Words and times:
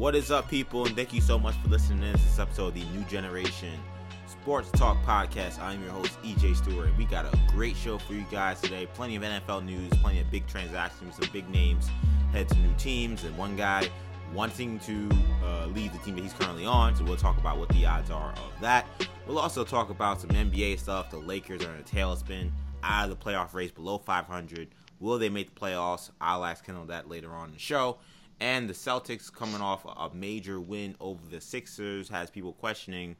What 0.00 0.14
is 0.14 0.30
up, 0.30 0.48
people? 0.48 0.86
And 0.86 0.96
thank 0.96 1.12
you 1.12 1.20
so 1.20 1.38
much 1.38 1.54
for 1.56 1.68
listening 1.68 2.00
to 2.00 2.18
this 2.18 2.38
episode 2.38 2.68
of 2.68 2.74
the 2.74 2.84
New 2.84 3.04
Generation 3.04 3.78
Sports 4.26 4.70
Talk 4.70 4.96
Podcast. 5.04 5.60
I'm 5.60 5.82
your 5.82 5.92
host, 5.92 6.18
EJ 6.22 6.56
Stewart. 6.56 6.88
We 6.96 7.04
got 7.04 7.26
a 7.26 7.38
great 7.48 7.76
show 7.76 7.98
for 7.98 8.14
you 8.14 8.24
guys 8.30 8.62
today. 8.62 8.88
Plenty 8.94 9.16
of 9.16 9.22
NFL 9.22 9.66
news, 9.66 9.92
plenty 10.00 10.20
of 10.20 10.30
big 10.30 10.46
transactions, 10.46 11.16
some 11.16 11.28
big 11.34 11.46
names 11.50 11.90
head 12.32 12.48
to 12.48 12.56
new 12.60 12.72
teams, 12.78 13.24
and 13.24 13.36
one 13.36 13.56
guy 13.56 13.90
wanting 14.32 14.78
to 14.78 15.06
uh, 15.44 15.66
leave 15.66 15.92
the 15.92 15.98
team 15.98 16.14
that 16.14 16.22
he's 16.22 16.32
currently 16.32 16.64
on. 16.64 16.96
So 16.96 17.04
we'll 17.04 17.16
talk 17.16 17.36
about 17.36 17.58
what 17.58 17.68
the 17.68 17.84
odds 17.84 18.10
are 18.10 18.30
of 18.30 18.60
that. 18.62 18.86
We'll 19.26 19.38
also 19.38 19.64
talk 19.64 19.90
about 19.90 20.18
some 20.18 20.30
NBA 20.30 20.78
stuff. 20.78 21.10
The 21.10 21.18
Lakers 21.18 21.62
are 21.62 21.74
in 21.74 21.80
a 21.80 21.82
tailspin, 21.82 22.52
out 22.82 23.10
of 23.10 23.18
the 23.18 23.22
playoff 23.22 23.52
race, 23.52 23.70
below 23.70 23.98
500. 23.98 24.68
Will 24.98 25.18
they 25.18 25.28
make 25.28 25.54
the 25.54 25.60
playoffs? 25.60 26.10
I'll 26.22 26.46
ask 26.46 26.64
Kendall 26.64 26.86
that 26.86 27.06
later 27.10 27.34
on 27.34 27.48
in 27.48 27.52
the 27.52 27.60
show. 27.60 27.98
And 28.40 28.68
the 28.68 28.74
Celtics 28.74 29.32
coming 29.32 29.60
off 29.60 29.84
a 29.84 30.14
major 30.14 30.58
win 30.58 30.96
over 30.98 31.20
the 31.30 31.40
Sixers 31.40 32.08
has 32.08 32.30
people 32.30 32.54
questioning 32.54 33.16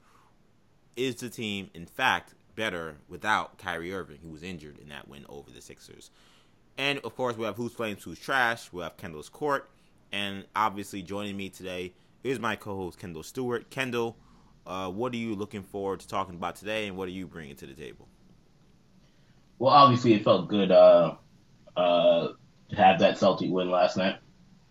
is 0.96 1.16
the 1.16 1.28
team, 1.28 1.70
in 1.74 1.86
fact, 1.86 2.34
better 2.56 2.96
without 3.08 3.58
Kyrie 3.58 3.92
Irving, 3.92 4.18
who 4.22 4.30
was 4.30 4.42
injured 4.42 4.78
in 4.78 4.88
that 4.88 5.08
win 5.08 5.26
over 5.28 5.50
the 5.50 5.60
Sixers. 5.60 6.10
And 6.78 6.98
of 7.00 7.14
course, 7.14 7.36
we 7.36 7.44
have 7.44 7.56
Who's 7.56 7.72
Flames, 7.72 8.02
Who's 8.02 8.18
Trash. 8.18 8.72
We 8.72 8.82
have 8.82 8.96
Kendall's 8.96 9.28
Court. 9.28 9.68
And 10.10 10.46
obviously, 10.56 11.02
joining 11.02 11.36
me 11.36 11.50
today 11.50 11.92
is 12.24 12.38
my 12.38 12.56
co 12.56 12.76
host, 12.76 12.98
Kendall 12.98 13.22
Stewart. 13.22 13.70
Kendall, 13.70 14.16
uh, 14.66 14.88
what 14.90 15.12
are 15.12 15.18
you 15.18 15.34
looking 15.34 15.62
forward 15.62 16.00
to 16.00 16.08
talking 16.08 16.34
about 16.34 16.56
today, 16.56 16.86
and 16.86 16.96
what 16.96 17.08
are 17.08 17.12
you 17.12 17.26
bringing 17.26 17.56
to 17.56 17.66
the 17.66 17.74
table? 17.74 18.08
Well, 19.58 19.72
obviously, 19.72 20.14
it 20.14 20.24
felt 20.24 20.48
good 20.48 20.72
uh, 20.72 21.16
uh, 21.76 22.28
to 22.70 22.76
have 22.76 22.98
that 23.00 23.18
Celtic 23.18 23.50
win 23.50 23.70
last 23.70 23.96
night. 23.96 24.16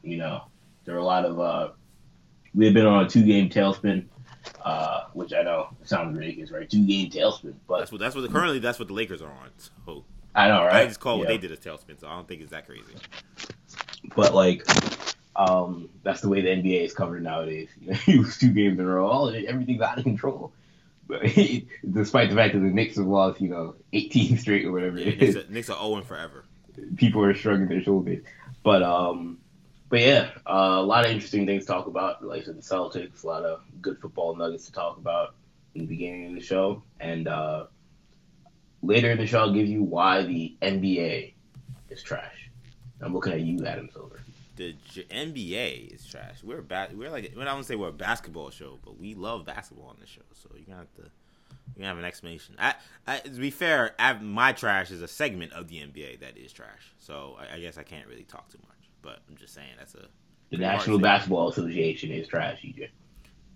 You 0.04 0.18
know, 0.18 0.44
there 0.86 0.96
were 0.96 1.02
a 1.02 1.06
lot 1.06 1.26
of. 1.26 1.40
Uh, 1.40 1.70
we 2.56 2.66
had 2.66 2.74
been 2.74 2.86
on 2.86 3.06
a 3.06 3.10
two 3.10 3.24
game 3.24 3.50
tailspin, 3.50 4.06
uh, 4.64 5.06
which 5.14 5.34
I 5.34 5.44
know 5.44 5.70
sounds 5.84 6.18
ridiculous, 6.18 6.52
right? 6.52 6.70
Two 6.70 6.86
game 6.86 7.10
tailspin, 7.10 7.56
but 7.68 7.80
that's 7.80 7.92
what 7.92 8.02
that's 8.02 8.16
what 8.16 8.22
the, 8.22 8.30
currently 8.30 8.60
that's 8.60 8.80
what 8.80 8.88
the 8.88 8.94
Lakers 8.94 9.22
are 9.22 9.32
on. 9.32 9.50
So 9.86 10.06
I 10.34 10.48
know, 10.48 10.64
right? 10.64 10.84
I 10.84 10.86
just 10.86 11.00
call 11.00 11.16
yeah. 11.16 11.20
what 11.20 11.28
they 11.28 11.38
did 11.38 11.52
a 11.52 11.58
tailspin, 11.58 12.00
so 12.00 12.08
I 12.08 12.16
don't 12.16 12.28
think 12.28 12.42
it's 12.42 12.52
that 12.52 12.66
crazy. 12.66 12.94
But 14.16 14.34
like, 14.34 14.66
um, 15.36 15.90
that's 16.04 16.22
the 16.22 16.30
way 16.30 16.42
the 16.42 16.50
NBA 16.50 16.86
is 16.86 16.94
covered 16.94 17.24
nowadays. 17.24 17.70
You 17.82 17.92
know, 17.92 18.00
you 18.06 18.22
lose 18.22 18.38
two 18.38 18.52
games 18.52 18.80
in 18.80 18.86
a 18.86 18.90
row, 18.90 19.28
everything's 19.28 19.82
out 19.82 19.98
of 19.98 20.04
control. 20.04 20.54
But 21.08 21.24
despite 21.92 22.30
the 22.30 22.36
fact 22.36 22.54
that 22.54 22.60
the 22.60 22.70
Knicks 22.70 22.98
have 22.98 23.08
lost, 23.08 23.42
you 23.42 23.50
know, 23.50 23.76
18 23.94 24.38
straight 24.38 24.66
or 24.66 24.72
whatever 24.72 25.00
yeah, 25.00 25.08
it 25.08 25.22
is, 25.24 25.36
Knicks 25.36 25.48
are, 25.50 25.52
Knicks 25.52 25.70
are 25.70 25.80
0 25.80 26.04
forever. 26.04 26.46
People 26.96 27.24
are 27.24 27.34
shrugging 27.34 27.68
their 27.68 27.82
shoulders. 27.82 28.24
But 28.64 28.84
um, 28.84 29.40
but 29.90 30.02
yeah, 30.02 30.30
uh, 30.48 30.78
a 30.78 30.84
lot 30.84 31.06
of 31.06 31.12
interesting 31.12 31.46
things 31.46 31.66
to 31.66 31.72
talk 31.72 31.88
about. 31.88 32.24
Like 32.24 32.46
the 32.46 32.54
Celtics, 32.54 33.24
a 33.24 33.28
lot 33.28 33.44
of 33.44 33.62
good 33.82 34.00
football 34.00 34.36
nuggets 34.36 34.66
to 34.68 34.72
talk 34.72 34.98
about 34.98 35.36
in 35.76 35.82
the 35.82 35.88
beginning 35.88 36.28
of 36.28 36.36
the 36.36 36.42
show, 36.42 36.84
and 37.00 37.28
uh, 37.28 37.66
later 38.82 39.12
in 39.12 39.18
the 39.18 39.28
show, 39.28 39.40
I'll 39.40 39.54
give 39.54 39.68
you 39.68 39.84
why 39.84 40.22
the 40.24 40.56
NBA 40.62 41.34
is 41.90 42.04
trash. 42.04 42.50
I'm 43.02 43.14
looking 43.14 43.34
at 43.34 43.42
you, 43.42 43.66
Adam 43.66 43.90
Silver. 43.92 44.20
The 44.58 44.76
J- 44.90 45.06
NBA 45.06 45.96
is 45.96 46.06
trash. 46.06 46.44
We're 46.44 46.62
ba- 46.62 46.90
we're 46.94 47.10
like 47.10 47.34
I 47.40 47.44
don't 47.46 47.64
say 47.64 47.76
we're 47.76 47.90
a 47.90 47.94
basketball 47.94 48.50
show, 48.52 48.78
but 48.84 49.00
we 49.00 49.16
love 49.16 49.46
basketball 49.46 49.88
on 49.88 49.98
the 50.00 50.08
show. 50.08 50.22
So 50.34 50.50
you're 50.54 50.66
gonna 50.66 50.80
have 50.80 50.94
to 50.96 51.12
you 51.78 51.86
have 51.86 51.98
an 51.98 52.06
explanation. 52.06 52.56
I, 52.60 52.76
I, 53.08 53.20
to 53.20 53.30
be 53.30 53.52
fair, 53.52 53.96
I, 53.98 54.14
my 54.14 54.52
trash 54.52 54.92
is 54.92 55.02
a 55.02 55.08
segment 55.08 55.54
of 55.54 55.70
the 55.70 55.78
NBA 55.78 56.20
that 56.20 56.38
is 56.38 56.52
trash. 56.52 56.94
So 57.00 57.38
I, 57.40 57.56
I 57.56 57.60
guess 57.60 57.78
I 57.78 57.84
can't 57.84 58.08
really 58.08 58.24
talk 58.24 58.50
too 58.50 58.60
much. 58.68 58.79
But 59.02 59.20
I'm 59.30 59.38
just 59.38 59.54
saying 59.54 59.70
that's 59.78 59.96
a 59.96 60.08
the 60.50 60.58
National 60.58 61.00
Basketball 61.00 61.50
Association 61.50 62.12
is 62.12 62.28
trash, 62.28 62.62
EJ. 62.64 62.90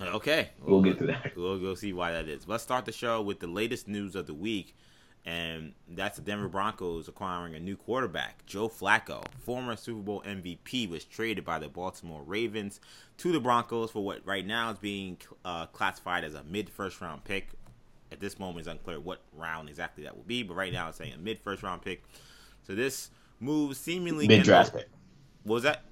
Okay, 0.01 0.49
we'll, 0.61 0.81
we'll 0.81 0.91
get 0.91 0.99
to 0.99 1.07
that. 1.07 1.35
We'll 1.35 1.59
go 1.59 1.75
see 1.75 1.93
why 1.93 2.11
that 2.11 2.27
is. 2.27 2.47
Let's 2.47 2.63
start 2.63 2.85
the 2.85 2.91
show 2.91 3.21
with 3.21 3.39
the 3.39 3.47
latest 3.47 3.87
news 3.87 4.15
of 4.15 4.27
the 4.27 4.33
week, 4.33 4.75
and 5.25 5.73
that's 5.89 6.17
the 6.17 6.23
Denver 6.23 6.49
Broncos 6.49 7.07
acquiring 7.07 7.55
a 7.55 7.59
new 7.59 7.75
quarterback. 7.75 8.45
Joe 8.45 8.67
Flacco, 8.67 9.23
former 9.39 9.75
Super 9.75 10.01
Bowl 10.01 10.21
MVP, 10.25 10.89
was 10.89 11.05
traded 11.05 11.45
by 11.45 11.57
the 11.57 11.69
Baltimore 11.69 12.21
Ravens 12.23 12.79
to 13.17 13.31
the 13.31 13.39
Broncos 13.39 13.91
for 13.91 14.03
what 14.03 14.25
right 14.25 14.45
now 14.45 14.71
is 14.71 14.77
being 14.77 15.17
uh, 15.45 15.67
classified 15.67 16.23
as 16.23 16.33
a 16.33 16.43
mid 16.43 16.69
first 16.69 16.99
round 17.01 17.23
pick. 17.23 17.49
At 18.11 18.19
this 18.19 18.37
moment, 18.37 18.59
it's 18.59 18.67
unclear 18.67 18.99
what 18.99 19.21
round 19.33 19.69
exactly 19.69 20.03
that 20.03 20.15
will 20.15 20.23
be, 20.23 20.43
but 20.43 20.55
right 20.55 20.71
now 20.71 20.89
it's 20.89 20.97
saying 20.97 21.13
a 21.13 21.17
mid 21.17 21.39
first 21.39 21.63
round 21.63 21.81
pick. 21.81 22.03
So 22.67 22.75
this 22.75 23.09
move 23.39 23.75
seemingly 23.77 24.27
mid 24.27 24.43
draft 24.43 24.73
pick. 24.73 24.89
What 25.43 25.55
was 25.55 25.63
that? 25.63 25.83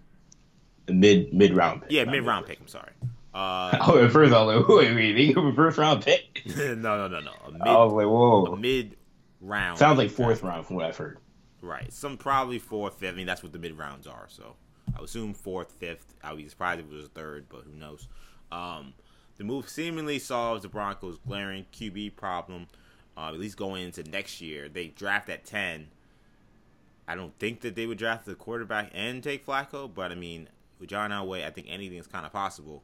Mid 0.87 1.33
mid 1.33 1.53
round 1.53 1.81
pick. 1.83 1.91
Yeah, 1.91 2.05
mid 2.05 2.25
round 2.25 2.45
pick. 2.45 2.59
I'm 2.59 2.67
sorry. 2.67 2.91
Uh, 3.33 3.77
oh, 3.87 4.03
at 4.03 4.11
first 4.11 4.33
I 4.33 4.43
was 4.43 4.55
like, 4.57 4.67
wait, 4.67 4.93
wait, 4.95 5.13
they 5.13 5.33
go 5.33 5.53
first 5.53 5.77
round 5.77 6.03
pick? 6.03 6.43
no, 6.57 6.75
no, 6.75 7.07
no, 7.07 7.19
no. 7.19 7.31
A 7.47 7.51
mid, 7.51 7.61
I 7.61 7.83
was 7.83 7.93
like, 7.93 8.07
whoa. 8.07 8.45
A 8.45 8.57
mid 8.57 8.97
round. 9.39 9.77
Sounds 9.77 9.97
like 9.97 10.11
fourth 10.11 10.43
round 10.43 10.65
from 10.65 10.77
what 10.77 10.85
I've 10.85 10.97
heard. 10.97 11.19
Right. 11.61 11.91
Some 11.93 12.17
probably 12.17 12.59
fourth, 12.59 12.95
fifth. 12.95 13.13
I 13.13 13.15
mean, 13.15 13.27
that's 13.27 13.43
what 13.43 13.53
the 13.53 13.59
mid 13.59 13.77
rounds 13.77 14.07
are. 14.07 14.25
So 14.27 14.55
I 14.95 14.99
would 14.99 15.09
assume 15.09 15.33
fourth, 15.33 15.71
fifth. 15.71 16.13
I 16.23 16.31
would 16.31 16.41
be 16.41 16.49
surprised 16.49 16.79
if 16.81 16.91
it 16.91 16.95
was 16.95 17.07
third, 17.09 17.45
but 17.49 17.63
who 17.63 17.73
knows? 17.77 18.07
Um, 18.51 18.93
the 19.37 19.43
move 19.43 19.69
seemingly 19.69 20.19
solves 20.19 20.63
the 20.63 20.69
Broncos' 20.69 21.17
glaring 21.25 21.65
QB 21.73 22.15
problem. 22.15 22.67
Uh, 23.17 23.29
at 23.29 23.39
least 23.39 23.57
going 23.57 23.83
into 23.83 24.03
next 24.03 24.41
year, 24.41 24.69
they 24.69 24.87
draft 24.87 25.29
at 25.29 25.45
ten 25.45 25.87
I 27.07 27.15
don't 27.15 27.37
think 27.39 27.61
that 27.61 27.75
they 27.75 27.85
would 27.85 27.97
draft 27.97 28.25
the 28.25 28.35
quarterback 28.35 28.91
and 28.93 29.23
take 29.23 29.45
Flacco, 29.45 29.91
but 29.93 30.11
I 30.11 30.15
mean, 30.15 30.47
with 30.79 30.89
John 30.89 31.11
Elway, 31.11 31.45
I 31.45 31.49
think 31.49 31.67
anything 31.69 31.97
is 31.97 32.07
kind 32.07 32.25
of 32.25 32.31
possible. 32.31 32.83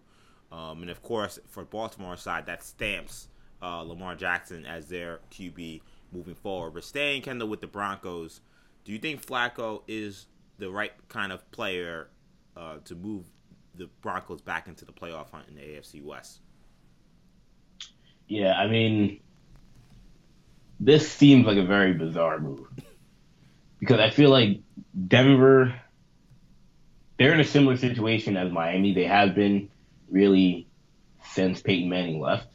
Um, 0.52 0.82
and 0.82 0.90
of 0.90 1.02
course, 1.02 1.40
for 1.48 1.64
Baltimore 1.64 2.18
side, 2.18 2.46
that 2.46 2.64
stamps 2.64 3.28
uh, 3.62 3.82
Lamar 3.82 4.16
Jackson 4.16 4.66
as 4.66 4.88
their 4.88 5.20
QB 5.32 5.82
moving 6.12 6.36
forward. 6.36 6.74
But 6.74 6.84
staying 6.84 7.24
Kendall 7.24 7.50
with 7.50 7.62
the 7.62 7.68
Broncos, 7.68 8.42
do 8.86 8.92
you 8.92 9.00
think 9.00 9.26
Flacco 9.26 9.82
is 9.88 10.28
the 10.58 10.72
right 10.72 10.94
kind 11.10 11.32
of 11.32 11.50
player 11.52 12.08
uh, 12.56 12.78
to 12.86 12.96
move 12.96 13.26
the 13.76 13.90
Broncos 14.02 14.42
back 14.42 14.68
into 14.68 14.86
the 14.86 14.94
playoff 14.94 15.32
hunt 15.32 15.48
in 15.50 15.56
the 15.56 15.62
AFC 15.62 16.04
West? 16.04 16.40
Yeah, 18.28 18.54
I 18.54 18.68
mean, 18.68 19.20
this 20.80 21.10
seems 21.10 21.46
like 21.46 21.58
a 21.58 21.64
very 21.66 21.94
bizarre 21.94 22.40
move 22.40 22.68
because 23.80 24.00
I 24.00 24.10
feel 24.10 24.30
like 24.30 24.62
Denver, 25.08 25.80
they're 27.18 27.34
in 27.34 27.40
a 27.40 27.46
similar 27.46 27.78
situation 27.78 28.38
as 28.38 28.52
Miami. 28.52 28.94
They 28.94 29.06
have 29.06 29.36
been 29.36 29.70
really 30.10 30.68
since 31.24 31.62
Peyton 31.62 31.90
Manning 31.90 32.20
left. 32.20 32.48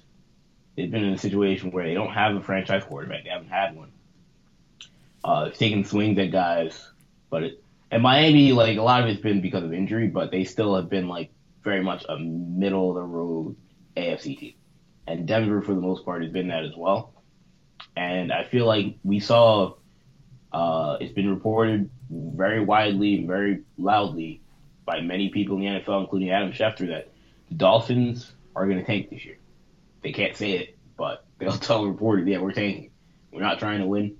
They've 0.76 0.90
been 0.90 1.04
in 1.04 1.12
a 1.12 1.18
situation 1.18 1.70
where 1.70 1.84
they 1.84 1.94
don't 1.94 2.12
have 2.12 2.34
a 2.34 2.40
franchise 2.42 2.84
quarterback. 2.84 3.24
They 3.24 3.30
haven't 3.30 3.50
had 3.50 3.76
one. 3.76 3.92
Uh, 5.22 5.50
taking 5.50 5.84
swings 5.84 6.18
at 6.18 6.32
guys, 6.32 6.90
but 7.30 7.44
it, 7.44 7.64
and 7.92 8.02
Miami, 8.02 8.52
like 8.52 8.78
a 8.78 8.82
lot 8.82 9.02
of 9.02 9.08
it's 9.08 9.20
been 9.20 9.40
because 9.40 9.62
of 9.62 9.72
injury, 9.72 10.08
but 10.08 10.30
they 10.30 10.44
still 10.44 10.74
have 10.74 10.88
been 10.88 11.08
like 11.08 11.30
very 11.62 11.82
much 11.82 12.04
a 12.08 12.18
middle 12.18 12.88
of 12.88 12.96
the 12.96 13.02
road 13.02 13.56
AFC 13.96 14.38
team. 14.38 14.54
And 15.06 15.28
Denver, 15.28 15.62
for 15.62 15.74
the 15.74 15.80
most 15.80 16.04
part, 16.04 16.22
has 16.22 16.32
been 16.32 16.48
that 16.48 16.64
as 16.64 16.74
well. 16.76 17.12
And 17.96 18.32
I 18.32 18.44
feel 18.44 18.66
like 18.66 18.96
we 19.04 19.20
saw 19.20 19.74
uh, 20.52 20.98
it's 21.00 21.12
been 21.12 21.30
reported 21.30 21.90
very 22.10 22.60
widely 22.60 23.16
and 23.16 23.26
very 23.26 23.62
loudly 23.78 24.40
by 24.84 25.00
many 25.00 25.28
people 25.30 25.56
in 25.56 25.62
the 25.62 25.80
NFL, 25.80 26.02
including 26.02 26.30
Adam 26.30 26.52
Schefter, 26.52 26.88
that 26.88 27.12
the 27.48 27.54
Dolphins 27.54 28.32
are 28.54 28.66
going 28.66 28.78
to 28.78 28.84
tank 28.84 29.10
this 29.10 29.24
year. 29.24 29.38
They 30.02 30.12
can't 30.12 30.36
say 30.36 30.52
it, 30.52 30.78
but 30.96 31.24
they'll 31.38 31.52
tell 31.52 31.86
reporters, 31.86 32.26
yeah, 32.26 32.38
we're 32.38 32.52
tanking. 32.52 32.90
We're 33.30 33.42
not 33.42 33.58
trying 33.58 33.80
to 33.80 33.86
win. 33.86 34.16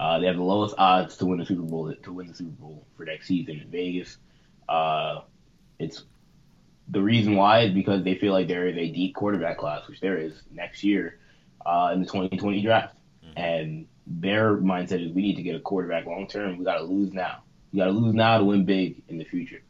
Uh, 0.00 0.18
they 0.18 0.26
have 0.26 0.36
the 0.36 0.42
lowest 0.42 0.74
odds 0.76 1.16
to 1.18 1.26
win 1.26 1.38
the 1.38 1.46
Super 1.46 1.62
Bowl 1.62 1.94
to 1.94 2.12
win 2.12 2.26
the 2.26 2.34
Super 2.34 2.50
Bowl 2.50 2.86
for 2.96 3.04
next 3.04 3.28
season 3.28 3.60
in 3.60 3.70
Vegas. 3.70 4.16
Uh, 4.68 5.20
it's 5.78 6.02
the 6.88 7.00
reason 7.00 7.36
why 7.36 7.60
is 7.60 7.72
because 7.72 8.02
they 8.02 8.16
feel 8.16 8.32
like 8.32 8.48
there 8.48 8.66
is 8.66 8.76
a 8.76 8.90
deep 8.90 9.14
quarterback 9.14 9.58
class, 9.58 9.86
which 9.88 10.00
there 10.00 10.18
is 10.18 10.42
next 10.50 10.82
year 10.82 11.20
uh, 11.64 11.90
in 11.94 12.00
the 12.00 12.06
2020 12.06 12.62
draft, 12.62 12.94
mm-hmm. 13.24 13.38
and 13.38 13.86
their 14.06 14.56
mindset 14.56 15.04
is 15.04 15.12
we 15.12 15.22
need 15.22 15.36
to 15.36 15.42
get 15.42 15.56
a 15.56 15.60
quarterback 15.60 16.06
long 16.06 16.26
term. 16.26 16.58
We 16.58 16.64
got 16.64 16.78
to 16.78 16.84
lose 16.84 17.12
now. 17.12 17.42
We 17.72 17.78
got 17.78 17.86
to 17.86 17.92
lose 17.92 18.14
now 18.14 18.38
to 18.38 18.44
win 18.44 18.64
big 18.64 19.02
in 19.08 19.18
the 19.18 19.24
future. 19.24 19.62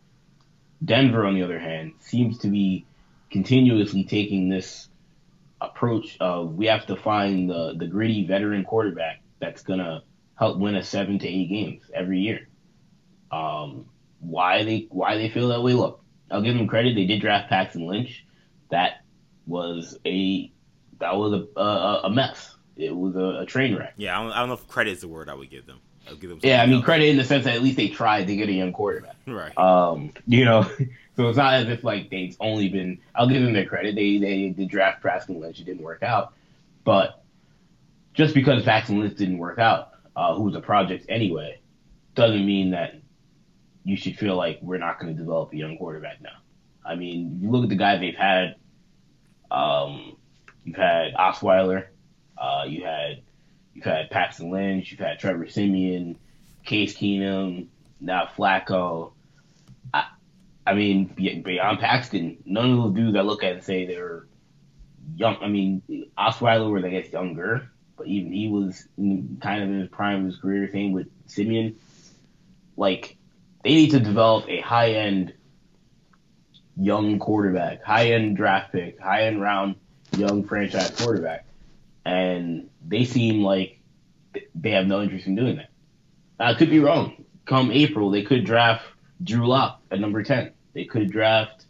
Denver, 0.84 1.24
on 1.24 1.34
the 1.34 1.42
other 1.42 1.58
hand, 1.58 1.94
seems 2.00 2.38
to 2.38 2.48
be 2.48 2.84
continuously 3.30 4.04
taking 4.04 4.48
this 4.48 4.88
approach 5.60 6.16
of 6.20 6.54
we 6.54 6.66
have 6.66 6.86
to 6.86 6.96
find 6.96 7.48
the, 7.48 7.74
the 7.76 7.86
gritty 7.86 8.26
veteran 8.26 8.64
quarterback 8.64 9.20
that's 9.40 9.62
going 9.62 9.78
to 9.78 10.02
help 10.36 10.58
win 10.58 10.74
us 10.74 10.88
seven 10.88 11.18
to 11.18 11.28
eight 11.28 11.48
games 11.48 11.82
every 11.94 12.20
year. 12.20 12.48
Um, 13.30 13.86
why 14.20 14.64
they 14.64 14.86
why 14.90 15.16
they 15.16 15.28
feel 15.28 15.48
that 15.48 15.62
way? 15.62 15.72
Look, 15.72 16.02
I'll 16.30 16.42
give 16.42 16.56
them 16.56 16.68
credit. 16.68 16.94
They 16.94 17.06
did 17.06 17.20
draft 17.20 17.48
Paxton 17.48 17.86
Lynch. 17.86 18.24
That 18.70 19.04
was 19.46 19.98
a 20.04 20.50
that 20.98 21.16
was 21.16 21.32
a 21.32 21.60
a, 21.60 22.00
a 22.04 22.10
mess 22.10 22.53
it 22.76 22.94
was 22.94 23.16
a, 23.16 23.42
a 23.42 23.46
train 23.46 23.76
wreck. 23.76 23.94
Yeah, 23.96 24.18
I 24.18 24.22
don't, 24.22 24.32
I 24.32 24.40
don't, 24.40 24.48
know 24.48 24.54
if 24.54 24.68
credit 24.68 24.92
is 24.92 25.00
the 25.00 25.08
word 25.08 25.28
I 25.28 25.34
would 25.34 25.50
give 25.50 25.66
them. 25.66 25.80
I 26.06 26.10
would 26.10 26.20
give 26.20 26.30
them 26.30 26.40
yeah, 26.42 26.62
I 26.62 26.66
mean 26.66 26.76
else. 26.76 26.84
credit 26.84 27.08
in 27.08 27.16
the 27.16 27.24
sense 27.24 27.44
that 27.44 27.54
at 27.54 27.62
least 27.62 27.76
they 27.76 27.88
tried 27.88 28.26
to 28.26 28.36
get 28.36 28.48
a 28.48 28.52
young 28.52 28.72
quarterback. 28.72 29.16
Right. 29.26 29.56
Um, 29.56 30.12
you 30.26 30.44
know, 30.44 30.70
So 31.16 31.28
it's 31.28 31.38
not 31.38 31.54
as 31.54 31.68
if 31.68 31.84
like 31.84 32.10
they've 32.10 32.36
only 32.40 32.68
been. 32.68 32.98
I'll 33.14 33.28
give 33.28 33.42
them 33.42 33.52
their 33.52 33.66
credit. 33.66 33.94
They 33.94 34.18
they 34.18 34.48
did 34.48 34.68
draft 34.68 35.02
Paxton 35.02 35.40
Lynch. 35.40 35.60
It 35.60 35.64
didn't 35.64 35.82
work 35.82 36.02
out, 36.02 36.34
but 36.82 37.22
just 38.14 38.34
because 38.34 38.64
Paxton 38.64 39.00
Lynch 39.00 39.16
didn't 39.16 39.38
work 39.38 39.58
out, 39.58 39.90
uh, 40.16 40.34
who 40.34 40.42
was 40.42 40.56
a 40.56 40.60
project 40.60 41.06
anyway, 41.08 41.60
doesn't 42.14 42.44
mean 42.44 42.72
that 42.72 42.96
you 43.84 43.96
should 43.96 44.16
feel 44.16 44.36
like 44.36 44.58
we're 44.60 44.78
not 44.78 44.98
going 44.98 45.14
to 45.14 45.18
develop 45.18 45.52
a 45.52 45.56
young 45.56 45.76
quarterback 45.78 46.20
now. 46.20 46.36
I 46.84 46.96
mean, 46.96 47.38
you 47.40 47.50
look 47.50 47.62
at 47.62 47.68
the 47.68 47.76
guys 47.76 48.00
they've 48.00 48.14
had. 48.14 48.56
Um, 49.50 50.16
you've 50.64 50.76
had 50.76 51.14
Osweiler. 51.14 51.86
Uh, 52.36 52.64
you 52.66 52.84
had 52.84 53.22
you've 53.74 53.84
had 53.84 54.10
Paxton 54.10 54.50
Lynch. 54.50 54.90
You've 54.90 55.00
had 55.00 55.18
Trevor 55.18 55.48
Siemian, 55.48 56.18
Case 56.64 56.96
Keenum, 56.96 57.66
now 58.00 58.28
Flacco. 58.36 59.12
I, 59.92 60.06
I 60.66 60.74
mean, 60.74 61.06
beyond 61.06 61.78
Paxton, 61.78 62.38
none 62.44 62.70
of 62.70 62.76
those 62.78 62.94
dudes 62.94 63.16
I 63.16 63.22
look 63.22 63.44
at 63.44 63.52
and 63.52 63.64
say 63.64 63.86
they're 63.86 64.26
young. 65.16 65.36
I 65.40 65.48
mean, 65.48 65.82
Osweiler 66.18 66.72
was 66.72 66.84
I 66.84 66.90
guess 66.90 67.12
younger, 67.12 67.70
but 67.96 68.06
even 68.06 68.32
he 68.32 68.48
was 68.48 68.86
kind 68.96 69.62
of 69.62 69.68
in 69.68 69.80
his 69.80 69.88
prime 69.88 70.20
of 70.20 70.26
his 70.26 70.36
career. 70.36 70.68
Same 70.70 70.92
with 70.92 71.08
Siemian. 71.26 71.76
Like 72.76 73.16
they 73.62 73.74
need 73.74 73.90
to 73.90 74.00
develop 74.00 74.48
a 74.48 74.60
high 74.60 74.92
end 74.92 75.32
young 76.76 77.18
quarterback, 77.18 77.82
high 77.82 78.12
end 78.12 78.36
draft 78.36 78.72
pick, 78.72 79.00
high 79.00 79.24
end 79.24 79.40
round 79.40 79.76
young 80.16 80.44
franchise 80.44 80.90
quarterback, 80.90 81.46
and 82.04 82.68
they 82.86 83.04
seem 83.04 83.42
like 83.42 83.80
they 84.54 84.70
have 84.70 84.86
no 84.86 85.02
interest 85.02 85.26
in 85.26 85.34
doing 85.34 85.56
that. 85.56 85.70
I 86.38 86.54
could 86.54 86.70
be 86.70 86.80
wrong. 86.80 87.24
Come 87.46 87.70
April, 87.70 88.10
they 88.10 88.22
could 88.22 88.44
draft 88.44 88.84
Drew 89.22 89.46
Lock 89.46 89.80
at 89.90 90.00
number 90.00 90.22
ten. 90.22 90.52
They 90.72 90.84
could 90.84 91.10
draft 91.10 91.66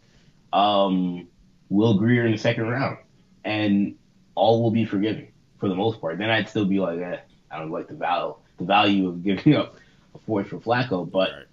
um, 0.51 1.27
Will 1.69 1.97
Grier 1.97 2.25
in 2.25 2.31
the 2.31 2.37
second 2.37 2.67
round, 2.67 2.97
and 3.43 3.95
all 4.33 4.63
will 4.63 4.71
be 4.71 4.85
forgiven 4.85 5.27
for 5.59 5.69
the 5.69 5.75
most 5.75 6.01
part. 6.01 6.17
Then 6.17 6.29
I'd 6.29 6.49
still 6.49 6.65
be 6.65 6.79
like, 6.79 6.99
eh, 6.99 7.19
I 7.51 7.59
don't 7.59 7.71
like 7.71 7.87
the 7.87 7.93
value 7.93 8.35
the 8.57 8.65
value 8.65 9.09
of 9.09 9.23
giving 9.23 9.55
up 9.57 9.75
a 10.13 10.19
fourth 10.19 10.47
for 10.47 10.59
Flacco, 10.59 11.09
but 11.09 11.47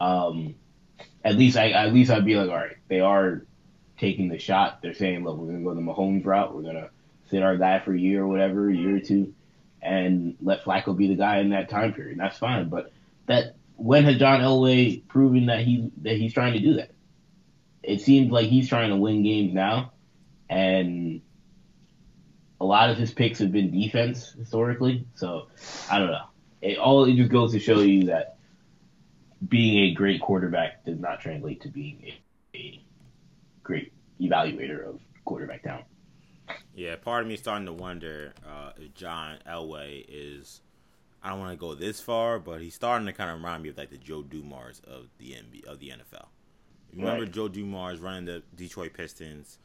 um, 0.00 0.54
at 1.24 1.36
least 1.36 1.56
I 1.56 1.70
at 1.70 1.92
least 1.92 2.10
I'd 2.10 2.24
be 2.24 2.36
like, 2.36 2.48
all 2.48 2.56
right, 2.56 2.76
they 2.88 3.00
are 3.00 3.44
taking 3.98 4.28
the 4.28 4.38
shot. 4.38 4.80
They're 4.82 4.94
saying, 4.94 5.24
look, 5.24 5.36
we're 5.36 5.46
gonna 5.46 5.62
go 5.62 5.74
the 5.74 5.80
Mahomes 5.80 6.24
route. 6.24 6.54
We're 6.54 6.62
gonna 6.62 6.90
sit 7.30 7.42
our 7.42 7.56
guy 7.56 7.80
for 7.80 7.94
a 7.94 7.98
year 7.98 8.22
or 8.22 8.28
whatever, 8.28 8.68
a 8.68 8.74
year 8.74 8.96
or 8.96 9.00
two, 9.00 9.34
and 9.82 10.36
let 10.40 10.64
Flacco 10.64 10.96
be 10.96 11.08
the 11.08 11.14
guy 11.14 11.38
in 11.38 11.50
that 11.50 11.70
time 11.70 11.92
period. 11.92 12.18
That's 12.18 12.38
fine. 12.38 12.68
But 12.68 12.92
that 13.26 13.56
when 13.76 14.04
has 14.04 14.18
John 14.18 14.40
Elway 14.40 15.06
proven 15.08 15.46
that 15.46 15.60
he 15.60 15.90
that 16.02 16.16
he's 16.16 16.34
trying 16.34 16.54
to 16.54 16.60
do 16.60 16.74
that? 16.74 16.90
It 17.82 18.00
seems 18.00 18.30
like 18.30 18.46
he's 18.46 18.68
trying 18.68 18.90
to 18.90 18.96
win 18.96 19.22
games 19.22 19.54
now, 19.54 19.92
and 20.48 21.22
a 22.60 22.64
lot 22.64 22.90
of 22.90 22.98
his 22.98 23.10
picks 23.10 23.38
have 23.38 23.52
been 23.52 23.70
defense 23.70 24.32
historically. 24.32 25.06
So 25.14 25.48
I 25.90 25.98
don't 25.98 26.10
know. 26.10 26.26
It 26.60 26.78
all 26.78 27.04
it 27.04 27.14
just 27.14 27.30
goes 27.30 27.52
to 27.52 27.58
show 27.58 27.80
you 27.80 28.04
that 28.04 28.36
being 29.46 29.90
a 29.90 29.94
great 29.94 30.20
quarterback 30.20 30.84
does 30.84 30.98
not 30.98 31.20
translate 31.20 31.62
to 31.62 31.68
being 31.68 32.04
a, 32.04 32.56
a 32.58 32.84
great 33.62 33.92
evaluator 34.20 34.86
of 34.86 35.00
quarterback 35.24 35.62
talent. 35.62 35.86
Yeah, 36.74 36.96
part 36.96 37.22
of 37.22 37.28
me 37.28 37.34
is 37.34 37.40
starting 37.40 37.66
to 37.66 37.72
wonder 37.72 38.34
uh, 38.46 38.72
if 38.76 38.94
John 38.94 39.38
Elway 39.46 40.04
is. 40.08 40.60
I 41.22 41.30
don't 41.30 41.40
want 41.40 41.52
to 41.52 41.56
go 41.56 41.74
this 41.74 42.00
far, 42.00 42.38
but 42.38 42.62
he's 42.62 42.74
starting 42.74 43.06
to 43.06 43.12
kind 43.12 43.28
of 43.28 43.36
remind 43.36 43.62
me 43.62 43.68
of 43.68 43.76
like 43.76 43.90
the 43.90 43.98
Joe 43.98 44.22
Dumars 44.22 44.80
of 44.86 45.08
the 45.18 45.32
NBA, 45.32 45.66
of 45.66 45.78
the 45.78 45.90
NFL. 45.90 46.28
Remember 46.94 47.24
right. 47.24 47.32
Joe 47.32 47.48
Dumars 47.48 48.00
running 48.00 48.24
the 48.24 48.42
Detroit 48.54 48.94
Pistons? 48.94 49.58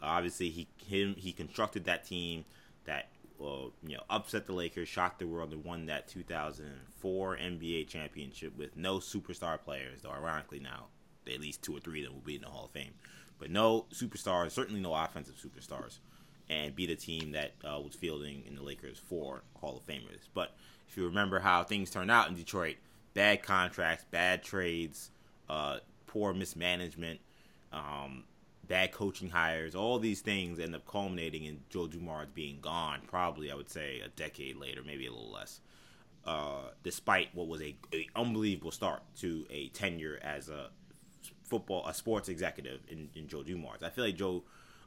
Obviously, 0.00 0.50
he 0.50 0.68
him 0.86 1.14
he 1.18 1.32
constructed 1.32 1.84
that 1.84 2.06
team 2.06 2.44
that 2.84 3.08
well, 3.38 3.72
you 3.82 3.96
know, 3.96 4.02
upset 4.10 4.46
the 4.46 4.52
Lakers, 4.52 4.88
shocked 4.88 5.18
the 5.18 5.26
world, 5.26 5.52
and 5.52 5.64
won 5.64 5.86
that 5.86 6.08
2004 6.08 7.36
NBA 7.38 7.88
championship 7.88 8.56
with 8.56 8.76
no 8.76 8.98
superstar 8.98 9.60
players. 9.60 10.02
Though 10.02 10.10
ironically 10.10 10.60
now, 10.60 10.86
at 11.26 11.40
least 11.40 11.62
two 11.62 11.76
or 11.76 11.80
three 11.80 12.00
of 12.00 12.06
them 12.06 12.14
will 12.14 12.26
be 12.26 12.36
in 12.36 12.42
the 12.42 12.48
Hall 12.48 12.66
of 12.66 12.70
Fame, 12.70 12.92
but 13.38 13.50
no 13.50 13.86
superstars, 13.92 14.52
certainly 14.52 14.80
no 14.80 14.94
offensive 14.94 15.36
superstars, 15.36 15.98
and 16.50 16.74
beat 16.74 16.90
a 16.90 16.96
team 16.96 17.32
that 17.32 17.52
uh, 17.64 17.80
was 17.80 17.94
fielding 17.94 18.42
in 18.46 18.56
the 18.56 18.62
Lakers 18.62 18.98
for 18.98 19.42
Hall 19.60 19.78
of 19.78 19.86
Famers. 19.86 20.28
But 20.34 20.52
if 20.88 20.96
you 20.96 21.06
remember 21.06 21.38
how 21.38 21.64
things 21.64 21.90
turned 21.90 22.10
out 22.10 22.28
in 22.28 22.34
Detroit, 22.34 22.76
bad 23.14 23.42
contracts, 23.42 24.04
bad 24.10 24.42
trades, 24.42 25.10
uh, 25.48 25.78
poor 26.06 26.34
mismanagement. 26.34 27.20
Um, 27.72 28.24
bad 28.70 28.92
coaching 28.92 29.28
hires, 29.28 29.74
all 29.74 29.98
these 29.98 30.20
things 30.20 30.60
end 30.60 30.76
up 30.76 30.86
culminating 30.86 31.44
in 31.44 31.60
Joe 31.70 31.88
Dumars 31.88 32.28
being 32.32 32.58
gone. 32.60 33.00
Probably, 33.08 33.50
I 33.50 33.56
would 33.56 33.68
say, 33.68 34.00
a 34.00 34.08
decade 34.08 34.56
later, 34.56 34.82
maybe 34.86 35.06
a 35.06 35.12
little 35.12 35.32
less. 35.32 35.60
Uh, 36.24 36.70
despite 36.84 37.34
what 37.34 37.48
was 37.48 37.60
a, 37.62 37.74
a, 37.92 38.06
unbelievable 38.14 38.70
start 38.70 39.02
to 39.16 39.44
a 39.50 39.68
tenure 39.68 40.20
as 40.22 40.48
a 40.48 40.68
football, 41.42 41.84
a 41.86 41.92
sports 41.92 42.28
executive 42.28 42.80
in, 42.88 43.08
in 43.16 43.26
Joe 43.26 43.42
Dumars. 43.42 43.82
I 43.82 43.88
feel 43.88 44.04
like 44.04 44.16
Joe, 44.16 44.44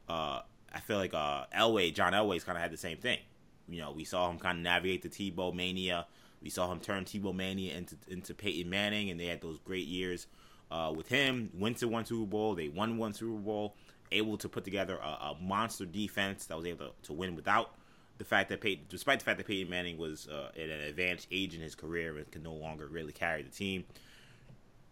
uh, 0.08 0.42
I 0.74 0.80
feel 0.80 0.98
like 0.98 1.14
uh, 1.14 1.46
Elway, 1.56 1.94
John 1.94 2.14
Elway's 2.14 2.44
kind 2.44 2.58
of 2.58 2.62
had 2.62 2.72
the 2.72 2.78
same 2.78 2.98
thing. 2.98 3.20
You 3.68 3.82
know, 3.82 3.92
we 3.92 4.04
saw 4.04 4.30
him 4.30 4.40
kind 4.40 4.58
of 4.58 4.64
navigate 4.64 5.04
the 5.04 5.10
Tebow 5.10 5.54
mania. 5.54 6.06
We 6.42 6.50
saw 6.50 6.72
him 6.72 6.80
turn 6.80 7.06
Tebow 7.06 7.34
mania 7.34 7.76
into 7.76 7.96
into 8.08 8.34
Peyton 8.34 8.70
Manning, 8.70 9.10
and 9.10 9.20
they 9.20 9.28
had 9.28 9.42
those 9.42 9.60
great 9.60 9.88
years 9.88 10.28
uh, 10.72 10.92
with 10.96 11.08
him. 11.08 11.52
Went 11.58 11.78
to 11.78 11.88
one 11.88 12.06
Super 12.06 12.26
Bowl. 12.26 12.56
They 12.56 12.68
won 12.68 12.98
one 12.98 13.14
Super 13.14 13.40
Bowl. 13.40 13.76
Able 14.12 14.38
to 14.40 14.50
put 14.50 14.64
together 14.64 14.98
a, 14.98 15.08
a 15.08 15.38
monster 15.42 15.86
defense 15.86 16.46
that 16.48 16.58
was 16.58 16.66
able 16.66 16.88
to, 16.88 16.92
to, 17.04 17.14
win 17.14 17.36
without 17.36 17.74
the 18.18 18.26
fact 18.26 18.50
that 18.50 18.62
Peyton, 18.62 18.86
despite 18.90 19.20
the 19.20 19.26
fact 19.26 19.38
that 19.38 19.48
Peyton 19.48 19.70
Manning 19.70 19.98
was 19.98 20.28
uh, 20.28 20.50
at 20.56 20.70
an 20.70 20.82
advanced 20.82 21.28
age 21.32 21.56
in 21.56 21.62
his 21.62 21.74
career 21.74 22.18
and 22.18 22.30
could 22.30 22.44
no 22.44 22.54
longer 22.54 22.88
really 22.88 23.14
carry 23.14 23.42
the 23.42 23.50
team. 23.50 23.86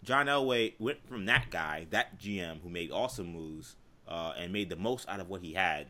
John 0.04 0.26
Elway 0.26 0.74
went 0.80 1.06
from 1.08 1.26
that 1.26 1.52
guy, 1.52 1.86
that 1.92 2.20
GM 2.20 2.62
who 2.62 2.70
made 2.70 2.92
awesome 2.92 3.32
moves 3.32 3.76
uh, 4.12 4.34
and 4.38 4.52
made 4.52 4.70
the 4.70 4.76
most 4.76 5.08
out 5.08 5.22
of 5.22 5.30
what 5.30 5.42
he 5.42 5.54
had. 5.54 5.88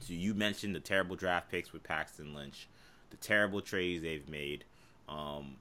So 0.00 0.12
you 0.12 0.34
mentioned 0.34 0.74
the 0.74 0.80
terrible 0.80 1.16
draft 1.16 1.50
picks 1.50 1.72
with 1.72 1.82
Paxton 1.82 2.34
Lynch, 2.34 2.68
the 3.10 3.16
terrible 3.16 3.62
trades 3.62 4.02
they've 4.02 4.28
made. 4.28 4.64
Um, 5.08 5.56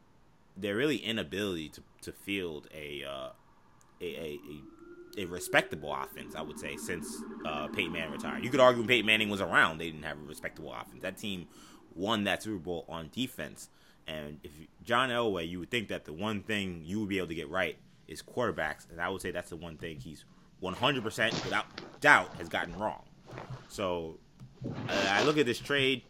their 0.57 0.75
really 0.75 0.97
inability 0.97 1.69
to, 1.69 1.81
to 2.01 2.11
field 2.11 2.67
a, 2.75 3.05
uh, 3.05 3.29
a, 4.01 4.05
a, 4.05 4.39
a, 5.21 5.25
respectable 5.25 5.93
offense, 5.93 6.35
I 6.35 6.41
would 6.41 6.59
say, 6.59 6.75
since 6.75 7.21
uh, 7.45 7.67
Peyton 7.67 7.93
Manning 7.93 8.11
retired. 8.11 8.43
You 8.43 8.49
could 8.49 8.59
argue 8.59 8.81
when 8.81 8.87
Peyton 8.87 9.05
Manning 9.05 9.29
was 9.29 9.41
around, 9.41 9.77
they 9.77 9.85
didn't 9.85 10.03
have 10.03 10.17
a 10.17 10.27
respectable 10.27 10.73
offense. 10.73 11.01
That 11.01 11.17
team 11.17 11.47
won 11.95 12.25
that 12.25 12.43
Super 12.43 12.57
Bowl 12.57 12.85
on 12.89 13.09
defense. 13.13 13.69
And 14.05 14.39
if 14.43 14.51
John 14.83 15.09
Elway, 15.09 15.47
you 15.47 15.59
would 15.59 15.71
think 15.71 15.87
that 15.87 16.03
the 16.03 16.13
one 16.13 16.43
thing 16.43 16.81
you 16.83 16.99
would 16.99 17.09
be 17.09 17.19
able 17.19 17.29
to 17.29 17.35
get 17.35 17.49
right 17.49 17.77
is 18.07 18.21
quarterbacks, 18.21 18.89
and 18.91 18.99
I 18.99 19.07
would 19.07 19.21
say 19.21 19.31
that's 19.31 19.49
the 19.49 19.55
one 19.55 19.77
thing 19.77 19.99
he's 19.99 20.25
100% 20.63 21.43
without 21.43 21.65
doubt 21.99 22.29
has 22.37 22.47
gotten 22.47 22.77
wrong. 22.79 23.03
So 23.67 24.19
uh, 24.65 25.07
I 25.09 25.23
look 25.23 25.37
at 25.37 25.45
this 25.45 25.59
trade. 25.59 26.03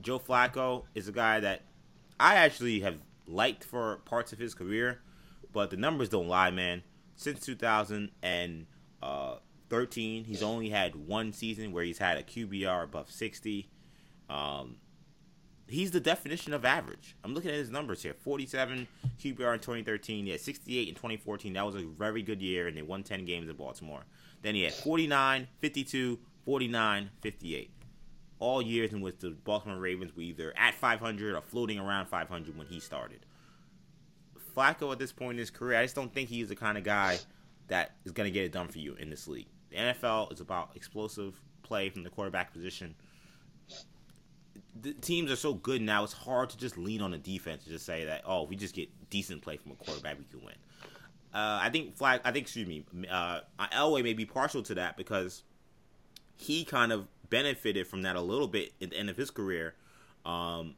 Joe 0.00 0.18
Flacco 0.18 0.84
is 0.94 1.08
a 1.08 1.12
guy 1.12 1.40
that 1.40 1.62
I 2.20 2.36
actually 2.36 2.80
have 2.80 2.98
liked 3.26 3.64
for 3.64 3.96
parts 4.04 4.32
of 4.32 4.38
his 4.38 4.54
career, 4.54 5.00
but 5.52 5.70
the 5.70 5.76
numbers 5.76 6.10
don't 6.10 6.28
lie, 6.28 6.50
man. 6.50 6.82
Since 7.16 7.46
2013, 7.46 8.66
uh, 9.02 9.36
he's 10.26 10.42
only 10.42 10.68
had 10.68 10.94
one 10.94 11.32
season 11.32 11.72
where 11.72 11.84
he's 11.84 11.98
had 11.98 12.18
a 12.18 12.22
QBR 12.22 12.84
above 12.84 13.10
60. 13.10 13.70
Um, 14.28 14.76
he's 15.68 15.90
the 15.90 16.00
definition 16.00 16.52
of 16.52 16.64
average. 16.64 17.16
I'm 17.24 17.34
looking 17.34 17.50
at 17.50 17.56
his 17.56 17.70
numbers 17.70 18.02
here 18.02 18.14
47 18.14 18.86
QBR 19.20 19.54
in 19.54 19.60
2013. 19.60 20.26
He 20.26 20.32
had 20.32 20.40
68 20.40 20.88
in 20.88 20.94
2014. 20.94 21.52
That 21.52 21.66
was 21.66 21.74
a 21.76 21.84
very 21.84 22.22
good 22.22 22.42
year, 22.42 22.66
and 22.68 22.76
they 22.76 22.82
won 22.82 23.02
10 23.02 23.24
games 23.24 23.48
in 23.48 23.56
Baltimore. 23.56 24.04
Then 24.42 24.54
he 24.54 24.62
had 24.62 24.74
49, 24.74 25.48
52, 25.60 26.18
49, 26.44 27.10
58 27.20 27.70
all 28.40 28.60
years 28.60 28.92
in 28.92 29.00
which 29.00 29.18
the 29.20 29.30
Baltimore 29.30 29.78
Ravens 29.78 30.14
were 30.14 30.22
either 30.22 30.52
at 30.56 30.74
500 30.74 31.34
or 31.34 31.40
floating 31.40 31.78
around 31.78 32.06
500 32.06 32.56
when 32.58 32.66
he 32.66 32.80
started. 32.80 33.24
Flacco 34.54 34.92
at 34.92 34.98
this 34.98 35.12
point 35.12 35.32
in 35.32 35.38
his 35.38 35.50
career, 35.50 35.78
I 35.78 35.84
just 35.84 35.94
don't 35.94 36.12
think 36.12 36.28
he's 36.28 36.48
the 36.48 36.56
kind 36.56 36.76
of 36.76 36.84
guy 36.84 37.18
that 37.68 37.92
is 38.04 38.12
going 38.12 38.26
to 38.26 38.30
get 38.30 38.44
it 38.44 38.52
done 38.52 38.68
for 38.68 38.78
you 38.78 38.94
in 38.96 39.10
this 39.10 39.26
league. 39.26 39.48
The 39.70 39.76
NFL 39.76 40.32
is 40.32 40.40
about 40.40 40.70
explosive 40.74 41.40
play 41.62 41.88
from 41.88 42.02
the 42.02 42.10
quarterback 42.10 42.52
position. 42.52 42.94
The 44.80 44.92
teams 44.92 45.30
are 45.30 45.36
so 45.36 45.54
good 45.54 45.82
now; 45.82 46.04
it's 46.04 46.12
hard 46.12 46.50
to 46.50 46.58
just 46.58 46.76
lean 46.76 47.00
on 47.00 47.12
the 47.12 47.18
defense 47.18 47.64
and 47.64 47.72
just 47.72 47.86
say 47.86 48.04
that, 48.04 48.22
oh, 48.26 48.44
if 48.44 48.50
we 48.50 48.56
just 48.56 48.74
get 48.74 48.88
decent 49.10 49.42
play 49.42 49.56
from 49.56 49.72
a 49.72 49.74
quarterback, 49.76 50.18
we 50.18 50.24
can 50.30 50.44
win. 50.44 50.54
Uh, 51.32 51.58
I 51.62 51.70
think 51.70 51.96
Flag. 51.96 52.20
I 52.24 52.32
think 52.32 52.44
excuse 52.44 52.66
me. 52.66 52.84
Uh, 53.10 53.40
Elway 53.58 54.02
may 54.02 54.14
be 54.14 54.24
partial 54.24 54.62
to 54.64 54.74
that 54.74 54.96
because 54.96 55.42
he 56.36 56.64
kind 56.64 56.92
of 56.92 57.06
benefited 57.30 57.86
from 57.86 58.02
that 58.02 58.16
a 58.16 58.20
little 58.20 58.48
bit 58.48 58.72
at 58.80 58.90
the 58.90 58.96
end 58.96 59.10
of 59.10 59.16
his 59.16 59.30
career 59.30 59.74
um, 60.24 60.74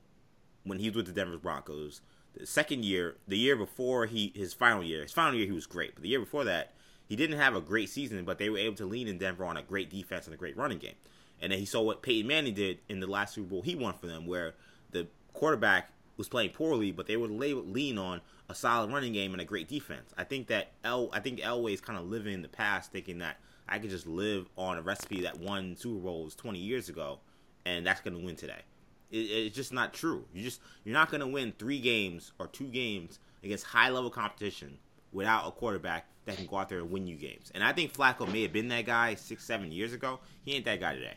when 0.64 0.78
he 0.78 0.88
was 0.88 0.96
with 0.96 1.06
the 1.06 1.12
Denver 1.12 1.38
Broncos. 1.38 2.00
The 2.38 2.46
second 2.46 2.84
year, 2.84 3.16
the 3.26 3.38
year 3.38 3.56
before 3.56 4.06
he 4.06 4.32
his 4.34 4.52
final 4.54 4.82
year, 4.82 5.02
his 5.02 5.12
final 5.12 5.34
year 5.34 5.46
he 5.46 5.52
was 5.52 5.66
great, 5.66 5.94
but 5.94 6.02
the 6.02 6.08
year 6.08 6.20
before 6.20 6.44
that 6.44 6.74
he 7.06 7.16
didn't 7.16 7.38
have 7.38 7.54
a 7.54 7.60
great 7.60 7.88
season, 7.88 8.24
but 8.24 8.38
they 8.38 8.50
were 8.50 8.58
able 8.58 8.76
to 8.76 8.86
lean 8.86 9.08
in 9.08 9.18
Denver 9.18 9.44
on 9.44 9.56
a 9.56 9.62
great 9.62 9.90
defense 9.90 10.26
and 10.26 10.34
a 10.34 10.36
great 10.36 10.56
running 10.56 10.78
game. 10.78 10.96
And 11.40 11.52
then 11.52 11.58
he 11.58 11.66
saw 11.66 11.82
what 11.82 12.02
Peyton 12.02 12.26
Manning 12.26 12.54
did 12.54 12.78
in 12.88 13.00
the 13.00 13.06
last 13.06 13.34
Super 13.34 13.48
Bowl 13.48 13.62
he 13.62 13.74
won 13.74 13.94
for 13.94 14.06
them, 14.06 14.26
where 14.26 14.54
the 14.90 15.06
quarterback 15.32 15.90
was 16.16 16.28
playing 16.28 16.50
poorly, 16.50 16.92
but 16.92 17.06
they 17.06 17.16
would 17.16 17.30
lean 17.30 17.98
on 17.98 18.20
a 18.48 18.54
solid 18.54 18.90
running 18.90 19.12
game 19.12 19.32
and 19.32 19.40
a 19.40 19.44
great 19.44 19.68
defense. 19.68 20.12
I 20.16 20.24
think 20.24 20.46
that 20.48 20.72
El, 20.84 21.10
I 21.12 21.20
think 21.20 21.40
Elway 21.40 21.74
is 21.74 21.80
kind 21.80 21.98
of 21.98 22.06
living 22.06 22.32
in 22.32 22.42
the 22.42 22.48
past, 22.48 22.92
thinking 22.92 23.18
that 23.18 23.38
I 23.68 23.78
could 23.78 23.90
just 23.90 24.06
live 24.06 24.48
on 24.56 24.78
a 24.78 24.82
recipe 24.82 25.22
that 25.22 25.38
won 25.38 25.76
Super 25.76 26.00
Bowls 26.00 26.34
20 26.34 26.58
years 26.58 26.88
ago, 26.88 27.18
and 27.64 27.86
that's 27.86 28.00
going 28.00 28.18
to 28.18 28.24
win 28.24 28.36
today. 28.36 28.62
It, 29.10 29.16
it's 29.16 29.56
just 29.56 29.72
not 29.72 29.92
true. 29.92 30.24
You 30.32 30.42
just 30.42 30.60
you're 30.84 30.94
not 30.94 31.10
going 31.10 31.20
to 31.20 31.26
win 31.26 31.52
three 31.58 31.80
games 31.80 32.32
or 32.38 32.46
two 32.46 32.68
games 32.68 33.18
against 33.42 33.64
high 33.64 33.90
level 33.90 34.10
competition 34.10 34.78
without 35.12 35.46
a 35.46 35.50
quarterback 35.50 36.06
that 36.24 36.36
can 36.36 36.46
go 36.46 36.56
out 36.56 36.68
there 36.68 36.78
and 36.78 36.90
win 36.90 37.06
you 37.06 37.16
games. 37.16 37.50
And 37.54 37.62
I 37.62 37.72
think 37.72 37.92
Flacco 37.92 38.30
may 38.30 38.42
have 38.42 38.52
been 38.52 38.68
that 38.68 38.86
guy 38.86 39.14
six, 39.14 39.44
seven 39.44 39.70
years 39.72 39.92
ago. 39.92 40.20
He 40.44 40.54
ain't 40.54 40.64
that 40.64 40.80
guy 40.80 40.94
today. 40.94 41.14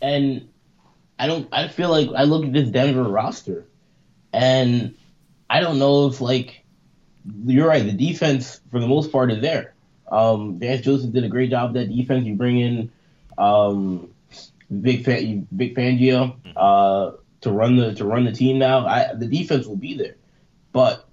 And 0.00 0.48
I 1.18 1.26
don't. 1.26 1.48
I 1.52 1.68
feel 1.68 1.90
like 1.90 2.08
I 2.16 2.24
look 2.24 2.44
at 2.44 2.52
this 2.52 2.68
Denver 2.68 3.02
roster, 3.02 3.66
and 4.32 4.94
I 5.48 5.60
don't 5.60 5.78
know 5.78 6.06
if 6.06 6.20
like 6.20 6.64
you're 7.44 7.68
right. 7.68 7.84
The 7.84 7.92
defense 7.92 8.60
for 8.70 8.80
the 8.80 8.86
most 8.86 9.12
part 9.12 9.30
is 9.30 9.42
there. 9.42 9.74
Um, 10.10 10.58
Vance 10.58 10.80
Joseph 10.80 11.12
did 11.12 11.24
a 11.24 11.28
great 11.28 11.50
job 11.50 11.72
with 11.72 11.82
that 11.82 11.94
defense. 11.94 12.24
You 12.24 12.34
bring 12.34 12.58
in 12.58 12.92
um, 13.36 14.10
Vic 14.70 15.04
Fan, 15.04 15.46
Vic 15.52 15.74
Fangio 15.74 16.36
uh, 16.56 17.12
to 17.42 17.50
run 17.50 17.76
the 17.76 17.94
to 17.94 18.04
run 18.04 18.24
the 18.24 18.32
team 18.32 18.58
now. 18.58 18.86
I, 18.86 19.12
the 19.14 19.26
defense 19.26 19.66
will 19.66 19.76
be 19.76 19.94
there, 19.94 20.16
but 20.72 21.06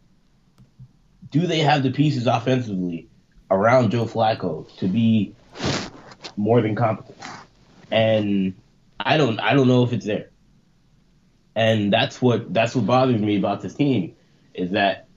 do 1.29 1.46
they 1.48 1.60
have 1.60 1.84
the 1.84 1.91
pieces 1.91 2.27
offensively 2.27 3.08
around 3.51 3.91
Joe 3.91 4.06
Flacco 4.06 4.74
to 4.77 4.88
be 4.88 5.36
more 6.38 6.62
than 6.62 6.75
competent? 6.75 7.17
And 7.91 8.53
I 9.07 9.15
don't 9.15 9.39
I 9.39 9.53
don't 9.53 9.69
know 9.69 9.83
if 9.83 9.93
it's 9.93 10.05
there. 10.05 10.29
And 11.55 11.91
that's 11.91 12.21
what 12.21 12.53
that's 12.53 12.75
what 12.75 12.85
bothers 12.85 13.21
me 13.21 13.37
about 13.37 13.61
this 13.61 13.73
team 13.73 14.15
is 14.53 14.71
that 14.71 15.07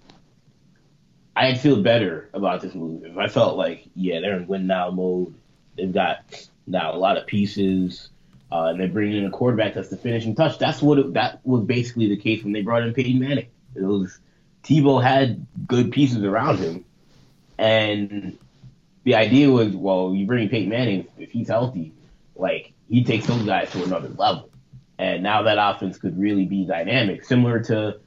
I'd 1.35 1.61
feel 1.61 1.83
better 1.83 2.31
about 2.33 2.61
this 2.61 2.75
move 2.75 3.05
if 3.05 3.19
I 3.19 3.27
felt 3.27 3.57
like 3.57 3.89
yeah 3.97 4.21
they're 4.21 4.37
in 4.37 4.47
win 4.47 4.67
now 4.69 4.91
mode. 4.91 5.35
They've 5.77 5.93
got 5.93 6.49
now 6.67 6.95
a 6.95 6.99
lot 6.99 7.17
of 7.19 7.27
pieces. 7.27 8.11
Uh, 8.53 8.65
and 8.71 8.81
they're 8.81 8.89
bringing 8.89 9.19
in 9.19 9.27
a 9.27 9.31
quarterback 9.31 9.75
that's 9.75 9.91
the 9.91 9.97
finishing 9.97 10.35
touch. 10.35 10.59
That's 10.59 10.83
what 10.83 10.99
it, 10.99 11.13
that 11.15 11.39
was 11.45 11.63
basically 11.63 12.09
the 12.09 12.17
case 12.17 12.43
when 12.43 12.53
they 12.53 12.63
brought 12.63 12.83
in 12.83 12.93
Peyton 12.93 13.21
Manning. 13.21 13.47
It 13.77 13.83
was 13.83 14.19
Tebow 14.65 15.01
had 15.01 15.47
good 15.69 15.93
pieces 15.93 16.25
around 16.25 16.59
him, 16.59 16.85
and 17.59 18.37
the 19.05 19.15
idea 19.15 19.49
was, 19.53 19.69
well, 19.77 20.13
you 20.13 20.27
bring 20.27 20.49
Peyton 20.49 20.69
Manning 20.69 21.07
if 21.17 21.31
he's 21.31 21.47
healthy, 21.47 21.93
like 22.35 22.73
he 22.91 23.05
takes 23.05 23.27
those 23.27 23.43
guys 23.45 23.71
to 23.71 23.85
another 23.85 24.09
level. 24.09 24.51
And 24.99 25.23
now 25.23 25.43
that 25.43 25.57
offense 25.59 25.97
could 25.97 26.19
really 26.19 26.45
be 26.45 26.67
dynamic, 26.67 27.25
similar 27.25 27.61
to 27.65 28.01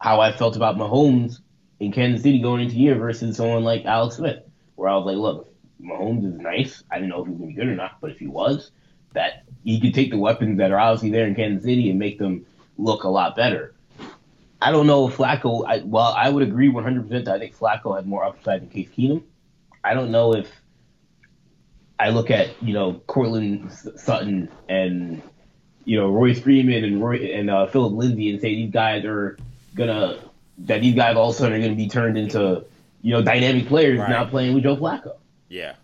how 0.00 0.20
I 0.20 0.32
felt 0.32 0.56
about 0.56 0.76
Mahomes 0.76 1.40
in 1.80 1.92
Kansas 1.92 2.22
City 2.22 2.40
going 2.40 2.62
into 2.62 2.76
year 2.76 2.94
versus 2.94 3.36
someone 3.36 3.64
like 3.64 3.84
Alex 3.84 4.16
Smith, 4.16 4.44
where 4.76 4.88
I 4.88 4.96
was 4.96 5.04
like, 5.04 5.16
look, 5.16 5.52
Mahomes 5.82 6.24
is 6.24 6.40
nice. 6.40 6.82
I 6.90 6.96
didn't 6.96 7.10
know 7.10 7.20
if 7.20 7.26
he 7.26 7.32
was 7.32 7.40
gonna 7.40 7.50
be 7.50 7.54
good 7.54 7.68
or 7.68 7.74
not, 7.74 8.00
but 8.00 8.12
if 8.12 8.18
he 8.18 8.28
was, 8.28 8.70
that 9.12 9.44
he 9.64 9.80
could 9.80 9.92
take 9.92 10.10
the 10.10 10.18
weapons 10.18 10.58
that 10.58 10.70
are 10.70 10.78
obviously 10.78 11.10
there 11.10 11.26
in 11.26 11.34
Kansas 11.34 11.64
City 11.64 11.90
and 11.90 11.98
make 11.98 12.18
them 12.18 12.46
look 12.78 13.04
a 13.04 13.08
lot 13.08 13.36
better. 13.36 13.74
I 14.60 14.72
don't 14.72 14.86
know 14.86 15.08
if 15.08 15.16
Flacco. 15.16 15.64
I, 15.66 15.78
well, 15.84 16.14
I 16.16 16.28
would 16.28 16.42
agree 16.42 16.68
100. 16.68 17.08
percent 17.08 17.28
I 17.28 17.38
think 17.38 17.56
Flacco 17.56 17.94
had 17.94 18.06
more 18.06 18.24
upside 18.24 18.62
than 18.62 18.68
Case 18.70 18.88
Keenum. 18.96 19.22
I 19.84 19.94
don't 19.94 20.10
know 20.10 20.34
if 20.34 20.50
I 22.00 22.10
look 22.10 22.30
at 22.30 22.50
you 22.62 22.72
know 22.72 23.00
Courtland 23.06 23.72
Sutton 23.72 24.48
and 24.68 25.22
you 25.84 25.98
know 25.98 26.10
Royce 26.10 26.40
Freeman 26.40 26.84
and 26.84 27.02
Roy 27.02 27.16
and 27.34 27.50
uh, 27.50 27.66
Phillip 27.66 27.92
Lindsay 27.94 28.30
and 28.30 28.40
say 28.40 28.54
these 28.54 28.70
guys 28.70 29.04
are 29.04 29.36
gonna 29.74 30.18
that 30.58 30.80
these 30.80 30.94
guys 30.94 31.16
all 31.16 31.30
of 31.30 31.34
a 31.34 31.38
sudden 31.38 31.58
are 31.58 31.62
gonna 31.62 31.74
be 31.74 31.88
turned 31.88 32.16
into 32.16 32.64
you 33.02 33.12
know 33.12 33.22
dynamic 33.22 33.66
players 33.66 33.98
right. 33.98 34.10
now 34.10 34.24
playing 34.24 34.54
with 34.54 34.64
Joe 34.64 34.76
Flacco. 34.76 35.16
Yeah, 35.48 35.74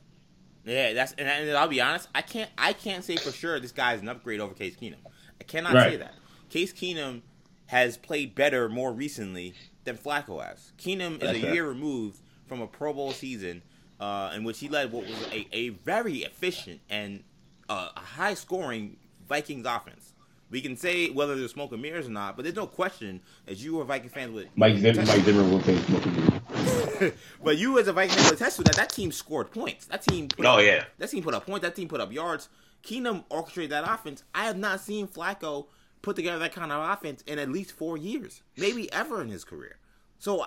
yeah. 0.65 0.93
That's 0.93 1.13
and, 1.13 1.29
and, 1.29 1.57
I'll 1.57 1.69
be 1.69 1.81
honest. 1.81 2.09
I 2.15 2.23
can't 2.23 2.51
I 2.57 2.73
can't 2.73 3.03
say 3.03 3.17
for 3.17 3.33
sure 3.33 3.59
this 3.59 3.73
guy 3.73 3.95
is 3.95 4.03
an 4.03 4.09
upgrade 4.09 4.41
over 4.41 4.55
Case 4.55 4.77
Keenum. 4.77 4.97
I 5.41 5.45
cannot 5.45 5.75
right. 5.75 5.93
say 5.93 5.97
that. 5.97 6.15
Case 6.51 6.73
Keenum 6.73 7.23
has 7.67 7.97
played 7.97 8.35
better 8.35 8.69
more 8.69 8.93
recently 8.93 9.55
than 9.85 9.97
Flacco 9.97 10.45
has. 10.45 10.73
Keenum 10.79 11.23
is 11.23 11.31
a 11.31 11.39
year 11.39 11.67
removed 11.67 12.21
from 12.47 12.61
a 12.61 12.67
Pro 12.67 12.93
Bowl 12.93 13.11
season 13.13 13.63
uh, 14.05 14.31
in 14.35 14.45
which 14.45 14.59
he 14.59 14.69
led 14.69 14.93
what 14.93 15.05
was 15.07 15.27
a, 15.33 15.49
a 15.53 15.71
very 15.71 16.19
efficient 16.19 16.79
and 16.91 17.25
uh, 17.71 17.89
a 17.97 18.01
high 18.01 18.35
scoring 18.35 18.99
Vikings 19.27 19.65
offense. 19.67 20.13
We 20.51 20.61
can 20.61 20.77
say 20.77 21.09
whether 21.09 21.35
there's 21.35 21.53
smoke 21.53 21.73
and 21.73 21.81
mirrors 21.81 22.07
or 22.07 22.11
not, 22.11 22.37
but 22.37 22.43
there's 22.43 22.55
no 22.55 22.67
question 22.67 23.23
as 23.49 23.65
you 23.65 23.77
were 23.77 23.85
Viking 23.85 24.11
fans 24.11 24.33
with 24.33 24.49
Mike 24.57 24.77
Zimmer, 24.77 25.07
Mike 25.07 25.23
Zimmer 25.23 25.43
will 25.43 25.63
say 25.63 25.77
smoke 25.79 26.05
and 26.05 26.17
mirrors. 26.19 27.15
but 27.43 27.57
you 27.57 27.79
as 27.79 27.89
a 27.89 27.95
Viking 27.95 28.15
fan 28.15 28.27
will 28.27 28.35
attest 28.35 28.57
to 28.59 28.63
that 28.65 28.77
that 28.77 28.91
team 28.91 29.11
scored 29.11 29.51
points. 29.51 29.87
That 29.87 30.03
team 30.03 30.29
put 30.29 30.45
Oh 30.45 30.59
up, 30.59 30.63
yeah. 30.63 30.85
That 30.99 31.09
team 31.09 31.23
put 31.23 31.33
up 31.33 31.47
points, 31.47 31.63
that 31.63 31.75
team 31.75 31.89
put 31.89 32.03
up 32.03 32.13
yards. 32.13 32.51
Keenum 32.85 33.25
orchestrated 33.31 33.71
that 33.71 33.91
offense. 33.91 34.23
I 34.35 34.45
have 34.45 34.59
not 34.59 34.81
seen 34.81 35.09
Flacco 35.09 35.69
put 36.03 36.15
together 36.15 36.39
that 36.41 36.53
kind 36.53 36.71
of 36.71 36.91
offense 36.93 37.23
in 37.27 37.39
at 37.39 37.49
least 37.49 37.73
four 37.73 37.97
years, 37.97 38.43
maybe 38.59 38.93
ever 38.93 39.23
in 39.23 39.31
his 39.31 39.45
career. 39.45 39.79
So 40.19 40.45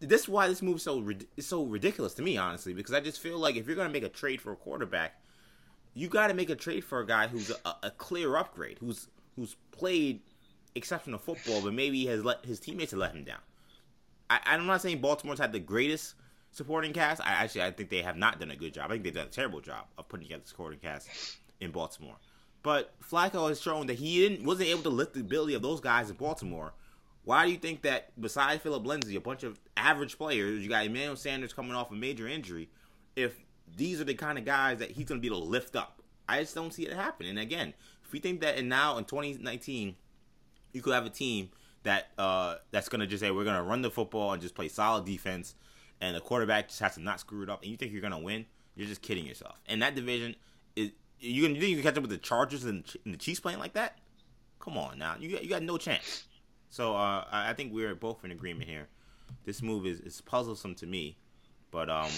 this 0.00 0.22
is 0.22 0.28
why 0.28 0.48
this 0.48 0.62
move 0.62 0.76
is 0.76 0.82
so 0.82 1.04
is 1.36 1.46
so 1.46 1.64
ridiculous 1.64 2.14
to 2.14 2.22
me, 2.22 2.36
honestly, 2.36 2.72
because 2.72 2.94
I 2.94 3.00
just 3.00 3.20
feel 3.20 3.38
like 3.38 3.56
if 3.56 3.66
you're 3.66 3.76
going 3.76 3.88
to 3.88 3.92
make 3.92 4.04
a 4.04 4.08
trade 4.08 4.40
for 4.40 4.52
a 4.52 4.56
quarterback, 4.56 5.20
you 5.94 6.08
got 6.08 6.28
to 6.28 6.34
make 6.34 6.50
a 6.50 6.54
trade 6.54 6.84
for 6.84 7.00
a 7.00 7.06
guy 7.06 7.26
who's 7.26 7.50
a, 7.50 7.74
a, 7.82 7.90
clear 7.90 8.36
upgrade, 8.36 8.78
who's 8.78 9.08
who's 9.34 9.56
played 9.72 10.20
exceptional 10.74 11.18
football, 11.18 11.60
but 11.62 11.74
maybe 11.74 12.06
has 12.06 12.24
let 12.24 12.44
his 12.44 12.60
teammates 12.60 12.92
have 12.92 13.00
let 13.00 13.14
him 13.14 13.24
down. 13.24 13.40
I, 14.30 14.40
I'm 14.46 14.66
not 14.66 14.82
saying 14.82 15.00
Baltimore's 15.00 15.40
had 15.40 15.52
the 15.52 15.58
greatest 15.58 16.14
supporting 16.52 16.92
cast. 16.92 17.20
I 17.20 17.30
actually 17.30 17.62
I 17.62 17.72
think 17.72 17.90
they 17.90 18.02
have 18.02 18.16
not 18.16 18.38
done 18.38 18.50
a 18.50 18.56
good 18.56 18.74
job. 18.74 18.86
I 18.86 18.94
think 18.94 19.04
they've 19.04 19.14
done 19.14 19.26
a 19.26 19.30
terrible 19.30 19.60
job 19.60 19.86
of 19.96 20.08
putting 20.08 20.26
together 20.26 20.42
the 20.42 20.48
supporting 20.48 20.78
cast 20.78 21.08
in 21.60 21.72
Baltimore. 21.72 22.16
But 22.62 22.92
Flacco 23.00 23.48
has 23.48 23.60
shown 23.60 23.86
that 23.86 23.98
he 23.98 24.28
didn't 24.28 24.44
wasn't 24.44 24.68
able 24.68 24.82
to 24.82 24.90
lift 24.90 25.14
the 25.14 25.20
ability 25.20 25.54
of 25.54 25.62
those 25.62 25.80
guys 25.80 26.10
in 26.10 26.16
Baltimore. 26.16 26.72
Why 27.28 27.44
do 27.44 27.52
you 27.52 27.58
think 27.58 27.82
that 27.82 28.18
besides 28.18 28.62
Phillip 28.62 28.86
Lindsay, 28.86 29.14
a 29.14 29.20
bunch 29.20 29.42
of 29.42 29.60
average 29.76 30.16
players, 30.16 30.62
you 30.62 30.70
got 30.70 30.86
Emmanuel 30.86 31.14
Sanders 31.14 31.52
coming 31.52 31.74
off 31.74 31.90
a 31.90 31.94
major 31.94 32.26
injury, 32.26 32.70
if 33.16 33.36
these 33.76 34.00
are 34.00 34.04
the 34.04 34.14
kind 34.14 34.38
of 34.38 34.46
guys 34.46 34.78
that 34.78 34.92
he's 34.92 35.04
going 35.04 35.20
to 35.20 35.20
be 35.20 35.28
able 35.28 35.42
to 35.42 35.46
lift 35.46 35.76
up? 35.76 36.00
I 36.26 36.40
just 36.40 36.54
don't 36.54 36.72
see 36.72 36.86
it 36.86 36.94
happen. 36.94 37.26
And 37.26 37.38
again, 37.38 37.74
if 38.02 38.12
we 38.12 38.18
think 38.18 38.40
that 38.40 38.56
and 38.56 38.70
now 38.70 38.96
in 38.96 39.04
2019, 39.04 39.94
you 40.72 40.80
could 40.80 40.94
have 40.94 41.04
a 41.04 41.10
team 41.10 41.50
that 41.82 42.08
uh, 42.16 42.54
that's 42.70 42.88
going 42.88 43.00
to 43.00 43.06
just 43.06 43.20
say 43.20 43.30
we're 43.30 43.44
going 43.44 43.56
to 43.56 43.62
run 43.62 43.82
the 43.82 43.90
football 43.90 44.32
and 44.32 44.40
just 44.40 44.54
play 44.54 44.68
solid 44.68 45.04
defense, 45.04 45.54
and 46.00 46.16
the 46.16 46.20
quarterback 46.20 46.68
just 46.68 46.80
has 46.80 46.94
to 46.94 47.02
not 47.02 47.20
screw 47.20 47.42
it 47.42 47.50
up, 47.50 47.60
and 47.60 47.70
you 47.70 47.76
think 47.76 47.92
you're 47.92 48.00
going 48.00 48.10
to 48.12 48.16
win, 48.16 48.46
you're 48.74 48.88
just 48.88 49.02
kidding 49.02 49.26
yourself. 49.26 49.60
And 49.66 49.82
that 49.82 49.94
division 49.94 50.34
is 50.76 50.92
you 51.20 51.46
you 51.46 51.60
think 51.60 51.68
you 51.68 51.76
can 51.76 51.82
catch 51.82 51.96
up 51.98 52.02
with 52.04 52.10
the 52.10 52.16
Chargers 52.16 52.64
and, 52.64 52.90
and 53.04 53.12
the 53.12 53.18
Chiefs 53.18 53.40
playing 53.40 53.58
like 53.58 53.74
that? 53.74 53.98
Come 54.60 54.78
on 54.78 54.98
now, 54.98 55.16
you 55.20 55.30
got, 55.30 55.42
you 55.42 55.50
got 55.50 55.62
no 55.62 55.76
chance. 55.76 56.24
So 56.70 56.94
uh, 56.94 57.24
I 57.30 57.52
think 57.54 57.72
we're 57.72 57.94
both 57.94 58.24
in 58.24 58.30
agreement 58.30 58.68
here. 58.68 58.88
This 59.44 59.62
move 59.62 59.86
is, 59.86 60.00
is 60.00 60.20
puzzlesome 60.20 60.74
to 60.76 60.86
me, 60.86 61.16
but 61.70 61.88
um, 61.88 62.10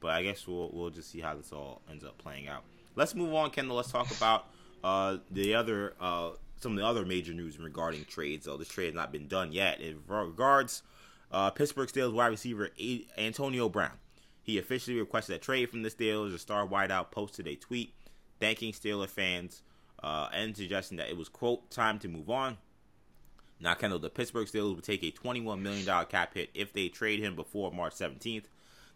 but 0.00 0.12
I 0.12 0.22
guess 0.22 0.46
we'll 0.46 0.70
we'll 0.72 0.90
just 0.90 1.10
see 1.10 1.20
how 1.20 1.34
this 1.34 1.52
all 1.52 1.82
ends 1.90 2.04
up 2.04 2.18
playing 2.18 2.48
out. 2.48 2.64
Let's 2.96 3.14
move 3.14 3.34
on, 3.34 3.50
Kendall. 3.50 3.76
Let's 3.76 3.90
talk 3.90 4.10
about 4.10 4.46
uh 4.82 5.18
the 5.30 5.54
other 5.54 5.94
uh 6.00 6.30
some 6.56 6.72
of 6.72 6.78
the 6.78 6.86
other 6.86 7.04
major 7.04 7.32
news 7.32 7.58
regarding 7.58 8.04
trades. 8.04 8.46
Though 8.46 8.56
this 8.56 8.68
trade 8.68 8.86
has 8.86 8.94
not 8.94 9.12
been 9.12 9.28
done 9.28 9.52
yet. 9.52 9.80
In 9.80 10.00
regards 10.06 10.82
uh, 11.30 11.50
Pittsburgh 11.50 11.88
Steelers 11.88 12.12
wide 12.12 12.28
receiver 12.28 12.70
Antonio 13.18 13.68
Brown, 13.68 13.98
he 14.42 14.58
officially 14.58 14.98
requested 14.98 15.36
a 15.36 15.38
trade 15.38 15.70
from 15.70 15.82
the 15.82 15.90
Steelers. 15.90 16.32
The 16.32 16.38
star 16.38 16.66
wideout 16.66 17.10
posted 17.10 17.46
a 17.48 17.56
tweet 17.56 17.94
thanking 18.40 18.72
Steeler 18.72 19.08
fans 19.08 19.62
uh, 20.02 20.28
and 20.32 20.56
suggesting 20.56 20.98
that 20.98 21.08
it 21.08 21.16
was, 21.16 21.28
quote, 21.28 21.70
time 21.70 21.98
to 22.00 22.08
move 22.08 22.30
on. 22.30 22.58
Now, 23.60 23.74
Kendall, 23.74 23.98
the 23.98 24.10
Pittsburgh 24.10 24.46
Steelers 24.46 24.74
would 24.74 24.84
take 24.84 25.02
a 25.02 25.12
$21 25.12 25.60
million 25.60 26.06
cap 26.06 26.34
hit 26.34 26.50
if 26.54 26.72
they 26.72 26.88
trade 26.88 27.20
him 27.20 27.34
before 27.36 27.72
March 27.72 27.94
17th. 27.94 28.44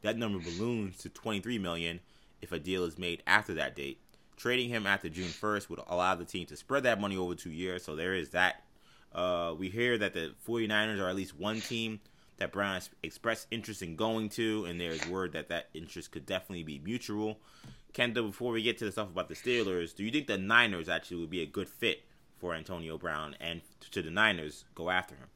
That 0.03 0.17
number 0.17 0.39
balloons 0.39 0.99
to 0.99 1.09
23 1.09 1.59
million 1.59 2.01
if 2.41 2.53
a 2.53 2.59
deal 2.59 2.85
is 2.85 2.99
made 2.99 3.23
after 3.27 3.55
that 3.55 3.75
date. 3.75 3.99
Trading 4.37 4.69
him 4.69 4.87
after 4.87 5.09
June 5.09 5.29
1st 5.29 5.69
would 5.69 5.81
allow 5.89 6.15
the 6.15 6.25
team 6.25 6.47
to 6.47 6.57
spread 6.57 6.85
that 6.85 7.01
money 7.01 7.17
over 7.17 7.35
two 7.35 7.51
years, 7.51 7.85
so 7.85 7.97
there 7.97 8.15
is 8.15 8.31
that. 8.31 8.63
Uh, 9.13 9.55
we 9.59 9.71
hear 9.71 9.97
that 9.97 10.13
the 10.13 10.35
49ers 10.47 11.01
are 11.01 11.09
at 11.09 11.17
least 11.17 11.37
one 11.37 11.61
team 11.61 11.99
that 12.37 12.53
Brown 12.53 12.75
has 12.75 12.91
expressed 13.03 13.49
interest 13.51 13.83
in 13.83 13.97
going 13.97 14.29
to, 14.31 14.65
and 14.67 14.81
there's 14.81 15.05
word 15.09 15.33
that 15.33 15.49
that 15.49 15.69
interest 15.75 16.13
could 16.13 16.27
definitely 16.27 16.63
be 16.63 16.79
mutual. 16.79 17.39
Kendall, 17.93 18.27
before 18.29 18.53
we 18.53 18.63
get 18.63 18.79
to 18.79 18.85
the 18.85 18.93
stuff 18.93 19.09
about 19.09 19.29
the 19.29 19.35
Steelers, 19.35 19.95
do 19.97 20.05
you 20.05 20.11
think 20.11 20.27
the 20.27 20.39
Niners 20.39 20.89
actually 20.89 21.17
would 21.21 21.31
be 21.31 21.43
a 21.43 21.47
good 21.47 21.69
fit 21.69 22.03
for 22.39 22.55
Antonio 22.55 22.99
Brown 22.99 23.37
and 23.41 23.61
to 23.91 24.03
the 24.03 24.11
Niners 24.11 24.65
go 24.75 24.91
after 24.91 25.15
him? 25.15 25.29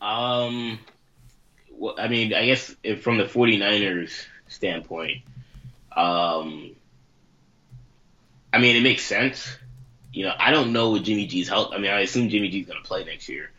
Um, 0.00 0.78
well, 1.70 1.94
I 1.98 2.08
mean, 2.08 2.34
I 2.34 2.46
guess 2.46 2.74
if 2.82 3.02
from 3.02 3.18
the 3.18 3.24
49ers 3.24 4.26
standpoint, 4.48 5.22
um, 5.94 6.74
I 8.52 8.58
mean, 8.58 8.76
it 8.76 8.82
makes 8.82 9.04
sense. 9.04 9.56
You 10.12 10.24
know, 10.24 10.34
I 10.38 10.50
don't 10.50 10.72
know 10.72 10.90
what 10.90 11.02
Jimmy 11.02 11.26
G's 11.26 11.48
health. 11.48 11.70
I 11.72 11.78
mean, 11.78 11.90
I 11.90 12.00
assume 12.00 12.28
Jimmy 12.28 12.48
G's 12.48 12.66
going 12.66 12.80
to 12.82 12.86
play 12.86 13.04
next 13.04 13.28
year. 13.28 13.50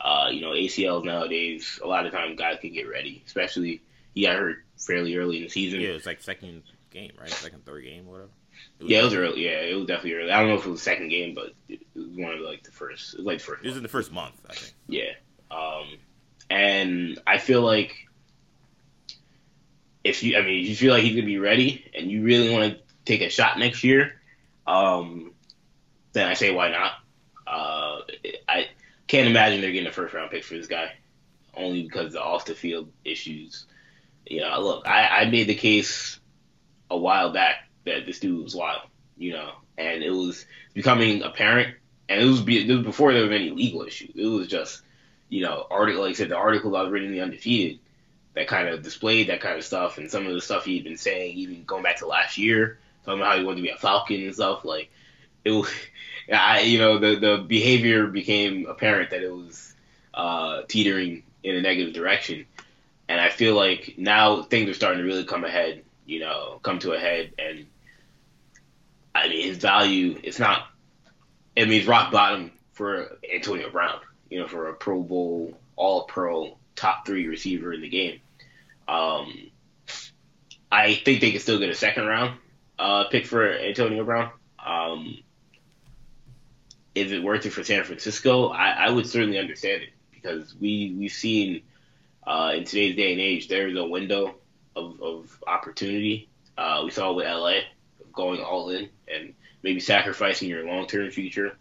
Uh, 0.00 0.28
you 0.32 0.40
know, 0.40 0.50
ACLs 0.50 1.04
nowadays, 1.04 1.78
a 1.82 1.86
lot 1.86 2.06
of 2.06 2.12
times 2.12 2.36
guys 2.36 2.58
can 2.60 2.72
get 2.72 2.88
ready, 2.88 3.22
especially 3.24 3.80
he 4.14 4.22
got 4.22 4.36
hurt 4.36 4.64
fairly 4.76 5.16
early 5.16 5.36
in 5.36 5.42
the 5.44 5.48
season. 5.48 5.80
Yeah, 5.80 5.90
it 5.90 5.94
was 5.94 6.06
like 6.06 6.20
second 6.20 6.62
game, 6.90 7.12
right? 7.20 7.30
Second, 7.30 7.64
third 7.64 7.84
game, 7.84 8.06
whatever. 8.06 8.30
Yeah, 8.80 9.00
it 9.00 9.04
was 9.04 9.14
early. 9.14 9.44
Yeah, 9.44 9.60
it 9.60 9.74
was 9.74 9.86
definitely 9.86 10.14
early. 10.14 10.32
I 10.32 10.40
don't 10.40 10.48
know 10.48 10.56
if 10.56 10.66
it 10.66 10.70
was 10.70 10.80
the 10.80 10.84
second 10.84 11.08
game, 11.08 11.34
but 11.34 11.52
it 11.68 11.80
was 11.94 12.06
one 12.08 12.34
of 12.34 12.40
like 12.40 12.64
the 12.64 12.72
first. 12.72 13.14
It 13.14 13.18
was 13.18 13.26
like 13.26 13.38
the 13.38 13.44
first. 13.44 13.64
It 13.64 13.68
was 13.68 13.76
in 13.76 13.82
the 13.82 13.88
first 13.88 14.12
month, 14.12 14.34
I 14.48 14.54
think. 14.54 14.74
Yeah, 14.88 15.12
um, 15.50 15.86
and 16.50 17.20
I 17.26 17.38
feel 17.38 17.62
like 17.62 17.94
if 20.04 20.22
you, 20.22 20.36
I 20.36 20.42
mean, 20.42 20.62
if 20.62 20.68
you 20.68 20.76
feel 20.76 20.94
like 20.94 21.04
he's 21.04 21.14
gonna 21.14 21.26
be 21.26 21.38
ready, 21.38 21.90
and 21.96 22.10
you 22.10 22.22
really 22.22 22.52
want 22.52 22.74
to 22.74 22.80
take 23.04 23.20
a 23.20 23.28
shot 23.28 23.58
next 23.58 23.84
year, 23.84 24.20
um, 24.66 25.32
then 26.12 26.28
I 26.28 26.34
say 26.34 26.50
why 26.50 26.70
not. 26.70 26.92
Uh, 27.46 28.00
I 28.48 28.68
can't 29.06 29.28
imagine 29.28 29.60
they're 29.60 29.72
getting 29.72 29.88
a 29.88 29.92
first 29.92 30.14
round 30.14 30.30
pick 30.30 30.44
for 30.44 30.54
this 30.54 30.66
guy, 30.66 30.92
only 31.54 31.82
because 31.82 32.06
of 32.06 32.12
the 32.12 32.22
off 32.22 32.46
the 32.46 32.54
field 32.54 32.90
issues. 33.04 33.66
You 34.26 34.40
know, 34.40 34.60
look, 34.60 34.86
I, 34.86 35.22
I 35.22 35.30
made 35.30 35.48
the 35.48 35.54
case 35.54 36.18
a 36.90 36.96
while 36.96 37.32
back 37.32 37.68
that 37.84 38.06
this 38.06 38.20
dude 38.20 38.42
was 38.42 38.54
wild, 38.54 38.82
you 39.16 39.32
know, 39.32 39.52
and 39.78 40.02
it 40.02 40.10
was 40.10 40.44
becoming 40.74 41.22
apparent, 41.22 41.76
and 42.08 42.20
it 42.20 42.24
was, 42.24 42.40
be, 42.40 42.68
it 42.68 42.74
was 42.74 42.84
before 42.84 43.12
there 43.12 43.22
was 43.22 43.32
any 43.32 43.50
legal 43.50 43.82
issues. 43.82 44.12
It 44.14 44.26
was 44.26 44.48
just, 44.48 44.82
you 45.28 45.42
know, 45.42 45.66
article 45.70 46.02
like 46.02 46.10
I 46.10 46.14
said, 46.14 46.28
the 46.28 46.36
article 46.36 46.76
I 46.76 46.82
was 46.82 46.92
reading, 46.92 47.12
the 47.12 47.20
undefeated, 47.20 47.78
that 48.34 48.48
kind 48.48 48.68
of 48.68 48.82
displayed 48.82 49.28
that 49.28 49.40
kind 49.40 49.56
of 49.56 49.64
stuff, 49.64 49.98
and 49.98 50.10
some 50.10 50.26
of 50.26 50.32
the 50.32 50.40
stuff 50.40 50.64
he'd 50.64 50.84
been 50.84 50.96
saying, 50.96 51.36
even 51.36 51.64
going 51.64 51.82
back 51.82 51.98
to 51.98 52.06
last 52.06 52.38
year, 52.38 52.78
talking 53.04 53.20
about 53.20 53.32
how 53.32 53.38
he 53.38 53.44
wanted 53.44 53.56
to 53.56 53.62
be 53.62 53.70
a 53.70 53.76
Falcon 53.76 54.22
and 54.22 54.34
stuff. 54.34 54.64
Like 54.64 54.90
it 55.44 55.50
was, 55.50 55.70
I, 56.32 56.60
you 56.60 56.78
know, 56.78 56.98
the 56.98 57.16
the 57.16 57.44
behavior 57.46 58.06
became 58.06 58.66
apparent 58.66 59.10
that 59.10 59.22
it 59.22 59.34
was 59.34 59.74
uh, 60.14 60.62
teetering 60.68 61.24
in 61.42 61.56
a 61.56 61.60
negative 61.60 61.94
direction, 61.94 62.46
and 63.08 63.20
I 63.20 63.28
feel 63.28 63.54
like 63.54 63.94
now 63.98 64.42
things 64.42 64.70
are 64.70 64.74
starting 64.74 65.00
to 65.00 65.04
really 65.04 65.24
come 65.24 65.44
ahead. 65.44 65.84
You 66.06 66.20
know, 66.20 66.60
come 66.62 66.78
to 66.80 66.92
a 66.92 66.98
head, 66.98 67.32
and 67.38 67.66
I 69.14 69.28
mean 69.28 69.46
his 69.46 69.58
value. 69.58 70.18
It's 70.22 70.38
not. 70.38 70.66
I 71.56 71.64
mean, 71.64 71.72
it's 71.72 71.86
rock 71.86 72.12
bottom 72.12 72.50
for 72.72 73.18
Antonio 73.32 73.70
Brown. 73.70 74.00
You 74.30 74.40
know, 74.40 74.48
for 74.48 74.68
a 74.68 74.74
Pro 74.74 75.02
Bowl, 75.02 75.58
All 75.76 76.04
Pro, 76.04 76.56
top 76.76 77.06
three 77.06 77.26
receiver 77.26 77.72
in 77.72 77.82
the 77.82 77.88
game. 77.88 78.20
Um, 78.88 79.50
I 80.70 80.94
think 80.94 81.20
they 81.20 81.30
can 81.30 81.40
still 81.40 81.58
get 81.58 81.68
a 81.68 81.74
second 81.74 82.06
round 82.06 82.38
uh, 82.78 83.04
pick 83.08 83.26
for 83.26 83.48
Antonio 83.48 84.04
Brown. 84.04 84.30
Um, 84.64 85.18
is 86.94 87.12
it 87.12 87.22
worth 87.22 87.46
it 87.46 87.50
for 87.50 87.64
San 87.64 87.84
Francisco? 87.84 88.48
I, 88.48 88.70
I 88.70 88.90
would 88.90 89.06
certainly 89.06 89.38
understand 89.38 89.82
it 89.82 89.90
because 90.10 90.54
we 90.60 90.94
we've 90.98 91.12
seen 91.12 91.62
uh, 92.26 92.52
in 92.56 92.64
today's 92.64 92.96
day 92.96 93.12
and 93.12 93.20
age 93.20 93.48
there 93.48 93.68
is 93.68 93.76
a 93.76 93.84
window 93.84 94.34
of, 94.76 95.00
of 95.02 95.42
opportunity. 95.46 96.28
Uh, 96.56 96.82
we 96.84 96.90
saw 96.90 97.12
with 97.12 97.26
LA 97.26 97.60
going 98.12 98.40
all 98.40 98.70
in 98.70 98.88
and 99.12 99.34
maybe 99.62 99.80
sacrificing 99.80 100.48
your 100.48 100.66
long 100.66 100.86
term 100.86 101.10
future, 101.10 101.56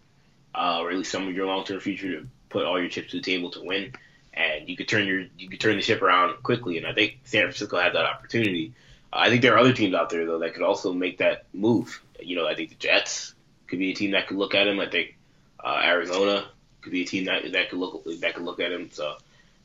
uh, 0.56 0.80
or 0.82 0.92
at 0.92 0.98
least 0.98 1.12
some 1.12 1.28
of 1.28 1.36
your 1.36 1.48
long 1.48 1.64
term 1.64 1.80
future 1.80 2.22
to 2.22 2.28
put 2.50 2.66
all 2.66 2.80
your 2.80 2.90
chips 2.90 3.12
to 3.12 3.18
the 3.18 3.24
table 3.24 3.52
to 3.52 3.64
win. 3.64 3.94
And 4.34 4.70
you 4.70 4.78
could 4.78 4.88
turn 4.88 5.08
your 5.08 5.26
you 5.38 5.50
could 5.50 5.60
turn 5.60 5.76
the 5.76 5.82
ship 5.82 6.02
around 6.02 6.42
quickly. 6.44 6.78
And 6.78 6.88
I 6.88 6.94
think 6.94 7.20
San 7.26 7.44
Francisco 7.44 7.78
had 7.78 7.94
that 7.94 8.06
opportunity. 8.06 8.74
I 9.12 9.30
think 9.30 9.42
there 9.42 9.56
are 9.56 9.60
other 9.60 9.74
teams 9.74 9.94
out 9.94 10.10
there 10.10 10.26
though 10.26 10.40
that 10.40 10.54
could 10.54 10.64
also 10.64 10.94
make 10.94 11.18
that 11.18 11.46
move. 11.54 12.02
You 12.20 12.38
know, 12.38 12.48
I 12.48 12.56
think 12.56 12.70
the 12.70 12.76
Jets 12.76 13.34
could 13.68 13.80
be 13.80 13.92
a 13.92 13.96
team 13.96 14.12
that 14.12 14.28
could 14.28 14.38
look 14.38 14.56
at 14.56 14.68
him. 14.68 14.80
I 14.80 14.88
think 14.88 15.18
uh, 15.64 15.82
Arizona 15.84 16.46
could 16.82 16.92
be 16.92 17.04
a 17.04 17.06
team 17.06 17.26
that 17.26 17.52
that 17.52 17.70
could 17.70 17.80
look 17.80 18.04
that 18.22 18.36
could 18.36 18.44
look 18.44 18.60
at 18.60 18.72
him. 18.72 18.90
So, 18.92 19.16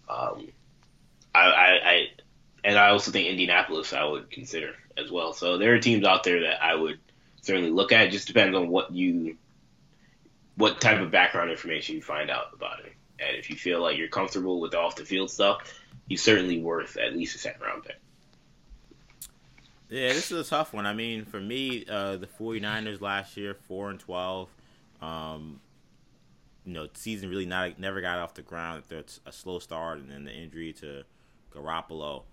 um, 0.08 0.48
I, 1.34 1.40
I, 1.40 1.90
I 1.90 2.08
and 2.64 2.78
I 2.78 2.90
also 2.90 3.12
think 3.12 3.28
Indianapolis 3.28 3.92
I 3.92 4.04
would 4.04 4.30
consider 4.30 4.74
as 4.98 5.10
well. 5.10 5.32
So 5.32 5.58
there 5.58 5.74
are 5.74 5.78
teams 5.78 6.04
out 6.04 6.24
there 6.24 6.40
that 6.40 6.62
I 6.62 6.74
would 6.74 6.98
certainly 7.42 7.70
look 7.70 7.92
at. 7.92 8.06
It 8.06 8.10
just 8.10 8.26
depends 8.26 8.56
on 8.56 8.68
what 8.68 8.92
you 8.92 9.36
what 10.56 10.80
type 10.80 11.00
of 11.00 11.10
background 11.10 11.50
information 11.50 11.96
you 11.96 12.02
find 12.02 12.30
out 12.30 12.46
about 12.54 12.80
it. 12.80 12.92
And 13.18 13.36
if 13.36 13.50
you 13.50 13.56
feel 13.56 13.82
like 13.82 13.98
you're 13.98 14.08
comfortable 14.08 14.60
with 14.60 14.72
the 14.72 14.78
off 14.78 14.96
the 14.96 15.04
field 15.04 15.30
stuff, 15.30 15.72
he's 16.08 16.22
certainly 16.22 16.60
worth 16.60 16.96
at 16.96 17.14
least 17.14 17.36
a 17.36 17.38
second 17.38 17.62
round 17.62 17.84
pick. 17.84 17.96
Yeah, 19.88 20.08
this 20.08 20.32
is 20.32 20.46
a 20.46 20.50
tough 20.50 20.72
one. 20.72 20.84
I 20.84 20.94
mean, 20.94 21.24
for 21.24 21.40
me, 21.40 21.84
uh, 21.88 22.16
the 22.16 22.26
49ers 22.26 23.00
last 23.00 23.36
year, 23.36 23.54
4 23.54 23.90
and 23.90 24.00
12. 24.00 24.48
Um, 25.00 25.60
you 26.64 26.72
know, 26.72 26.88
season 26.94 27.30
really 27.30 27.46
not 27.46 27.78
never 27.78 28.00
got 28.00 28.18
off 28.18 28.34
the 28.34 28.42
ground. 28.42 28.82
It's 28.90 29.20
a 29.24 29.32
slow 29.32 29.60
start 29.60 29.98
and 29.98 30.10
then 30.10 30.24
the 30.24 30.32
injury 30.32 30.72
to 30.80 31.04
Garoppolo. 31.54 32.24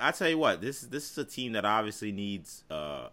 I 0.00 0.12
tell 0.12 0.28
you 0.28 0.38
what, 0.38 0.60
this 0.60 0.80
this 0.80 1.10
is 1.10 1.18
a 1.18 1.24
team 1.24 1.52
that 1.52 1.64
obviously 1.64 2.10
needs 2.10 2.64
uh, 2.70 3.08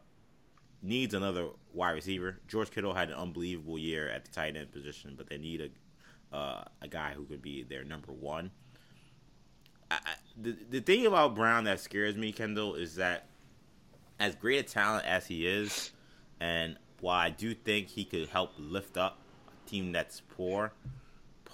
needs 0.82 1.13
another 1.13 1.50
wide 1.73 1.91
receiver. 1.91 2.39
George 2.47 2.71
Kittle 2.71 2.93
had 2.93 3.10
an 3.10 3.15
unbelievable 3.15 3.78
year 3.78 4.10
at 4.10 4.26
the 4.26 4.32
tight 4.32 4.56
end 4.56 4.71
position, 4.71 5.15
but 5.17 5.28
they 5.28 5.38
need 5.38 5.62
a 6.32 6.36
uh, 6.36 6.63
a 6.82 6.88
guy 6.88 7.13
who 7.13 7.26
could 7.26 7.41
be 7.41 7.63
their 7.63 7.84
number 7.84 8.12
one. 8.12 8.52
I, 9.91 10.00
the 10.41 10.56
the 10.69 10.80
thing 10.80 11.06
about 11.06 11.36
Brown 11.36 11.65
that 11.65 11.80
scares 11.80 12.15
me, 12.15 12.32
Kendall, 12.32 12.76
is 12.76 12.95
that 12.95 13.28
as 14.19 14.36
great 14.36 14.60
a 14.60 14.63
talent 14.63 15.06
as 15.06 15.28
he 15.28 15.47
is, 15.47 15.91
and 16.39 16.78
while 17.02 17.19
I 17.19 17.30
do 17.30 17.54
think 17.54 17.89
he 17.89 18.04
could 18.06 18.30
help 18.30 18.52
lift 18.58 18.97
up 18.97 19.19
a 19.50 19.69
team 19.69 19.91
that's 19.91 20.21
poor, 20.21 20.73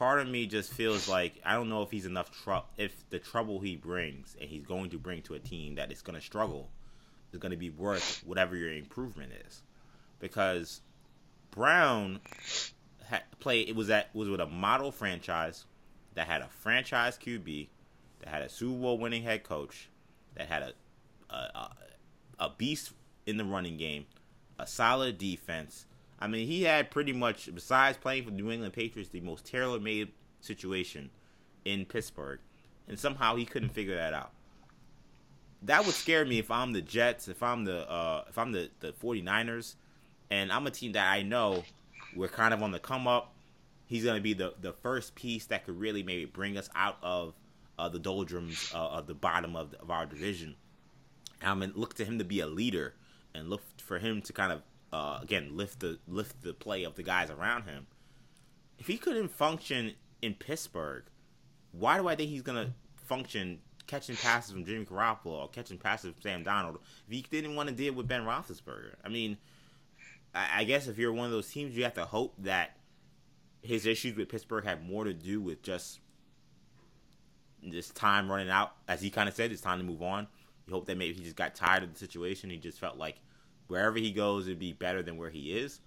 part 0.04 0.20
of 0.20 0.28
me 0.28 0.46
just 0.46 0.74
feels 0.74 1.08
like 1.08 1.40
I 1.46 1.54
don't 1.54 1.70
know 1.70 1.82
if 1.82 1.90
he's 1.90 2.06
enough 2.06 2.30
trouble. 2.44 2.66
If 2.76 3.10
the 3.10 3.20
trouble 3.20 3.62
he 3.62 3.78
brings 3.78 4.36
and 4.40 4.50
he's 4.50 4.66
going 4.66 4.90
to 4.90 4.98
bring 4.98 5.22
to 5.24 5.36
a 5.36 5.40
team 5.40 5.76
that 5.76 5.94
is 5.94 6.02
going 6.02 6.20
to 6.20 6.26
struggle 6.26 6.70
is 7.32 7.40
going 7.40 7.52
to 7.52 7.58
be 7.58 7.70
worth 7.70 8.22
whatever 8.26 8.58
your 8.58 8.74
improvement 8.74 9.32
is, 9.48 9.62
because 10.20 10.82
Brown 11.52 12.20
had 13.06 13.22
played. 13.40 13.70
It 13.70 13.78
was 13.78 13.90
at 13.90 14.14
was 14.14 14.28
with 14.28 14.42
a 14.42 14.46
model 14.46 14.92
franchise 14.92 15.64
that 16.16 16.28
had 16.28 16.42
a 16.42 16.50
franchise 16.50 17.18
QB 17.18 17.70
that 18.20 18.28
had 18.28 18.42
a 18.42 18.50
Super 18.50 18.82
Bowl 18.82 18.98
winning 18.98 19.24
head 19.24 19.44
coach, 19.44 19.90
that 20.36 20.48
had 20.48 20.64
a, 21.30 21.34
a, 21.34 21.70
a 22.40 22.50
beast 22.50 22.92
in 23.26 23.38
the 23.38 23.46
running 23.46 23.78
game, 23.78 24.06
a 24.60 24.68
solid 24.68 25.18
defense. 25.18 25.86
I 26.24 26.28
mean, 26.28 26.48
he 26.48 26.64
had 26.64 26.90
pretty 26.90 27.12
much, 27.12 27.54
besides 27.54 27.98
playing 27.98 28.24
for 28.24 28.30
the 28.30 28.38
New 28.38 28.50
England 28.50 28.72
Patriots, 28.72 29.10
the 29.10 29.20
most 29.20 29.46
tailor-made 29.46 30.14
situation 30.40 31.10
in 31.66 31.84
Pittsburgh, 31.84 32.40
and 32.88 32.98
somehow 32.98 33.36
he 33.36 33.44
couldn't 33.44 33.74
figure 33.74 33.96
that 33.96 34.14
out. 34.14 34.32
That 35.64 35.86
would 35.86 35.94
scare 35.94 36.24
me 36.24 36.40
if 36.40 36.50
I'm 36.50 36.72
the 36.72 36.82
Jets, 36.82 37.28
if 37.28 37.44
I'm 37.44 37.66
the 37.66 37.92
uh, 37.92 38.24
if 38.30 38.38
I'm 38.38 38.54
the, 38.54 38.70
the 38.80 38.94
49ers, 38.94 39.76
and 40.32 40.50
I'm 40.50 40.66
a 40.66 40.72
team 40.72 40.94
that 40.94 41.12
I 41.12 41.24
know 41.24 41.66
we're 42.16 42.30
kind 42.30 42.54
of 42.54 42.64
on 42.64 42.72
the 42.72 42.80
come 42.80 43.06
up. 43.06 43.34
He's 43.86 44.06
going 44.06 44.16
to 44.16 44.24
be 44.24 44.34
the, 44.34 44.54
the 44.62 44.72
first 44.72 45.16
piece 45.16 45.48
that 45.48 45.66
could 45.66 45.78
really 45.78 46.04
maybe 46.04 46.24
bring 46.24 46.58
us 46.58 46.70
out 46.74 47.00
of 47.04 47.34
uh, 47.78 47.90
the 47.90 48.00
doldrums 48.00 48.72
uh, 48.74 48.78
of 48.78 49.08
the 49.08 49.14
bottom 49.14 49.58
of, 49.58 49.72
the, 49.72 49.82
of 49.82 49.92
our 49.92 50.06
division. 50.06 50.56
I 51.42 51.54
mean, 51.54 51.74
look 51.76 51.96
to 51.96 52.06
him 52.06 52.18
to 52.20 52.24
be 52.24 52.40
a 52.40 52.48
leader 52.48 52.94
and 53.36 53.50
look 53.50 53.62
for 53.78 54.00
him 54.00 54.22
to 54.22 54.32
kind 54.32 54.54
of 54.54 54.62
uh, 54.94 55.20
again 55.22 55.58
lift 55.58 55.80
the 55.80 56.00
lift 56.08 56.44
the 56.44 56.54
play 56.54 56.84
of 56.84 56.96
the 56.96 57.04
guys 57.04 57.30
around 57.30 57.64
him. 57.64 57.88
If 58.78 58.88
he 58.88 58.98
couldn't 58.98 59.30
function 59.30 59.94
in 60.22 60.36
Pittsburgh, 60.36 61.04
why 61.72 61.98
do 61.98 62.08
I 62.08 62.16
think 62.16 62.30
he's 62.30 62.44
gonna 62.44 62.74
function 62.96 63.60
catching 63.88 64.16
passes 64.16 64.52
from 64.52 64.66
Jimmy 64.66 64.86
Garoppolo 64.86 65.26
or 65.26 65.50
catching 65.50 65.78
passes 65.78 66.14
from 66.14 66.22
Sam 66.22 66.46
Darnold 66.46 66.76
if 66.76 66.82
he 67.10 67.22
didn't 67.24 67.56
want 67.56 67.70
to 67.70 67.76
deal 67.76 67.94
with 67.94 68.08
Ben 68.08 68.22
Roethlisberger? 68.22 68.94
I 69.04 69.10
mean, 69.10 69.38
I, 70.36 70.60
I 70.60 70.64
guess 70.64 70.88
if 70.88 71.00
you're 71.00 71.12
one 71.12 71.26
of 71.26 71.32
those 71.32 71.50
teams, 71.50 71.76
you 71.76 71.84
have 71.84 71.96
to 71.96 72.06
hope 72.06 72.36
that 72.40 72.78
his 73.64 73.88
issues 73.88 74.16
with 74.16 74.30
Pittsburgh 74.30 74.64
had 74.64 74.88
more 74.88 75.06
to 75.06 75.14
do 75.14 75.42
with 75.42 75.64
just 75.64 76.00
this 77.64 77.90
time 77.90 78.30
running 78.30 78.50
out, 78.50 78.74
as 78.88 79.02
he 79.02 79.10
kind 79.10 79.28
of 79.28 79.34
said, 79.34 79.52
it's 79.52 79.62
time 79.62 79.80
to 79.80 79.86
move 79.86 80.04
on. 80.04 80.28
You 80.68 80.74
hope 80.74 80.86
that 80.86 80.98
maybe 80.98 81.14
he 81.14 81.24
just 81.24 81.36
got 81.36 81.56
tired 81.56 81.82
of 81.82 81.94
the 81.94 82.00
situation. 82.00 82.50
He 82.50 82.58
just 82.58 82.80
felt 82.80 82.98
like 82.98 83.16
wherever 83.74 83.98
he 83.98 84.12
goes, 84.12 84.46
it'd 84.46 84.60
be 84.60 84.72
better 84.72 85.02
than 85.02 85.18
where 85.18 85.32
he 85.32 85.58
is. 85.58 85.80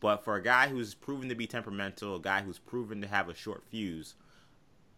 But 0.00 0.24
for 0.24 0.36
a 0.36 0.42
guy 0.42 0.68
who's 0.68 0.94
proven 0.94 1.28
to 1.28 1.34
be 1.34 1.46
temperamental, 1.46 2.16
a 2.16 2.20
guy 2.20 2.40
who's 2.40 2.58
proven 2.58 3.02
to 3.02 3.06
have 3.06 3.28
a 3.28 3.34
short 3.34 3.62
fuse, 3.70 4.14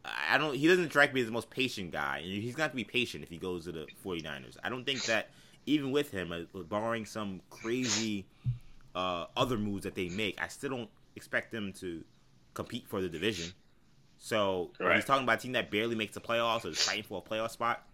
I 0.04 0.38
don't. 0.38 0.54
He 0.54 0.68
doesn't 0.68 0.90
strike 0.90 1.12
me 1.12 1.20
as 1.20 1.26
the 1.26 1.32
most 1.32 1.50
patient 1.50 1.90
guy, 1.90 2.18
and 2.18 2.42
he's 2.42 2.54
going 2.54 2.70
to 2.70 2.76
be 2.76 2.84
patient 2.84 3.24
if 3.24 3.28
he 3.28 3.38
goes 3.38 3.64
to 3.64 3.72
the 3.72 3.86
49ers. 4.04 4.56
I 4.62 4.68
don't 4.68 4.84
think 4.84 5.04
that 5.06 5.30
even 5.66 5.90
with 5.90 6.12
him, 6.12 6.32
uh, 6.32 6.60
barring 6.62 7.04
some 7.04 7.40
crazy 7.50 8.24
uh, 8.94 9.26
other 9.36 9.58
moves 9.58 9.82
that 9.82 9.96
they 9.96 10.08
make, 10.08 10.40
I 10.40 10.46
still 10.46 10.70
don't 10.70 10.90
expect 11.16 11.50
them 11.50 11.72
to 11.80 12.04
compete 12.54 12.86
for 12.88 13.00
the 13.00 13.08
division. 13.08 13.52
So 14.18 14.70
right. 14.78 14.94
he's 14.94 15.04
talking 15.04 15.24
about 15.24 15.38
a 15.38 15.42
team 15.42 15.52
that 15.52 15.70
barely 15.72 15.96
makes 15.96 16.14
the 16.14 16.20
playoffs 16.20 16.64
or 16.64 16.68
is 16.68 16.80
fighting 16.80 17.02
for 17.02 17.22
a 17.24 17.28
playoff 17.28 17.50
spot. 17.50 17.84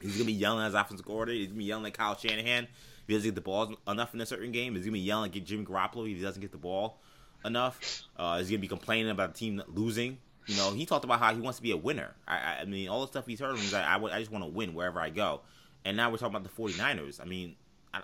He's 0.00 0.14
gonna 0.14 0.26
be 0.26 0.32
yelling 0.32 0.60
at 0.60 0.66
his 0.66 0.74
offensive 0.74 1.06
coordinator. 1.06 1.38
He's 1.38 1.48
gonna 1.48 1.58
be 1.58 1.64
yelling 1.64 1.86
at 1.86 1.94
Kyle 1.94 2.16
Shanahan 2.16 2.68
he 3.08 3.14
doesn't 3.14 3.28
get 3.28 3.34
the 3.34 3.40
ball 3.40 3.74
enough 3.88 4.14
in 4.14 4.20
a 4.20 4.26
certain 4.26 4.52
game. 4.52 4.74
He's 4.76 4.84
gonna 4.84 4.92
be 4.92 5.00
yelling 5.00 5.34
at 5.34 5.44
Jimmy 5.44 5.64
Garoppolo 5.64 6.08
if 6.08 6.16
he 6.16 6.22
doesn't 6.22 6.40
get 6.40 6.52
the 6.52 6.58
ball 6.58 7.00
enough. 7.44 8.04
Uh, 8.16 8.38
he's 8.38 8.48
gonna 8.48 8.58
be 8.58 8.68
complaining 8.68 9.10
about 9.10 9.32
the 9.32 9.38
team 9.38 9.62
losing. 9.66 10.18
You 10.46 10.56
know, 10.56 10.72
he 10.72 10.86
talked 10.86 11.04
about 11.04 11.18
how 11.18 11.34
he 11.34 11.40
wants 11.40 11.58
to 11.58 11.62
be 11.62 11.72
a 11.72 11.76
winner. 11.76 12.14
I, 12.26 12.58
I 12.60 12.64
mean, 12.64 12.88
all 12.88 13.02
the 13.02 13.08
stuff 13.08 13.26
he's 13.26 13.40
heard 13.40 13.50
him 13.50 13.56
is 13.56 13.72
like, 13.72 13.84
I, 13.84 14.02
I 14.02 14.18
just 14.18 14.30
want 14.30 14.44
to 14.44 14.50
win 14.50 14.72
wherever 14.72 14.98
I 14.98 15.10
go. 15.10 15.42
And 15.84 15.96
now 15.96 16.10
we're 16.10 16.16
talking 16.16 16.36
about 16.36 16.44
the 16.56 16.62
49ers. 16.62 17.20
I 17.20 17.24
mean, 17.24 17.54
I, 17.92 18.00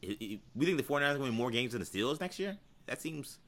it, 0.00 0.16
it, 0.20 0.40
we 0.54 0.64
think 0.64 0.78
the 0.78 0.84
49ers 0.84 0.94
are 0.94 1.00
going 1.00 1.16
to 1.16 1.22
win 1.24 1.34
more 1.34 1.50
games 1.50 1.72
than 1.72 1.80
the 1.80 1.86
Steelers 1.86 2.18
next 2.18 2.38
year? 2.38 2.56
That 2.86 3.02
seems 3.02 3.38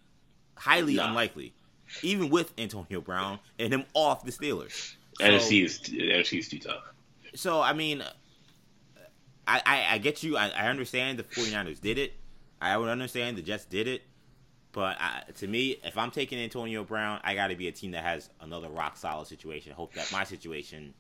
highly 0.57 0.97
nah. 0.97 1.09
unlikely, 1.09 1.55
even 2.03 2.29
with 2.29 2.53
Antonio 2.59 3.01
Brown 3.01 3.39
and 3.59 3.73
him 3.73 3.85
off 3.95 4.25
the 4.25 4.31
Steelers. 4.31 4.95
So, 5.19 5.25
NFC 5.25 5.65
is 5.65 5.79
NFC 5.79 6.39
is 6.39 6.49
too 6.49 6.59
tough. 6.59 6.83
So 7.35 7.61
I 7.61 7.73
mean, 7.73 8.03
I, 9.47 9.63
I, 9.65 9.95
I 9.95 9.99
get 9.99 10.23
you. 10.23 10.37
I, 10.37 10.49
I, 10.49 10.69
understand 10.69 11.19
the 11.19 11.23
49ers 11.23 11.81
did 11.81 11.99
it. 11.99 12.15
I 12.61 12.77
would 12.77 12.89
understand 12.89 13.37
the 13.37 13.43
Jets 13.43 13.65
did 13.65 13.89
it. 13.89 14.03
But 14.73 14.97
I, 14.99 15.23
to 15.37 15.47
me, 15.47 15.77
if 15.85 15.97
I'm 15.97 16.11
taking 16.11 16.39
Antonio 16.39 16.83
Brown, 16.83 17.21
I 17.23 17.35
got 17.35 17.49
to 17.49 17.57
be 17.57 17.69
a 17.69 17.73
team 17.73 17.93
that 17.93 18.03
has 18.03 18.29
another 18.41 18.69
rock 18.69 18.97
solid 18.97 19.29
situation. 19.29 19.73
Hope 19.73 19.95
that 19.95 20.11
my 20.11 20.25
situation 20.25 20.95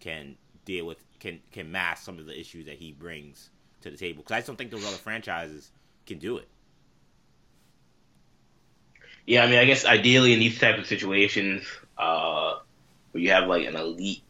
can 0.00 0.36
deal 0.64 0.86
with 0.86 0.98
can 1.20 1.40
can 1.52 1.70
mask 1.70 2.04
some 2.04 2.18
of 2.18 2.26
the 2.26 2.38
issues 2.38 2.66
that 2.66 2.76
he 2.76 2.90
brings 2.92 3.50
to 3.82 3.90
the 3.90 3.96
table. 3.96 4.22
Because 4.22 4.34
I 4.34 4.38
just 4.38 4.48
don't 4.48 4.56
think 4.56 4.72
those 4.72 4.84
other 4.84 4.96
franchises 4.96 5.70
can 6.06 6.18
do 6.18 6.38
it. 6.38 6.48
Yeah, 9.26 9.44
I 9.44 9.46
mean, 9.46 9.58
I 9.58 9.64
guess 9.64 9.84
ideally 9.84 10.32
in 10.32 10.40
these 10.40 10.58
type 10.58 10.78
of 10.78 10.86
situations, 10.86 11.64
uh, 11.96 12.54
where 13.12 13.22
you 13.22 13.30
have 13.30 13.46
like 13.48 13.66
an 13.66 13.76
elite 13.76 14.22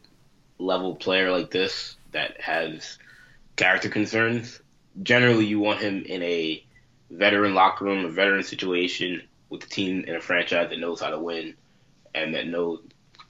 level 0.59 0.95
player 0.95 1.31
like 1.31 1.49
this 1.49 1.95
that 2.11 2.39
has 2.39 2.99
character 3.55 3.89
concerns, 3.89 4.61
generally 5.01 5.45
you 5.45 5.59
want 5.59 5.81
him 5.81 6.03
in 6.03 6.23
a 6.23 6.63
veteran 7.09 7.53
locker 7.53 7.85
room, 7.85 8.05
a 8.05 8.09
veteran 8.09 8.43
situation 8.43 9.21
with 9.49 9.63
a 9.63 9.67
team 9.67 10.05
and 10.07 10.15
a 10.15 10.21
franchise 10.21 10.69
that 10.69 10.79
knows 10.79 11.01
how 11.01 11.09
to 11.09 11.19
win 11.19 11.55
and 12.13 12.35
that 12.35 12.47
know 12.47 12.79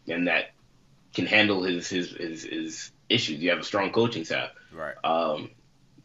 and 0.08 0.28
that 0.28 0.52
can 1.14 1.26
handle 1.26 1.64
his 1.64 1.88
his 1.90 2.12
his, 2.12 2.44
his 2.44 2.92
issues. 3.10 3.40
You 3.40 3.50
have 3.50 3.60
a 3.60 3.64
strong 3.64 3.92
coaching 3.92 4.26
staff. 4.26 4.52
Right. 4.72 4.96
Um, 5.04 5.50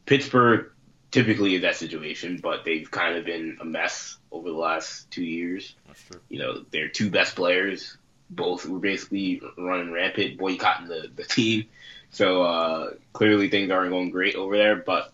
Pittsburgh 0.06 0.70
typically 1.10 1.54
is 1.54 1.62
that 1.62 1.76
situation, 1.76 2.40
but 2.42 2.64
they've 2.64 2.90
kind 2.90 3.16
of 3.16 3.24
been 3.24 3.58
a 3.60 3.64
mess 3.64 4.18
over 4.30 4.50
the 4.50 4.56
last 4.56 5.10
two 5.10 5.24
years. 5.24 5.74
That's 5.86 6.02
true. 6.02 6.20
You 6.28 6.38
know, 6.40 6.64
their 6.70 6.88
two 6.88 7.10
best 7.10 7.36
players 7.36 7.96
both 8.28 8.66
were 8.66 8.78
basically 8.78 9.40
running 9.56 9.92
rampant, 9.92 10.38
boycotting 10.38 10.88
the, 10.88 11.10
the 11.14 11.24
team. 11.24 11.66
So 12.10 12.42
uh, 12.42 12.90
clearly 13.12 13.50
things 13.50 13.70
aren't 13.70 13.90
going 13.90 14.10
great 14.10 14.36
over 14.36 14.56
there. 14.56 14.76
But 14.76 15.12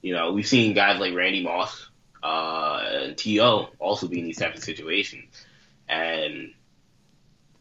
you 0.00 0.14
know, 0.14 0.32
we've 0.32 0.46
seen 0.46 0.74
guys 0.74 0.98
like 0.98 1.14
Randy 1.14 1.42
Moss 1.42 1.88
uh, 2.22 2.82
and 2.84 3.16
T.O. 3.16 3.68
also 3.78 4.08
be 4.08 4.18
in 4.18 4.24
these 4.24 4.38
types 4.38 4.58
of 4.58 4.64
situations, 4.64 5.44
and 5.88 6.52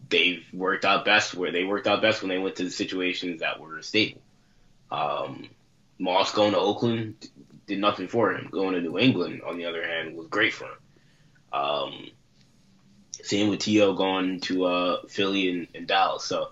they've 0.10 0.46
worked 0.54 0.86
out 0.86 1.06
best 1.06 1.34
where 1.34 1.52
they 1.52 1.64
worked 1.64 1.88
out 1.88 2.02
best 2.02 2.22
when 2.22 2.30
they 2.30 2.38
went 2.38 2.58
to 2.58 2.64
the 2.64 2.72
situations 2.72 3.42
that 3.42 3.60
were 3.60 3.82
stable. 3.82 4.22
Um, 4.92 5.50
Moss 5.98 6.34
going 6.34 6.52
to 6.52 6.60
Oakland 6.60 7.30
did 7.68 7.80
nothing 7.80 8.08
for 8.08 8.34
him. 8.34 8.50
Going 8.52 8.74
to 8.74 8.82
New 8.82 8.98
England, 8.98 9.42
on 9.46 9.58
the 9.58 9.66
other 9.66 9.86
hand, 9.86 10.16
was 10.16 10.28
great 10.28 10.54
for 10.54 10.66
him. 10.66 10.78
Um, 11.54 12.12
same 13.24 13.50
with 13.50 13.60
T.O. 13.60 13.94
going 13.94 14.40
to 14.42 14.66
uh, 14.66 15.02
Philly 15.08 15.50
and, 15.50 15.68
and, 15.76 15.88
Dallas. 15.88 16.24
So 16.24 16.50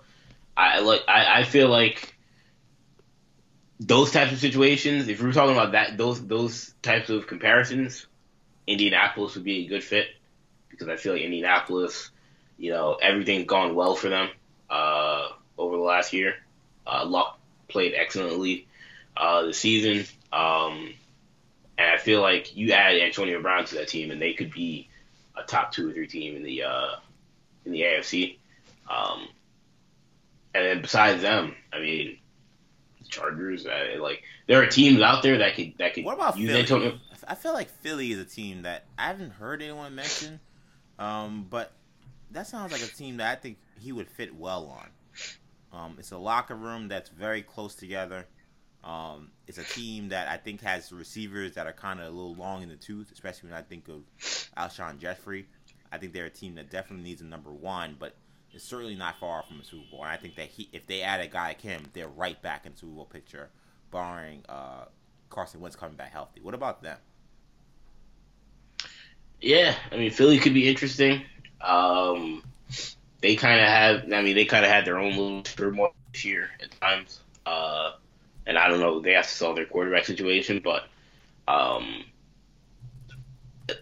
I 0.60 0.80
like 0.80 1.02
I, 1.08 1.40
I 1.40 1.44
feel 1.44 1.68
like 1.68 2.14
those 3.78 4.10
types 4.10 4.32
of 4.32 4.38
situations, 4.38 5.08
if 5.08 5.22
we're 5.22 5.32
talking 5.32 5.56
about 5.56 5.72
that 5.72 5.96
those 5.96 6.24
those 6.26 6.74
types 6.82 7.08
of 7.08 7.26
comparisons, 7.26 8.06
Indianapolis 8.66 9.34
would 9.34 9.44
be 9.44 9.64
a 9.64 9.68
good 9.68 9.82
fit 9.82 10.08
because 10.68 10.88
I 10.88 10.96
feel 10.96 11.14
like 11.14 11.22
Indianapolis, 11.22 12.10
you 12.58 12.72
know, 12.72 12.98
everything's 13.00 13.46
gone 13.46 13.74
well 13.74 13.94
for 13.94 14.10
them 14.10 14.28
uh, 14.68 15.28
over 15.56 15.76
the 15.76 15.82
last 15.82 16.12
year. 16.12 16.34
Uh, 16.86 17.06
Luck 17.06 17.38
played 17.68 17.94
excellently 17.94 18.66
uh, 19.16 19.42
this 19.42 19.58
season, 19.58 20.04
um, 20.32 20.92
and 21.78 21.90
I 21.90 21.96
feel 21.96 22.20
like 22.20 22.54
you 22.54 22.72
add 22.72 22.96
Antonio 22.96 23.40
Brown 23.40 23.64
to 23.64 23.76
that 23.76 23.88
team, 23.88 24.10
and 24.10 24.20
they 24.20 24.34
could 24.34 24.52
be 24.52 24.88
a 25.36 25.42
top 25.42 25.72
two 25.72 25.88
or 25.88 25.92
three 25.92 26.06
team 26.06 26.36
in 26.36 26.42
the 26.42 26.64
uh, 26.64 26.96
in 27.64 27.72
the 27.72 27.80
AFC. 27.80 28.36
Um, 28.88 29.28
and 30.54 30.64
then 30.64 30.82
besides 30.82 31.22
them, 31.22 31.54
I 31.72 31.80
mean, 31.80 32.18
Chargers. 33.08 33.66
Uh, 33.66 34.00
like 34.00 34.22
there 34.46 34.62
are 34.62 34.66
teams 34.66 35.00
out 35.00 35.22
there 35.22 35.38
that 35.38 35.54
could 35.54 35.74
that 35.78 35.94
could. 35.94 36.04
What 36.04 36.14
about 36.14 36.38
use 36.38 36.48
Philly? 36.48 36.60
Antonio. 36.60 36.98
I 37.28 37.34
feel 37.34 37.52
like 37.52 37.68
Philly 37.68 38.12
is 38.12 38.18
a 38.18 38.24
team 38.24 38.62
that 38.62 38.86
I 38.98 39.06
haven't 39.08 39.30
heard 39.32 39.62
anyone 39.62 39.94
mention, 39.94 40.40
um, 40.98 41.46
but 41.48 41.72
that 42.30 42.46
sounds 42.46 42.72
like 42.72 42.82
a 42.82 42.86
team 42.86 43.18
that 43.18 43.30
I 43.30 43.40
think 43.40 43.58
he 43.78 43.92
would 43.92 44.08
fit 44.08 44.34
well 44.34 44.66
on. 44.66 44.88
Um, 45.72 45.96
it's 45.98 46.10
a 46.10 46.18
locker 46.18 46.54
room 46.54 46.88
that's 46.88 47.10
very 47.10 47.42
close 47.42 47.74
together. 47.74 48.26
Um, 48.82 49.30
it's 49.46 49.58
a 49.58 49.64
team 49.64 50.08
that 50.08 50.28
I 50.28 50.38
think 50.38 50.62
has 50.62 50.90
receivers 50.90 51.54
that 51.54 51.66
are 51.66 51.72
kind 51.72 52.00
of 52.00 52.06
a 52.06 52.10
little 52.10 52.34
long 52.34 52.62
in 52.62 52.68
the 52.68 52.76
tooth, 52.76 53.12
especially 53.12 53.50
when 53.50 53.58
I 53.58 53.62
think 53.62 53.88
of 53.88 54.02
Alshon 54.56 54.98
Jeffery. 54.98 55.46
I 55.92 55.98
think 55.98 56.12
they're 56.12 56.26
a 56.26 56.30
team 56.30 56.54
that 56.54 56.70
definitely 56.70 57.04
needs 57.04 57.20
a 57.20 57.26
number 57.26 57.52
one, 57.52 57.96
but 57.98 58.14
is 58.54 58.62
certainly 58.62 58.94
not 58.94 59.18
far 59.18 59.42
from 59.42 59.60
a 59.60 59.64
Super 59.64 59.84
Bowl. 59.90 60.02
And 60.02 60.10
I 60.10 60.16
think 60.16 60.36
that 60.36 60.48
he, 60.48 60.68
if 60.72 60.86
they 60.86 61.02
add 61.02 61.20
a 61.20 61.26
guy 61.26 61.48
like 61.48 61.60
him, 61.60 61.82
they're 61.92 62.08
right 62.08 62.40
back 62.42 62.66
in 62.66 62.72
the 62.72 62.78
Super 62.78 62.92
Bowl 62.92 63.04
picture, 63.04 63.48
barring 63.90 64.42
uh, 64.48 64.84
Carson 65.28 65.60
Wentz 65.60 65.76
coming 65.76 65.96
back 65.96 66.12
healthy. 66.12 66.40
What 66.40 66.54
about 66.54 66.82
them? 66.82 66.98
Yeah, 69.40 69.74
I 69.90 69.96
mean 69.96 70.10
Philly 70.10 70.38
could 70.38 70.54
be 70.54 70.68
interesting. 70.68 71.22
Um, 71.60 72.42
they 73.20 73.36
kind 73.36 73.60
of 73.60 73.66
have, 73.66 74.12
I 74.12 74.22
mean, 74.22 74.34
they 74.34 74.44
kind 74.44 74.64
of 74.64 74.70
had 74.70 74.84
their 74.84 74.98
own 74.98 75.10
little 75.10 75.42
turmoil 75.42 75.94
this 76.12 76.24
year 76.24 76.48
at 76.62 76.70
times. 76.80 77.20
Uh, 77.44 77.92
and 78.46 78.58
I 78.58 78.68
don't 78.68 78.80
know, 78.80 79.00
they 79.00 79.12
have 79.12 79.26
to 79.26 79.34
solve 79.34 79.56
their 79.56 79.66
quarterback 79.66 80.04
situation, 80.06 80.60
but 80.64 80.84
um, 81.46 82.04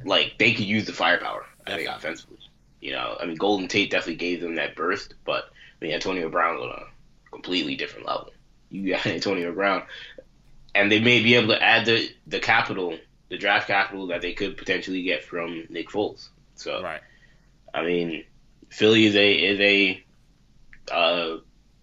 like 0.04 0.34
they 0.38 0.52
could 0.52 0.64
use 0.64 0.86
the 0.86 0.92
firepower. 0.92 1.46
I 1.66 1.76
think 1.76 1.88
offensively. 1.88 2.38
You 2.80 2.92
know, 2.92 3.16
I 3.20 3.26
mean, 3.26 3.36
Golden 3.36 3.68
Tate 3.68 3.90
definitely 3.90 4.16
gave 4.16 4.40
them 4.40 4.54
that 4.56 4.76
burst, 4.76 5.14
but 5.24 5.44
I 5.80 5.84
mean, 5.84 5.94
Antonio 5.94 6.28
Brown 6.28 6.56
on 6.56 6.68
a 6.70 7.30
completely 7.30 7.76
different 7.76 8.06
level. 8.06 8.30
You 8.70 8.92
got 8.94 9.06
Antonio 9.06 9.52
Brown, 9.52 9.82
and 10.74 10.90
they 10.90 11.00
may 11.00 11.22
be 11.22 11.34
able 11.34 11.48
to 11.48 11.62
add 11.62 11.86
the 11.86 12.08
the 12.26 12.40
capital, 12.40 12.96
the 13.28 13.38
draft 13.38 13.66
capital 13.66 14.08
that 14.08 14.22
they 14.22 14.32
could 14.32 14.56
potentially 14.56 15.02
get 15.02 15.24
from 15.24 15.64
Nick 15.68 15.88
Foles. 15.88 16.28
So, 16.54 16.82
right. 16.82 17.00
I 17.72 17.84
mean, 17.84 18.24
Philly 18.70 19.06
is 19.06 19.16
a 19.16 19.32
is 19.32 19.60
a 19.60 20.04
uh, 20.92 21.38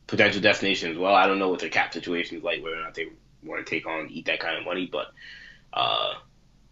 potential 0.07 0.41
destination 0.41 0.91
as 0.91 0.97
well. 0.97 1.13
I 1.13 1.27
don't 1.27 1.39
know 1.39 1.49
what 1.49 1.59
their 1.59 1.69
cap 1.69 1.93
situation 1.93 2.37
is 2.37 2.43
like, 2.43 2.63
whether 2.63 2.77
or 2.77 2.83
not 2.83 2.93
they 2.93 3.07
want 3.43 3.65
to 3.65 3.69
take 3.69 3.85
on 3.85 4.09
eat 4.09 4.25
that 4.25 4.39
kind 4.39 4.57
of 4.57 4.65
money, 4.65 4.89
but 4.91 5.07
uh, 5.73 6.13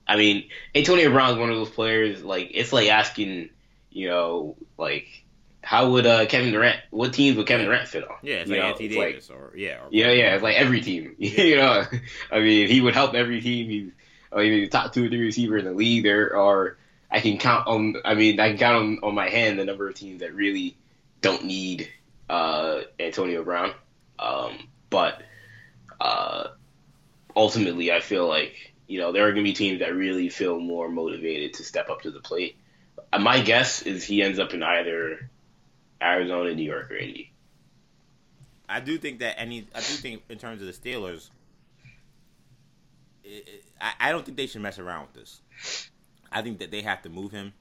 I 0.07 0.17
mean, 0.17 0.49
Antonio 0.75 1.11
Brown 1.11 1.31
is 1.31 1.37
one 1.37 1.49
of 1.49 1.57
those 1.57 1.69
players. 1.69 2.23
Like 2.23 2.51
it's 2.53 2.73
like 2.73 2.89
asking 2.89 3.49
you 3.93 4.09
know, 4.09 4.55
like 4.77 5.23
how 5.61 5.91
would 5.91 6.05
uh, 6.05 6.25
Kevin 6.25 6.51
Durant? 6.51 6.79
What 6.89 7.13
teams 7.13 7.37
would 7.37 7.47
Kevin 7.47 7.65
Durant 7.65 7.87
fit 7.87 8.03
on? 8.03 8.17
Yeah, 8.21 8.35
it's 8.35 8.49
you 8.49 8.55
like 8.55 8.63
know, 8.63 8.69
Anthony 8.71 8.89
Davis 8.89 9.29
like, 9.29 9.39
or 9.39 9.53
yeah, 9.55 9.83
or 9.83 9.87
yeah, 9.91 10.11
yeah. 10.11 10.33
It's 10.33 10.43
like 10.43 10.55
every 10.55 10.81
team. 10.81 11.15
Yeah. 11.19 11.41
you 11.41 11.55
know, 11.55 11.85
I 12.31 12.39
mean, 12.39 12.67
he 12.67 12.81
would 12.81 12.93
help 12.93 13.13
every 13.13 13.41
team. 13.41 13.69
He's 13.69 13.91
I 14.31 14.37
mean, 14.41 14.61
the 14.61 14.67
top 14.67 14.93
two 14.93 15.05
or 15.05 15.09
three 15.09 15.21
receiver 15.21 15.57
in 15.57 15.65
the 15.65 15.73
league. 15.73 16.03
There 16.03 16.35
are 16.35 16.77
I 17.09 17.19
can 17.19 17.37
count 17.37 17.67
on. 17.67 17.95
I 18.03 18.15
mean, 18.15 18.39
I 18.39 18.49
can 18.49 18.57
count 18.57 18.75
on, 18.75 18.99
on 19.09 19.15
my 19.15 19.29
hand 19.29 19.59
the 19.59 19.65
number 19.65 19.87
of 19.87 19.95
teams 19.95 20.19
that 20.21 20.33
really 20.33 20.75
don't 21.21 21.45
need 21.45 21.89
uh, 22.29 22.81
Antonio 22.99 23.43
Brown. 23.43 23.73
Um, 24.19 24.67
but 24.89 25.21
uh, 26.01 26.49
ultimately, 27.35 27.91
I 27.91 27.99
feel 27.99 28.27
like 28.27 28.73
you 28.87 28.99
know 28.99 29.11
there 29.11 29.27
are 29.27 29.31
going 29.31 29.43
to 29.45 29.49
be 29.49 29.53
teams 29.53 29.79
that 29.79 29.95
really 29.95 30.29
feel 30.29 30.59
more 30.59 30.89
motivated 30.89 31.53
to 31.55 31.63
step 31.63 31.89
up 31.89 32.01
to 32.01 32.11
the 32.11 32.19
plate 32.19 32.57
my 33.17 33.41
guess 33.41 33.81
is 33.83 34.03
he 34.03 34.21
ends 34.21 34.39
up 34.39 34.53
in 34.53 34.63
either 34.63 35.29
Arizona, 36.01 36.53
New 36.53 36.63
York, 36.63 36.91
or 36.91 36.95
Indy. 36.95 37.31
I 38.67 38.79
do 38.79 38.97
think 38.97 39.19
that 39.19 39.39
any. 39.39 39.67
I 39.73 39.79
do 39.79 39.93
think 39.93 40.23
in 40.29 40.37
terms 40.37 40.61
of 40.61 40.67
the 40.67 40.73
Steelers, 40.73 41.29
it, 43.23 43.47
it, 43.47 43.63
I, 43.79 43.93
I 43.99 44.11
don't 44.11 44.25
think 44.25 44.37
they 44.37 44.47
should 44.47 44.61
mess 44.61 44.79
around 44.79 45.07
with 45.07 45.13
this. 45.13 45.89
I 46.31 46.41
think 46.41 46.59
that 46.59 46.71
they 46.71 46.81
have 46.81 47.01
to 47.03 47.09
move 47.09 47.31
him. 47.31 47.53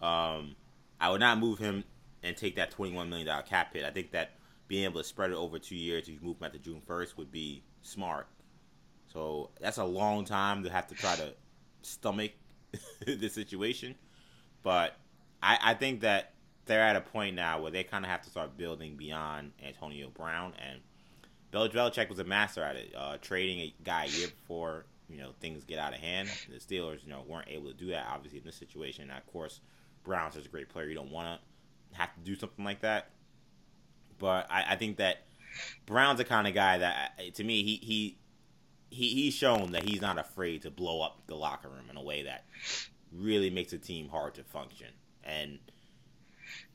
Um, 0.00 0.56
I 1.00 1.10
would 1.10 1.20
not 1.20 1.38
move 1.38 1.58
him 1.58 1.84
and 2.22 2.36
take 2.36 2.56
that 2.56 2.70
twenty-one 2.70 3.08
million 3.08 3.26
dollar 3.26 3.42
cap 3.42 3.74
hit. 3.74 3.84
I 3.84 3.90
think 3.90 4.12
that 4.12 4.30
being 4.68 4.84
able 4.84 5.00
to 5.00 5.06
spread 5.06 5.30
it 5.30 5.36
over 5.36 5.58
two 5.58 5.76
years, 5.76 6.08
you 6.08 6.18
move 6.22 6.38
him 6.38 6.44
after 6.44 6.58
June 6.58 6.80
first, 6.86 7.18
would 7.18 7.30
be 7.30 7.62
smart. 7.82 8.26
So 9.12 9.50
that's 9.60 9.78
a 9.78 9.84
long 9.84 10.24
time 10.24 10.64
to 10.64 10.70
have 10.70 10.86
to 10.88 10.94
try 10.94 11.16
to 11.16 11.34
stomach 11.82 12.32
the 13.06 13.28
situation. 13.28 13.94
But 14.66 14.96
I, 15.40 15.58
I 15.62 15.74
think 15.74 16.00
that 16.00 16.32
they're 16.64 16.82
at 16.82 16.96
a 16.96 17.00
point 17.00 17.36
now 17.36 17.62
where 17.62 17.70
they 17.70 17.84
kind 17.84 18.04
of 18.04 18.10
have 18.10 18.22
to 18.22 18.30
start 18.30 18.58
building 18.58 18.96
beyond 18.96 19.52
Antonio 19.64 20.08
Brown, 20.10 20.54
and 20.58 20.80
Bill 21.52 21.68
Belichick 21.68 22.08
was 22.08 22.18
a 22.18 22.24
master 22.24 22.64
at 22.64 22.74
it, 22.74 22.92
uh, 22.98 23.16
trading 23.18 23.60
a 23.60 23.74
guy 23.84 24.06
a 24.06 24.08
year 24.08 24.26
before 24.26 24.86
you 25.08 25.18
know 25.18 25.30
things 25.38 25.62
get 25.62 25.78
out 25.78 25.94
of 25.94 26.00
hand. 26.00 26.28
The 26.50 26.56
Steelers, 26.56 27.04
you 27.04 27.10
know, 27.10 27.22
weren't 27.28 27.46
able 27.46 27.68
to 27.68 27.74
do 27.74 27.86
that 27.90 28.08
obviously 28.10 28.40
in 28.40 28.44
this 28.44 28.56
situation. 28.56 29.08
And 29.08 29.16
of 29.16 29.24
course, 29.32 29.60
Brown's 30.02 30.34
such 30.34 30.46
a 30.46 30.48
great 30.48 30.68
player, 30.68 30.88
you 30.88 30.96
don't 30.96 31.12
want 31.12 31.40
to 31.92 31.96
have 31.96 32.12
to 32.14 32.20
do 32.22 32.34
something 32.34 32.64
like 32.64 32.80
that. 32.80 33.10
But 34.18 34.48
I, 34.50 34.72
I 34.72 34.76
think 34.76 34.96
that 34.96 35.26
Brown's 35.86 36.18
the 36.18 36.24
kind 36.24 36.48
of 36.48 36.54
guy 36.54 36.78
that, 36.78 37.20
to 37.34 37.44
me, 37.44 37.62
he 37.62 37.76
he 37.76 38.18
he 38.90 39.10
he's 39.10 39.34
shown 39.34 39.70
that 39.70 39.84
he's 39.84 40.00
not 40.00 40.18
afraid 40.18 40.62
to 40.62 40.72
blow 40.72 41.02
up 41.02 41.20
the 41.28 41.36
locker 41.36 41.68
room 41.68 41.84
in 41.88 41.96
a 41.96 42.02
way 42.02 42.24
that 42.24 42.46
really 43.12 43.50
makes 43.50 43.72
a 43.72 43.78
team 43.78 44.08
hard 44.08 44.34
to 44.34 44.44
function. 44.44 44.88
And 45.24 45.58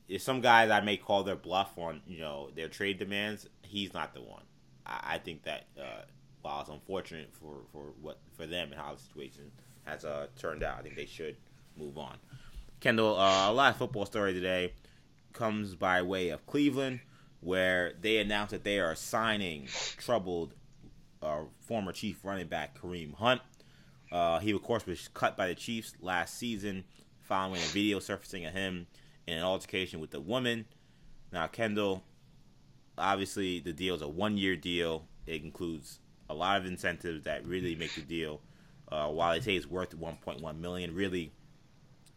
if 0.08 0.22
some 0.22 0.42
guys 0.42 0.70
I 0.70 0.82
may 0.82 0.98
call 0.98 1.24
their 1.24 1.36
bluff 1.36 1.78
on, 1.78 2.02
you 2.08 2.20
know, 2.20 2.50
their 2.56 2.68
trade 2.68 3.00
demands, 3.00 3.48
he's 3.62 3.94
not 3.94 4.14
the 4.14 4.22
one. 4.22 4.44
I, 4.86 5.14
I 5.14 5.18
think 5.18 5.44
that 5.44 5.68
uh, 5.80 6.02
while 6.42 6.62
it's 6.62 6.70
unfortunate 6.70 7.34
for, 7.34 7.62
for 7.72 7.94
what 8.02 8.20
for 8.36 8.46
them 8.46 8.72
and 8.72 8.80
how 8.80 8.94
the 8.94 9.02
situation 9.02 9.52
has 9.84 10.06
uh, 10.06 10.28
turned 10.38 10.64
out, 10.64 10.80
I 10.80 10.82
think 10.82 10.96
they 10.96 11.06
should 11.06 11.38
move 11.78 11.98
on. 11.98 12.18
Kendall, 12.80 13.18
uh, 13.18 13.52
a 13.52 13.54
live 13.54 13.78
football 13.78 14.06
story 14.06 14.34
today 14.34 14.74
comes 15.34 15.76
by 15.76 16.02
way 16.02 16.30
of 16.30 16.46
Cleveland, 16.46 17.00
where 17.40 17.94
they 18.02 18.18
announced 18.18 18.52
that 18.52 18.64
they 18.64 18.80
are 18.80 18.96
signing 18.96 19.68
troubled 19.98 20.54
uh, 21.22 21.42
former 21.60 21.92
Chief 21.92 22.24
running 22.24 22.48
back 22.48 22.80
Kareem 22.80 23.14
Hunt. 23.16 23.42
Uh, 24.12 24.40
he, 24.40 24.52
of 24.52 24.62
course, 24.62 24.86
was 24.86 25.08
cut 25.14 25.38
by 25.38 25.48
the 25.48 25.56
Chiefs 25.56 25.94
last 26.02 26.38
season 26.38 26.84
following 27.22 27.62
a 27.62 27.66
video 27.66 28.00
surfacing 28.00 28.46
of 28.46 28.54
him 28.54 28.88
in 29.26 29.38
an 29.38 29.44
altercation 29.44 30.00
with 30.00 30.14
a 30.14 30.20
woman. 30.20 30.66
Now, 31.32 31.48
Kendall, 31.48 32.04
obviously, 32.98 33.60
the 33.60 33.72
deal 33.72 33.96
is 33.96 34.02
a 34.02 34.08
one 34.08 34.38
year 34.38 34.56
deal. 34.56 35.06
It 35.26 35.44
includes 35.44 36.00
a 36.30 36.34
lot 36.34 36.58
of 36.58 36.66
incentives 36.66 37.24
that 37.24 37.46
really 37.46 37.76
make 37.76 37.96
the 37.96 38.02
deal. 38.02 38.42
Uh, 38.92 39.08
while 39.08 39.34
they 39.34 39.40
say 39.40 39.56
it's 39.56 39.68
worth 39.68 39.98
1.1 39.98 40.60
million, 40.60 40.94
really, 40.94 41.32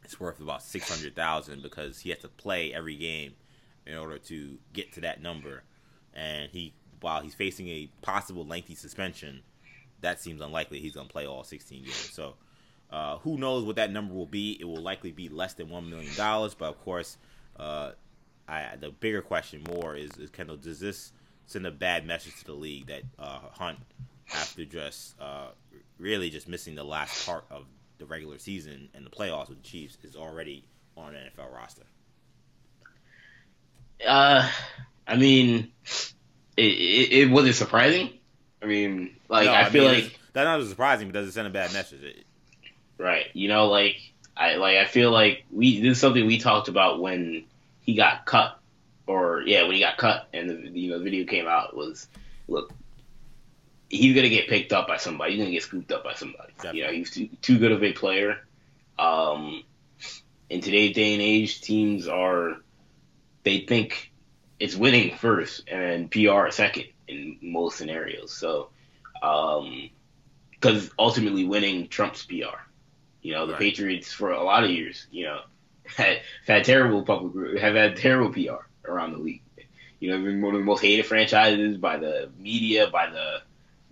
it's 0.02 0.18
worth 0.18 0.40
about 0.40 0.62
600,000 0.62 1.62
because 1.62 2.00
he 2.00 2.11
has 2.11 2.18
to 2.20 2.28
play 2.28 2.74
every 2.74 2.96
game 2.96 3.35
in 3.87 3.96
order 3.96 4.18
to 4.18 4.59
get 4.72 4.92
to 4.94 5.00
that 5.02 5.22
number. 5.22 5.62
And 6.12 6.50
he, 6.50 6.74
while 7.00 7.20
he's 7.20 7.35
facing 7.35 7.68
a 7.68 7.88
possible 8.02 8.44
lengthy 8.44 8.74
suspension, 8.74 9.42
that 10.00 10.20
seems 10.20 10.40
unlikely. 10.40 10.80
He's 10.80 10.92
going 10.92 11.07
to 11.07 11.12
play 11.12 11.26
all 11.26 11.44
16 11.44 11.83
games. 11.83 12.11
So 12.12 12.35
uh, 12.90 13.18
who 13.18 13.38
knows 13.38 13.64
what 13.64 13.76
that 13.76 13.90
number 13.90 14.14
will 14.14 14.26
be? 14.26 14.57
It 14.61 14.64
will 14.64 14.83
likely 14.83 15.12
be 15.12 15.28
less 15.28 15.54
than 15.54 15.68
one 15.68 15.88
million 15.90 16.14
dollars. 16.14 16.54
But 16.54 16.66
of 16.66 16.78
course, 16.85 17.16
uh, 17.59 17.92
I, 18.48 18.76
the 18.78 18.90
bigger 18.90 19.22
question 19.22 19.62
more 19.68 19.96
is, 19.96 20.11
is 20.18 20.30
Kendall, 20.30 20.57
does 20.57 20.80
this 20.80 21.12
send 21.46 21.66
a 21.66 21.70
bad 21.70 22.07
message 22.07 22.37
to 22.40 22.44
the 22.44 22.52
league 22.52 22.87
that 22.87 23.02
uh, 23.18 23.40
Hunt, 23.52 23.78
after 24.35 24.64
just 24.64 25.20
uh, 25.20 25.48
really 25.98 26.30
just 26.30 26.48
missing 26.48 26.74
the 26.74 26.85
last 26.85 27.26
part 27.26 27.44
of 27.50 27.66
the 27.98 28.07
regular 28.07 28.38
season 28.38 28.88
and 28.94 29.04
the 29.04 29.11
playoffs 29.11 29.48
with 29.48 29.62
the 29.62 29.68
Chiefs, 29.68 29.98
is 30.02 30.16
already 30.16 30.64
on 30.96 31.14
an 31.14 31.30
NFL 31.37 31.54
roster? 31.54 31.83
Uh, 34.07 34.48
I 35.07 35.16
mean, 35.16 35.72
it, 36.57 36.62
it, 36.64 37.12
it 37.12 37.30
wasn't 37.30 37.54
surprising. 37.54 38.11
I 38.64 38.66
mean, 38.66 39.16
like 39.29 39.44
no, 39.44 39.53
I, 39.53 39.66
I 39.66 39.68
feel 39.68 39.85
mean, 39.85 40.05
like 40.05 40.18
that's 40.33 40.46
not 40.46 40.66
surprising, 40.66 41.09
but 41.09 41.14
does 41.14 41.29
it 41.29 41.33
send 41.33 41.46
a 41.46 41.50
bad 41.50 41.72
message? 41.74 42.24
Right. 42.96 43.27
You 43.35 43.48
know, 43.48 43.66
like 43.66 43.96
I 44.37 44.55
like 44.55 44.79
I 44.79 44.87
feel 44.87 45.11
like 45.11 45.44
we 45.53 45.81
this 45.81 45.92
is 45.92 46.00
something 46.00 46.27
we 46.27 46.38
talked 46.38 46.68
about 46.68 47.00
when 47.00 47.44
he 47.83 47.94
got 47.94 48.24
cut, 48.24 48.59
or 49.07 49.42
yeah, 49.42 49.64
when 49.64 49.72
he 49.72 49.81
got 49.81 49.98
cut 49.98 50.29
and 50.33 50.48
the 50.48 50.81
you 50.81 50.90
know 50.90 50.98
the 50.98 51.05
video 51.05 51.27
came 51.27 51.46
out 51.46 51.77
was 51.77 52.09
look. 52.48 52.72
He's 53.90 54.14
gonna 54.14 54.31
get 54.31 54.48
picked 54.48 54.72
up 54.72 54.88
by 54.88 54.96
somebody. 54.96 55.33
He's 55.33 55.40
gonna 55.40 55.53
get 55.53 55.62
scooped 55.62 55.92
up 55.92 56.03
by 56.03 56.14
somebody. 56.14 56.53
Definitely. 56.57 56.81
You 56.81 56.87
know, 56.87 56.92
he's 56.92 57.11
too, 57.11 57.29
too 57.42 57.59
good 57.59 57.70
of 57.70 57.85
a 57.85 57.92
player. 57.92 58.38
Um, 58.98 59.62
in 60.48 60.62
today's 60.62 60.94
day 60.94 61.12
and 61.12 61.22
age, 61.22 61.61
teams 61.61 62.09
are 62.09 62.57
they 63.42 63.61
think 63.61 64.11
it's 64.59 64.74
winning 64.74 65.16
first 65.16 65.68
and 65.68 66.11
PR 66.11 66.48
second 66.50 66.87
in 67.08 67.38
most 67.40 67.78
scenarios. 67.78 68.32
So, 68.32 68.70
because 69.14 70.84
um, 70.84 70.90
ultimately 70.98 71.44
winning 71.44 71.88
trumps 71.88 72.24
PR. 72.24 72.60
You 73.22 73.32
know, 73.32 73.46
the 73.46 73.52
right. 73.52 73.60
Patriots 73.60 74.12
for 74.12 74.32
a 74.32 74.42
lot 74.42 74.64
of 74.64 74.70
years, 74.70 75.06
you 75.10 75.24
know, 75.24 75.40
had 75.84 76.20
had 76.46 76.64
terrible 76.64 77.02
public 77.02 77.58
have 77.58 77.74
had 77.74 77.96
terrible 77.96 78.32
PR 78.32 78.64
around 78.86 79.12
the 79.12 79.18
league. 79.18 79.42
You 80.00 80.10
know, 80.10 80.22
been 80.22 80.42
one 80.42 80.54
of 80.54 80.60
the 80.60 80.64
most 80.64 80.82
hated 80.82 81.06
franchises 81.06 81.78
by 81.78 81.96
the 81.96 82.28
media, 82.38 82.88
by 82.88 83.08
the 83.08 83.42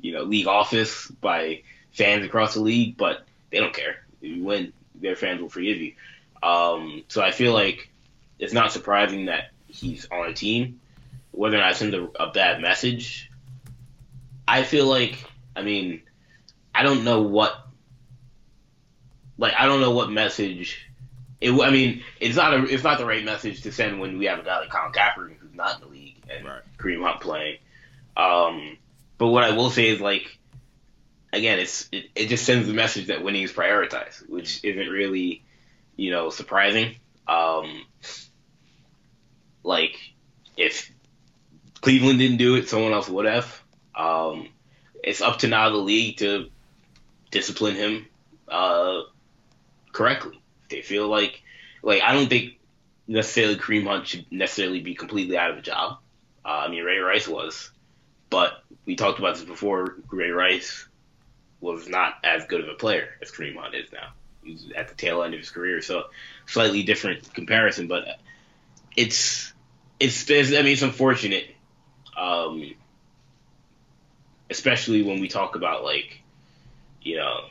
you 0.00 0.12
know 0.12 0.24
league 0.24 0.46
office, 0.46 1.06
by 1.08 1.62
fans 1.92 2.24
across 2.24 2.54
the 2.54 2.60
league, 2.60 2.96
but 2.96 3.24
they 3.50 3.58
don't 3.58 3.74
care. 3.74 4.04
If 4.20 4.36
you 4.36 4.44
win, 4.44 4.72
their 4.94 5.16
fans 5.16 5.40
will 5.40 5.48
forgive 5.48 5.78
you. 5.78 5.94
Um, 6.42 7.04
so 7.08 7.22
I 7.22 7.30
feel 7.30 7.52
like 7.52 7.88
it's 8.38 8.52
not 8.52 8.72
surprising 8.72 9.26
that 9.26 9.50
he's 9.68 10.06
on 10.10 10.28
a 10.28 10.34
team. 10.34 10.80
Whether 11.32 11.56
or 11.56 11.60
not 11.60 11.72
it 11.72 11.76
sends 11.76 11.94
a, 11.94 12.08
a 12.20 12.30
bad 12.30 12.60
message, 12.60 13.30
I 14.46 14.62
feel 14.62 14.86
like, 14.86 15.24
I 15.56 15.62
mean, 15.62 16.02
I 16.74 16.82
don't 16.82 17.04
know 17.04 17.22
what 17.22 17.54
like 19.38 19.54
I 19.58 19.66
don't 19.66 19.80
know 19.80 19.90
what 19.90 20.10
message. 20.10 20.88
It, 21.40 21.52
I 21.52 21.70
mean, 21.70 22.04
it's 22.20 22.36
not 22.36 22.54
a, 22.54 22.64
it's 22.64 22.84
not 22.84 22.98
the 22.98 23.06
right 23.06 23.24
message 23.24 23.62
to 23.62 23.72
send 23.72 24.00
when 24.00 24.18
we 24.18 24.26
have 24.26 24.38
a 24.38 24.44
guy 24.44 24.60
like 24.60 24.70
Colin 24.70 24.92
Kaepernick 24.92 25.38
who's 25.38 25.54
not 25.54 25.76
in 25.76 25.80
the 25.80 25.88
league 25.88 26.22
and 26.30 26.46
right. 26.46 26.62
Kareem 26.78 27.02
Hunt 27.02 27.20
playing. 27.20 27.58
Um, 28.16 28.78
but 29.18 29.28
what 29.28 29.42
I 29.42 29.50
will 29.50 29.70
say 29.70 29.88
is 29.88 30.00
like, 30.00 30.38
again, 31.32 31.58
it's 31.58 31.88
it, 31.90 32.10
it 32.14 32.28
just 32.28 32.44
sends 32.44 32.68
the 32.68 32.74
message 32.74 33.08
that 33.08 33.24
winning 33.24 33.42
is 33.42 33.52
prioritized, 33.52 34.28
which 34.28 34.64
isn't 34.64 34.88
really, 34.88 35.42
you 35.96 36.12
know, 36.12 36.30
surprising. 36.30 36.96
Um, 37.26 37.84
like 39.64 39.96
if 40.56 40.92
Cleveland 41.82 42.18
didn't 42.18 42.38
do 42.38 42.54
it, 42.54 42.68
someone 42.68 42.92
else 42.92 43.08
would 43.08 43.26
have. 43.26 43.62
Um, 43.94 44.48
it's 45.04 45.20
up 45.20 45.40
to 45.40 45.48
now 45.48 45.68
the 45.68 45.76
league 45.76 46.16
to 46.18 46.48
discipline 47.30 47.74
him. 47.74 48.06
Uh, 48.48 49.02
correctly. 49.92 50.40
They 50.70 50.82
feel 50.82 51.06
like, 51.08 51.42
like 51.82 52.02
I 52.02 52.12
don't 52.12 52.28
think 52.28 52.58
necessarily 53.06 53.56
Kareem 53.56 53.86
Hunt 53.86 54.06
should 54.06 54.26
necessarily 54.30 54.80
be 54.80 54.94
completely 54.94 55.36
out 55.36 55.50
of 55.50 55.58
a 55.58 55.62
job. 55.62 55.98
Uh, 56.44 56.64
I 56.66 56.68
mean, 56.68 56.82
Ray 56.82 56.98
Rice 56.98 57.28
was, 57.28 57.70
but 58.30 58.64
we 58.84 58.96
talked 58.96 59.18
about 59.18 59.36
this 59.36 59.44
before. 59.44 59.96
Ray 60.10 60.30
Rice 60.30 60.88
was 61.60 61.88
not 61.88 62.14
as 62.24 62.46
good 62.46 62.60
of 62.60 62.68
a 62.68 62.74
player 62.74 63.08
as 63.20 63.30
Kareem 63.30 63.56
Hunt 63.56 63.74
is 63.74 63.92
now. 63.92 64.12
He's 64.42 64.72
at 64.74 64.88
the 64.88 64.94
tail 64.94 65.22
end 65.22 65.34
of 65.34 65.40
his 65.40 65.50
career, 65.50 65.82
so 65.82 66.04
slightly 66.46 66.82
different 66.82 67.32
comparison. 67.32 67.86
But 67.86 68.18
it's 68.96 69.52
it's, 70.00 70.28
it's 70.28 70.50
I 70.50 70.62
mean 70.62 70.72
it's 70.72 70.82
unfortunate, 70.82 71.51
um, 72.16 72.74
especially 74.50 75.02
when 75.02 75.20
we 75.20 75.28
talk 75.28 75.56
about 75.56 75.84
like 75.84 76.22
you 77.02 77.16
know 77.16 77.46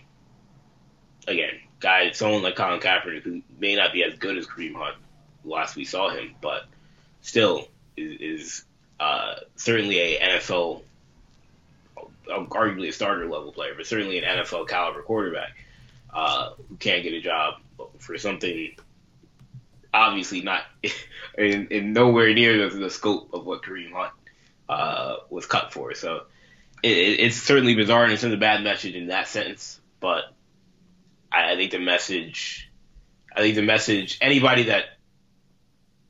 again 1.28 1.60
guy, 1.82 2.12
someone 2.12 2.44
like 2.44 2.56
Colin 2.56 2.80
Kaepernick, 2.80 3.24
who 3.24 3.42
may 3.60 3.76
not 3.76 3.92
be 3.92 4.04
as 4.04 4.18
good 4.18 4.38
as 4.38 4.48
Kareem 4.48 4.76
Hunt 4.76 4.96
last 5.44 5.76
we 5.76 5.84
saw 5.84 6.10
him, 6.10 6.36
but 6.40 6.66
still 7.22 7.68
is, 7.98 8.22
is 8.22 8.66
uh, 9.00 9.36
certainly 9.56 10.00
a 10.00 10.20
NFL, 10.20 10.84
arguably 12.28 12.90
a 12.90 12.92
starter 12.94 13.28
level 13.28 13.52
player, 13.52 13.74
but 13.76 13.86
certainly 13.86 14.20
an 14.20 14.24
NFL 14.24 14.70
caliber 14.70 15.02
quarterback 15.02 15.58
uh, 16.14 16.52
who 16.70 16.76
can't 16.78 17.04
get 17.04 17.14
a 17.14 17.22
job 17.22 17.56
for 17.98 18.18
something 18.18 18.76
obviously 19.94 20.42
not 20.42 20.64
in, 21.38 21.68
in 21.68 21.94
nowhere 21.94 22.34
near 22.34 22.70
the, 22.70 22.78
the, 22.78 22.90
scope 22.90 23.34
of 23.34 23.46
what 23.46 23.62
Kareem 23.62 23.92
Hunt 23.92 24.14
uh, 24.72 25.18
was 25.30 25.46
cut 25.46 25.74
for. 25.74 25.94
So 25.94 26.24
it, 26.82 26.90
it's 26.90 27.36
certainly 27.36 27.76
bizarre 27.76 28.06
and 28.06 28.14
it 28.14 28.20
sends 28.20 28.34
a 28.34 28.40
bad 28.40 28.64
message 28.64 28.96
in 28.96 29.08
that 29.08 29.28
sense, 29.28 29.80
but 30.00 30.24
I, 31.32 31.52
I 31.52 31.56
think 31.58 31.72
the 31.72 31.80
message, 31.80 32.72
I 33.36 33.42
think 33.42 33.56
the 33.56 33.64
message, 33.64 34.18
anybody 34.22 34.64
that 34.64 34.86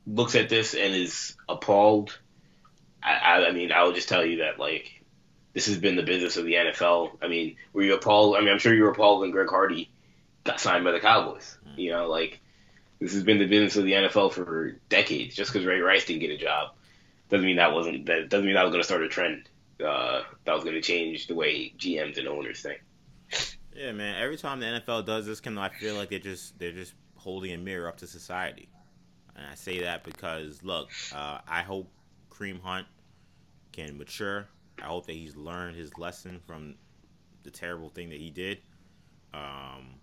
looks 0.06 0.36
at 0.36 0.48
this 0.48 0.74
and 0.74 0.94
is 0.94 1.36
appalled, 1.48 2.16
I, 3.02 3.14
I, 3.14 3.48
I 3.48 3.52
mean, 3.52 3.72
I 3.72 3.82
will 3.82 3.94
just 3.94 4.08
tell 4.08 4.24
you 4.24 4.38
that 4.38 4.60
like 4.60 5.02
this 5.54 5.66
has 5.66 5.78
been 5.78 5.96
the 5.96 6.04
business 6.04 6.36
of 6.36 6.44
the 6.44 6.54
NFL. 6.54 7.18
I 7.20 7.26
mean, 7.26 7.56
were 7.72 7.82
you 7.82 7.94
appalled? 7.94 8.36
I 8.36 8.40
mean, 8.40 8.50
I'm 8.50 8.60
sure 8.60 8.72
you 8.72 8.84
were 8.84 8.92
appalled 8.92 9.20
when 9.20 9.32
Greg 9.32 9.50
Hardy 9.50 9.90
got 10.44 10.60
signed 10.60 10.84
by 10.84 10.92
the 10.92 11.00
Cowboys. 11.00 11.58
Mm-hmm. 11.66 11.80
You 11.80 11.90
know, 11.90 12.08
like 12.08 12.40
this 13.00 13.14
has 13.14 13.24
been 13.24 13.38
the 13.38 13.46
business 13.46 13.74
of 13.74 13.84
the 13.84 13.92
NFL 13.92 14.32
for 14.32 14.76
decades. 14.88 15.34
Just 15.34 15.52
because 15.52 15.66
Ray 15.66 15.80
Rice 15.80 16.06
didn't 16.06 16.20
get 16.20 16.30
a 16.30 16.38
job 16.38 16.74
doesn't 17.28 17.46
mean 17.46 17.56
that 17.56 17.72
wasn't 17.72 18.06
that 18.06 18.28
doesn't 18.28 18.46
mean 18.46 18.54
that 18.54 18.64
was 18.64 18.72
going 18.72 18.82
to 18.82 18.86
start 18.86 19.02
a 19.02 19.08
trend. 19.08 19.48
Uh, 19.84 20.22
that 20.44 20.54
was 20.54 20.64
going 20.64 20.76
to 20.76 20.82
change 20.82 21.26
the 21.26 21.34
way 21.34 21.72
GMs 21.78 22.18
and 22.18 22.28
owners 22.28 22.62
think. 22.62 22.82
Yeah, 23.74 23.92
man. 23.92 24.22
Every 24.22 24.36
time 24.36 24.60
the 24.60 24.66
NFL 24.66 25.06
does 25.06 25.26
this, 25.26 25.40
of, 25.40 25.58
I 25.58 25.70
feel 25.70 25.94
like 25.94 26.10
they're 26.10 26.18
just 26.18 26.58
they're 26.58 26.72
just 26.72 26.94
holding 27.16 27.52
a 27.52 27.58
mirror 27.58 27.88
up 27.88 27.96
to 27.98 28.06
society. 28.06 28.68
And 29.34 29.46
I 29.46 29.54
say 29.54 29.80
that 29.80 30.04
because, 30.04 30.62
look, 30.62 30.90
uh, 31.14 31.38
I 31.48 31.62
hope 31.62 31.90
Kareem 32.30 32.60
Hunt 32.60 32.86
can 33.72 33.96
mature. 33.96 34.46
I 34.80 34.86
hope 34.86 35.06
that 35.06 35.14
he's 35.14 35.36
learned 35.36 35.76
his 35.76 35.96
lesson 35.96 36.40
from 36.46 36.74
the 37.44 37.50
terrible 37.50 37.88
thing 37.88 38.10
that 38.10 38.18
he 38.18 38.30
did. 38.30 38.58
Um, 39.32 39.94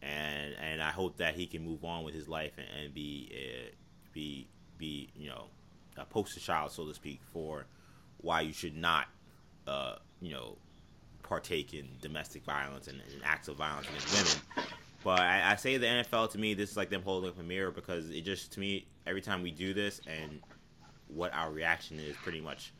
and 0.00 0.54
and 0.60 0.82
I 0.82 0.90
hope 0.90 1.18
that 1.18 1.34
he 1.34 1.46
can 1.46 1.62
move 1.62 1.84
on 1.84 2.04
with 2.04 2.14
his 2.14 2.28
life 2.28 2.52
and, 2.56 2.66
and 2.84 2.94
be 2.94 3.30
uh, 3.34 3.70
be 4.12 4.48
be 4.78 5.10
you 5.14 5.28
know 5.28 5.46
a 5.96 6.04
poster 6.04 6.40
child, 6.40 6.72
so 6.72 6.86
to 6.86 6.94
speak, 6.94 7.20
for 7.32 7.66
why 8.18 8.40
you 8.40 8.52
should 8.52 8.76
not 8.76 9.06
uh, 9.66 9.96
you 10.20 10.32
know 10.32 10.56
partake 11.22 11.72
in 11.74 11.88
domestic 12.00 12.44
violence 12.44 12.86
and, 12.86 13.00
and 13.00 13.22
acts 13.24 13.48
of 13.48 13.56
violence 13.56 13.86
against 13.88 14.12
women. 14.56 14.68
But 15.02 15.20
I, 15.20 15.52
I, 15.52 15.56
say 15.56 15.76
the 15.76 15.86
NFL 15.86 16.30
to 16.32 16.38
me, 16.38 16.54
this 16.54 16.70
is 16.70 16.76
like 16.76 16.90
them 16.90 17.02
holding 17.02 17.28
up 17.28 17.38
a 17.38 17.42
mirror 17.42 17.70
because 17.70 18.08
it 18.10 18.22
just 18.22 18.52
to 18.52 18.60
me 18.60 18.86
every 19.06 19.20
time 19.20 19.42
we 19.42 19.50
do 19.50 19.74
this 19.74 20.00
and 20.06 20.40
what 21.08 21.32
our 21.34 21.50
reaction 21.50 21.98
is 21.98 22.16
pretty 22.16 22.40
much 22.40 22.72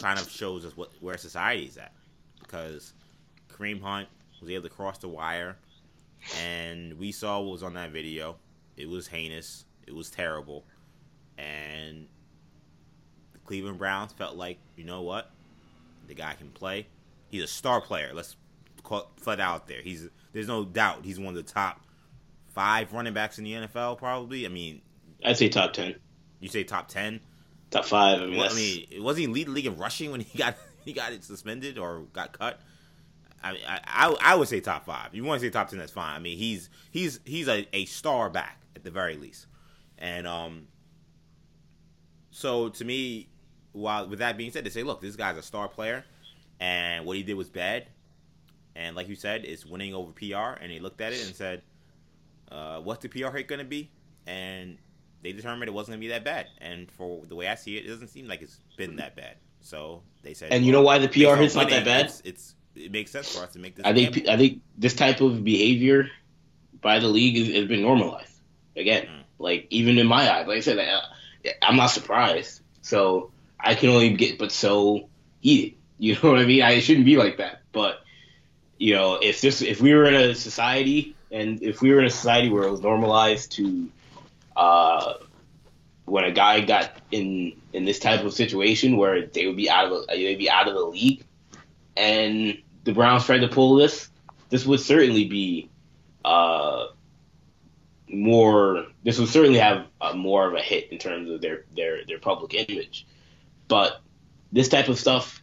kind 0.00 0.18
of 0.18 0.30
shows 0.30 0.64
us 0.64 0.76
what 0.76 0.90
where 1.00 1.16
society 1.16 1.64
is 1.64 1.76
at 1.76 1.92
because 2.40 2.92
Kareem 3.52 3.82
Hunt 3.82 4.08
was 4.40 4.50
able 4.50 4.62
to 4.62 4.68
cross 4.68 4.98
the 4.98 5.08
wire 5.08 5.56
and 6.40 6.98
we 6.98 7.12
saw 7.12 7.40
what 7.40 7.52
was 7.52 7.62
on 7.62 7.74
that 7.74 7.90
video. 7.90 8.36
It 8.76 8.88
was 8.88 9.06
heinous. 9.06 9.64
It 9.86 9.94
was 9.94 10.10
terrible. 10.10 10.64
And 11.38 12.06
the 13.32 13.38
Cleveland 13.40 13.78
Browns 13.78 14.12
felt 14.12 14.36
like, 14.36 14.58
you 14.76 14.84
know 14.84 15.02
what? 15.02 15.30
The 16.06 16.14
guy 16.14 16.34
can 16.34 16.50
play. 16.50 16.86
He's 17.28 17.42
a 17.42 17.48
star 17.48 17.80
player. 17.80 18.12
Let's 18.14 18.36
it 19.26 19.40
out 19.40 19.66
there. 19.66 19.80
He's 19.82 20.08
there's 20.32 20.48
no 20.48 20.64
doubt 20.64 21.04
he's 21.04 21.18
one 21.18 21.28
of 21.28 21.34
the 21.34 21.42
top 21.42 21.80
five 22.54 22.92
running 22.92 23.14
backs 23.14 23.38
in 23.38 23.44
the 23.44 23.52
NFL. 23.52 23.98
Probably. 23.98 24.46
I 24.46 24.48
mean, 24.48 24.80
I'd 25.24 25.36
say 25.36 25.48
top 25.48 25.72
ten. 25.72 25.96
You 26.40 26.48
say 26.48 26.64
top 26.64 26.88
ten? 26.88 27.20
Top 27.70 27.84
five. 27.84 28.20
I 28.20 28.26
mean, 28.26 28.38
well, 28.38 28.50
I 28.50 28.54
mean, 28.54 28.86
was 29.02 29.16
he 29.16 29.26
lead 29.26 29.48
the 29.48 29.52
league 29.52 29.66
in 29.66 29.76
rushing 29.76 30.10
when 30.10 30.20
he 30.20 30.38
got 30.38 30.56
he 30.84 30.92
got 30.92 31.12
it 31.12 31.24
suspended 31.24 31.78
or 31.78 32.00
got 32.12 32.38
cut? 32.38 32.60
I 33.42 33.52
mean, 33.52 33.62
I, 33.68 33.80
I, 33.86 34.16
I 34.20 34.34
would 34.36 34.48
say 34.48 34.60
top 34.60 34.86
five. 34.86 35.08
If 35.08 35.14
you 35.14 35.24
want 35.24 35.40
to 35.40 35.46
say 35.46 35.50
top 35.50 35.68
ten, 35.68 35.78
that's 35.78 35.92
fine. 35.92 36.14
I 36.14 36.18
mean, 36.18 36.38
he's 36.38 36.70
he's 36.90 37.20
he's 37.24 37.48
a, 37.48 37.66
a 37.72 37.84
star 37.86 38.30
back 38.30 38.60
at 38.76 38.84
the 38.84 38.90
very 38.90 39.16
least, 39.16 39.46
and 39.98 40.26
um. 40.26 40.68
So 42.34 42.68
to 42.68 42.84
me, 42.84 43.28
while 43.70 44.08
with 44.08 44.18
that 44.18 44.36
being 44.36 44.50
said, 44.50 44.64
they 44.64 44.70
say, 44.70 44.82
look, 44.82 45.00
this 45.00 45.14
guy's 45.14 45.36
a 45.36 45.42
star 45.42 45.68
player, 45.68 46.04
and 46.58 47.06
what 47.06 47.16
he 47.16 47.22
did 47.22 47.34
was 47.34 47.48
bad, 47.48 47.86
and 48.74 48.96
like 48.96 49.08
you 49.08 49.14
said, 49.14 49.44
it's 49.44 49.64
winning 49.64 49.94
over 49.94 50.10
PR, 50.10 50.60
and 50.60 50.72
they 50.72 50.80
looked 50.80 51.00
at 51.00 51.12
it 51.12 51.24
and 51.24 51.34
said, 51.34 51.62
uh, 52.50 52.80
what's 52.80 53.02
the 53.02 53.08
PR 53.08 53.30
hit 53.36 53.46
going 53.46 53.60
to 53.60 53.64
be? 53.64 53.88
And 54.26 54.78
they 55.22 55.30
determined 55.30 55.68
it 55.68 55.72
wasn't 55.72 55.92
going 55.92 56.00
to 56.00 56.06
be 56.08 56.12
that 56.12 56.24
bad. 56.24 56.48
And 56.60 56.90
for 56.90 57.24
the 57.24 57.36
way 57.36 57.46
I 57.46 57.54
see 57.54 57.76
it, 57.76 57.86
it 57.86 57.88
doesn't 57.88 58.08
seem 58.08 58.26
like 58.26 58.42
it's 58.42 58.58
been 58.76 58.96
that 58.96 59.14
bad. 59.14 59.36
So 59.60 60.02
they 60.22 60.34
said, 60.34 60.50
and 60.50 60.62
well, 60.62 60.66
you 60.66 60.72
know 60.72 60.82
why 60.82 60.98
the 60.98 61.08
PR 61.08 61.36
hit's 61.36 61.54
not 61.54 61.70
that 61.70 61.84
bad? 61.84 62.06
It's, 62.06 62.20
it's, 62.24 62.54
it 62.74 62.90
makes 62.90 63.12
sense 63.12 63.32
for 63.32 63.44
us 63.44 63.52
to 63.52 63.60
make 63.60 63.76
this. 63.76 63.86
I 63.86 63.94
think 63.94 64.26
I 64.26 64.36
think 64.36 64.60
this 64.76 64.94
type 64.94 65.20
of 65.20 65.44
behavior 65.44 66.10
by 66.80 66.98
the 66.98 67.06
league 67.06 67.36
has, 67.38 67.54
has 67.54 67.68
been 67.68 67.82
normalized. 67.82 68.40
Again, 68.76 69.06
mm. 69.06 69.22
like 69.38 69.68
even 69.70 69.98
in 69.98 70.08
my 70.08 70.28
eyes, 70.28 70.48
like 70.48 70.56
I 70.56 70.60
said, 70.60 70.80
I, 70.80 71.00
I'm 71.62 71.76
not 71.76 71.86
surprised. 71.88 72.60
So 72.82 73.30
I 73.58 73.74
can 73.74 73.90
only 73.90 74.10
get 74.10 74.38
but 74.38 74.52
so 74.52 75.08
eat 75.42 75.72
it. 75.72 75.78
You 75.96 76.14
know 76.14 76.32
what 76.32 76.40
I 76.40 76.44
mean? 76.44 76.60
I 76.60 76.80
shouldn't 76.80 77.06
be 77.06 77.16
like 77.16 77.36
that, 77.36 77.62
but 77.70 78.02
you 78.78 78.94
know, 78.94 79.14
if 79.14 79.40
this 79.40 79.62
if 79.62 79.80
we 79.80 79.94
were 79.94 80.06
in 80.06 80.14
a 80.14 80.34
society 80.34 81.14
and 81.30 81.62
if 81.62 81.80
we 81.80 81.92
were 81.92 82.00
in 82.00 82.06
a 82.06 82.10
society 82.10 82.48
where 82.48 82.64
it 82.64 82.70
was 82.70 82.80
normalized 82.80 83.52
to 83.52 83.88
uh, 84.56 85.14
when 86.04 86.24
a 86.24 86.32
guy 86.32 86.60
got 86.60 86.90
in 87.10 87.54
in 87.72 87.84
this 87.84 87.98
type 87.98 88.24
of 88.24 88.34
situation 88.34 88.96
where 88.96 89.26
they 89.26 89.46
would 89.46 89.56
be 89.56 89.70
out 89.70 89.86
of 89.86 89.90
the, 89.90 90.06
they'd 90.08 90.36
be 90.36 90.50
out 90.50 90.68
of 90.68 90.74
the 90.74 90.84
league, 90.84 91.24
and 91.96 92.58
the 92.84 92.92
Browns 92.92 93.24
tried 93.24 93.38
to 93.38 93.48
pull 93.48 93.76
this, 93.76 94.10
this 94.50 94.66
would 94.66 94.80
certainly 94.80 95.24
be 95.24 95.70
uh, 96.24 96.86
more. 98.14 98.86
This 99.02 99.18
would 99.18 99.28
certainly 99.28 99.58
have 99.58 99.86
a, 100.00 100.14
more 100.14 100.46
of 100.46 100.54
a 100.54 100.60
hit 100.60 100.90
in 100.92 100.98
terms 100.98 101.30
of 101.30 101.40
their 101.40 101.64
their 101.76 102.04
their 102.06 102.18
public 102.18 102.54
image, 102.54 103.06
but 103.68 104.00
this 104.52 104.68
type 104.68 104.88
of 104.88 104.98
stuff, 104.98 105.42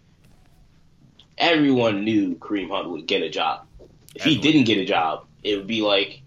everyone 1.37 2.03
knew 2.03 2.35
Kareem 2.35 2.69
Hunt 2.69 2.89
would 2.89 3.07
get 3.07 3.21
a 3.21 3.29
job. 3.29 3.67
If 4.15 4.23
he 4.23 4.37
didn't 4.37 4.63
get 4.63 4.77
a 4.77 4.85
job, 4.85 5.25
it 5.43 5.55
would 5.55 5.67
be 5.67 5.81
like, 5.81 6.21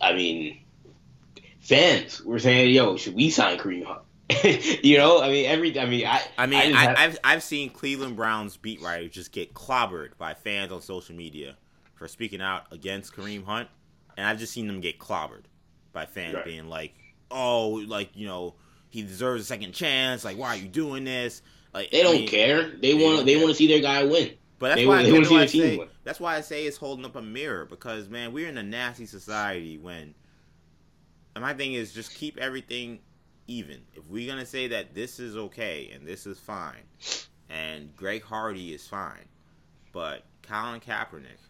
I 0.00 0.12
mean, 0.12 0.60
fans 1.60 2.22
were 2.22 2.38
saying, 2.38 2.74
"Yo, 2.74 2.96
should 2.96 3.14
we 3.14 3.30
sign 3.30 3.58
Kareem 3.58 3.84
Hunt?" 3.84 4.02
you 4.84 4.98
know, 4.98 5.22
I 5.22 5.28
mean, 5.28 5.46
every, 5.46 5.78
I 5.78 5.86
mean, 5.86 6.06
I, 6.06 6.20
I 6.36 6.46
mean, 6.46 6.74
I, 6.74 6.82
have, 6.82 6.96
I've, 6.98 7.18
I've 7.22 7.42
seen 7.42 7.70
Cleveland 7.70 8.16
Browns 8.16 8.56
beat 8.56 8.82
writers 8.82 9.12
just 9.12 9.30
get 9.30 9.54
clobbered 9.54 10.16
by 10.18 10.34
fans 10.34 10.72
on 10.72 10.82
social 10.82 11.14
media 11.14 11.56
for 11.94 12.08
speaking 12.08 12.40
out 12.40 12.64
against 12.72 13.14
Kareem 13.14 13.44
Hunt, 13.44 13.68
and 14.16 14.26
I've 14.26 14.38
just 14.38 14.52
seen 14.52 14.66
them 14.66 14.80
get 14.80 14.98
clobbered 14.98 15.44
by 15.92 16.06
fans 16.06 16.34
right. 16.34 16.44
being 16.44 16.68
like, 16.68 16.94
"Oh, 17.30 17.82
like 17.86 18.10
you 18.14 18.26
know, 18.26 18.54
he 18.88 19.02
deserves 19.02 19.42
a 19.42 19.46
second 19.46 19.72
chance. 19.72 20.24
Like, 20.24 20.38
why 20.38 20.48
are 20.48 20.56
you 20.56 20.68
doing 20.68 21.04
this?" 21.04 21.42
Like, 21.74 21.90
they 21.90 22.02
don't 22.02 22.14
I 22.14 22.18
mean, 22.20 22.28
care. 22.28 22.70
They, 22.70 22.94
want, 22.94 23.26
they 23.26 23.36
want 23.36 23.48
to 23.48 23.54
see 23.54 23.66
their 23.66 23.80
guy 23.80 24.02
win. 24.04 24.30
But 24.58 24.68
that's 24.68 24.80
they, 24.80 24.86
why, 24.86 25.02
they 25.02 25.12
why 25.12 25.42
I 25.42 25.46
say, 25.46 25.88
that's 26.04 26.18
why 26.18 26.36
I 26.36 26.40
say 26.40 26.64
it's 26.64 26.78
holding 26.78 27.04
up 27.04 27.16
a 27.16 27.22
mirror 27.22 27.66
because 27.66 28.08
man, 28.08 28.32
we're 28.32 28.48
in 28.48 28.56
a 28.56 28.62
nasty 28.62 29.04
society 29.04 29.76
when 29.76 30.14
and 31.34 31.42
my 31.42 31.52
thing 31.52 31.74
is 31.74 31.92
just 31.92 32.14
keep 32.14 32.38
everything 32.38 33.00
even. 33.46 33.82
If 33.94 34.08
we're 34.08 34.26
gonna 34.26 34.46
say 34.46 34.68
that 34.68 34.94
this 34.94 35.20
is 35.20 35.36
okay 35.36 35.90
and 35.94 36.08
this 36.08 36.26
is 36.26 36.38
fine, 36.38 36.84
and 37.50 37.94
Greg 37.94 38.22
Hardy 38.22 38.72
is 38.72 38.88
fine, 38.88 39.26
but 39.92 40.24
Colin 40.40 40.80
Kaepernick 40.80 41.42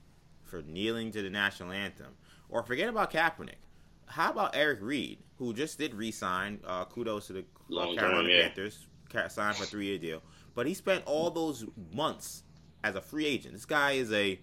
for 0.43 0.63
kneeling 0.63 1.13
to 1.13 1.23
the 1.23 1.31
national 1.31 1.71
anthem, 1.71 2.17
or 2.49 2.63
forget 2.63 2.89
about 2.89 3.13
Kaepernick. 3.13 3.63
How 4.07 4.31
about 4.31 4.55
Eric 4.55 4.79
Reid, 4.83 5.19
who 5.39 5.53
just 5.53 5.79
did 5.79 5.95
resign? 5.95 6.61
Uh, 6.65 6.85
kudos 6.85 7.27
to 7.29 7.33
the 7.33 7.45
Long 7.69 7.97
Carolina 7.97 8.29
yeah. 8.29 8.43
Panthers, 8.43 8.87
signed 9.29 9.57
for 9.57 9.65
a 9.65 9.67
three-year 9.67 9.99
deal. 9.99 10.23
But 10.55 10.67
he 10.67 10.75
spent 10.75 11.05
all 11.07 11.31
those 11.31 11.65
months 11.93 12.45
as 12.85 12.95
a 12.95 13.01
free 13.01 13.27
agent. 13.27 13.55
This 13.55 13.65
guy 13.65 13.93
is 13.93 14.13
a 14.13 14.41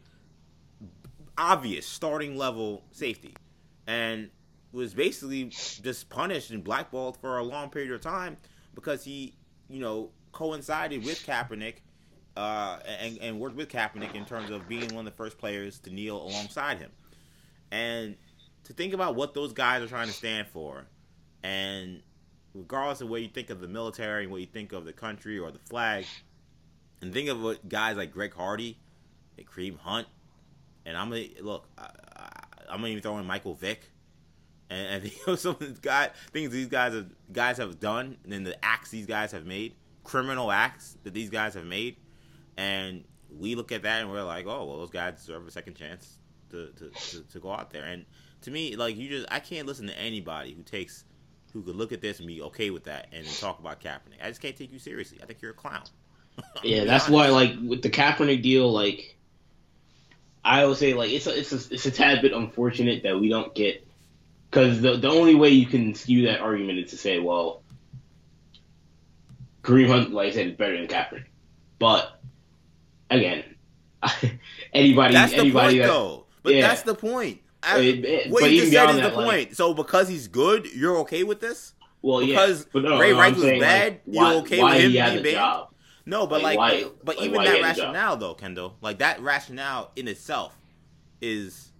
obvious 1.37 1.85
starting 1.85 2.37
level 2.37 2.83
safety, 2.91 3.35
and 3.87 4.29
was 4.71 4.93
basically 4.93 5.45
just 5.45 6.09
punished 6.09 6.51
and 6.51 6.63
blackballed 6.63 7.17
for 7.17 7.37
a 7.37 7.43
long 7.43 7.69
period 7.69 7.91
of 7.91 8.01
time 8.01 8.35
because 8.75 9.03
he, 9.03 9.35
you 9.69 9.79
know, 9.79 10.09
coincided 10.31 11.05
with 11.05 11.23
Kaepernick 11.25 11.75
uh, 12.35 12.79
and, 12.99 13.17
and 13.19 13.39
worked 13.39 13.55
with 13.55 13.69
Kaepernick 13.69 14.15
in 14.15 14.25
terms 14.25 14.49
of 14.49 14.67
being 14.67 14.93
one 14.93 15.05
of 15.07 15.13
the 15.13 15.17
first 15.17 15.37
players 15.37 15.79
to 15.79 15.91
kneel 15.91 16.21
alongside 16.21 16.79
him. 16.79 16.91
And 17.73 18.17
to 18.65 18.73
think 18.73 18.93
about 18.93 19.15
what 19.15 19.33
those 19.33 19.51
guys 19.51 19.81
are 19.81 19.88
trying 19.88 20.05
to 20.05 20.13
stand 20.13 20.47
for, 20.47 20.86
and 21.41 22.03
regardless 22.53 23.01
of 23.01 23.09
what 23.09 23.23
you 23.23 23.27
think 23.27 23.49
of 23.49 23.62
the 23.62 23.67
military 23.67 24.23
and 24.23 24.31
what 24.31 24.41
you 24.41 24.47
think 24.47 24.73
of 24.73 24.86
the 24.86 24.93
country 24.93 25.39
or 25.39 25.49
the 25.49 25.57
flag, 25.57 26.05
and 27.01 27.12
think 27.12 27.29
of 27.29 27.41
what 27.41 27.67
guys 27.67 27.97
like 27.97 28.12
Greg 28.12 28.31
Hardy, 28.31 28.77
and 29.39 29.47
Kareem 29.47 29.79
Hunt, 29.79 30.07
and 30.86 30.95
I'm 30.95 31.09
gonna 31.09 31.25
look. 31.41 31.67
I, 31.75 31.89
am 32.69 32.77
gonna 32.77 32.89
even 32.89 33.01
throw 33.01 33.17
in 33.17 33.25
Michael 33.25 33.55
Vick 33.55 33.89
and, 34.69 35.03
and 35.03 35.03
you 35.12 35.17
know, 35.25 35.33
some 35.33 35.55
of 35.55 35.59
these 35.59 35.79
guys, 35.79 36.12
things 36.31 36.51
these 36.51 36.67
guys 36.67 36.93
have 36.93 37.07
guys 37.31 37.57
have 37.57 37.79
done, 37.79 38.17
and 38.23 38.31
then 38.31 38.43
the 38.43 38.63
acts 38.63 38.91
these 38.91 39.07
guys 39.07 39.31
have 39.31 39.47
made, 39.47 39.73
criminal 40.03 40.52
acts 40.52 40.95
that 41.06 41.15
these 41.15 41.31
guys 41.31 41.56
have 41.56 41.65
made, 41.65 41.98
and 42.56 43.04
we 43.31 43.56
look 43.56 43.71
at 43.71 43.81
that 43.81 44.02
and 44.02 44.12
we're 44.12 44.21
like, 44.21 44.45
oh, 44.45 44.63
well, 44.63 44.77
those 44.77 44.91
guys 44.91 45.15
deserve 45.15 45.48
a 45.48 45.52
second 45.52 45.73
chance 45.73 46.19
to, 46.54 46.67
to, 46.67 46.89
to, 46.89 47.23
to 47.23 47.39
go 47.39 47.51
out 47.51 47.71
there. 47.71 47.83
And 47.83 48.06
to 48.41 48.51
me, 48.51 48.75
like 48.75 48.95
you 48.95 49.10
just, 49.10 49.27
I 49.31 49.39
can't 49.39 49.67
listen 49.67 49.87
to 49.87 49.99
anybody 49.99 50.54
who 50.54 50.63
takes, 50.63 51.04
who 51.51 51.62
could 51.62 51.75
look 51.75 51.91
at 51.91 52.01
this 52.01 52.19
and 52.19 52.27
be 52.27 52.41
okay 52.43 52.69
with 52.69 52.85
that 52.85 53.08
and 53.12 53.27
talk 53.39 53.60
about 53.60 53.81
Kaepernick. 53.81 54.23
I 54.23 54.29
just 54.29 54.41
can't 54.41 54.56
take 54.56 54.71
you 54.71 54.79
seriously. 54.79 55.19
I 55.21 55.25
think 55.25 55.41
you're 55.41 55.51
a 55.51 55.56
clown. 55.56 55.83
yeah, 56.63 56.85
that's 56.85 57.10
why, 57.10 57.29
like 57.29 57.56
with 57.63 57.81
the 57.81 57.89
Kaepernick 57.89 58.41
deal, 58.41 58.71
like 58.71 59.17
I 60.43 60.65
would 60.65 60.77
say, 60.77 60.93
like 60.93 61.12
it's 61.12 61.27
a, 61.27 61.37
it's 61.37 61.51
a, 61.51 61.73
it's 61.73 61.85
a 61.85 61.91
tad 61.91 62.21
bit 62.21 62.33
unfortunate 62.33 63.04
that 63.04 63.19
we 63.19 63.29
don't 63.29 63.54
get 63.54 63.85
because 64.49 64.81
the 64.81 64.97
the 64.97 65.10
only 65.10 65.35
way 65.35 65.49
you 65.49 65.65
can 65.65 65.93
skew 65.95 66.25
that 66.25 66.39
argument 66.39 66.79
is 66.79 66.91
to 66.91 66.97
say, 66.97 67.19
well, 67.19 67.62
Kareem 69.62 69.87
Hunt, 69.87 70.12
like 70.12 70.31
I 70.31 70.35
said, 70.35 70.47
is 70.47 70.54
better 70.54 70.77
than 70.77 70.87
Kaepernick. 70.87 71.25
But 71.79 72.19
again, 73.10 73.43
anybody, 74.73 75.13
that's 75.13 75.33
anybody 75.33 75.79
the 75.79 75.83
point, 75.83 75.87
that, 75.87 75.87
though. 75.87 76.23
But 76.44 76.56
yeah. 76.56 76.67
that's 76.67 76.83
the 76.83 76.96
point. 76.96 77.39
I, 77.63 77.79
it, 77.79 78.06
it, 78.06 78.31
what 78.31 78.52
you 78.52 78.62
just 78.62 78.73
said 78.73 78.89
is 78.89 79.02
the 79.02 79.10
point. 79.10 79.56
So 79.56 79.73
because 79.73 80.10
he's 80.10 80.27
good, 80.27 80.65
you're 80.73 80.98
okay 81.00 81.23
with 81.23 81.39
this? 81.39 81.73
Well, 82.02 82.19
because 82.25 82.67
yeah. 82.73 82.81
no, 82.81 83.00
Ray 83.00 83.13
Rice 83.13 83.35
was 83.35 83.44
bad, 83.46 83.94
like, 83.94 84.02
you're 84.06 84.23
why, 84.23 84.35
okay 84.35 84.63
with 84.63 84.73
him 84.73 84.91
being 84.91 85.23
bad. 85.23 85.33
Job? 85.33 85.69
No, 86.06 86.27
but 86.27 86.41
like, 86.41 86.58
like 86.58 86.83
why, 86.83 86.91
but 87.04 87.21
even 87.21 87.41
that 87.46 87.62
rationale 87.62 88.17
though, 88.17 88.33
Kendall, 88.33 88.75
like 88.81 88.98
that 88.98 89.21
rationale 89.21 89.91
in 89.96 90.10
itself 90.10 90.54
is 91.21 91.71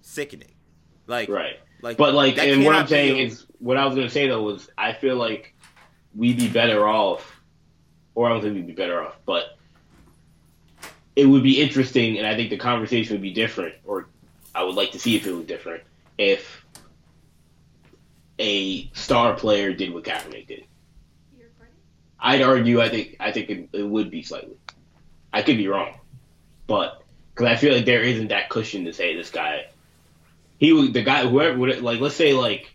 sickening 0.00 0.50
Like 1.06 1.28
right. 1.28 1.60
like 1.80 1.96
But 1.96 2.14
like, 2.14 2.38
and 2.38 2.64
what 2.64 2.74
I'm 2.74 2.88
saying 2.88 3.14
be 3.14 3.22
is, 3.22 3.46
what 3.58 3.76
I 3.76 3.86
was 3.86 3.94
gonna 3.94 4.10
say 4.10 4.26
though 4.26 4.42
was, 4.42 4.68
I 4.76 4.92
feel 4.92 5.16
like 5.16 5.54
we'd 6.14 6.36
be 6.38 6.48
better 6.48 6.88
off, 6.88 7.40
or 8.16 8.26
I 8.26 8.30
don't 8.30 8.42
think 8.42 8.54
we'd 8.54 8.66
be 8.66 8.72
better 8.72 9.02
off, 9.02 9.18
but 9.24 9.56
it 11.14 11.26
would 11.26 11.42
be 11.42 11.60
interesting, 11.60 12.18
and 12.18 12.26
I 12.26 12.34
think 12.34 12.50
the 12.50 12.56
conversation 12.56 13.14
would 13.14 13.22
be 13.22 13.32
different, 13.32 13.74
or 13.84 14.06
I 14.54 14.64
would 14.64 14.74
like 14.74 14.92
to 14.92 14.98
see 14.98 15.16
if 15.16 15.26
it 15.26 15.32
was 15.32 15.46
different 15.46 15.82
if 16.18 16.64
a 18.38 18.88
star 18.94 19.34
player 19.34 19.72
did 19.72 19.92
what 19.92 20.04
Kaepernick 20.04 20.46
did. 20.46 20.64
I'd 22.18 22.42
argue, 22.42 22.80
I 22.80 22.88
think, 22.88 23.16
I 23.18 23.32
think 23.32 23.50
it, 23.50 23.68
it 23.72 23.82
would 23.82 24.10
be 24.10 24.22
slightly. 24.22 24.56
I 25.32 25.42
could 25.42 25.56
be 25.56 25.68
wrong, 25.68 25.94
but 26.66 27.02
because 27.34 27.46
I 27.46 27.56
feel 27.56 27.74
like 27.74 27.84
there 27.84 28.02
isn't 28.02 28.28
that 28.28 28.48
cushion 28.48 28.84
to 28.84 28.92
say 28.92 29.16
this 29.16 29.30
guy 29.30 29.66
he 30.62 30.72
would 30.72 30.92
the 30.92 31.02
guy 31.02 31.26
whoever 31.26 31.58
would 31.58 31.82
like 31.82 31.98
let's 31.98 32.14
say 32.14 32.34
like 32.34 32.72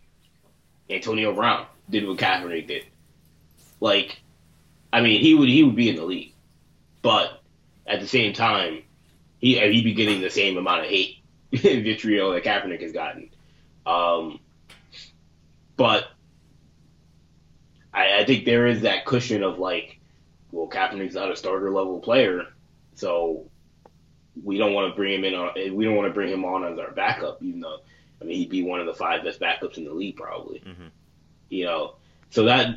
Antonio 0.89 1.33
Brown 1.33 1.65
did 1.89 2.05
what 2.05 2.17
Kaepernick 2.17 2.67
did. 2.67 2.83
Like, 3.79 4.19
I 4.91 4.99
mean, 5.01 5.21
he 5.21 5.33
would 5.33 5.47
he 5.47 5.63
would 5.63 5.75
be 5.75 5.89
in 5.89 5.95
the 5.95 6.03
league, 6.03 6.33
but 7.01 7.41
at 7.87 7.99
the 7.99 8.07
same 8.07 8.33
time, 8.33 8.83
he 9.39 9.57
he'd 9.59 9.83
be 9.83 9.93
getting 9.93 10.21
the 10.21 10.29
same 10.29 10.57
amount 10.57 10.81
of 10.81 10.87
hate 10.87 11.17
and 11.51 11.61
vitriol 11.61 12.33
that 12.33 12.43
Kaepernick 12.43 12.81
has 12.81 12.91
gotten. 12.91 13.29
Um, 13.85 14.39
but 15.75 16.05
I, 17.93 18.19
I 18.19 18.25
think 18.25 18.45
there 18.45 18.67
is 18.67 18.81
that 18.81 19.05
cushion 19.05 19.43
of 19.43 19.59
like, 19.59 19.99
well, 20.51 20.67
Kaepernick's 20.67 21.15
not 21.15 21.31
a 21.31 21.35
starter 21.35 21.71
level 21.71 21.99
player, 21.99 22.47
so 22.95 23.49
we 24.43 24.57
don't 24.57 24.73
want 24.73 24.91
to 24.91 24.95
bring 24.95 25.13
him 25.13 25.23
in 25.23 25.33
on 25.33 25.51
we 25.73 25.85
don't 25.85 25.95
want 25.95 26.07
to 26.07 26.13
bring 26.13 26.31
him 26.31 26.45
on 26.45 26.63
as 26.63 26.77
our 26.79 26.91
backup, 26.91 27.41
even 27.41 27.61
though 27.61 27.79
I 28.21 28.25
mean 28.25 28.37
he'd 28.37 28.49
be 28.49 28.63
one 28.63 28.79
of 28.79 28.85
the 28.85 28.93
five 28.93 29.23
best 29.23 29.39
backups 29.39 29.77
in 29.77 29.85
the 29.85 29.93
league 29.93 30.17
probably. 30.17 30.59
Mhm. 30.59 30.89
You 31.49 31.65
know, 31.65 31.95
so 32.29 32.43
that 32.45 32.75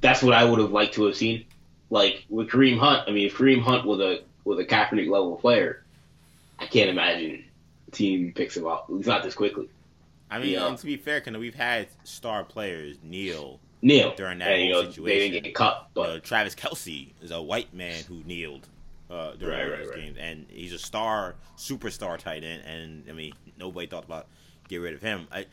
that's 0.00 0.22
what 0.22 0.34
I 0.34 0.44
would 0.44 0.60
have 0.60 0.72
liked 0.72 0.94
to 0.94 1.04
have 1.04 1.16
seen. 1.16 1.46
Like 1.90 2.24
with 2.28 2.48
Kareem 2.48 2.78
Hunt, 2.78 3.08
I 3.08 3.12
mean, 3.12 3.26
if 3.26 3.36
Kareem 3.36 3.62
Hunt 3.62 3.86
was 3.86 4.00
a 4.00 4.20
was 4.44 4.58
a 4.58 4.64
Kaepernick 4.64 5.08
level 5.10 5.36
player, 5.36 5.82
I 6.58 6.66
can't 6.66 6.90
imagine 6.90 7.44
the 7.86 7.90
team 7.92 8.32
picks 8.34 8.56
him 8.56 8.66
up. 8.66 8.86
At 8.88 8.94
least 8.94 9.08
not 9.08 9.22
this 9.22 9.34
quickly. 9.34 9.68
I 10.30 10.38
mean, 10.38 10.52
Yeah. 10.52 10.66
and 10.68 10.78
to 10.78 10.86
be 10.86 10.96
fair, 10.96 11.20
kind 11.20 11.36
we've 11.38 11.54
had 11.54 11.88
star 12.04 12.44
players 12.44 12.96
kneel. 13.02 13.60
Neil 13.82 14.14
During 14.16 14.38
that 14.38 14.48
and, 14.50 14.72
whole 14.72 14.82
know, 14.82 14.88
they 14.88 14.92
situation. 14.94 15.32
didn't 15.32 15.44
get 15.44 15.54
cut, 15.54 15.88
You 15.94 16.02
know, 16.02 16.18
Travis 16.18 16.54
Kelce 16.54 17.10
is 17.20 17.30
a 17.30 17.42
white 17.42 17.74
man 17.74 18.02
who 18.08 18.22
kneeled 18.24 18.66
uh, 19.10 19.32
during 19.32 19.58
Right, 19.58 19.70
right, 19.70 19.78
those 19.80 19.88
right. 19.90 19.98
games, 19.98 20.16
and 20.18 20.46
he's 20.48 20.72
a 20.72 20.78
star, 20.78 21.34
superstar 21.58 22.16
tight 22.18 22.42
end. 22.42 22.62
And 22.64 23.04
I 23.10 23.12
mean, 23.12 23.34
nobody 23.58 23.86
thought 23.86 24.04
about 24.04 24.26
get 24.68 24.78
rid 24.78 24.94
of 24.94 25.02
him. 25.02 25.28
I, 25.30 25.44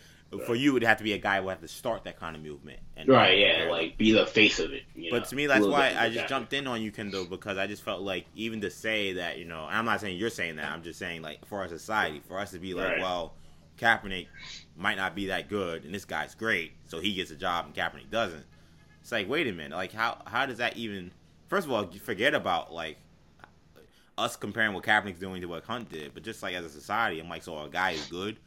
For 0.45 0.55
you, 0.55 0.71
it 0.71 0.73
would 0.75 0.84
have 0.84 0.97
to 0.99 1.03
be 1.03 1.11
a 1.11 1.17
guy 1.17 1.41
who 1.41 1.49
have 1.49 1.59
to 1.59 1.67
start 1.67 2.05
that 2.05 2.17
kind 2.17 2.38
of 2.38 2.41
movement. 2.41 2.79
And 2.95 3.09
right, 3.09 3.38
yeah, 3.38 3.67
like 3.69 3.97
be 3.97 4.13
the 4.13 4.25
face 4.25 4.59
of 4.59 4.71
it. 4.71 4.84
You 4.95 5.11
know, 5.11 5.19
But 5.19 5.27
to 5.29 5.36
me, 5.36 5.45
that's 5.45 5.65
why 5.65 5.93
I 5.97 6.09
just 6.09 6.29
jumped 6.29 6.53
in 6.53 6.67
on 6.67 6.82
you, 6.82 6.89
Kendall, 6.91 7.25
because 7.25 7.57
I 7.57 7.67
just 7.67 7.84
felt 7.84 8.01
like 8.01 8.25
even 8.36 8.61
to 8.61 8.71
say 8.71 9.13
that, 9.13 9.39
you 9.39 9.45
know, 9.45 9.67
I'm 9.69 9.84
not 9.84 9.99
saying 9.99 10.17
you're 10.17 10.29
saying 10.29 10.55
that. 10.55 10.71
I'm 10.71 10.84
just 10.84 10.99
saying 10.99 11.21
like 11.21 11.45
for 11.45 11.59
our 11.59 11.67
society, 11.67 12.21
for 12.27 12.39
us 12.39 12.51
to 12.51 12.59
be 12.59 12.73
like, 12.73 12.88
Right. 12.88 12.99
well, 13.01 13.34
Kaepernick 13.77 14.27
might 14.77 14.95
not 14.95 15.15
be 15.15 15.27
that 15.27 15.49
good, 15.49 15.84
and 15.84 15.93
this 15.93 16.05
guy's 16.05 16.36
great, 16.36 16.73
so 16.88 16.99
he 16.99 17.13
gets 17.13 17.32
a 17.32 17.36
job 17.36 17.65
and 17.65 17.75
Kaepernick 17.75 18.09
doesn't. 18.09 18.45
It's 19.01 19.11
like, 19.11 19.27
wait 19.27 19.47
a 19.47 19.51
minute, 19.51 19.75
like 19.75 19.91
how 19.91 20.21
how 20.25 20.45
does 20.45 20.59
that 20.59 20.77
even? 20.77 21.11
First 21.49 21.65
of 21.67 21.73
all, 21.73 21.89
you 21.91 21.99
forget 21.99 22.34
about 22.34 22.71
like 22.73 22.97
us 24.17 24.36
comparing 24.36 24.73
what 24.73 24.84
Kaepernick's 24.84 25.19
doing 25.19 25.41
to 25.41 25.47
what 25.47 25.63
Hunt 25.63 25.89
did, 25.89 26.13
but 26.13 26.23
just 26.23 26.43
like 26.43 26.53
as 26.53 26.63
a 26.63 26.69
society, 26.69 27.19
I'm 27.19 27.27
like, 27.27 27.43
so 27.43 27.57
a 27.59 27.69
guy 27.69 27.91
is 27.91 28.05
good, 28.05 28.38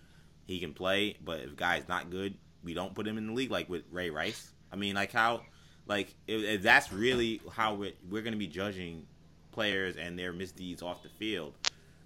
he 0.47 0.59
can 0.61 0.72
play, 0.74 1.16
but 1.24 1.40
if 1.40 1.57
guy's 1.57 1.88
not 1.88 2.11
good, 2.11 2.34
we 2.62 2.74
don't 2.74 2.95
put 2.95 3.07
him 3.07 3.18
in 3.18 3.26
the 3.26 3.32
league 3.32 3.51
like 3.51 3.68
with 3.68 3.82
Ray 3.90 4.11
Rice. 4.11 4.51
I 4.72 4.76
mean, 4.76 4.95
like 4.95 5.12
how, 5.12 5.42
like 5.86 6.14
if, 6.26 6.42
if 6.42 6.62
that's 6.62 6.92
really 6.92 7.40
how 7.53 7.74
we're, 7.74 7.92
we're 8.11 8.22
going 8.22 8.32
to 8.32 8.38
be 8.38 8.47
judging 8.47 9.07
players 9.53 9.97
and 9.97 10.18
their 10.18 10.32
misdeeds 10.32 10.82
off 10.82 11.03
the 11.03 11.09
field, 11.11 11.55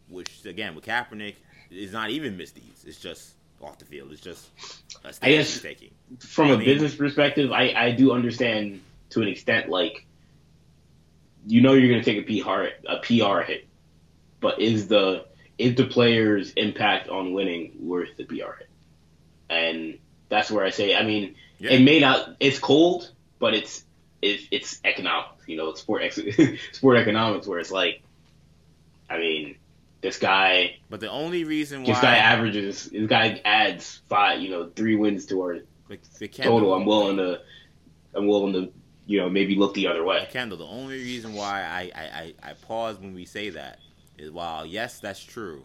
which 0.09 0.45
again 0.45 0.75
with 0.75 0.85
Kaepernick 0.85 1.35
is 1.71 1.93
not 1.93 2.11
even 2.11 2.37
misdeeds; 2.37 2.85
it's 2.85 2.99
just 3.01 3.35
off 3.61 3.79
the 3.79 3.85
field. 3.85 4.13
It's 4.13 4.21
just 4.21 4.49
a 5.05 5.13
stand 5.13 5.33
guess- 5.33 5.61
taking. 5.61 5.91
from 6.21 6.49
I 6.49 6.53
a 6.53 6.57
mean- 6.59 6.67
business 6.67 6.95
perspective, 6.95 7.53
I, 7.53 7.73
I 7.75 7.91
do 7.93 8.13
understand 8.13 8.81
to 9.11 9.23
an 9.23 9.29
extent. 9.29 9.69
Like, 9.69 10.05
you 11.47 11.61
know, 11.61 11.73
you're 11.75 11.89
going 11.91 12.03
to 12.03 12.15
take 12.25 12.29
a 12.29 12.43
PR 12.43 12.69
a 12.89 12.99
PR 12.99 13.41
hit, 13.43 13.67
but 14.41 14.61
is 14.61 14.89
the 14.89 15.27
is 15.59 15.75
the 15.75 15.85
player's 15.87 16.53
impact 16.53 17.09
on 17.09 17.33
winning 17.33 17.73
worth 17.81 18.17
the 18.17 18.25
PR 18.25 18.35
hit? 18.59 18.69
And 19.51 19.99
that's 20.29 20.51
where 20.51 20.65
I 20.65 20.71
say, 20.71 20.95
I 20.95 21.03
mean, 21.05 21.35
Yeah. 21.59 21.73
it 21.73 21.83
may 21.83 21.99
not. 22.01 22.37
It's 22.41 22.59
cold, 22.59 23.11
but 23.39 23.55
it's 23.55 23.85
it's 24.23 24.45
it's 24.51 24.81
economics. 24.85 25.47
You 25.47 25.57
know, 25.57 25.71
it's 25.71 25.81
sport 25.81 26.03
ex- 26.03 26.21
sport 26.73 26.97
economics, 26.99 27.47
where 27.47 27.59
it's 27.59 27.71
like, 27.71 28.03
I 29.09 29.19
mean, 29.19 29.57
this 30.01 30.19
guy 30.19 30.77
But 30.91 31.01
the 31.01 31.11
only 31.11 31.45
reason 31.45 31.83
why 31.83 31.87
this 31.89 32.01
guy 32.01 32.17
averages 32.17 32.85
this 32.91 33.09
guy 33.09 33.41
adds 33.45 34.01
five, 34.09 34.41
you 34.41 34.51
know, 34.51 34.71
three 34.77 34.97
wins 34.97 35.27
to 35.27 35.41
our 35.43 35.59
total, 36.33 36.75
I'm 36.75 36.85
willing 36.85 37.17
to, 37.17 37.41
I'm 38.15 38.27
willing 38.27 38.53
to, 38.53 38.73
you 39.07 39.19
know, 39.21 39.29
maybe 39.31 39.55
look 39.57 39.75
the 39.75 39.87
other 39.89 40.05
way. 40.05 40.29
Kendall, 40.31 40.59
the 40.59 40.67
only 40.67 40.97
reason 40.97 41.33
why 41.33 41.63
I, 41.63 41.91
I, 42.01 42.05
I, 42.05 42.35
I 42.51 42.53
pause 42.53 42.99
when 42.99 43.15
we 43.15 43.25
say 43.25 43.51
that 43.51 43.79
while 44.31 44.67
yes, 44.67 44.99
that's 45.01 45.23
true. 45.23 45.65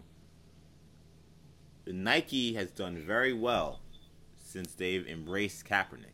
Nike 1.85 2.53
has 2.53 2.71
done 2.71 2.97
very 2.97 3.33
well 3.33 3.81
since 4.35 4.73
they've 4.73 5.05
embraced 5.07 5.65
Kaepernick. 5.65 6.13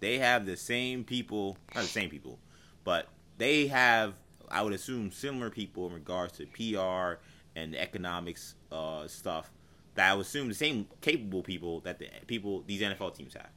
They 0.00 0.18
have 0.18 0.46
the 0.46 0.56
same 0.56 1.04
people, 1.04 1.58
not 1.74 1.82
the 1.82 1.88
same 1.88 2.10
people, 2.10 2.38
but 2.84 3.08
they 3.38 3.66
have, 3.66 4.14
I 4.48 4.62
would 4.62 4.72
assume, 4.72 5.10
similar 5.10 5.50
people 5.50 5.86
in 5.86 5.94
regards 5.94 6.38
to 6.38 6.46
PR 6.46 7.20
and 7.58 7.74
economics 7.74 8.54
uh, 8.70 9.06
stuff. 9.08 9.50
That 9.94 10.10
I 10.12 10.14
would 10.14 10.26
assume 10.26 10.48
the 10.48 10.54
same 10.54 10.86
capable 11.00 11.42
people 11.42 11.80
that 11.80 11.98
the 11.98 12.08
people 12.26 12.62
these 12.66 12.82
NFL 12.82 13.16
teams 13.16 13.34
have. 13.34 13.48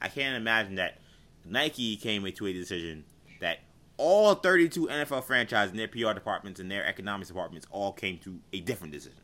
I 0.00 0.08
can't 0.08 0.36
imagine 0.36 0.76
that 0.76 0.98
Nike 1.44 1.96
came 1.96 2.24
into 2.24 2.46
a 2.46 2.52
decision 2.52 3.04
that 3.40 3.58
all 3.96 4.34
32 4.34 4.86
NFL 4.88 5.24
franchises 5.24 5.70
and 5.70 5.78
their 5.78 5.88
PR 5.88 6.12
departments 6.12 6.60
and 6.60 6.70
their 6.70 6.84
economics 6.84 7.28
departments 7.28 7.66
all 7.70 7.92
came 7.92 8.18
to 8.18 8.38
a 8.52 8.60
different 8.60 8.92
decision. 8.92 9.18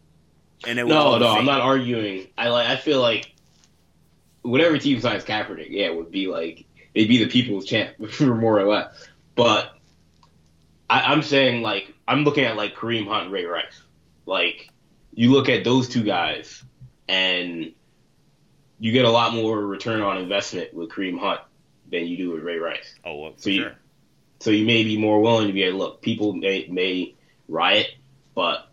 And 0.66 0.78
it 0.78 0.86
was 0.86 0.94
all 0.94 1.12
No, 1.12 1.18
the 1.18 1.24
no, 1.24 1.38
I'm 1.38 1.44
not 1.44 1.60
arguing. 1.60 2.28
I 2.36 2.48
like, 2.48 2.68
I 2.68 2.76
feel 2.76 3.00
like 3.00 3.32
whatever 4.42 4.78
team 4.78 5.00
signs 5.00 5.24
Kaepernick, 5.24 5.68
yeah, 5.70 5.90
would 5.90 6.10
be 6.10 6.26
like 6.26 6.64
they'd 6.94 7.08
be 7.08 7.18
the 7.24 7.28
people's 7.30 7.64
champ, 7.64 7.94
for 8.10 8.34
more 8.34 8.58
or 8.58 8.64
less. 8.66 9.08
But 9.34 9.74
I, 10.88 11.00
I'm 11.00 11.22
saying 11.22 11.62
like 11.62 11.92
I'm 12.06 12.24
looking 12.24 12.44
at 12.44 12.56
like 12.56 12.74
Kareem 12.74 13.06
Hunt, 13.08 13.24
and 13.24 13.32
Ray 13.32 13.44
Rice. 13.46 13.80
Like 14.26 14.70
you 15.14 15.32
look 15.32 15.48
at 15.48 15.64
those 15.64 15.88
two 15.88 16.02
guys, 16.04 16.62
and 17.08 17.72
you 18.78 18.92
get 18.92 19.04
a 19.04 19.10
lot 19.10 19.34
more 19.34 19.58
return 19.66 20.00
on 20.02 20.18
investment 20.18 20.72
with 20.74 20.90
Kareem 20.90 21.18
Hunt 21.18 21.40
than 21.90 22.06
you 22.06 22.16
do 22.16 22.30
with 22.32 22.42
Ray 22.42 22.58
Rice. 22.58 22.94
Oh, 23.04 23.16
well, 23.16 23.32
for 23.32 23.40
So 23.42 23.50
you- 23.50 23.62
sure. 23.62 23.76
So 24.40 24.50
you 24.50 24.64
may 24.64 24.82
be 24.84 24.96
more 24.98 25.20
willing 25.20 25.46
to 25.48 25.52
be 25.52 25.64
like, 25.70 25.78
look, 25.78 26.02
people 26.02 26.32
may 26.32 26.66
may 26.70 27.14
riot, 27.48 27.88
but 28.34 28.68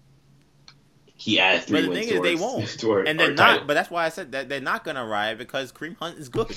he 1.16 1.40
adds 1.40 1.66
three 1.66 1.82
But 1.82 1.90
the 1.94 2.00
thing 2.00 2.10
is, 2.10 2.22
they 2.22 2.36
won't. 2.36 2.84
our- 2.86 3.02
and 3.04 3.20
they're 3.20 3.36
title. 3.36 3.58
not. 3.60 3.68
But 3.68 3.74
that's 3.74 3.90
why 3.90 4.06
I 4.06 4.10
said 4.10 4.32
that 4.32 4.50
they're 4.50 4.62
not 4.62 4.84
gonna 4.84 5.06
riot 5.06 5.38
because 5.38 5.72
Kareem 5.72 5.98
Hunt 5.98 6.18
is 6.18 6.30
good. 6.30 6.56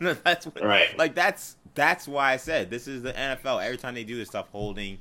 that's 0.00 0.46
what, 0.46 0.62
Right. 0.62 0.96
Like 0.98 1.14
that's 1.14 1.56
that's 1.74 2.06
why 2.06 2.32
I 2.32 2.36
said 2.36 2.70
this 2.70 2.86
is 2.88 3.02
the 3.02 3.12
NFL. 3.12 3.64
Every 3.64 3.78
time 3.78 3.94
they 3.94 4.04
do 4.04 4.16
this 4.16 4.28
stuff, 4.28 4.48
holding 4.50 4.98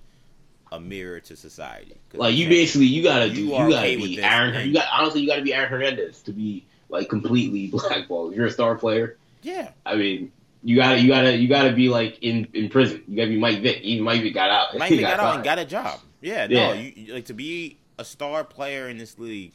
a 0.72 0.80
mirror 0.80 1.20
to 1.22 1.36
society. 1.36 1.96
Like 2.14 2.36
you 2.36 2.48
basically 2.48 2.88
you 2.88 3.04
gotta 3.04 3.30
do 3.30 3.42
You 3.42 3.46
you, 3.46 3.52
gotta 3.52 3.76
okay 3.78 3.96
be 3.98 4.22
Aaron 4.24 4.56
and- 4.56 4.68
you 4.68 4.74
got 4.74 4.88
honestly 4.94 5.22
you 5.22 5.28
gotta 5.28 5.42
be 5.42 5.54
Aaron 5.54 5.70
Hernandez 5.70 6.22
to 6.24 6.32
be 6.32 6.66
like 6.90 7.10
completely 7.10 7.68
blackballed. 7.72 8.34
You're 8.36 8.46
a 8.48 8.52
star 8.52 8.76
player, 8.76 9.18
yeah. 9.42 9.72
I 9.86 9.96
mean 9.96 10.32
you 10.66 10.76
gotta 10.76 11.00
you 11.00 11.08
gotta 11.08 11.38
you 11.38 11.48
gotta 11.48 11.72
be 11.72 11.88
like 11.90 12.18
in 12.22 12.48
in 12.54 12.70
prison. 12.70 13.04
You 13.08 13.16
gotta 13.16 13.30
be 13.30 13.38
Mike 13.40 13.62
Vick. 13.62 13.82
Even 13.82 14.04
Mike 14.04 14.22
Vick 14.24 14.34
got 14.34 14.50
out. 14.50 14.76
Mike 14.78 14.90
He 14.90 14.98
Vick 14.98 15.06
got 15.06 15.20
out 15.20 15.36
and 15.36 15.44
got 15.44 15.60
a 15.60 15.66
job. 15.66 16.00
Yeah, 16.22 16.48
Yeah. 16.50 16.68
no, 16.68 16.74
you 16.74 16.94
you- 16.96 17.14
like 17.14 17.26
to 17.26 17.34
be 17.36 17.78
a 18.00 18.04
star 18.04 18.44
player 18.44 18.90
in 18.90 18.98
this 18.98 19.20
league, 19.20 19.54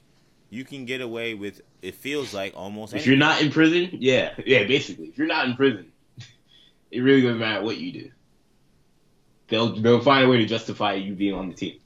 you 0.51 0.65
can 0.65 0.85
get 0.85 1.01
away 1.01 1.35
with. 1.35 1.61
It 1.83 1.97
feels 1.97 2.33
like 2.33 2.55
almost. 2.57 2.93
If 2.93 2.99
anything. 2.99 3.11
you're 3.11 3.19
not 3.19 3.43
in 3.43 3.51
prison, 3.51 3.91
yeah, 4.01 4.35
yeah, 4.47 4.65
basically. 4.65 5.07
If 5.09 5.19
you're 5.19 5.27
not 5.27 5.47
in 5.49 5.57
prison, 5.57 5.91
it 6.93 7.01
really 7.01 7.23
doesn't 7.23 7.39
matter 7.41 7.65
what 7.65 7.77
you 7.79 7.93
do. 7.93 8.11
They'll 9.49 9.75
they'll 9.81 10.01
find 10.01 10.27
a 10.27 10.29
way 10.31 10.37
to 10.39 10.47
justify 10.47 10.95
you 10.95 11.15
being 11.15 11.35
on 11.35 11.49
the 11.49 11.55
team. 11.55 11.81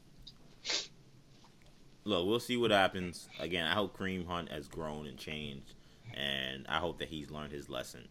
look, 2.04 2.26
we'll 2.26 2.40
see 2.40 2.58
what 2.58 2.70
happens. 2.70 3.28
Again, 3.40 3.66
I 3.66 3.72
hope 3.72 3.96
Kareem 3.96 4.26
Hunt 4.26 4.50
has 4.52 4.68
grown 4.68 5.06
and 5.06 5.16
changed, 5.16 5.72
and 6.12 6.66
I 6.68 6.78
hope 6.78 6.98
that 6.98 7.08
he's 7.08 7.30
learned 7.30 7.52
his 7.52 7.70
lesson. 7.70 8.06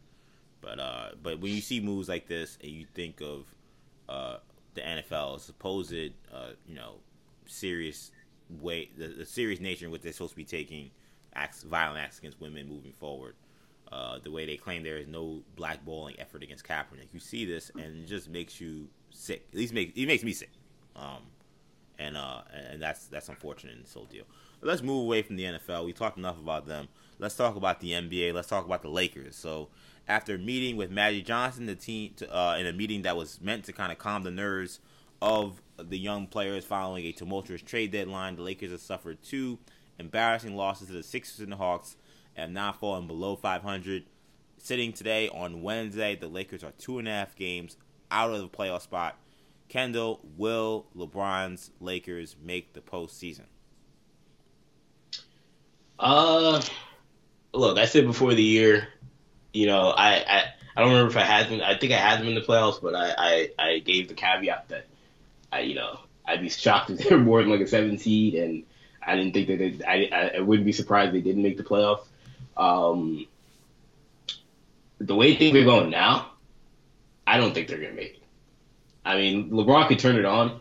But 0.63 0.79
uh, 0.79 1.09
but 1.21 1.39
when 1.39 1.51
you 1.51 1.61
see 1.61 1.79
moves 1.81 2.07
like 2.07 2.27
this, 2.27 2.57
and 2.61 2.71
you 2.71 2.85
think 2.95 3.21
of 3.21 3.45
uh, 4.07 4.37
the 4.73 4.81
NFL 4.81 5.41
supposed 5.41 5.93
uh, 5.93 6.51
you 6.65 6.75
know 6.75 6.95
serious 7.45 8.11
way, 8.61 8.89
the, 8.97 9.07
the 9.07 9.25
serious 9.25 9.59
nature 9.59 9.85
in 9.85 9.91
which 9.91 10.01
they're 10.01 10.13
supposed 10.13 10.31
to 10.31 10.37
be 10.37 10.45
taking 10.45 10.89
acts, 11.35 11.63
violent 11.63 11.99
acts 11.99 12.19
against 12.19 12.39
women 12.39 12.67
moving 12.67 12.93
forward. 12.93 13.35
Uh, 13.91 14.17
the 14.23 14.31
way 14.31 14.45
they 14.45 14.57
claim 14.57 14.81
there 14.81 14.97
is 14.97 15.07
no 15.07 15.43
blackballing 15.55 16.15
effort 16.17 16.41
against 16.41 16.65
Kaepernick. 16.65 17.13
You 17.13 17.19
see 17.19 17.45
this, 17.45 17.69
and 17.75 18.03
it 18.03 18.07
just 18.07 18.29
makes 18.29 18.59
you 18.59 18.87
sick. 19.11 19.45
At 19.51 19.59
least 19.59 19.73
make 19.73 19.95
it 19.95 20.07
makes 20.07 20.23
me 20.23 20.31
sick. 20.31 20.51
Um, 20.95 21.23
and 21.99 22.17
uh, 22.17 22.41
and 22.53 22.81
that's 22.81 23.07
that's 23.07 23.29
unfortunate 23.29 23.75
in 23.75 23.81
this 23.81 23.93
whole 23.93 24.05
deal. 24.05 24.23
But 24.59 24.69
let's 24.69 24.81
move 24.81 25.03
away 25.03 25.21
from 25.21 25.35
the 25.35 25.43
NFL. 25.43 25.85
We 25.85 25.93
talked 25.93 26.17
enough 26.17 26.39
about 26.39 26.65
them. 26.65 26.87
Let's 27.19 27.35
talk 27.35 27.55
about 27.55 27.81
the 27.81 27.91
NBA. 27.91 28.33
Let's 28.33 28.47
talk 28.47 28.65
about 28.65 28.81
the 28.81 28.89
Lakers. 28.89 29.35
So 29.35 29.69
after 30.07 30.37
meeting 30.37 30.75
with 30.75 30.91
Magic 30.91 31.25
Johnson, 31.25 31.65
the 31.65 31.75
team 31.75 32.13
to, 32.17 32.35
uh, 32.35 32.55
in 32.57 32.65
a 32.65 32.73
meeting 32.73 33.03
that 33.03 33.15
was 33.15 33.39
meant 33.41 33.65
to 33.65 33.73
kind 33.73 33.91
of 33.91 33.97
calm 33.97 34.23
the 34.23 34.31
nerves 34.31 34.79
of 35.21 35.61
the 35.77 35.97
young 35.97 36.27
players 36.27 36.65
following 36.65 37.05
a 37.05 37.11
tumultuous 37.11 37.61
trade 37.61 37.91
deadline, 37.91 38.35
the 38.35 38.41
Lakers 38.41 38.71
have 38.71 38.81
suffered 38.81 39.21
two 39.23 39.57
embarrassing 39.97 40.55
losses 40.55 40.87
to 40.87 40.93
the 40.93 41.03
Sixers 41.03 41.39
and 41.39 41.51
the 41.51 41.55
Hawks 41.55 41.95
and 42.35 42.53
now 42.53 42.73
fallen 42.73 43.07
below 43.07 43.35
500. 43.35 44.03
Sitting 44.57 44.93
today 44.93 45.29
on 45.29 45.61
Wednesday, 45.61 46.15
the 46.15 46.27
Lakers 46.27 46.63
are 46.63 46.71
two 46.77 46.99
and 46.99 47.07
a 47.07 47.11
half 47.11 47.35
games 47.35 47.77
out 48.11 48.31
of 48.31 48.41
the 48.41 48.47
playoff 48.47 48.81
spot. 48.81 49.17
Kendall, 49.67 50.21
will 50.37 50.85
LeBron's 50.95 51.71
Lakers 51.79 52.35
make 52.41 52.73
the 52.73 52.81
postseason? 52.81 53.45
Uh, 55.99 56.61
look, 57.53 57.77
I 57.77 57.85
said 57.85 58.05
before 58.05 58.33
the 58.33 58.43
year, 58.43 58.87
you 59.53 59.67
know, 59.67 59.89
I, 59.89 60.15
I, 60.15 60.43
I 60.75 60.81
don't 60.81 60.91
remember 60.91 61.11
if 61.11 61.17
I 61.17 61.23
had 61.23 61.49
them. 61.49 61.61
I 61.63 61.77
think 61.77 61.93
I 61.93 61.97
had 61.97 62.19
them 62.19 62.27
in 62.27 62.35
the 62.35 62.41
playoffs, 62.41 62.81
but 62.81 62.95
I, 62.95 63.13
I, 63.17 63.49
I 63.59 63.79
gave 63.79 64.07
the 64.07 64.15
caveat 64.15 64.69
that 64.69 64.87
I, 65.51 65.61
you 65.61 65.75
know, 65.75 65.99
I'd 66.25 66.41
be 66.41 66.49
shocked 66.49 66.89
if 66.89 66.97
they 67.09 67.15
were 67.15 67.21
more 67.21 67.41
than 67.41 67.51
like 67.51 67.61
a 67.61 67.67
seven 67.67 67.97
seed, 67.97 68.33
and 68.35 68.63
I 69.01 69.15
didn't 69.15 69.33
think 69.33 69.47
that 69.47 69.57
they, 69.57 69.85
I, 69.85 70.37
I 70.37 70.39
wouldn't 70.39 70.65
be 70.65 70.71
surprised 70.71 71.13
they 71.13 71.21
didn't 71.21 71.43
make 71.43 71.57
the 71.57 71.63
playoffs. 71.63 72.05
Um, 72.57 73.27
the 74.99 75.15
way 75.15 75.35
things 75.35 75.55
are 75.55 75.63
going 75.63 75.89
now, 75.89 76.31
I 77.25 77.37
don't 77.37 77.53
think 77.53 77.67
they're 77.67 77.79
gonna 77.79 77.93
make 77.93 78.15
it. 78.15 78.23
I 79.05 79.17
mean, 79.17 79.49
LeBron 79.51 79.87
could 79.87 79.99
turn 79.99 80.15
it 80.15 80.25
on, 80.25 80.59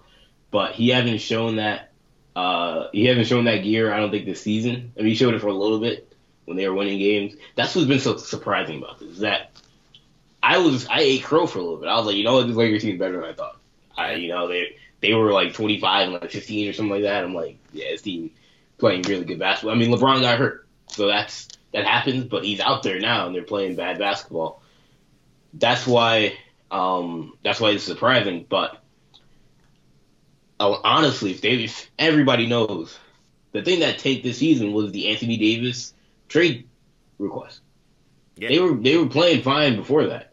but 0.50 0.72
he 0.72 0.88
hasn't 0.88 1.20
shown 1.20 1.56
that. 1.56 1.90
Uh, 2.34 2.88
he 2.92 3.04
hasn't 3.04 3.26
shown 3.26 3.44
that 3.44 3.58
gear. 3.58 3.92
I 3.92 3.98
don't 3.98 4.10
think 4.10 4.24
this 4.24 4.40
season. 4.40 4.92
I 4.96 5.00
mean, 5.00 5.10
he 5.10 5.14
showed 5.14 5.34
it 5.34 5.40
for 5.40 5.48
a 5.48 5.54
little 5.54 5.80
bit 5.80 6.11
when 6.44 6.56
they 6.56 6.68
were 6.68 6.74
winning 6.74 6.98
games. 6.98 7.34
That's 7.54 7.74
what's 7.74 7.88
been 7.88 8.00
so 8.00 8.16
surprising 8.16 8.78
about 8.78 8.98
this. 8.98 9.10
Is 9.10 9.18
that 9.20 9.50
I 10.42 10.58
was 10.58 10.86
I 10.88 11.00
ate 11.00 11.22
crow 11.22 11.46
for 11.46 11.58
a 11.58 11.62
little 11.62 11.78
bit. 11.78 11.88
I 11.88 11.96
was 11.96 12.06
like, 12.06 12.16
you 12.16 12.24
know 12.24 12.34
what, 12.34 12.46
this 12.46 12.56
Lakers 12.56 12.82
team 12.82 12.94
is 12.94 12.98
better 12.98 13.20
than 13.20 13.30
I 13.30 13.32
thought. 13.32 13.58
I, 13.96 14.14
you 14.14 14.28
know, 14.28 14.48
they 14.48 14.76
they 15.00 15.14
were 15.14 15.32
like 15.32 15.54
25 15.54 16.08
and 16.08 16.12
like 16.20 16.30
15 16.30 16.68
or 16.68 16.72
something 16.72 16.90
like 16.90 17.02
that. 17.02 17.24
I'm 17.24 17.34
like, 17.34 17.58
yeah, 17.72 17.90
this 17.90 18.02
team 18.02 18.30
playing 18.78 19.02
really 19.02 19.24
good 19.24 19.38
basketball. 19.38 19.74
I 19.74 19.78
mean, 19.78 19.90
LeBron 19.90 20.20
got 20.22 20.38
hurt, 20.38 20.66
so 20.88 21.06
that's 21.06 21.48
that 21.72 21.86
happens. 21.86 22.24
But 22.24 22.44
he's 22.44 22.60
out 22.60 22.82
there 22.82 22.98
now, 22.98 23.26
and 23.26 23.34
they're 23.34 23.42
playing 23.42 23.76
bad 23.76 23.98
basketball. 23.98 24.62
That's 25.54 25.86
why 25.86 26.36
um, 26.70 27.36
that's 27.44 27.60
why 27.60 27.70
it's 27.70 27.84
surprising. 27.84 28.46
But 28.48 28.82
uh, 30.58 30.78
honestly, 30.82 31.32
if 31.32 31.40
they 31.40 31.50
if 31.50 31.90
everybody 31.98 32.46
knows 32.46 32.98
the 33.52 33.62
thing 33.62 33.80
that 33.80 33.98
tanked 33.98 34.24
this 34.24 34.38
season 34.38 34.72
was 34.72 34.92
the 34.92 35.08
Anthony 35.08 35.36
Davis 35.36 35.92
trade 36.32 36.68
request. 37.18 37.60
Yeah. 38.36 38.48
They 38.48 38.58
were 38.58 38.74
they 38.74 38.96
were 38.96 39.08
playing 39.08 39.42
fine 39.42 39.76
before 39.76 40.06
that, 40.06 40.32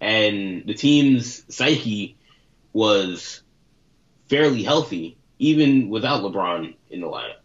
and 0.00 0.64
the 0.66 0.74
team's 0.74 1.44
psyche 1.54 2.16
was 2.72 3.42
fairly 4.28 4.62
healthy 4.62 5.18
even 5.38 5.88
without 5.88 6.22
LeBron 6.22 6.74
in 6.88 7.00
the 7.00 7.06
lineup. 7.08 7.36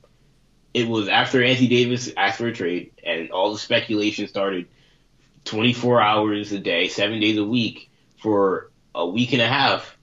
It 0.74 0.88
was 0.88 1.08
after 1.08 1.44
Anthony 1.44 1.68
Davis 1.68 2.12
asked 2.16 2.38
for 2.38 2.48
a 2.48 2.54
trade, 2.54 2.92
and 3.04 3.32
all 3.32 3.52
the 3.52 3.60
speculation 3.60 4.28
started 4.28 4.68
24 5.46 6.00
hours 6.00 6.52
a 6.52 6.60
day, 6.60 6.88
seven 6.90 7.20
days 7.20 7.38
a 7.38 7.44
week 7.44 7.90
for 8.22 8.70
a 8.94 9.08
week 9.08 9.34
and 9.34 9.42
a 9.42 9.48
half. 9.48 9.98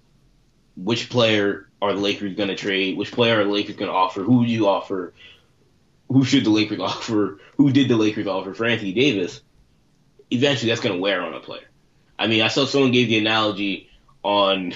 Which 0.77 1.09
player 1.09 1.69
are 1.81 1.93
the 1.93 2.01
Lakers 2.01 2.35
going 2.35 2.49
to 2.49 2.57
trade? 2.57 2.99
Which 2.99 3.13
player 3.13 3.41
are 3.41 3.45
the 3.45 3.51
Lakers 3.51 3.77
going 3.77 3.91
to 3.91 3.97
offer? 3.97 4.23
Who 4.23 4.39
would 4.39 4.51
you 4.51 4.67
offer? 4.67 5.13
Who 6.15 6.25
should 6.25 6.45
the 6.45 6.51
Lakers 6.51 6.79
offer? 6.79 7.41
Who 7.57 7.73
did 7.73 7.89
the 7.89 7.97
Lakers 7.97 8.29
offer 8.29 8.55
for 8.55 8.67
Anthony 8.67 8.93
Davis? 8.93 9.41
Eventually, 10.31 10.71
that's 10.71 10.81
going 10.81 10.95
to 10.95 11.01
wear 11.01 11.23
on 11.23 11.35
a 11.35 11.41
player. 11.41 11.69
I 12.17 12.29
mean, 12.29 12.41
I 12.41 12.49
saw 12.49 12.67
someone 12.67 12.93
gave 12.93 13.09
the 13.09 13.19
analogy 13.19 13.91
on 14.23 14.75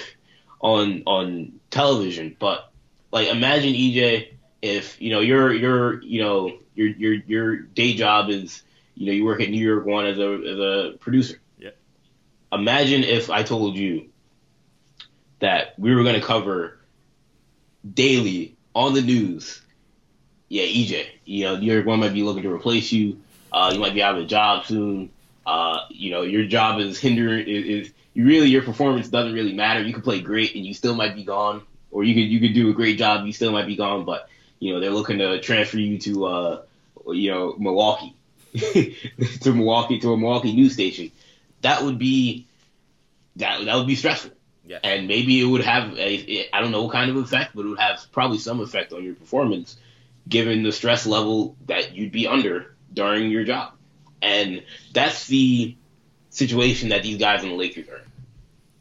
on 0.61 1.05
on 1.07 1.61
television, 1.71 2.37
but 2.39 2.73
like 3.13 3.29
imagine 3.29 3.73
EJ 3.73 4.33
if 4.63 5.01
you 5.01 5.11
know 5.11 5.21
your 5.21 5.55
your 5.55 6.03
you 6.03 6.23
know 6.23 6.59
your 6.75 6.89
your 6.89 7.15
your 7.15 7.57
day 7.57 7.95
job 7.95 8.31
is 8.31 8.65
you 8.97 9.07
know 9.07 9.13
you 9.13 9.25
work 9.25 9.41
at 9.41 9.49
New 9.49 9.65
York 9.65 9.87
One 9.87 10.07
as 10.07 10.19
a 10.19 10.33
as 10.35 10.59
a 10.59 10.97
producer. 10.99 11.41
Yeah. 11.57 11.71
Imagine 12.53 13.05
if 13.05 13.31
I 13.31 13.45
told 13.45 13.77
you 13.77 14.09
that 15.39 15.79
we 15.79 15.95
were 15.95 16.03
going 16.03 16.21
to 16.21 16.27
cover 16.27 16.81
daily 17.95 18.57
on 18.75 18.95
the 18.95 19.03
news 19.03 19.63
yeah, 20.49 20.65
EJ, 20.65 21.07
you 21.25 21.45
know, 21.45 21.57
York 21.57 21.87
One 21.87 22.01
might 22.01 22.15
be 22.15 22.23
looking 22.23 22.43
to 22.43 22.53
replace 22.53 22.91
you. 22.91 23.21
Uh, 23.53 23.71
you 23.73 23.81
might 23.81 23.95
be 23.95 24.03
out 24.03 24.17
of 24.17 24.25
a 24.25 24.27
job 24.27 24.65
soon. 24.67 25.11
Uh, 25.47 25.81
you 25.91 26.11
know, 26.11 26.23
your 26.23 26.45
job 26.45 26.81
is 26.81 26.99
hindering 26.99 27.47
is, 27.47 27.65
is 27.87 27.93
you 28.15 28.27
really 28.27 28.49
your 28.49 28.63
performance 28.63 29.09
doesn't 29.09 29.33
really 29.33 29.53
matter. 29.53 29.83
You 29.83 29.93
could 29.95 30.05
play 30.05 30.21
great 30.21 30.55
and 30.55 30.65
you 30.65 30.75
still 30.75 30.95
might 30.95 31.15
be 31.15 31.25
gone, 31.25 31.63
or 31.91 32.05
you 32.05 32.15
could 32.15 32.31
you 32.31 32.41
could 32.41 32.55
do 32.55 32.71
a 32.71 32.75
great 32.75 32.99
job, 32.99 33.27
you 33.27 33.33
still 33.33 33.53
might 33.53 33.67
be 33.67 33.77
gone. 33.77 34.05
But 34.05 34.29
you 34.59 34.73
know, 34.73 34.81
they're 34.81 34.91
looking 34.91 35.19
to 35.19 35.41
transfer 35.41 35.79
you 35.79 35.99
to 35.99 36.27
uh, 36.27 36.63
you 37.09 37.31
know, 37.31 37.55
Milwaukee, 37.59 38.15
to 39.41 39.55
Milwaukee 39.55 39.99
to 40.01 40.13
a 40.13 40.17
Milwaukee 40.17 40.55
news 40.55 40.73
station. 40.73 41.11
That 41.61 41.83
would 41.83 41.99
be 41.99 42.47
that 43.37 43.65
that 43.65 43.77
would 43.77 43.87
be 43.87 43.97
stressful. 43.97 44.33
Yeah. 44.67 44.79
And 44.85 45.09
maybe 45.09 45.41
it 45.41 45.47
would 45.47 45.65
have 45.65 45.97
a 45.97 46.49
I 46.53 46.61
don't 46.61 46.71
know 46.71 46.83
what 46.83 46.93
kind 46.93 47.11
of 47.11 47.17
effect, 47.17 47.53
but 47.55 47.65
it 47.65 47.69
would 47.69 47.79
have 47.79 48.07
probably 48.13 48.39
some 48.39 48.61
effect 48.61 48.93
on 48.93 49.05
your 49.05 49.15
performance 49.15 49.77
given 50.29 50.63
the 50.63 50.73
stress 50.73 51.07
level 51.07 51.57
that 51.67 51.95
you'd 51.95 52.13
be 52.13 52.27
under 52.27 52.75
during 52.93 53.31
your 53.31 53.45
job. 53.45 53.73
And 54.21 54.63
that's 54.93 55.27
the 55.27 55.77
situation 56.31 56.91
that 56.91 57.03
these 57.03 57.19
guys 57.19 57.43
in 57.43 57.51
the 57.51 57.55
Lakers 57.55 57.89
are. 57.89 57.97
in. 57.97 58.03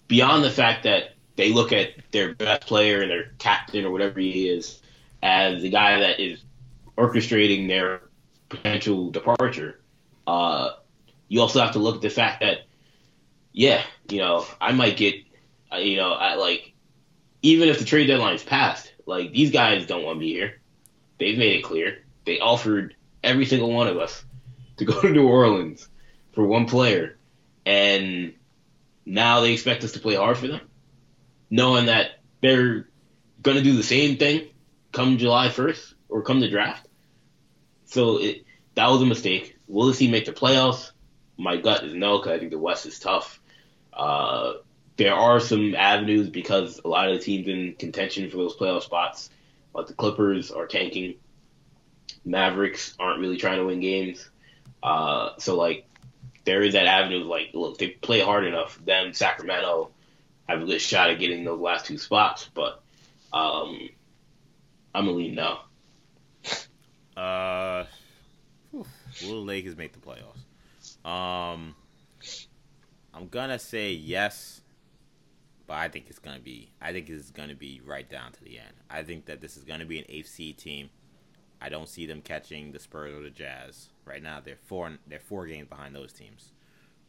Beyond 0.07 0.43
the 0.43 0.49
fact 0.49 0.83
that 0.83 1.15
they 1.35 1.51
look 1.51 1.71
at 1.71 1.91
their 2.11 2.33
best 2.33 2.67
player 2.67 3.01
and 3.01 3.11
their 3.11 3.31
captain 3.37 3.85
or 3.85 3.91
whatever 3.91 4.19
he 4.19 4.49
is 4.49 4.81
as 5.21 5.61
the 5.61 5.69
guy 5.69 5.99
that 5.99 6.19
is 6.19 6.43
orchestrating 6.97 7.67
their 7.67 8.01
potential 8.49 9.11
departure, 9.11 9.79
uh, 10.25 10.71
you 11.27 11.41
also 11.41 11.59
have 11.61 11.73
to 11.73 11.79
look 11.79 11.97
at 11.97 12.01
the 12.01 12.09
fact 12.09 12.41
that, 12.41 12.59
yeah, 13.51 13.83
you 14.09 14.19
know, 14.19 14.45
I 14.59 14.71
might 14.71 14.97
get, 14.97 15.15
uh, 15.71 15.77
you 15.77 15.97
know, 15.97 16.11
I, 16.13 16.35
like, 16.35 16.73
even 17.41 17.69
if 17.69 17.79
the 17.79 17.85
trade 17.85 18.07
deadline 18.07 18.35
is 18.35 18.43
passed, 18.43 18.91
like, 19.05 19.31
these 19.31 19.51
guys 19.51 19.85
don't 19.85 20.03
want 20.03 20.17
to 20.17 20.19
be 20.19 20.31
here. 20.31 20.56
They've 21.19 21.37
made 21.37 21.59
it 21.59 21.63
clear. 21.63 21.99
They 22.25 22.39
offered 22.39 22.95
every 23.23 23.45
single 23.45 23.71
one 23.71 23.87
of 23.87 23.97
us 23.97 24.23
to 24.77 24.85
go 24.85 25.01
to 25.01 25.09
New 25.09 25.27
Orleans 25.27 25.87
for 26.33 26.45
one 26.45 26.65
player, 26.65 27.17
and 27.65 28.33
now 29.05 29.41
they 29.41 29.53
expect 29.53 29.83
us 29.83 29.93
to 29.93 29.99
play 29.99 30.15
hard 30.15 30.37
for 30.37 30.47
them, 30.47 30.61
knowing 31.49 31.87
that 31.87 32.19
they're 32.41 32.87
going 33.41 33.57
to 33.57 33.63
do 33.63 33.75
the 33.75 33.83
same 33.83 34.17
thing 34.17 34.47
come 34.91 35.17
July 35.17 35.49
1st 35.49 35.93
or 36.09 36.21
come 36.21 36.39
the 36.39 36.49
draft. 36.49 36.87
So 37.85 38.17
it, 38.17 38.45
that 38.75 38.89
was 38.89 39.01
a 39.01 39.05
mistake. 39.05 39.57
Will 39.67 39.87
this 39.87 39.99
team 39.99 40.11
make 40.11 40.25
the 40.25 40.31
playoffs? 40.31 40.91
My 41.37 41.57
gut 41.57 41.83
is 41.83 41.93
no, 41.93 42.17
because 42.17 42.33
I 42.33 42.39
think 42.39 42.51
the 42.51 42.59
West 42.59 42.85
is 42.85 42.99
tough. 42.99 43.39
Uh, 43.93 44.53
there 44.97 45.13
are 45.13 45.39
some 45.39 45.75
avenues 45.75 46.29
because 46.29 46.81
a 46.83 46.87
lot 46.87 47.09
of 47.09 47.17
the 47.17 47.23
teams 47.23 47.47
in 47.47 47.75
contention 47.77 48.29
for 48.29 48.37
those 48.37 48.55
playoff 48.55 48.83
spots 48.83 49.29
but 49.77 49.85
the 49.85 49.93
Clippers 49.93 50.49
are 50.49 50.65
tanking. 50.65 51.13
Mavericks 52.25 52.95
aren't 52.99 53.19
really 53.19 53.37
trying 53.37 53.59
to 53.59 53.65
win 53.65 53.79
games. 53.79 54.27
Uh, 54.81 55.29
so 55.37 55.55
like 55.55 55.87
there 56.45 56.63
is 56.63 56.73
that 56.73 56.87
avenue 56.87 57.21
of 57.21 57.27
like, 57.27 57.51
look, 57.53 57.77
they 57.77 57.89
play 57.89 58.19
hard 58.19 58.43
enough. 58.45 58.79
Then 58.83 59.13
Sacramento 59.13 59.91
have 60.49 60.63
a 60.63 60.65
good 60.65 60.81
shot 60.81 61.11
at 61.11 61.19
getting 61.19 61.45
those 61.45 61.59
last 61.59 61.85
two 61.85 61.99
spots, 61.99 62.49
but 62.55 62.81
um, 63.31 63.87
I'm 64.95 65.05
gonna 65.05 65.11
lean 65.11 65.35
no. 65.35 65.59
Uh, 67.15 67.83
will 68.71 69.43
Lakers 69.43 69.75
make 69.75 69.91
the 69.91 69.97
playoffs? 69.97 71.03
Um, 71.03 71.73
I'm 73.11 73.27
gonna 73.27 73.57
say 73.57 73.91
yes 73.93 74.61
but 75.67 75.75
I 75.75 75.89
think 75.89 76.05
it's 76.09 76.19
gonna 76.19 76.39
be. 76.39 76.71
I 76.81 76.91
think 76.91 77.09
it's 77.09 77.31
gonna 77.31 77.55
be 77.55 77.81
right 77.85 78.09
down 78.09 78.31
to 78.33 78.43
the 78.43 78.57
end. 78.57 78.73
I 78.89 79.03
think 79.03 79.25
that 79.25 79.41
this 79.41 79.57
is 79.57 79.63
gonna 79.63 79.85
be 79.85 79.99
an 79.99 80.05
AFC 80.05 80.55
team. 80.55 80.89
I 81.61 81.69
don't 81.69 81.89
see 81.89 82.05
them 82.05 82.21
catching 82.21 82.71
the 82.71 82.79
Spurs 82.79 83.13
or 83.13 83.21
the 83.21 83.29
Jazz 83.29 83.89
right 84.05 84.21
now. 84.21 84.39
They're 84.39 84.57
four. 84.65 84.97
They're 85.07 85.19
four 85.19 85.45
games 85.45 85.67
behind 85.67 85.93
those 85.93 86.13
teams. 86.13 86.51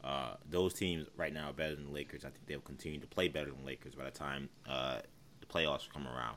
Uh, 0.03 0.35
those 0.49 0.75
teams 0.75 1.07
right 1.17 1.33
now 1.33 1.51
are 1.51 1.53
better 1.53 1.75
than 1.75 1.87
the 1.87 1.93
Lakers. 1.93 2.25
I 2.25 2.29
think 2.29 2.47
they'll 2.47 2.61
continue 2.61 3.01
to 3.01 3.07
play 3.07 3.29
better 3.29 3.51
than 3.51 3.61
the 3.61 3.67
Lakers 3.67 3.95
by 3.95 4.05
the 4.05 4.11
time 4.11 4.49
uh, 4.69 5.01
the 5.41 5.47
playoffs 5.47 5.89
come 5.89 6.07
around. 6.07 6.37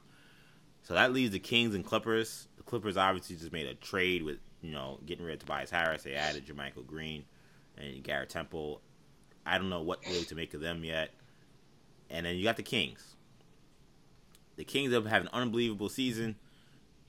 So 0.84 0.96
that 0.96 1.14
leaves 1.14 1.32
the 1.32 1.40
Kings 1.40 1.76
and 1.76 1.86
Clippers. 1.86 2.48
The 2.58 2.64
Clippers 2.64 2.98
obviously 2.98 3.36
just 3.36 3.52
made 3.52 3.68
a 3.68 3.76
trade 3.76 4.24
with 4.24 4.40
you 4.62 4.72
know, 4.72 5.00
getting 5.06 5.26
rid 5.26 5.34
of 5.34 5.40
Tobias 5.40 5.72
Harris. 5.72 6.04
They 6.04 6.14
added 6.14 6.46
JaMychal 6.46 6.86
Green 6.86 7.26
and 7.78 8.04
Garrett 8.04 8.30
Temple. 8.30 8.82
I 9.46 9.58
don't 9.58 9.70
know 9.70 9.82
what 9.82 10.06
really 10.06 10.24
to 10.26 10.36
make 10.36 10.54
of 10.54 10.62
them 10.62 10.84
yet. 10.84 11.10
And 12.12 12.26
then 12.26 12.36
you 12.36 12.44
got 12.44 12.58
the 12.58 12.64
Kings. 12.64 13.16
The 14.58 14.66
Kings 14.66 14.94
have 14.94 15.06
had 15.06 15.22
an 15.22 15.30
unbelievable 15.34 15.90
season. 15.90 16.36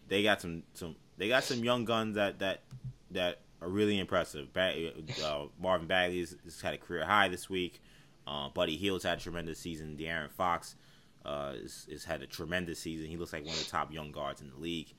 They 0.08 0.22
got 0.22 0.40
some 0.40 0.62
some 0.74 0.96
they 1.18 1.28
got 1.28 1.44
some 1.44 1.64
young 1.64 1.84
guns 1.84 2.14
that 2.14 2.38
that 2.38 2.62
that 3.10 3.40
are 3.60 3.68
really 3.68 3.98
impressive. 3.98 4.48
Uh, 4.56 5.46
Marvin 5.60 5.86
Bagley 5.86 6.20
has, 6.20 6.36
has, 6.44 6.60
had 6.60 6.74
a 6.74 6.78
career 6.78 7.04
high 7.04 7.28
this 7.28 7.48
week. 7.48 7.80
Uh, 8.26 8.48
Buddy 8.48 8.76
Hield's 8.76 9.04
had 9.04 9.18
a 9.18 9.20
tremendous 9.20 9.58
season. 9.58 9.96
De'Aaron 9.98 10.30
Fox 10.30 10.76
uh, 11.24 11.52
has, 11.52 11.86
has 11.90 12.04
had 12.04 12.22
a 12.22 12.26
tremendous 12.26 12.78
season. 12.78 13.06
He 13.06 13.16
looks 13.16 13.32
like 13.32 13.44
one 13.44 13.54
of 13.54 13.64
the 13.64 13.70
top 13.70 13.92
young 13.92 14.12
guards 14.12 14.40
in 14.40 14.50
the 14.50 14.56
league. 14.56 14.92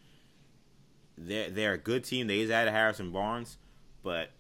They're 1.18 1.50
they're 1.50 1.74
a 1.74 1.78
good 1.78 2.04
team. 2.04 2.28
They 2.28 2.42
just 2.42 2.52
added 2.52 2.72
Harrison 2.72 3.12
Barnes, 3.12 3.58
but 4.02 4.32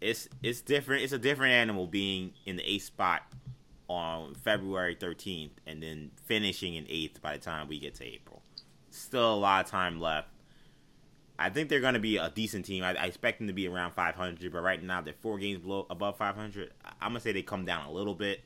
it's 0.00 0.28
it's 0.42 0.60
different. 0.60 1.04
It's 1.04 1.12
a 1.12 1.18
different 1.18 1.52
animal 1.52 1.86
being 1.86 2.32
in 2.46 2.56
the 2.56 2.68
eighth 2.68 2.84
spot 2.84 3.22
on 3.88 4.34
February 4.34 4.96
13th 4.96 5.50
and 5.66 5.82
then 5.82 6.10
finishing 6.24 6.74
in 6.74 6.86
eighth 6.88 7.20
by 7.20 7.36
the 7.36 7.42
time 7.42 7.68
we 7.68 7.78
get 7.78 7.94
to 7.96 8.04
April. 8.04 8.42
Still 8.90 9.34
a 9.34 9.36
lot 9.36 9.64
of 9.64 9.70
time 9.70 10.00
left. 10.00 10.28
I 11.38 11.50
think 11.50 11.68
they're 11.68 11.80
going 11.80 11.94
to 11.94 12.00
be 12.00 12.16
a 12.16 12.30
decent 12.30 12.64
team. 12.64 12.84
I, 12.84 12.94
I, 12.94 13.06
expect 13.06 13.38
them 13.38 13.48
to 13.48 13.52
be 13.52 13.66
around 13.66 13.92
500, 13.92 14.52
but 14.52 14.62
right 14.62 14.80
now 14.80 15.00
they're 15.00 15.14
four 15.20 15.38
games 15.38 15.60
below 15.60 15.86
above 15.90 16.16
500. 16.16 16.72
I'm 16.84 17.10
gonna 17.10 17.20
say 17.20 17.32
they 17.32 17.42
come 17.42 17.64
down 17.64 17.86
a 17.86 17.92
little 17.92 18.14
bit. 18.14 18.40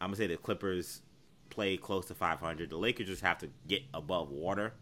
I'm 0.00 0.08
gonna 0.08 0.16
say 0.16 0.26
the 0.26 0.36
Clippers 0.36 1.00
play 1.48 1.76
close 1.78 2.06
to 2.06 2.14
500. 2.14 2.68
The 2.68 2.76
Lakers 2.76 3.06
just 3.06 3.22
have 3.22 3.38
to 3.38 3.48
get 3.66 3.82
above 3.94 4.30
water, 4.30 4.74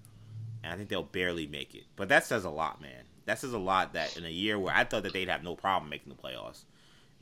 and 0.64 0.72
I 0.72 0.76
think 0.76 0.88
they'll 0.88 1.02
barely 1.04 1.46
make 1.46 1.74
it. 1.74 1.84
But 1.94 2.08
that 2.08 2.24
says 2.24 2.44
a 2.44 2.50
lot, 2.50 2.80
man. 2.80 3.04
That 3.26 3.38
says 3.38 3.52
a 3.52 3.58
lot 3.58 3.92
that 3.92 4.16
in 4.16 4.24
a 4.24 4.30
year 4.30 4.58
where 4.58 4.74
I 4.74 4.82
thought 4.82 5.04
that 5.04 5.12
they'd 5.12 5.28
have 5.28 5.44
no 5.44 5.54
problem 5.54 5.88
making 5.88 6.12
the 6.12 6.20
playoffs, 6.20 6.64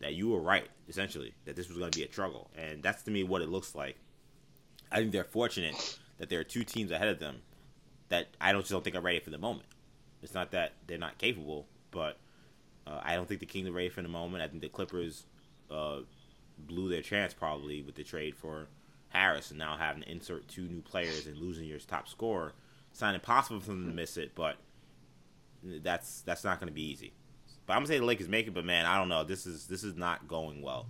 that 0.01 0.15
you 0.15 0.29
were 0.29 0.41
right 0.41 0.69
essentially 0.89 1.35
that 1.45 1.57
this 1.57 1.69
was 1.69 1.79
going 1.79 1.91
to 1.91 1.99
be 1.99 2.05
a 2.05 2.11
struggle, 2.11 2.51
and 2.57 2.83
that's 2.83 3.03
to 3.05 3.11
me 3.11 3.25
what 3.25 3.43
it 3.43 3.49
looks 3.49 3.75
like. 3.75 3.97
I 4.91 4.97
think 4.97 5.13
they're 5.13 5.25
fortunate 5.25 5.99
that 6.19 6.29
there 6.29 6.41
are 6.41 6.45
two 6.45 6.65
teams 6.65 6.91
ahead 6.91 7.09
of 7.09 7.19
them 7.19 7.43
that 8.09 8.29
I 8.41 8.53
don't 8.53 8.63
just 8.63 8.73
don't 8.73 8.83
think 8.83 8.97
are 8.97 9.01
ready 9.01 9.21
for 9.21 9.31
the 9.31 9.39
moment. 9.39 9.67
It's 10.23 10.35
not 10.35 10.51
that 10.53 10.73
they're 10.87 10.99
not 10.99 11.19
capable, 11.19 11.67
but 11.91 12.19
uh, 12.87 13.01
I 13.03 13.15
don't 13.15 13.29
think 13.29 13.41
the 13.41 13.47
Kings 13.47 13.69
are 13.69 13.73
ready 13.73 13.89
for 13.89 14.03
the 14.03 14.09
moment. 14.09 14.43
I 14.43 14.49
think 14.49 14.63
the 14.63 14.69
Clippers 14.69 15.25
uh, 15.71 16.01
blew 16.59 16.89
their 16.89 17.03
chance 17.03 17.35
probably 17.35 17.83
with 17.83 17.95
the 17.95 18.05
trade 18.05 18.35
for 18.35 18.69
Harris 19.11 19.51
and 19.51 19.59
now 19.59 19.77
having 19.77 20.03
to 20.03 20.11
insert 20.11 20.49
two 20.49 20.63
new 20.63 20.81
players 20.81 21.27
and 21.27 21.37
losing 21.37 21.67
your 21.67 21.79
top 21.79 22.09
scorer. 22.09 22.53
It's 22.91 23.01
not 23.01 23.15
impossible 23.15 23.61
for 23.61 23.69
them 23.69 23.89
to 23.89 23.95
miss 23.95 24.17
it, 24.17 24.35
but 24.35 24.57
that's 25.63 26.23
that's 26.23 26.45
not 26.45 26.59
going 26.61 26.69
to 26.69 26.75
be 26.75 26.91
easy. 26.91 27.13
But 27.69 27.75
I'm 27.75 27.81
gonna 27.81 27.89
say 27.89 27.99
the 27.99 28.07
Lakers 28.07 28.29
make 28.29 28.47
it, 28.47 28.55
but 28.55 28.64
man, 28.64 28.87
I 28.87 28.97
don't 28.97 29.11
know. 29.11 29.25
This 29.25 29.47
is 29.47 29.66
this 29.66 29.85
is 29.85 29.95
not 29.95 30.27
going 30.27 30.62
well, 30.62 30.87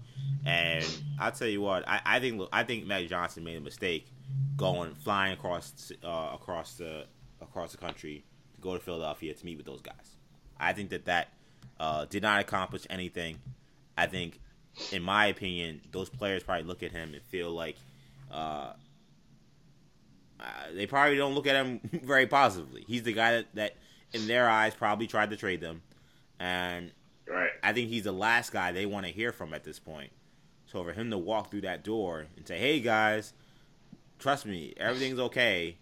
and 0.47 0.87
I'll 1.19 1.33
tell 1.33 1.49
you 1.49 1.61
what. 1.61 1.87
I, 1.89 2.01
I 2.07 2.21
think 2.21 2.41
I 2.53 2.63
think 2.63 2.87
Magic 2.87 3.11
Johnson 3.11 3.43
made 3.43 3.57
a 3.57 3.61
mistake 3.61 4.07
going 4.57 4.95
flying 4.95 5.33
across 5.33 5.91
uh, 6.05 6.31
across 6.35 6.75
the 6.75 7.07
across 7.43 7.73
the 7.73 7.79
country 7.79 8.23
to 8.55 8.61
go 8.61 8.75
to 8.75 8.81
Philadelphia 8.81 9.35
to 9.35 9.45
meet 9.45 9.57
with 9.57 9.67
those 9.67 9.83
guys. 9.83 10.17
I 10.61 10.73
think 10.73 10.91
that 10.91 11.07
that 11.07 11.33
uh, 11.81 12.05
did 12.05 12.23
not 12.23 12.41
accomplish 12.41 12.87
anything. 12.89 13.41
I 13.97 14.07
think, 14.07 14.39
in 14.93 15.03
my 15.03 15.27
opinion, 15.27 15.81
those 15.91 16.09
players 16.09 16.45
probably 16.45 16.63
look 16.63 16.85
at 16.85 16.93
him 16.93 17.13
and 17.13 17.23
feel 17.25 17.51
like 17.51 17.75
uh, 18.31 18.73
uh, 20.39 20.45
they 20.75 20.87
probably 20.87 21.17
don't 21.17 21.35
look 21.35 21.49
at 21.49 21.57
him 21.57 21.81
very 22.05 22.29
positively. 22.29 22.85
He's 22.87 23.03
the 23.03 23.13
guy 23.13 23.33
that, 23.33 23.47
that, 23.55 23.77
in 24.13 24.29
their 24.29 24.49
eyes, 24.49 24.77
probably 24.77 25.09
tried 25.09 25.31
to 25.31 25.37
trade 25.37 25.61
them, 25.61 25.83
and 26.39 26.93
right. 27.29 27.51
I 27.63 27.73
think 27.73 27.89
he's 27.89 28.05
the 28.05 28.13
last 28.13 28.53
guy 28.53 28.73
they 28.73 28.87
want 28.87 29.07
to 29.07 29.13
hear 29.13 29.33
from 29.33 29.55
at 29.55 29.65
this 29.65 29.79
point. 29.79 30.11
So 30.67 30.85
for 30.85 30.93
him 30.93 31.11
to 31.11 31.19
walk 31.19 31.51
through 31.51 31.63
that 31.63 31.85
door 31.85 32.27
and 32.37 32.47
say, 32.47 32.59
"Hey 32.59 32.81
guys, 32.81 33.33
trust 34.19 34.47
me, 34.47 34.75
everything's 34.77 35.19
okay," 35.19 35.77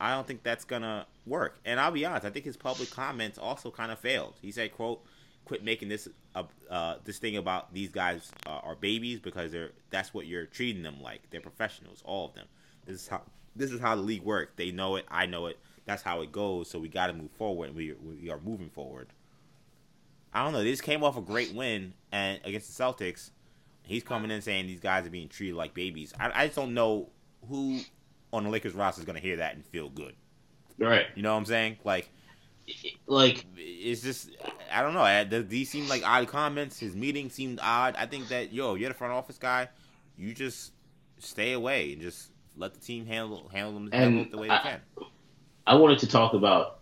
I 0.00 0.14
don't 0.14 0.26
think 0.26 0.42
that's 0.42 0.64
gonna 0.64 1.06
work. 1.26 1.58
And 1.64 1.78
I'll 1.78 1.92
be 1.92 2.04
honest, 2.04 2.24
I 2.24 2.30
think 2.30 2.44
his 2.44 2.56
public 2.56 2.90
comments 2.90 3.38
also 3.38 3.70
kind 3.70 3.92
of 3.92 3.98
failed. 3.98 4.34
He 4.42 4.50
said, 4.50 4.72
"quote 4.72 5.04
Quit 5.44 5.64
making 5.64 5.88
this 5.88 6.08
uh, 6.34 6.44
uh 6.70 6.96
this 7.04 7.18
thing 7.18 7.36
about 7.36 7.74
these 7.74 7.90
guys 7.90 8.30
uh, 8.46 8.60
are 8.62 8.76
babies 8.76 9.18
because 9.18 9.50
they're 9.50 9.72
that's 9.90 10.14
what 10.14 10.26
you're 10.26 10.46
treating 10.46 10.82
them 10.82 11.02
like. 11.02 11.28
They're 11.30 11.40
professionals, 11.40 12.00
all 12.04 12.26
of 12.28 12.34
them. 12.34 12.46
This 12.86 13.02
is 13.02 13.08
how 13.08 13.22
this 13.56 13.72
is 13.72 13.80
how 13.80 13.96
the 13.96 14.02
league 14.02 14.22
works. 14.22 14.52
They 14.56 14.70
know 14.70 14.96
it. 14.96 15.04
I 15.10 15.26
know 15.26 15.46
it. 15.46 15.58
That's 15.84 16.02
how 16.02 16.20
it 16.22 16.30
goes. 16.30 16.70
So 16.70 16.78
we 16.78 16.88
got 16.88 17.08
to 17.08 17.12
move 17.12 17.32
forward. 17.32 17.74
We 17.74 17.94
we 17.94 18.30
are 18.30 18.38
moving 18.40 18.70
forward. 18.70 19.08
I 20.34 20.44
don't 20.44 20.52
know. 20.52 20.62
They 20.62 20.70
just 20.70 20.82
came 20.82 21.04
off 21.04 21.16
a 21.16 21.20
great 21.20 21.54
win 21.54 21.94
and 22.10 22.40
against 22.44 22.76
the 22.76 22.82
Celtics. 22.82 23.30
He's 23.82 24.02
coming 24.02 24.30
in 24.30 24.40
saying 24.42 24.66
these 24.66 24.80
guys 24.80 25.06
are 25.06 25.10
being 25.10 25.28
treated 25.28 25.56
like 25.56 25.74
babies. 25.74 26.14
I, 26.18 26.30
I 26.34 26.46
just 26.46 26.56
don't 26.56 26.74
know 26.74 27.10
who 27.48 27.80
on 28.32 28.44
the 28.44 28.50
Lakers 28.50 28.74
roster 28.74 29.00
is 29.00 29.04
going 29.04 29.16
to 29.16 29.22
hear 29.22 29.36
that 29.36 29.54
and 29.54 29.64
feel 29.66 29.88
good. 29.90 30.14
Right. 30.78 31.06
You 31.14 31.22
know 31.22 31.32
what 31.32 31.38
I'm 31.38 31.44
saying? 31.44 31.78
Like, 31.84 32.08
like 33.06 33.44
it's 33.56 34.02
just 34.02 34.30
I 34.72 34.82
don't 34.82 34.94
know. 34.94 35.42
These 35.42 35.70
seem 35.70 35.88
like 35.88 36.02
odd 36.06 36.28
comments. 36.28 36.78
His 36.78 36.94
meeting 36.94 37.28
seemed 37.28 37.58
odd. 37.60 37.96
I 37.98 38.06
think 38.06 38.28
that 38.28 38.52
yo, 38.52 38.74
you're 38.74 38.88
the 38.88 38.94
front 38.94 39.12
office 39.12 39.38
guy. 39.38 39.68
You 40.16 40.32
just 40.32 40.72
stay 41.18 41.52
away 41.52 41.92
and 41.92 42.02
just 42.02 42.30
let 42.56 42.74
the 42.74 42.80
team 42.80 43.06
handle 43.06 43.48
handle 43.52 43.74
them 43.74 43.90
handle 43.92 44.26
the 44.30 44.38
way 44.38 44.48
they 44.48 44.54
I, 44.54 44.58
can. 44.58 44.80
I 45.66 45.74
wanted 45.74 45.98
to 46.00 46.06
talk 46.06 46.34
about 46.34 46.80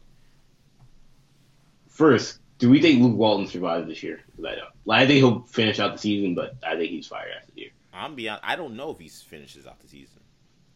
first. 1.88 2.38
Do 2.60 2.68
we 2.68 2.80
think 2.80 3.02
Luke 3.02 3.16
Walton 3.16 3.46
survives 3.46 3.88
this 3.88 4.02
year? 4.02 4.20
I 4.38 4.54
don't. 4.54 4.68
I 4.88 5.06
think 5.06 5.18
he'll 5.18 5.40
finish 5.40 5.80
out 5.80 5.92
the 5.92 5.98
season, 5.98 6.34
but 6.34 6.54
I 6.62 6.76
think 6.76 6.90
he's 6.90 7.06
fired 7.06 7.32
after 7.40 7.52
the 7.52 7.62
year. 7.62 7.70
I'm 7.92 8.14
beyond. 8.14 8.40
I 8.44 8.56
don't 8.56 8.76
know 8.76 8.90
if 8.90 8.98
he 8.98 9.08
finishes 9.08 9.66
out 9.66 9.80
the 9.80 9.88
season. 9.88 10.20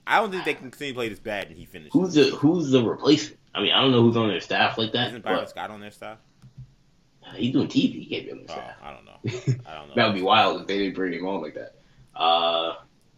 I 0.07 0.19
don't 0.19 0.31
think 0.31 0.45
they 0.45 0.55
can 0.55 0.71
continue 0.71 0.93
to 0.93 0.97
play 0.97 1.09
this 1.09 1.19
bad 1.19 1.49
and 1.49 1.57
he 1.57 1.67
finishes. 1.67 1.93
Who's 1.93 2.15
the 2.15 2.25
Who's 2.37 2.71
the 2.71 2.83
replacement? 2.83 3.39
I 3.55 3.63
mean, 3.63 3.73
I 3.73 3.81
don't 3.81 3.93
know 3.93 4.03
who's 4.03 4.17
on 4.17 4.29
their 4.29 4.41
staff 4.41 4.77
like 4.79 4.93
that. 4.93 5.09
Isn't 5.09 5.25
Byron 5.25 5.47
Scott 5.47 5.71
on 5.71 5.81
their 5.81 5.91
staff? 5.91 6.19
He's 7.37 7.53
doing 7.53 7.69
TV. 7.69 8.03
He 8.03 8.07
can't 8.07 8.25
be 8.25 8.33
on 8.33 8.39
their 8.39 8.47
oh, 8.49 8.53
staff. 8.53 8.77
I 8.83 8.93
don't 8.93 9.05
know. 9.05 9.61
I 9.71 9.75
don't 9.75 9.89
know. 9.89 9.95
that 9.95 10.07
would 10.07 10.15
be 10.15 10.23
wild 10.23 10.63
if 10.63 10.67
they 10.67 10.79
didn't 10.79 10.95
bring 10.95 11.13
him 11.13 11.27
on 11.27 11.43
like 11.43 11.55
that. 11.55 11.75
Uh, 12.15 12.75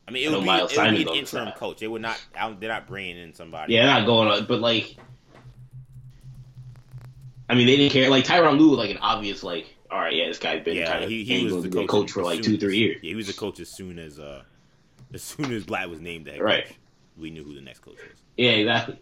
I 0.08 0.12
mean, 0.12 0.26
it 0.26 0.36
would, 0.36 0.44
be, 0.44 0.50
it 0.50 0.76
would 0.76 0.94
be 0.94 1.02
an 1.02 1.08
interim 1.08 1.52
coach. 1.52 1.80
They 1.80 1.88
would 1.88 2.02
not. 2.02 2.20
They're 2.34 2.68
not 2.68 2.86
bringing 2.86 3.18
in 3.18 3.34
somebody. 3.34 3.74
Yeah, 3.74 3.86
not 3.86 4.06
going 4.06 4.28
on. 4.28 4.46
But 4.46 4.60
like, 4.60 4.96
I 7.48 7.54
mean, 7.54 7.66
they 7.66 7.76
didn't 7.76 7.92
care. 7.92 8.10
Like 8.10 8.24
Tyronn 8.24 8.58
Lue 8.58 8.70
was 8.70 8.78
like 8.78 8.90
an 8.90 8.98
obvious 8.98 9.42
like. 9.42 9.72
All 9.88 10.00
right, 10.00 10.12
yeah, 10.12 10.26
this 10.26 10.38
guy's 10.38 10.64
been 10.64 10.76
yeah, 10.76 10.90
kind 10.90 11.04
of 11.04 11.10
he, 11.10 11.22
he 11.22 11.44
was 11.44 11.62
the 11.62 11.70
coach, 11.70 11.88
coach 11.88 12.10
for 12.10 12.24
like 12.24 12.42
two, 12.42 12.58
three 12.58 12.76
years. 12.76 12.98
Yeah, 13.04 13.10
he 13.10 13.14
was 13.14 13.28
the 13.28 13.32
coach 13.32 13.60
as 13.60 13.68
soon 13.68 14.00
as 14.00 14.18
uh, 14.18 14.42
as 15.14 15.22
soon 15.22 15.52
as 15.52 15.64
Blatt 15.64 15.88
was 15.88 16.00
named 16.00 16.26
head 16.26 16.40
right. 16.40 16.66
coach 16.66 16.76
we 17.18 17.30
knew 17.30 17.44
who 17.44 17.54
the 17.54 17.60
next 17.60 17.80
coach 17.80 17.96
was. 17.96 18.18
Yeah, 18.36 18.50
exactly. 18.50 18.98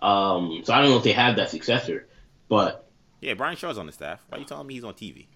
Um, 0.00 0.62
so 0.64 0.72
I 0.72 0.80
don't 0.80 0.90
know 0.90 0.96
if 0.96 1.02
they 1.02 1.12
have 1.12 1.36
that 1.36 1.50
successor, 1.50 2.06
but 2.48 2.88
yeah, 3.20 3.34
Brian 3.34 3.56
Shaw's 3.56 3.78
on 3.78 3.86
the 3.86 3.92
staff. 3.92 4.24
Why 4.28 4.38
are 4.38 4.40
you 4.40 4.46
telling 4.46 4.66
me 4.66 4.74
he's 4.74 4.84
on 4.84 4.94
TV? 4.94 5.26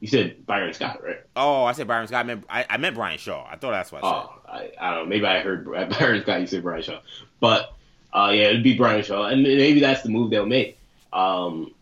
You 0.00 0.08
said 0.08 0.44
Byron 0.46 0.72
Scott, 0.74 1.02
right? 1.02 1.20
Oh, 1.36 1.64
I 1.64 1.72
said 1.72 1.86
Byron 1.86 2.08
Scott. 2.08 2.20
I 2.20 2.22
meant, 2.24 2.44
I, 2.50 2.66
I 2.68 2.76
meant 2.76 2.96
Brian 2.96 3.18
Shaw. 3.18 3.46
I 3.48 3.56
thought 3.56 3.70
that's 3.70 3.92
what 3.92 4.02
I 4.02 4.10
said. 4.10 4.16
Oh, 4.16 4.40
I, 4.48 4.70
I 4.80 4.94
don't 4.94 5.04
know. 5.04 5.08
Maybe 5.08 5.24
I 5.24 5.40
heard 5.40 5.64
Byron 5.98 6.22
Scott. 6.22 6.40
You 6.40 6.46
said 6.46 6.62
Brian 6.62 6.82
Shaw, 6.82 7.00
but 7.40 7.74
uh, 8.12 8.30
yeah, 8.34 8.44
it'd 8.44 8.64
be 8.64 8.76
Brian 8.76 9.02
Shaw, 9.02 9.26
and 9.26 9.42
maybe 9.42 9.80
that's 9.80 10.02
the 10.02 10.10
move 10.10 10.30
they'll 10.30 10.46
make. 10.46 10.78
Um, 11.12 11.74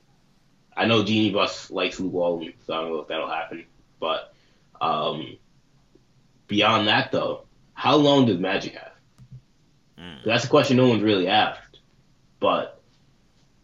I 0.77 0.87
know 0.87 1.05
Jeanie 1.05 1.31
Buss 1.31 1.71
likes 1.71 2.01
Luke 2.01 2.13
Walton, 2.13 2.55
so 2.67 2.75
I 2.75 2.81
don't 2.81 2.93
know 2.93 3.01
if 3.01 3.09
that'll 3.09 3.31
happen. 3.31 3.65
But 3.99 4.33
um, 4.81 5.37
beyond 6.47 6.89
that, 6.89 7.13
though, 7.13 7.45
how 7.75 7.97
long 7.97 8.27
does 8.27 8.39
Magic 8.39 8.75
have? 8.75 8.93
Mm. 9.99 10.25
That's 10.25 10.45
a 10.45 10.49
question 10.49 10.77
no 10.77 10.89
one's 10.89 11.03
really 11.03 11.29
asked. 11.29 11.79
But 12.39 12.81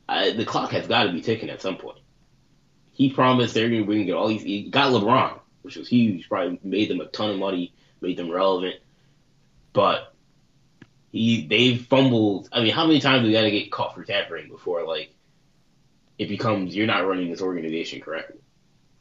I, 0.08 0.32
the 0.32 0.44
clock 0.44 0.72
has 0.72 0.86
got 0.86 1.04
to 1.04 1.12
be 1.12 1.22
ticking 1.22 1.50
at 1.50 1.62
some 1.62 1.76
point. 1.76 1.98
He 2.92 3.10
promised 3.10 3.54
they're 3.54 3.68
going 3.68 3.86
to 3.86 4.04
get 4.04 4.14
all 4.14 4.28
these. 4.28 4.42
He 4.42 4.70
got 4.70 4.92
LeBron, 4.92 5.38
which 5.62 5.76
was 5.76 5.88
huge. 5.88 6.28
Probably 6.28 6.58
made 6.62 6.88
them 6.88 7.00
a 7.00 7.06
ton 7.06 7.30
of 7.30 7.38
money, 7.38 7.74
made 8.00 8.16
them 8.16 8.30
relevant. 8.30 8.76
But 9.72 10.14
he 11.12 11.46
they've 11.46 11.84
fumbled. 11.86 12.48
I 12.52 12.62
mean, 12.62 12.72
how 12.72 12.86
many 12.86 13.00
times 13.00 13.22
do 13.22 13.26
we 13.26 13.32
got 13.32 13.42
to 13.42 13.50
get 13.50 13.72
caught 13.72 13.94
for 13.94 14.04
tampering 14.04 14.48
before 14.48 14.86
like 14.86 15.15
it 16.18 16.28
becomes 16.28 16.74
you're 16.74 16.86
not 16.86 17.06
running 17.06 17.30
this 17.30 17.42
organization 17.42 18.00
correctly, 18.00 18.40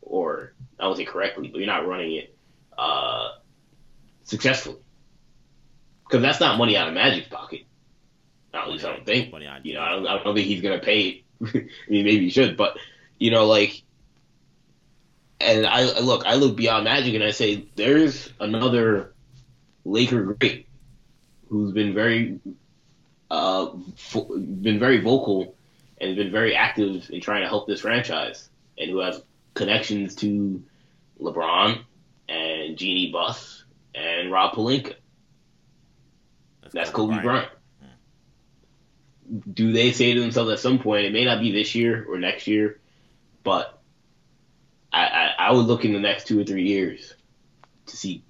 or 0.02 0.54
I 0.80 0.86
won't 0.86 0.98
say 0.98 1.06
correctly, 1.06 1.48
but 1.48 1.58
you're 1.58 1.68
not 1.68 1.88
running 1.88 2.16
it 2.16 2.36
uh, 2.78 3.30
successfully 4.24 4.80
because 6.08 6.22
that's 6.22 6.40
not 6.40 6.58
money 6.58 6.78
out 6.78 6.88
of 6.88 6.94
Magic's 6.94 7.28
pocket. 7.28 7.62
At 8.54 8.70
least 8.70 8.86
I 8.86 8.96
don't 8.96 9.06
think. 9.06 9.32
Money 9.32 9.50
you 9.64 9.74
know, 9.74 9.82
I 9.82 9.90
don't, 9.92 10.08
I 10.08 10.24
don't 10.24 10.36
think 10.36 10.48
he's 10.48 10.62
gonna 10.62 10.80
pay 10.80 11.02
it. 11.02 11.24
I 11.42 11.92
mean, 11.92 12.06
maybe 12.06 12.26
he 12.26 12.30
should, 12.30 12.58
but 12.58 12.78
you 13.20 13.32
know, 13.32 13.46
like, 13.48 13.84
and 15.40 15.66
I 15.66 16.00
look, 16.00 16.26
I 16.26 16.36
look 16.36 16.56
beyond 16.56 16.86
Magic 16.86 17.14
and 17.14 17.24
I 17.24 17.32
say 17.32 17.66
there's 17.76 18.32
another 18.40 19.14
Laker 19.84 20.24
great 20.24 20.68
who's 21.50 21.74
been 21.74 21.94
very, 21.94 22.40
uh, 23.30 23.68
been 24.14 24.80
very 24.80 25.02
vocal 25.02 25.55
and 26.06 26.16
has 26.16 26.24
been 26.24 26.32
very 26.32 26.56
active 26.56 27.10
in 27.10 27.22
trying 27.22 27.42
to 27.42 27.48
help 27.48 27.68
this 27.68 27.82
franchise, 27.82 28.50
and 28.78 28.90
who 28.90 29.00
has 29.00 29.22
connections 29.54 30.16
to 30.16 30.64
LeBron 31.20 31.84
and 32.30 32.78
Jeanie 32.78 33.12
Buss 33.12 33.64
and 33.94 34.32
Rob 34.32 34.54
Pelinka. 34.54 34.96
That's, 36.62 36.74
That's 36.74 36.90
Kobe, 36.92 37.14
Kobe 37.14 37.24
Bryant. 37.24 37.50
Bryant. 37.80 39.56
Do 39.56 39.72
they 39.72 39.92
say 39.92 40.14
to 40.14 40.22
themselves 40.22 40.52
at 40.52 40.60
some 40.60 40.78
point, 40.80 41.06
it 41.06 41.14
may 41.14 41.26
not 41.26 41.40
be 41.40 41.52
this 41.52 41.74
year 41.74 42.06
or 42.08 42.20
next 42.20 42.46
year, 42.46 42.80
but 43.44 43.82
I, 44.94 45.06
I, 45.06 45.34
I 45.48 45.52
would 45.52 45.66
look 45.66 45.84
in 45.84 45.94
the 45.94 46.00
next 46.00 46.28
two 46.28 46.40
or 46.40 46.44
three 46.44 46.68
years 46.68 47.14
to 47.88 47.98
see. 47.98 48.24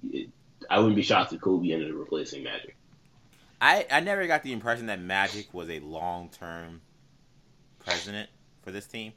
I 0.70 0.78
wouldn't 0.78 0.96
be 0.96 1.02
shocked 1.02 1.32
if 1.32 1.40
Kobe 1.40 1.70
ended 1.70 1.90
up 1.90 1.98
replacing 1.98 2.44
Magic. 2.44 2.76
I, 3.60 3.86
I 3.90 4.00
never 4.00 4.26
got 4.26 4.42
the 4.42 4.52
impression 4.52 4.86
that 4.86 5.00
Magic 5.00 5.52
was 5.52 5.68
a 5.70 5.80
long 5.80 6.30
term 6.30 6.80
president 7.86 8.28
for 8.62 8.70
this 8.70 8.86
team. 8.86 9.12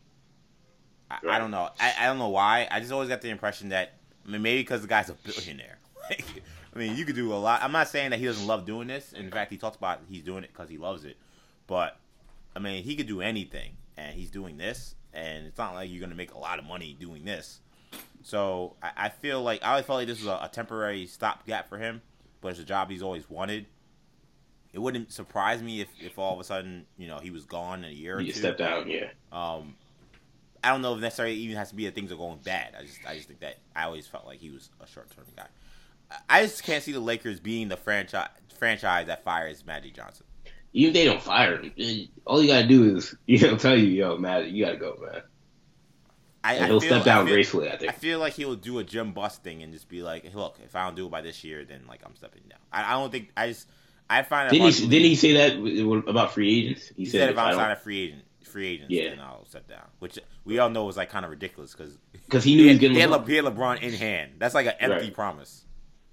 I, 1.12 1.18
right. 1.24 1.36
I 1.36 1.40
don't 1.40 1.52
know. 1.52 1.70
I, 1.80 1.94
I 2.00 2.06
don't 2.06 2.20
know 2.20 2.30
why. 2.30 2.68
I 2.70 2.80
just 2.80 2.92
always 2.92 3.10
got 3.10 3.22
the 3.22 3.30
impression 3.30 3.70
that 3.70 3.94
I 4.26 4.32
mean 4.32 4.42
maybe 4.42 4.62
because 4.62 4.82
the 4.82 4.88
guy's 4.88 5.10
a 5.10 5.14
billionaire. 5.14 5.78
Like, 6.10 6.42
I 6.76 6.80
mean, 6.80 6.96
you 6.96 7.06
could 7.06 7.14
do 7.14 7.32
a 7.32 7.36
lot. 7.36 7.62
I'm 7.62 7.72
not 7.72 7.88
saying 7.88 8.10
that 8.10 8.20
he 8.20 8.26
doesn't 8.26 8.48
love 8.48 8.66
doing 8.66 8.88
this. 8.88 9.14
In 9.14 9.30
fact, 9.30 9.52
he 9.52 9.58
talks 9.58 9.78
about 9.78 10.00
he's 10.10 10.24
doing 10.24 10.44
it 10.44 10.50
because 10.52 10.68
he 10.68 10.80
loves 10.80 11.06
it. 11.06 11.18
But 11.68 12.00
I 12.56 12.60
mean, 12.60 12.84
he 12.84 12.96
could 12.96 13.06
do 13.06 13.22
anything, 13.22 13.74
and 13.96 14.16
he's 14.16 14.32
doing 14.32 14.58
this, 14.58 14.96
and 15.14 15.46
it's 15.46 15.58
not 15.60 15.76
like 15.76 15.92
you're 15.92 16.02
gonna 16.02 16.16
make 16.16 16.34
a 16.34 16.40
lot 16.40 16.58
of 16.58 16.66
money 16.66 16.98
doing 17.00 17.26
this. 17.26 17.60
So 18.24 18.76
I, 18.82 18.92
I 18.98 19.10
feel 19.10 19.44
like 19.44 19.64
I 19.64 19.72
always 19.72 19.86
felt 19.86 19.98
like 19.98 20.08
this 20.08 20.18
was 20.20 20.28
a, 20.28 20.40
a 20.44 20.50
temporary 20.52 21.06
stopgap 21.06 21.70
for 21.70 21.78
him, 21.78 22.02
but 22.42 22.50
it's 22.50 22.60
a 22.60 22.66
job 22.66 22.90
he's 22.90 23.04
always 23.04 23.30
wanted. 23.30 23.68
It 24.72 24.80
wouldn't 24.80 25.12
surprise 25.12 25.64
me 25.64 25.82
if, 25.82 25.88
if 26.00 26.20
all 26.20 26.34
of 26.34 26.40
a 26.40 26.44
sudden 26.44 26.86
you 26.98 27.08
know 27.08 27.20
he 27.20 27.32
was 27.32 27.46
gone 27.46 27.84
in 27.84 27.92
a 27.92 27.94
year 27.94 28.18
or 28.18 28.22
you 28.22 28.32
two. 28.32 28.40
Step 28.40 28.58
down, 28.58 28.90
yeah. 28.90 29.10
Um, 29.32 29.76
I 30.64 30.70
don't 30.70 30.82
know 30.82 30.94
if 30.96 31.02
necessarily 31.02 31.36
even 31.36 31.56
has 31.56 31.70
to 31.70 31.76
be 31.76 31.86
that 31.86 31.96
things 31.96 32.12
are 32.12 32.18
going 32.18 32.40
bad. 32.44 32.76
I 32.78 32.84
just 32.84 33.00
I 33.08 33.16
just 33.16 33.28
think 33.28 33.40
that 33.40 33.58
I 33.76 33.84
always 33.84 34.08
felt 34.08 34.26
like 34.26 34.40
he 34.40 34.50
was 34.50 34.70
a 34.82 34.88
short 34.88 35.10
term 35.16 35.26
guy. 35.36 35.48
I 36.28 36.42
just 36.44 36.64
can't 36.64 36.84
see 36.84 36.92
the 36.92 37.00
Lakers 37.00 37.40
being 37.40 37.68
the 37.68 37.78
franchise 37.78 38.30
franchise 38.58 39.08
that 39.08 39.24
fires 39.24 39.66
Magic 39.66 39.94
Johnson. 39.94 40.26
Even 40.74 40.90
if 40.90 40.94
they 40.94 41.06
don't 41.06 41.22
fire 41.22 41.62
him, 41.62 42.10
all 42.26 42.42
you 42.42 42.48
gotta 42.48 42.68
do 42.68 42.96
is 42.96 43.16
you 43.26 43.40
know 43.40 43.58
tell 43.58 43.78
you, 43.78 43.88
yo, 43.88 44.18
Magic, 44.18 44.54
you 44.54 44.66
gotta 44.66 44.78
go, 44.78 44.98
man. 45.02 45.22
I, 46.42 46.58
I 46.58 46.68
he'll 46.68 46.80
feel, 46.80 46.90
step 46.90 47.04
down 47.04 47.24
I 47.24 47.26
feel, 47.26 47.34
gracefully. 47.36 47.70
I 47.70 47.78
think. 47.78 47.92
I 47.92 47.96
feel 47.96 48.20
like 48.20 48.34
he'll 48.34 48.56
do 48.56 48.80
a 48.80 48.84
Jim 48.84 49.12
Buss 49.12 49.38
thing 49.38 49.62
and 49.62 49.74
just 49.74 49.90
be 49.90 50.02
like, 50.02 50.34
"Look, 50.34 50.58
if 50.64 50.76
I 50.76 50.86
don't 50.86 50.96
do 50.96 51.06
it 51.06 51.12
by 51.12 51.22
this 51.22 51.44
year, 51.44 51.66
then 51.66 51.82
like 51.88 52.02
I'm 52.06 52.16
stepping 52.16 52.44
down." 52.50 52.60
I, 52.72 52.94
I 52.94 52.94
don't 52.94 53.12
think 53.12 53.30
I 53.36 53.50
just 53.50 53.68
I 54.10 54.24
find 54.24 54.50
didn't 54.50 54.74
he 54.74 54.88
didn't 54.88 55.06
he 55.06 55.16
say 55.16 55.34
that 55.34 56.04
about 56.08 56.34
free 56.34 56.60
agents? 56.60 56.88
He, 56.90 57.04
he 57.04 57.06
said, 57.06 57.20
said, 57.20 57.30
if 57.32 57.38
I'm 57.38 57.56
not 57.56 57.72
a 57.72 57.76
free 57.76 58.08
agent, 58.08 58.24
free 58.44 58.68
agents, 58.68 58.92
yeah. 58.92 59.10
then 59.10 59.20
I'll 59.20 59.46
step 59.46 59.68
down. 59.68 59.86
Which 60.00 60.18
we 60.46 60.60
all 60.60 60.70
know 60.70 60.86
was 60.86 60.98
like 60.98 61.10
kind 61.10 61.26
of 61.26 61.32
ridiculous 61.32 61.74
because 61.74 61.98
because 62.14 62.44
he 62.46 62.56
knew 62.56 62.64
he, 62.64 62.70
was 62.70 62.80
getting 62.80 62.96
he 62.96 63.02
had, 63.02 63.10
LeBron. 63.12 63.28
he 63.28 63.36
had 63.36 63.46
LeBron 63.46 63.82
in 63.82 63.94
hand. 63.94 64.32
That's 64.40 64.56
like 64.56 64.66
an 64.66 64.74
empty 64.80 65.06
right. 65.06 65.14
promise. 65.14 65.64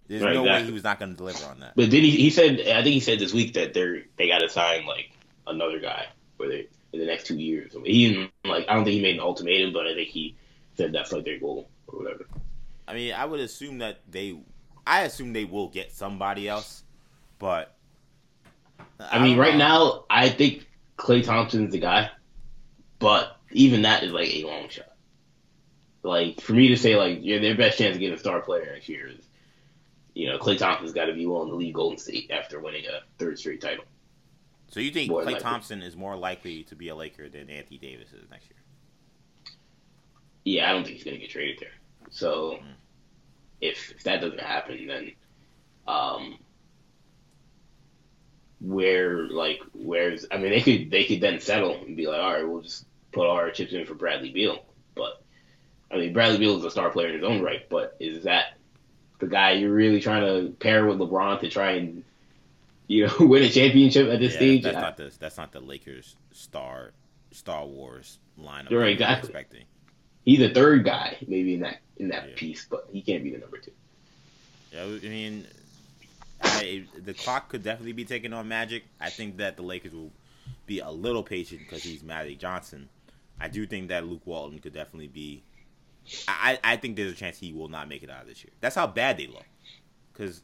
There's 0.08 0.22
right, 0.22 0.34
no 0.34 0.42
exactly. 0.42 0.62
way 0.62 0.66
he 0.66 0.72
was 0.72 0.84
not 0.84 1.00
going 1.00 1.10
to 1.12 1.16
deliver 1.16 1.44
on 1.46 1.60
that. 1.60 1.72
But 1.74 1.90
then 1.90 2.02
he, 2.02 2.12
he 2.12 2.30
said, 2.30 2.60
I 2.60 2.82
think 2.82 2.94
he 2.94 3.00
said 3.00 3.18
this 3.18 3.32
week 3.32 3.54
that 3.54 3.74
they're 3.74 4.02
they 4.16 4.28
got 4.28 4.38
to 4.38 4.48
sign 4.48 4.86
like 4.86 5.10
another 5.46 5.80
guy 5.80 6.06
for 6.36 6.48
they 6.48 6.68
in 6.92 7.00
the 7.00 7.06
next 7.06 7.26
two 7.26 7.36
years. 7.36 7.74
He 7.84 8.08
didn't 8.08 8.30
like 8.44 8.66
I 8.68 8.74
don't 8.74 8.84
think 8.84 8.94
he 8.94 9.02
made 9.02 9.14
an 9.14 9.20
ultimatum, 9.20 9.72
but 9.72 9.86
I 9.86 9.94
think 9.94 10.08
he 10.08 10.36
said 10.76 10.92
that's 10.92 11.12
like 11.12 11.24
their 11.24 11.38
goal 11.38 11.68
or 11.88 12.00
whatever. 12.00 12.26
I 12.88 12.94
mean, 12.94 13.14
I 13.14 13.24
would 13.24 13.40
assume 13.40 13.78
that 13.78 14.00
they, 14.08 14.38
I 14.86 15.02
assume 15.02 15.32
they 15.32 15.44
will 15.44 15.68
get 15.68 15.92
somebody 15.92 16.48
else, 16.48 16.84
but 17.38 17.75
I, 19.00 19.18
I 19.18 19.22
mean, 19.22 19.38
right 19.38 19.56
now 19.56 20.04
I 20.08 20.28
think 20.28 20.66
Klay 20.96 21.24
Thompson's 21.24 21.72
the 21.72 21.78
guy, 21.78 22.10
but 22.98 23.36
even 23.52 23.82
that 23.82 24.02
is 24.02 24.12
like 24.12 24.28
a 24.34 24.44
long 24.44 24.68
shot. 24.68 24.92
Like 26.02 26.40
for 26.40 26.52
me 26.52 26.68
to 26.68 26.76
say 26.76 26.96
like 26.96 27.18
yeah, 27.22 27.38
their 27.38 27.56
best 27.56 27.78
chance 27.78 27.94
of 27.94 28.00
getting 28.00 28.16
a 28.16 28.18
star 28.18 28.40
player 28.40 28.70
next 28.72 28.88
year 28.88 29.08
is, 29.08 29.24
you 30.14 30.28
know, 30.28 30.38
Klay 30.38 30.58
Thompson's 30.58 30.92
got 30.92 31.06
to 31.06 31.14
be 31.14 31.26
willing 31.26 31.50
to 31.50 31.56
leave 31.56 31.74
Golden 31.74 31.98
State 31.98 32.30
after 32.30 32.60
winning 32.60 32.84
a 32.86 33.00
third 33.18 33.38
straight 33.38 33.60
title. 33.60 33.84
So 34.68 34.80
you 34.80 34.90
think 34.90 35.10
Klay 35.10 35.38
Thompson 35.38 35.82
is 35.82 35.96
more 35.96 36.16
likely 36.16 36.64
to 36.64 36.76
be 36.76 36.88
a 36.88 36.94
Laker 36.94 37.28
than 37.28 37.50
Anthony 37.50 37.78
Davis 37.78 38.12
is 38.12 38.28
next 38.30 38.46
year? 38.50 38.58
Yeah, 40.44 40.68
I 40.68 40.72
don't 40.72 40.84
think 40.84 40.96
he's 40.96 41.04
going 41.04 41.16
to 41.16 41.20
get 41.20 41.30
traded 41.30 41.58
there. 41.60 41.70
So 42.10 42.58
mm. 42.62 42.74
if, 43.60 43.92
if 43.92 44.02
that 44.04 44.20
doesn't 44.20 44.40
happen, 44.40 44.86
then 44.86 45.12
um, 45.88 46.38
where 48.60 49.28
like 49.28 49.60
where's 49.72 50.26
I 50.30 50.38
mean 50.38 50.50
they 50.50 50.60
could 50.60 50.90
they 50.90 51.04
could 51.04 51.20
then 51.20 51.40
settle 51.40 51.76
and 51.76 51.96
be 51.96 52.06
like, 52.06 52.20
all 52.20 52.32
right, 52.32 52.48
we'll 52.48 52.62
just 52.62 52.84
put 53.12 53.26
all 53.26 53.36
our 53.36 53.50
chips 53.50 53.72
in 53.72 53.86
for 53.86 53.94
Bradley 53.94 54.30
Beal. 54.30 54.64
But 54.94 55.22
I 55.90 55.96
mean 55.96 56.12
Bradley 56.12 56.38
Beal 56.38 56.56
is 56.58 56.64
a 56.64 56.70
star 56.70 56.90
player 56.90 57.08
in 57.08 57.14
his 57.14 57.24
own 57.24 57.42
right, 57.42 57.68
but 57.68 57.96
is 58.00 58.24
that 58.24 58.56
the 59.18 59.26
guy 59.26 59.52
you're 59.52 59.72
really 59.72 60.00
trying 60.00 60.22
to 60.22 60.52
pair 60.52 60.86
with 60.86 60.98
LeBron 60.98 61.40
to 61.40 61.48
try 61.48 61.72
and 61.72 62.04
you 62.86 63.06
know 63.06 63.14
win 63.20 63.42
a 63.42 63.48
championship 63.48 64.08
at 64.08 64.20
this 64.20 64.32
yeah, 64.32 64.38
stage? 64.38 64.62
That's 64.62 64.76
not 64.76 64.96
the 64.96 65.12
that's 65.18 65.36
not 65.36 65.52
the 65.52 65.60
Lakers 65.60 66.16
star 66.32 66.92
Star 67.32 67.66
Wars 67.66 68.18
lineup. 68.38 68.70
Right, 68.70 68.92
exactly. 68.92 69.28
Expecting 69.28 69.64
he's 70.26 70.42
a 70.42 70.50
third 70.50 70.84
guy 70.84 71.16
maybe 71.26 71.54
in 71.54 71.60
that 71.60 71.78
in 71.96 72.08
that 72.08 72.28
yeah. 72.28 72.34
piece, 72.36 72.66
but 72.68 72.86
he 72.92 73.00
can't 73.00 73.22
be 73.22 73.30
the 73.30 73.38
number 73.38 73.56
two. 73.56 73.70
Yeah, 74.72 74.82
I 74.82 75.08
mean, 75.08 75.46
I, 76.40 76.84
the 76.96 77.14
clock 77.14 77.48
could 77.48 77.62
definitely 77.62 77.92
be 77.92 78.04
taken 78.04 78.32
on 78.32 78.48
Magic. 78.48 78.84
I 79.00 79.10
think 79.10 79.38
that 79.38 79.56
the 79.56 79.62
Lakers 79.62 79.92
will 79.92 80.12
be 80.66 80.80
a 80.80 80.90
little 80.90 81.22
patient 81.22 81.60
because 81.60 81.82
he's 81.82 82.02
Magic 82.02 82.38
Johnson. 82.38 82.88
I 83.40 83.48
do 83.48 83.66
think 83.66 83.88
that 83.88 84.06
Luke 84.06 84.22
Walton 84.24 84.58
could 84.58 84.72
definitely 84.72 85.08
be. 85.08 85.42
I, 86.28 86.58
I 86.62 86.76
think 86.76 86.96
there's 86.96 87.12
a 87.12 87.16
chance 87.16 87.38
he 87.38 87.52
will 87.52 87.68
not 87.68 87.88
make 87.88 88.02
it 88.02 88.10
out 88.10 88.22
of 88.22 88.28
this 88.28 88.44
year. 88.44 88.52
That's 88.60 88.74
how 88.74 88.86
bad 88.86 89.16
they 89.18 89.26
look. 89.26 89.46
Because 90.12 90.42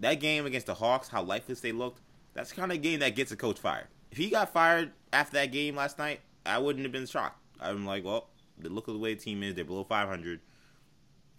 that 0.00 0.14
game 0.20 0.46
against 0.46 0.66
the 0.66 0.74
Hawks, 0.74 1.08
how 1.08 1.22
lifeless 1.22 1.60
they 1.60 1.72
looked, 1.72 2.00
that's 2.32 2.50
the 2.50 2.56
kind 2.56 2.72
of 2.72 2.80
game 2.80 3.00
that 3.00 3.16
gets 3.16 3.32
a 3.32 3.36
coach 3.36 3.58
fired. 3.58 3.86
If 4.10 4.18
he 4.18 4.30
got 4.30 4.52
fired 4.52 4.92
after 5.12 5.34
that 5.34 5.52
game 5.52 5.76
last 5.76 5.98
night, 5.98 6.20
I 6.46 6.58
wouldn't 6.58 6.84
have 6.84 6.92
been 6.92 7.06
shocked. 7.06 7.38
I'm 7.60 7.84
like, 7.86 8.04
well, 8.04 8.28
the 8.58 8.68
look 8.68 8.88
of 8.88 8.94
the 8.94 9.00
way 9.00 9.14
the 9.14 9.20
team 9.20 9.42
is, 9.42 9.54
they're 9.54 9.64
below 9.64 9.84
500, 9.84 10.40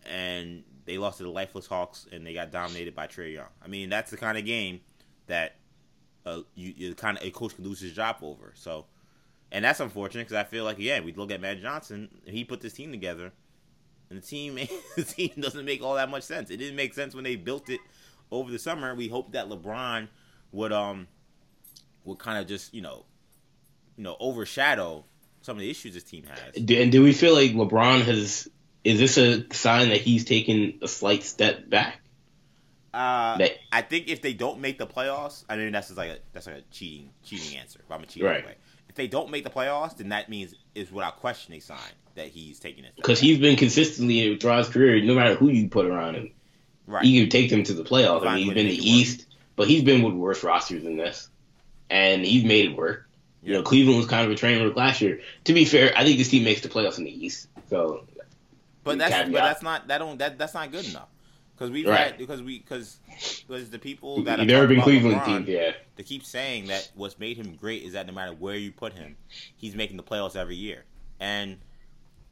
and 0.06 0.64
they 0.86 0.98
lost 0.98 1.18
to 1.18 1.24
the 1.24 1.30
lifeless 1.30 1.68
Hawks, 1.68 2.08
and 2.12 2.26
they 2.26 2.34
got 2.34 2.52
dominated 2.52 2.96
by 2.96 3.08
Trae 3.08 3.34
Young. 3.34 3.48
I 3.64 3.68
mean, 3.68 3.90
that's 3.90 4.12
the 4.12 4.18
kind 4.18 4.38
of 4.38 4.46
game 4.46 4.82
that 5.28 5.56
uh, 6.26 6.42
you, 6.56 6.94
kind 6.96 7.18
of 7.18 7.24
a 7.24 7.32
coach 7.32 7.56
can 7.56 7.64
lose 7.64 7.80
his 7.80 7.94
job 7.94 8.18
over. 8.22 8.54
So, 8.56 8.86
and 9.52 9.66
that's 9.66 9.80
unfortunate 9.80 10.28
because 10.28 10.38
I 10.38 10.44
feel 10.44 10.64
like 10.64 10.78
yeah, 10.80 11.00
we 11.00 11.14
look 11.14 11.32
at 11.32 11.42
Matt 11.42 11.62
Johnson, 11.62 12.10
he 12.26 12.44
put 12.44 12.62
this 12.62 12.74
team 12.74 12.92
together, 12.92 13.32
and 14.10 14.22
the 14.22 14.26
team 14.26 14.56
the 14.96 15.04
team 15.04 15.32
doesn't 15.40 15.66
make 15.66 15.82
all 15.82 15.96
that 15.96 16.10
much 16.10 16.24
sense. 16.24 16.50
It 16.50 16.58
didn't 16.58 16.76
make 16.76 16.94
sense 16.94 17.16
when 17.16 17.24
they 17.24 17.36
built 17.36 17.70
it 17.70 17.80
over 18.32 18.52
the 18.52 18.60
summer. 18.60 18.94
We 18.96 19.08
hoped 19.08 19.34
that 19.34 19.50
LeBron 19.50 20.08
would 20.52 20.72
um 20.72 21.08
would 22.04 22.20
kind 22.20 22.38
of 22.38 22.48
just 22.48 22.74
you 22.74 22.82
know 22.82 23.06
you 23.98 24.04
know 24.04 24.16
overshadow 24.20 25.06
some 25.42 25.58
of 25.58 25.62
the 25.62 25.70
issues 25.70 25.94
this 25.94 26.04
team 26.04 26.26
has. 26.26 26.56
And 26.56 26.92
do 26.92 27.04
we 27.04 27.14
feel 27.14 27.34
like 27.34 27.52
LeBron 27.52 28.02
has? 28.02 28.50
Is 28.86 29.00
this 29.00 29.18
a 29.18 29.52
sign 29.52 29.90
that 29.90 30.00
he's 30.00 30.26
taking 30.26 30.78
a 30.84 30.88
slight 30.88 31.24
step 31.24 31.68
back? 31.68 32.00
Uh, 32.94 33.38
that, 33.40 33.58
I 33.74 33.82
think 33.82 34.08
if 34.08 34.22
they 34.22 34.34
don't 34.34 34.62
make 34.62 34.78
the 34.78 34.88
playoffs, 34.88 35.44
I 35.50 35.58
mean 35.58 35.74
that's 35.74 35.96
like 35.98 36.12
a, 36.12 36.18
that's 36.32 36.48
like 36.48 36.58
a 36.58 36.62
cheating 36.72 37.10
cheating 37.26 37.58
answer. 37.58 37.82
If 37.84 37.92
I'm 37.92 38.04
a 38.04 38.06
cheater 38.06 38.28
right. 38.28 38.38
anyway. 38.38 38.56
If 38.88 38.96
they 38.96 39.08
don't 39.08 39.32
make 39.32 39.44
the 39.44 39.50
playoffs, 39.50 39.98
then 39.98 40.10
that 40.10 40.30
means 40.30 40.56
is 40.76 40.92
without 40.92 41.18
question 41.18 41.54
a 41.56 41.60
sign 41.60 41.80
that 42.14 42.28
he's 42.28 42.60
taking 42.60 42.86
it. 42.86 42.94
Because 42.96 43.20
he's 43.20 43.40
been 43.40 43.58
consistently 43.58 44.38
throughout 44.38 44.60
his 44.60 44.70
career, 44.70 45.04
no 45.04 45.16
matter 45.16 45.36
who 45.36 45.50
you 45.50 45.68
put 45.68 45.88
around 45.88 46.16
him, 46.16 46.32
right. 46.88 47.04
he 47.04 47.20
can 47.20 47.30
take 47.30 47.50
them 47.50 47.64
to 47.64 47.74
the 47.74 47.84
playoffs. 47.84 48.26
I 48.26 48.36
mean, 48.36 48.46
he's 48.46 48.54
been 48.54 48.68
the 48.68 48.90
East, 48.90 49.26
but 49.56 49.68
he's 49.68 49.84
been 49.84 50.04
with 50.04 50.14
worse 50.14 50.44
rosters 50.44 50.84
than 50.84 50.96
this, 50.96 51.28
and 51.90 52.24
he's 52.24 52.46
made 52.46 52.72
it 52.72 52.78
work. 52.78 53.10
You 53.44 53.54
know, 53.54 53.64
Cleveland 53.64 53.98
was 53.98 54.08
kind 54.08 54.26
of 54.26 54.32
a 54.32 54.36
train 54.36 54.64
wreck 54.64 54.76
last 54.76 55.02
year. 55.02 55.20
To 55.46 55.54
be 55.54 55.66
fair, 55.66 55.92
I 55.98 56.04
think 56.04 56.18
this 56.18 56.30
team 56.30 56.44
makes 56.44 56.62
the 56.62 56.70
playoffs 56.70 56.98
in 56.98 57.04
the 57.04 57.26
East. 57.26 57.48
So, 57.70 58.06
but 58.86 58.98
that's 58.98 59.30
but 59.30 59.40
that's 59.40 59.62
not 59.62 59.88
that 59.90 59.98
don't 59.98 60.18
that 60.20 60.38
that's 60.38 60.54
not 60.54 60.72
good 60.72 60.88
enough 60.88 61.10
because 61.56 61.72
we've 61.72 61.88
right. 61.88 62.08
had 62.08 62.18
because 62.18 62.42
we 62.42 62.60
because 62.60 62.98
because 63.48 63.70
the 63.70 63.80
people 63.80 64.24
that 64.24 64.40
have 64.40 64.48
never 64.48 64.68
been 64.68 64.82
Cleveland 64.82 65.22
LeBron, 65.22 65.46
team, 65.46 65.46
yeah, 65.48 65.72
they 65.96 66.04
keep 66.04 66.24
saying 66.24 66.68
that 66.68 66.92
what's 66.96 67.18
made 67.18 67.38
him 67.38 67.56
great 67.56 67.84
is 67.84 67.94
that 67.94 68.08
no 68.08 68.14
matter 68.14 68.34
where 68.34 68.56
you 68.56 68.72
put 68.72 68.94
him, 68.94 69.16
he's 69.56 69.76
making 69.76 69.98
the 69.98 70.04
playoffs 70.04 70.36
every 70.36 70.56
year. 70.56 70.84
And 71.20 71.58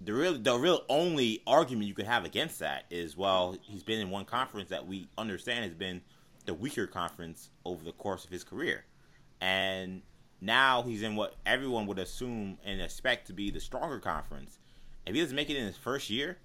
the 0.01 0.13
real 0.13 0.37
the 0.37 0.57
real 0.57 0.83
only 0.89 1.41
argument 1.47 1.87
you 1.87 1.93
could 1.93 2.05
have 2.05 2.25
against 2.25 2.59
that 2.59 2.85
is 2.89 3.15
well, 3.15 3.57
he's 3.61 3.83
been 3.83 3.99
in 3.99 4.09
one 4.09 4.25
conference 4.25 4.69
that 4.69 4.85
we 4.85 5.07
understand 5.17 5.63
has 5.63 5.73
been 5.73 6.01
the 6.45 6.53
weaker 6.53 6.87
conference 6.87 7.49
over 7.65 7.83
the 7.83 7.93
course 7.93 8.25
of 8.25 8.31
his 8.31 8.43
career, 8.43 8.83
and 9.39 10.01
now 10.41 10.81
he's 10.81 11.01
in 11.01 11.15
what 11.15 11.35
everyone 11.45 11.87
would 11.87 11.99
assume 11.99 12.57
and 12.65 12.81
expect 12.81 13.27
to 13.27 13.33
be 13.33 13.49
the 13.49 13.61
stronger 13.61 13.99
conference. 13.99 14.59
If 15.05 15.15
he 15.15 15.21
doesn't 15.21 15.35
make 15.35 15.49
it 15.49 15.57
in 15.57 15.65
his 15.65 15.77
first 15.77 16.09
year, 16.09 16.37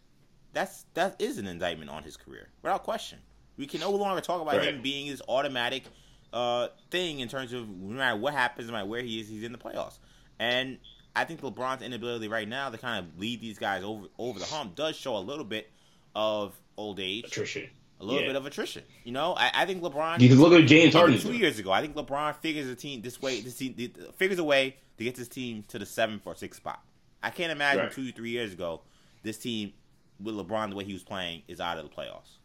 that's 0.52 0.84
that 0.94 1.16
is 1.20 1.38
an 1.38 1.46
indictment 1.46 1.90
on 1.90 2.02
his 2.02 2.16
career, 2.16 2.48
without 2.62 2.82
question. 2.82 3.18
We 3.56 3.66
can 3.66 3.80
no 3.80 3.90
longer 3.90 4.20
talk 4.20 4.40
about 4.40 4.56
right. 4.56 4.68
him 4.74 4.82
being 4.82 5.06
his 5.06 5.20
automatic 5.28 5.84
uh, 6.32 6.68
thing 6.90 7.20
in 7.20 7.28
terms 7.28 7.52
of 7.52 7.68
no 7.68 7.96
matter 7.96 8.16
what 8.16 8.32
happens, 8.34 8.68
no 8.68 8.72
matter 8.72 8.86
where 8.86 9.02
he 9.02 9.20
is, 9.20 9.28
he's 9.28 9.42
in 9.42 9.52
the 9.52 9.58
playoffs. 9.58 9.98
And 10.38 10.78
I 11.16 11.24
think 11.24 11.40
LeBron's 11.40 11.82
inability 11.82 12.28
right 12.28 12.48
now 12.48 12.70
to 12.70 12.78
kind 12.78 13.04
of 13.04 13.18
lead 13.18 13.40
these 13.40 13.58
guys 13.58 13.82
over 13.82 14.06
over 14.18 14.38
the 14.38 14.44
hump 14.44 14.74
does 14.76 14.96
show 14.96 15.16
a 15.16 15.18
little 15.18 15.44
bit 15.44 15.70
of 16.14 16.54
old 16.76 17.00
age, 17.00 17.24
attrition, 17.24 17.68
a 18.00 18.04
little 18.04 18.20
Yeah. 18.20 18.28
bit 18.28 18.36
of 18.36 18.46
attrition. 18.46 18.84
You 19.04 19.12
know, 19.12 19.34
I, 19.36 19.50
I 19.54 19.66
think 19.66 19.82
LeBron. 19.82 20.18
Because 20.18 20.38
look 20.38 20.52
at 20.52 20.66
James 20.66 20.94
Harden. 20.94 21.18
two 21.18 21.32
years 21.32 21.58
ago, 21.58 21.72
I 21.72 21.80
think 21.80 21.96
LeBron 21.96 22.36
figures 22.36 22.66
the 22.66 22.76
team 22.76 23.02
this 23.02 23.20
way. 23.20 23.40
This 23.40 23.56
team 23.56 23.74
figures 24.16 24.38
a 24.38 24.44
way 24.44 24.76
to 24.98 25.04
get 25.04 25.16
this 25.16 25.28
team 25.28 25.64
to 25.68 25.78
the 25.78 25.86
seventh 25.86 26.22
or 26.24 26.34
sixth 26.34 26.60
spot. 26.60 26.82
I 27.22 27.30
can't 27.30 27.52
imagine 27.52 27.84
Right. 27.84 27.92
two, 27.92 28.12
three 28.12 28.30
years 28.30 28.52
ago, 28.52 28.82
this 29.22 29.38
team 29.38 29.72
with 30.20 30.34
LeBron 30.34 30.70
the 30.70 30.76
way 30.76 30.84
he 30.84 30.92
was 30.92 31.02
playing 31.02 31.42
is 31.48 31.60
out 31.60 31.78
of 31.78 31.84
the 31.84 31.90
playoffs. 31.94 32.36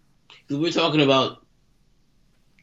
We're 0.50 0.72
talking 0.72 1.02
about. 1.02 1.46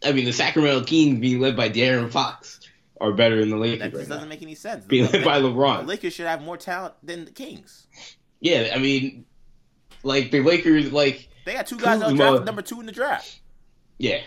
I 0.05 0.13
mean, 0.13 0.25
the 0.25 0.33
Sacramento 0.33 0.85
Kings 0.87 1.21
being 1.21 1.41
led 1.41 1.57
by 1.57 1.69
De'Aaron 1.69 2.11
Fox 2.11 2.61
are 3.01 3.13
better 3.13 3.39
than 3.39 3.51
the 3.51 3.57
Lakers 3.57 3.79
That 3.81 3.85
right 3.85 3.93
just 3.95 4.09
doesn't 4.09 4.25
now. 4.25 4.29
make 4.29 4.43
any 4.43 4.55
sense. 4.55 4.85
Being 4.87 5.07
The- 5.07 5.19
led 5.19 5.25
by 5.25 5.41
LeBron, 5.41 5.81
the 5.83 5.87
Lakers 5.87 6.15
should 6.15 6.27
have 6.27 6.43
more 6.43 6.57
talent 6.57 6.95
than 7.03 7.27
the 7.27 7.31
Kings. 7.31 7.87
Yeah, 8.41 8.73
I 8.75 8.79
mean, 8.79 9.27
like 10.03 10.31
the 10.31 10.41
Lakers, 10.41 10.91
like 10.93 11.29
They 11.45 11.53
got 11.55 11.67
two 11.67 11.77
guys 11.77 11.99
that 12.01 12.07
Kuzma- 12.07 12.17
drafted 12.17 12.47
number 12.47 12.63
two 12.63 12.81
in 12.81 12.87
the 12.87 12.93
draft. 12.93 13.41
yeah. 13.99 14.23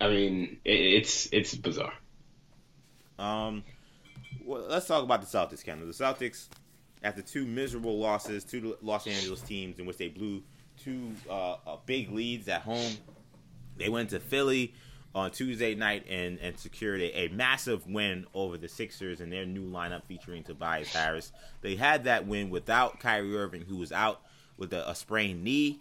I 0.00 0.08
mean, 0.08 0.58
it, 0.64 0.72
it's 0.80 1.28
it's 1.30 1.54
bizarre. 1.54 1.94
Um, 3.20 3.62
well, 4.44 4.66
let's 4.68 4.86
talk 4.88 5.04
about 5.04 5.20
the 5.20 5.26
Celtics, 5.28 5.64
Kendall. 5.64 5.86
The 5.86 5.92
Celtics, 5.92 6.48
after 7.04 7.22
two 7.22 7.44
miserable 7.44 7.98
losses 7.98 8.44
to 8.44 8.60
the 8.60 8.76
Los 8.82 9.06
Angeles 9.06 9.40
teams 9.40 9.78
in 9.78 9.86
which 9.86 9.96
they 9.96 10.08
blew 10.08 10.42
two 10.82 11.12
uh, 11.28 11.56
uh, 11.66 11.76
big 11.86 12.10
leads 12.10 12.48
at 12.48 12.62
home, 12.62 12.92
they 13.76 13.88
went 13.88 14.10
to 14.10 14.20
Philly 14.20 14.74
on 15.14 15.30
Tuesday 15.30 15.74
night 15.74 16.06
and, 16.08 16.38
and 16.40 16.58
secured 16.58 17.00
a, 17.00 17.24
a 17.24 17.28
massive 17.28 17.86
win 17.86 18.26
over 18.34 18.56
the 18.56 18.68
Sixers 18.68 19.20
and 19.20 19.32
their 19.32 19.44
new 19.44 19.64
lineup 19.64 20.04
featuring 20.04 20.42
Tobias 20.42 20.94
Harris. 20.94 21.32
They 21.60 21.76
had 21.76 22.04
that 22.04 22.26
win 22.26 22.50
without 22.50 23.00
Kyrie 23.00 23.36
Irving, 23.36 23.62
who 23.62 23.76
was 23.76 23.92
out 23.92 24.22
with 24.56 24.72
a, 24.72 24.88
a 24.88 24.94
sprained 24.94 25.44
knee. 25.44 25.80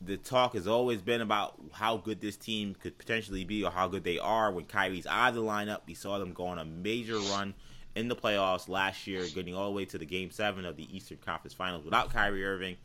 The 0.00 0.16
talk 0.16 0.54
has 0.54 0.66
always 0.66 1.00
been 1.00 1.20
about 1.20 1.54
how 1.72 1.98
good 1.98 2.20
this 2.20 2.36
team 2.36 2.74
could 2.74 2.98
potentially 2.98 3.44
be 3.44 3.64
or 3.64 3.70
how 3.70 3.86
good 3.86 4.04
they 4.04 4.18
are 4.18 4.50
when 4.50 4.64
Kyrie's 4.64 5.06
out 5.06 5.30
of 5.30 5.34
the 5.36 5.42
lineup. 5.42 5.80
We 5.86 5.94
saw 5.94 6.18
them 6.18 6.32
go 6.32 6.46
on 6.46 6.58
a 6.58 6.64
major 6.64 7.18
run 7.18 7.54
in 7.94 8.08
the 8.08 8.16
playoffs 8.16 8.68
last 8.68 9.06
year, 9.06 9.26
getting 9.34 9.54
all 9.54 9.66
the 9.66 9.76
way 9.76 9.84
to 9.86 9.98
the 9.98 10.06
game 10.06 10.30
seven 10.30 10.64
of 10.64 10.76
the 10.76 10.94
Eastern 10.94 11.18
Conference 11.18 11.54
Finals 11.54 11.84
without 11.84 12.12
Kyrie 12.12 12.44
Irving. 12.44 12.76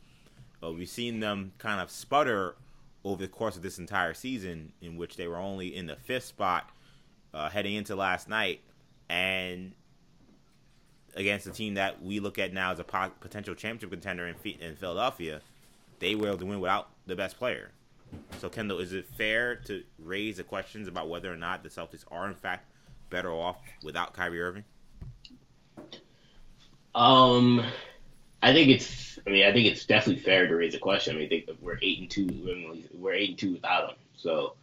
Uh, 0.62 0.72
we've 0.72 0.88
seen 0.88 1.20
them 1.20 1.52
kind 1.58 1.80
of 1.80 1.90
sputter 1.90 2.56
over 3.04 3.22
the 3.22 3.28
course 3.28 3.56
of 3.56 3.62
this 3.62 3.78
entire 3.78 4.14
season, 4.14 4.72
in 4.80 4.96
which 4.96 5.16
they 5.16 5.28
were 5.28 5.36
only 5.36 5.74
in 5.76 5.86
the 5.86 5.96
fifth 5.96 6.24
spot 6.24 6.70
uh, 7.34 7.50
heading 7.50 7.74
into 7.74 7.94
last 7.94 8.28
night, 8.28 8.60
and 9.08 9.72
against 11.14 11.46
a 11.46 11.50
team 11.50 11.74
that 11.74 12.02
we 12.02 12.18
look 12.18 12.38
at 12.38 12.52
now 12.52 12.72
as 12.72 12.78
a 12.78 12.84
po- 12.84 13.12
potential 13.20 13.54
championship 13.54 13.90
contender 13.90 14.26
in, 14.26 14.34
in 14.60 14.74
Philadelphia, 14.76 15.40
they 15.98 16.14
were 16.14 16.28
able 16.28 16.38
to 16.38 16.46
win 16.46 16.60
without 16.60 16.88
the 17.06 17.14
best 17.14 17.38
player. 17.38 17.70
So, 18.38 18.48
Kendall, 18.48 18.78
is 18.78 18.92
it 18.92 19.06
fair 19.16 19.56
to 19.56 19.82
raise 19.98 20.36
the 20.36 20.44
questions 20.44 20.88
about 20.88 21.08
whether 21.08 21.32
or 21.32 21.36
not 21.36 21.62
the 21.62 21.68
Celtics 21.68 22.04
are 22.10 22.28
in 22.28 22.34
fact 22.34 22.66
better 23.10 23.32
off 23.32 23.58
without 23.82 24.12
Kyrie 24.14 24.40
Irving? 24.40 24.64
Um, 26.94 27.64
I 28.42 28.52
think 28.52 28.70
it's. 28.70 29.18
I 29.26 29.30
mean, 29.30 29.46
I 29.46 29.52
think 29.52 29.66
it's 29.66 29.86
definitely 29.86 30.22
fair 30.22 30.46
to 30.46 30.54
raise 30.54 30.74
a 30.74 30.78
question. 30.78 31.16
I 31.16 31.18
mean, 31.18 31.26
I 31.26 31.28
think 31.30 31.58
we're 31.60 31.78
eight 31.80 32.00
and 32.00 32.10
two. 32.10 32.88
We're 32.94 33.14
eight 33.14 33.30
and 33.30 33.38
two 33.38 33.52
without 33.54 33.90
him. 33.90 33.96
So 34.16 34.54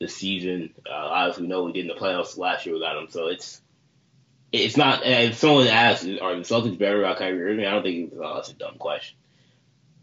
the 0.00 0.08
season, 0.08 0.74
uh, 0.86 0.92
obviously, 0.92 1.44
we 1.44 1.48
know 1.48 1.64
we 1.64 1.72
did 1.72 1.86
in 1.86 1.88
the 1.88 1.94
playoffs 1.94 2.36
last 2.36 2.66
year 2.66 2.74
without 2.74 2.96
him. 2.96 3.08
So 3.10 3.28
it's. 3.28 3.60
It's 4.52 4.76
not. 4.76 5.06
If 5.06 5.36
someone 5.36 5.66
asks, 5.66 6.04
"Are 6.04 6.34
the 6.34 6.42
Celtics 6.42 6.78
better 6.78 6.98
without 6.98 7.16
Kyrie 7.16 7.42
Irving?" 7.42 7.66
I 7.66 7.70
don't 7.70 7.82
think 7.82 8.12
it's, 8.12 8.20
oh, 8.22 8.34
that's 8.34 8.50
a 8.50 8.54
dumb 8.54 8.76
question. 8.76 9.16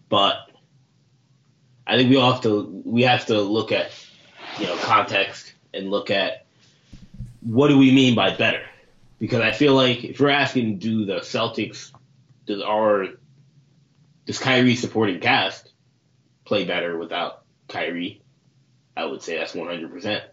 But 0.09 0.49
I 1.85 1.97
think 1.97 2.09
we 2.09 2.17
all 2.17 2.33
have 2.33 2.41
to. 2.41 2.81
We 2.83 3.03
have 3.03 3.27
to 3.27 3.39
look 3.41 3.71
at, 3.71 3.91
you 4.57 4.65
know, 4.65 4.75
context 4.77 5.53
and 5.71 5.91
look 5.91 6.09
at 6.09 6.45
what 7.41 7.67
do 7.67 7.77
we 7.77 7.91
mean 7.91 8.15
by 8.15 8.35
better 8.35 8.63
because 9.19 9.41
I 9.41 9.51
feel 9.51 9.75
like 9.75 10.03
if 10.03 10.19
we're 10.19 10.29
asking, 10.29 10.79
do 10.79 11.05
the 11.05 11.19
Celtics, 11.19 11.91
does 12.45 12.61
our 12.61 13.07
does 14.25 14.39
Kyrie 14.39 14.75
supporting 14.75 15.19
cast 15.19 15.71
play 16.45 16.65
better 16.65 16.97
without 16.97 17.43
Kyrie? 17.67 18.21
I 18.95 19.05
would 19.05 19.21
say 19.21 19.37
that's 19.37 19.53
one 19.53 19.67
hundred 19.67 19.91
percent. 19.91 20.23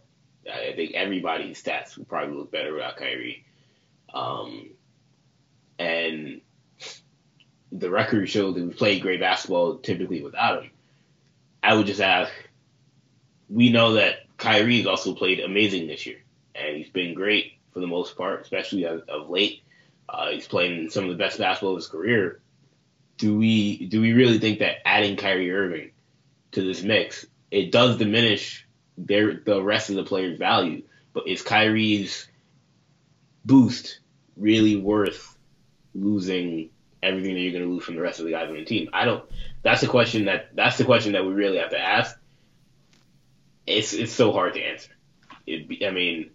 I 0.50 0.72
think 0.74 0.94
everybody's 0.94 1.62
stats 1.62 1.98
would 1.98 2.08
probably 2.08 2.36
look 2.36 2.52
better 2.52 2.72
without 2.72 2.96
Kyrie. 2.96 3.44
Um, 4.14 4.70
and 5.78 6.40
the 7.72 7.90
record 7.90 8.28
showed 8.30 8.54
that 8.54 8.64
we 8.64 8.72
played 8.72 9.02
great 9.02 9.20
basketball 9.20 9.78
typically 9.78 10.22
without 10.22 10.62
him. 10.62 10.70
I 11.62 11.74
would 11.74 11.86
just 11.86 12.00
ask. 12.00 12.32
We 13.48 13.70
know 13.70 13.94
that 13.94 14.24
Kyrie's 14.38 14.86
also 14.86 15.14
played 15.14 15.40
amazing 15.40 15.86
this 15.86 16.04
year, 16.06 16.18
and 16.54 16.76
he's 16.76 16.88
been 16.88 17.14
great 17.14 17.45
for 17.76 17.80
the 17.80 17.86
most 17.86 18.16
part, 18.16 18.40
especially 18.40 18.84
of, 18.84 19.02
of 19.06 19.28
late. 19.28 19.62
Uh, 20.08 20.30
he's 20.30 20.48
playing 20.48 20.88
some 20.88 21.04
of 21.04 21.10
the 21.10 21.22
best 21.22 21.36
basketball 21.36 21.72
of 21.72 21.76
his 21.76 21.88
career. 21.88 22.40
Do 23.18 23.36
we 23.36 23.84
do 23.84 24.00
we 24.00 24.14
really 24.14 24.38
think 24.38 24.60
that 24.60 24.76
adding 24.86 25.18
Kyrie 25.18 25.52
Irving 25.52 25.90
to 26.52 26.62
this 26.62 26.82
mix 26.82 27.26
it 27.50 27.70
does 27.70 27.98
diminish 27.98 28.66
their 28.96 29.34
the 29.44 29.62
rest 29.62 29.90
of 29.90 29.96
the 29.96 30.04
players' 30.04 30.38
value? 30.38 30.84
But 31.12 31.28
is 31.28 31.42
Kyrie's 31.42 32.26
boost 33.44 34.00
really 34.38 34.76
worth 34.76 35.36
losing 35.94 36.70
everything 37.02 37.34
that 37.34 37.40
you're 37.40 37.52
going 37.52 37.64
to 37.64 37.70
lose 37.70 37.84
from 37.84 37.96
the 37.96 38.00
rest 38.00 38.20
of 38.20 38.24
the 38.24 38.32
guys 38.32 38.48
on 38.48 38.56
the 38.56 38.64
team? 38.64 38.88
I 38.94 39.04
don't. 39.04 39.22
That's 39.62 39.82
the 39.82 39.86
question 39.86 40.24
that 40.24 40.56
that's 40.56 40.78
the 40.78 40.84
question 40.86 41.12
that 41.12 41.26
we 41.26 41.34
really 41.34 41.58
have 41.58 41.70
to 41.72 41.78
ask. 41.78 42.18
It's 43.66 43.92
it's 43.92 44.14
so 44.14 44.32
hard 44.32 44.54
to 44.54 44.62
answer. 44.62 44.92
It, 45.46 45.84
I 45.86 45.90
mean, 45.90 46.30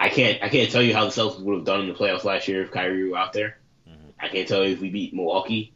I 0.00 0.08
can't 0.08 0.42
I 0.42 0.48
can't 0.48 0.70
tell 0.72 0.82
you 0.82 0.94
how 0.94 1.04
the 1.04 1.10
Celtics 1.10 1.40
would 1.40 1.56
have 1.56 1.66
done 1.66 1.82
in 1.82 1.88
the 1.88 1.94
playoffs 1.94 2.24
last 2.24 2.48
year 2.48 2.62
if 2.62 2.70
Kyrie 2.70 3.10
were 3.10 3.18
out 3.18 3.34
there. 3.34 3.58
Mhm. 3.86 4.14
I 4.18 4.28
can't 4.28 4.48
tell 4.48 4.64
you 4.64 4.72
if 4.72 4.80
we 4.80 4.88
beat 4.88 5.12
Milwaukee 5.12 5.72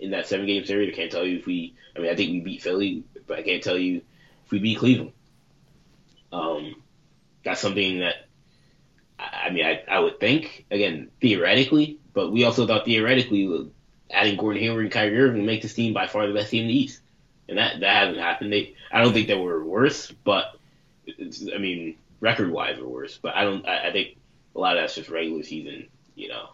in 0.00 0.10
that 0.10 0.26
seven 0.26 0.46
game 0.46 0.66
series. 0.66 0.92
I 0.92 0.96
can't 0.96 1.12
tell 1.12 1.24
you 1.24 1.38
if 1.38 1.46
we. 1.46 1.74
I 1.96 2.00
mean, 2.00 2.10
I 2.10 2.16
think 2.16 2.32
we 2.32 2.40
beat 2.40 2.62
Philly, 2.62 3.04
but 3.26 3.38
I 3.38 3.42
can't 3.42 3.62
tell 3.62 3.78
you 3.78 4.02
if 4.44 4.50
we 4.50 4.58
beat 4.58 4.78
Cleveland. 4.78 5.12
Um, 6.32 6.82
that's 7.44 7.60
something 7.60 8.00
that 8.00 8.26
I 9.16 9.46
I 9.46 9.50
mean, 9.50 9.64
I, 9.64 9.84
I 9.88 10.00
would 10.00 10.18
think 10.18 10.66
again 10.70 11.10
theoretically, 11.20 11.98
but 12.14 12.32
we 12.32 12.42
also 12.42 12.66
thought 12.66 12.84
theoretically 12.84 13.70
adding 14.10 14.36
Gordon 14.36 14.60
Hayward 14.60 14.84
and 14.84 14.92
Kyrie 14.92 15.18
Irving 15.18 15.42
would 15.42 15.46
make 15.46 15.62
this 15.62 15.74
team 15.74 15.94
by 15.94 16.08
far 16.08 16.26
the 16.26 16.34
best 16.34 16.50
team 16.50 16.62
in 16.62 16.68
the 16.68 16.76
East, 16.76 17.00
and 17.48 17.58
that 17.58 17.78
that 17.78 17.96
hasn't 17.96 18.18
happened. 18.18 18.52
They 18.52 18.74
I 18.90 19.02
don't 19.02 19.12
think 19.12 19.28
they 19.28 19.38
were 19.38 19.64
worse, 19.64 20.10
but 20.24 20.56
it's, 21.06 21.44
I 21.54 21.58
mean 21.58 21.96
record 22.22 22.50
wise 22.50 22.78
were 22.78 22.88
worse. 22.88 23.18
But 23.20 23.34
I 23.36 23.44
don't. 23.44 23.68
I, 23.68 23.88
I 23.88 23.92
think 23.92 24.16
a 24.56 24.58
lot 24.58 24.78
of 24.78 24.82
that's 24.82 24.94
just 24.94 25.10
regular 25.10 25.42
season. 25.42 25.88
You 26.14 26.28
know, 26.28 26.48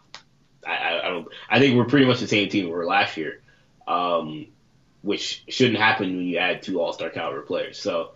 I, 0.66 0.74
I, 0.74 1.06
I 1.06 1.08
don't. 1.10 1.28
I 1.48 1.60
think 1.60 1.76
we're 1.76 1.84
pretty 1.84 2.06
much 2.06 2.18
the 2.18 2.26
same 2.26 2.48
team 2.48 2.64
we 2.64 2.72
were 2.72 2.86
last 2.86 3.16
year, 3.16 3.42
um, 3.86 4.46
which 5.02 5.44
shouldn't 5.48 5.78
happen 5.78 6.16
when 6.16 6.26
you 6.26 6.38
add 6.38 6.62
two 6.62 6.80
All 6.80 6.92
Star 6.92 7.10
caliber 7.10 7.42
players. 7.42 7.78
So, 7.80 8.12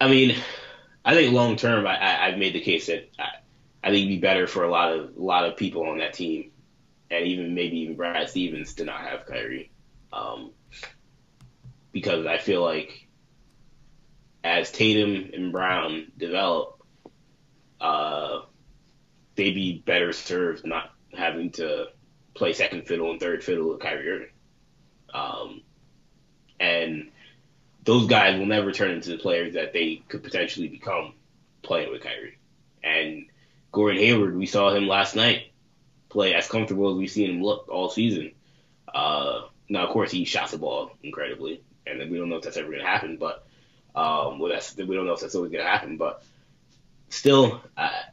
I 0.00 0.08
mean, 0.08 0.36
I 1.04 1.14
think 1.14 1.34
long 1.34 1.56
term, 1.56 1.86
I, 1.86 1.96
I, 1.96 2.26
I've 2.28 2.38
made 2.38 2.54
the 2.54 2.60
case 2.60 2.86
that 2.86 3.10
I, 3.18 3.28
I 3.84 3.90
think 3.90 4.06
it'd 4.06 4.08
be 4.08 4.18
better 4.18 4.46
for 4.46 4.64
a 4.64 4.70
lot 4.70 4.92
of 4.96 5.16
a 5.16 5.22
lot 5.22 5.44
of 5.44 5.56
people 5.56 5.88
on 5.88 5.98
that 5.98 6.14
team, 6.14 6.52
and 7.10 7.26
even 7.26 7.54
maybe 7.54 7.80
even 7.80 7.96
Brad 7.96 8.30
Stevens 8.30 8.74
to 8.74 8.84
not 8.84 9.00
have 9.00 9.26
Kyrie, 9.26 9.70
um, 10.12 10.52
because 11.90 12.26
I 12.26 12.38
feel 12.38 12.62
like 12.62 13.08
as 14.44 14.70
Tatum 14.70 15.30
and 15.32 15.52
Brown 15.52 16.10
develop, 16.16 16.82
uh, 17.80 18.40
they'd 19.34 19.54
be 19.54 19.82
better 19.84 20.12
served 20.12 20.66
not 20.66 20.90
having 21.12 21.50
to 21.52 21.86
play 22.34 22.52
second 22.52 22.86
fiddle 22.86 23.10
and 23.10 23.20
third 23.20 23.44
fiddle 23.44 23.70
with 23.70 23.80
Kyrie 23.80 24.08
Irving. 24.08 24.28
Um, 25.12 25.62
and 26.58 27.10
those 27.84 28.06
guys 28.06 28.38
will 28.38 28.46
never 28.46 28.72
turn 28.72 28.92
into 28.92 29.10
the 29.10 29.18
players 29.18 29.54
that 29.54 29.72
they 29.72 30.02
could 30.08 30.22
potentially 30.22 30.68
become 30.68 31.14
playing 31.62 31.90
with 31.90 32.02
Kyrie. 32.02 32.38
And 32.82 33.26
Gordon 33.70 34.00
Hayward, 34.00 34.36
we 34.36 34.46
saw 34.46 34.74
him 34.74 34.86
last 34.86 35.16
night 35.16 35.52
play 36.08 36.34
as 36.34 36.48
comfortable 36.48 36.90
as 36.90 36.96
we've 36.96 37.10
seen 37.10 37.30
him 37.30 37.42
look 37.42 37.68
all 37.68 37.90
season. 37.90 38.32
Uh, 38.92 39.42
now, 39.68 39.86
of 39.86 39.90
course, 39.90 40.10
he 40.10 40.24
shot 40.24 40.50
the 40.50 40.58
ball 40.58 40.92
incredibly, 41.02 41.62
and 41.86 42.10
we 42.10 42.18
don't 42.18 42.28
know 42.28 42.36
if 42.36 42.42
that's 42.42 42.56
ever 42.56 42.68
going 42.68 42.80
to 42.80 42.86
happen. 42.86 43.16
But 43.18 43.46
um, 43.94 44.38
well, 44.38 44.50
that's 44.50 44.76
we 44.76 44.94
don't 44.94 45.06
know 45.06 45.12
if 45.12 45.20
that's 45.20 45.34
always 45.34 45.52
going 45.52 45.64
to 45.64 45.70
happen. 45.70 45.96
But 45.96 46.22
still, 47.08 47.60
I, 47.76 48.04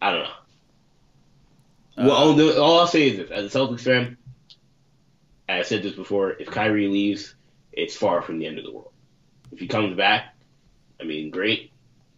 I 0.00 0.12
don't 0.12 0.22
know. 0.22 2.06
well, 2.08 2.12
all, 2.12 2.60
all 2.60 2.80
I'll 2.80 2.86
say 2.86 3.08
is 3.08 3.16
this: 3.16 3.30
as 3.30 3.54
a 3.54 3.58
Celtics 3.58 3.80
fan, 3.80 4.16
I 5.48 5.62
said 5.62 5.82
this 5.82 5.94
before. 5.94 6.30
If 6.30 6.48
Kyrie 6.48 6.88
leaves, 6.88 7.34
it's 7.72 7.96
far 7.96 8.22
from 8.22 8.38
the 8.38 8.46
end 8.46 8.58
of 8.58 8.64
the 8.64 8.72
world. 8.72 8.92
If 9.52 9.58
he 9.58 9.68
comes 9.68 9.96
back, 9.96 10.34
I 11.00 11.04
mean, 11.04 11.30
great. 11.30 11.72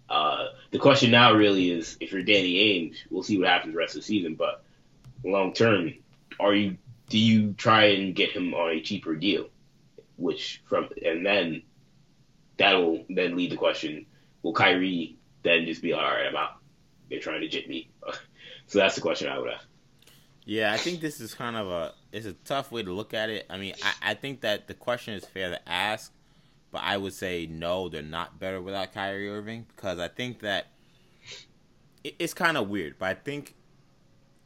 Uh, 0.09 0.49
the 0.71 0.79
question 0.79 1.11
now 1.11 1.35
really 1.35 1.71
is 1.71 1.97
if 2.01 2.13
you're 2.13 2.23
Danny 2.23 2.55
Ainge, 2.55 2.97
we'll 3.11 3.23
see 3.23 3.39
what 3.39 3.49
happens 3.49 3.75
the 3.75 3.79
rest 3.79 3.95
of 3.95 4.03
the 4.03 4.07
season. 4.07 4.35
But 4.35 4.65
long 5.25 5.53
term, 5.53 5.95
are 6.41 6.55
you 6.55 6.79
do 7.09 7.19
you 7.19 7.53
try 7.55 7.87
and 7.87 8.15
get 8.15 8.33
him 8.33 8.55
on 8.55 8.71
a 8.71 8.81
cheaper 8.81 9.15
deal? 9.15 9.49
Which 10.17 10.63
from 10.67 10.89
and 11.05 11.25
then 11.25 11.63
that'll 12.59 13.05
then 13.09 13.37
lead 13.37 13.53
the 13.53 13.57
question: 13.57 14.07
Will 14.43 14.53
Kyrie 14.53 15.17
then 15.43 15.65
just 15.67 15.83
be 15.83 15.93
like, 15.93 16.03
all 16.03 16.11
right, 16.11 16.27
I'm 16.27 16.37
out? 16.37 16.57
They're 17.09 17.21
trying 17.21 17.41
to 17.41 17.49
jit 17.49 17.69
me. 17.69 17.91
so 18.67 18.79
that's 18.79 18.95
the 18.95 19.01
question 19.01 19.29
I 19.29 19.39
would 19.39 19.51
ask. 19.51 19.67
Yeah, 20.45 20.73
I 20.73 20.79
think 20.79 21.01
this 21.01 21.21
is 21.21 21.35
kind 21.35 21.57
of 21.57 21.69
a 21.69 21.93
it's 22.11 22.27
a 22.27 22.33
tough 22.33 22.73
way 22.73 22.83
to 22.83 22.93
look 22.93 23.13
at 23.13 23.29
it. 23.29 23.47
I 23.51 23.59
mean, 23.59 23.75
I, 23.83 24.11
I 24.11 24.15
think 24.15 24.41
that 24.41 24.67
the 24.67 24.75
question 24.75 25.15
is 25.15 25.25
fair 25.25 25.51
to 25.51 25.69
ask, 25.69 26.13
but 26.71 26.83
I 26.83 26.97
would 26.97 27.13
say 27.13 27.47
no, 27.47 27.89
they're 27.89 28.03
not 28.03 28.39
better 28.39 28.61
without 28.61 28.95
Kyrie 28.95 29.29
Irving 29.29 29.67
because 29.75 29.99
I 29.99 30.09
think 30.09 30.41
that 30.41 30.69
it, 32.03 32.17
it's 32.19 32.35
kind 32.35 32.57
of 32.57 32.69
weird. 32.69 32.99
But 32.99 33.11
I 33.11 33.15
think 33.15 33.57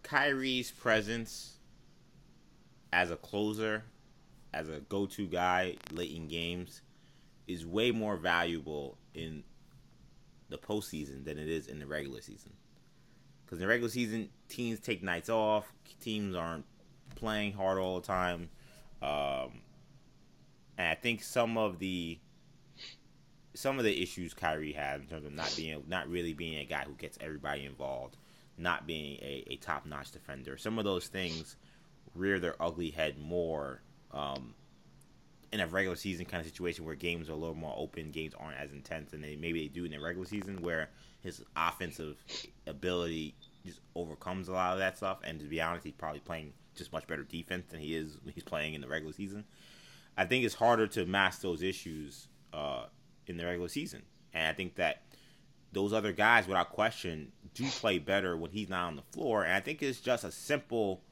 Kyrie's 0.03 0.73
presence 0.73 1.59
as 2.93 3.11
a 3.11 3.17
closer, 3.17 3.85
as 4.53 4.69
a 4.69 4.81
go-to 4.81 5.27
guy 5.27 5.77
late 5.93 6.15
in 6.15 6.27
games, 6.27 6.83
is 7.53 7.67
way 7.67 7.91
more 7.91 8.17
valuable 8.17 8.99
in 9.15 9.43
the 10.49 10.59
postseason 10.59 11.25
than 11.25 11.39
it 11.39 11.49
is 11.49 11.67
in 11.67 11.79
the 11.79 11.87
regular 11.87 12.21
season. 12.21 12.53
Because 13.45 13.59
in 13.59 13.63
the 13.63 13.69
regular 13.69 13.91
season, 13.91 14.29
teams 14.49 14.81
take 14.81 15.03
nights 15.03 15.29
off. 15.29 15.73
Teams 16.01 16.35
aren't 16.35 16.65
playing 17.15 17.53
hard 17.53 17.79
all 17.79 18.01
the 18.01 18.07
time. 18.07 18.49
Um, 19.03 19.61
and 20.79 20.89
I 20.89 20.95
think 20.95 21.23
some 21.23 21.59
of 21.59 21.79
the 21.79 22.19
some 23.55 23.79
of 23.79 23.85
the 23.85 24.03
issues 24.03 24.33
Kyrie 24.33 24.73
had 24.73 25.01
in 25.01 25.07
terms 25.07 25.27
of 25.27 25.33
not 25.33 25.53
being 25.57 25.83
not 25.87 26.09
really 26.09 26.33
being 26.33 26.59
a 26.59 26.65
guy 26.65 26.85
who 26.85 26.95
gets 26.95 27.19
everybody 27.21 27.65
involved, 27.67 28.17
not 28.57 28.87
being 28.87 29.19
a, 29.21 29.45
a 29.49 29.57
top 29.57 29.85
notch 29.87 30.11
defender, 30.13 30.57
some 30.57 30.79
of 30.79 30.85
those 30.85 31.09
things 31.09 31.57
rear 32.15 32.39
their 32.41 32.61
ugly 32.61 32.91
head 32.91 33.19
more 33.19 33.83
um, 34.13 34.55
in 35.53 35.61
a 35.61 35.67
regular 35.67 35.97
season 35.97 36.25
kind 36.25 36.41
of 36.41 36.47
situation 36.47 36.85
where 36.85 36.95
games 36.95 37.29
are 37.29 37.33
a 37.33 37.37
little 37.37 37.55
more 37.55 37.75
open, 37.77 38.11
games 38.11 38.33
aren't 38.39 38.59
as 38.59 38.73
intense, 38.73 39.13
and 39.13 39.23
they 39.23 39.37
maybe 39.37 39.63
they 39.63 39.69
do 39.69 39.85
in 39.85 39.91
the 39.91 39.99
regular 39.99 40.27
season 40.27 40.63
where 40.63 40.89
his 41.21 41.43
offensive 41.57 42.17
ability 42.67 43.35
just 43.65 43.81
overcomes 43.95 44.49
a 44.49 44.53
lot 44.53 44.73
of 44.73 44.79
that 44.79 44.97
stuff. 44.97 45.19
And 45.25 45.39
to 45.41 45.47
be 45.47 45.61
honest, 45.61 45.85
he's 45.85 45.93
probably 45.93 46.21
playing 46.21 46.53
just 46.75 46.93
much 46.93 47.07
better 47.07 47.23
defense 47.23 47.67
than 47.71 47.81
he 47.81 47.95
is 47.95 48.17
when 48.23 48.33
he's 48.33 48.43
playing 48.43 48.75
in 48.75 48.81
the 48.81 48.89
regular 48.89 49.13
season. 49.13 49.45
I 50.17 50.25
think 50.25 50.45
it's 50.45 50.55
harder 50.55 50.87
to 50.89 51.07
mask 51.07 51.43
those 51.43 51.63
issues 51.63 52.29
uh, 52.53 52.87
in 53.27 53.37
the 53.37 53.45
regular 53.45 53.69
season, 53.69 54.03
and 54.33 54.49
I 54.49 54.53
think 54.53 54.77
that 54.77 55.03
those 55.73 55.93
other 55.93 56.13
guys, 56.13 56.47
without 56.47 56.71
question, 56.71 57.33
do 57.55 57.67
play 57.67 57.99
better 57.99 58.37
when 58.37 58.51
he's 58.51 58.69
not 58.69 58.87
on 58.87 58.97
the 58.97 59.03
floor. 59.11 59.45
And 59.45 59.55
I 59.55 59.61
think 59.61 59.83
it's 59.83 60.01
just 60.01 60.23
a 60.23 60.31
simple 60.31 61.03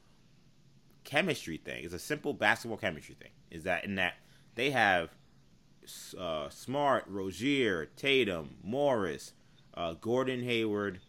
chemistry 1.03 1.57
thing. 1.57 1.83
It's 1.83 1.95
a 1.95 1.99
simple 1.99 2.33
basketball 2.33 2.77
chemistry 2.77 3.15
thing. 3.19 3.31
Is 3.49 3.63
that 3.63 3.83
in 3.85 3.95
that 3.95 4.13
they 4.55 4.71
have 4.71 5.09
uh, 6.17 6.49
Smart, 6.49 7.05
Rozier, 7.07 7.87
Tatum, 7.95 8.55
Morris, 8.63 9.33
uh, 9.73 9.93
Gordon 9.93 10.43
Hayward. 10.43 10.99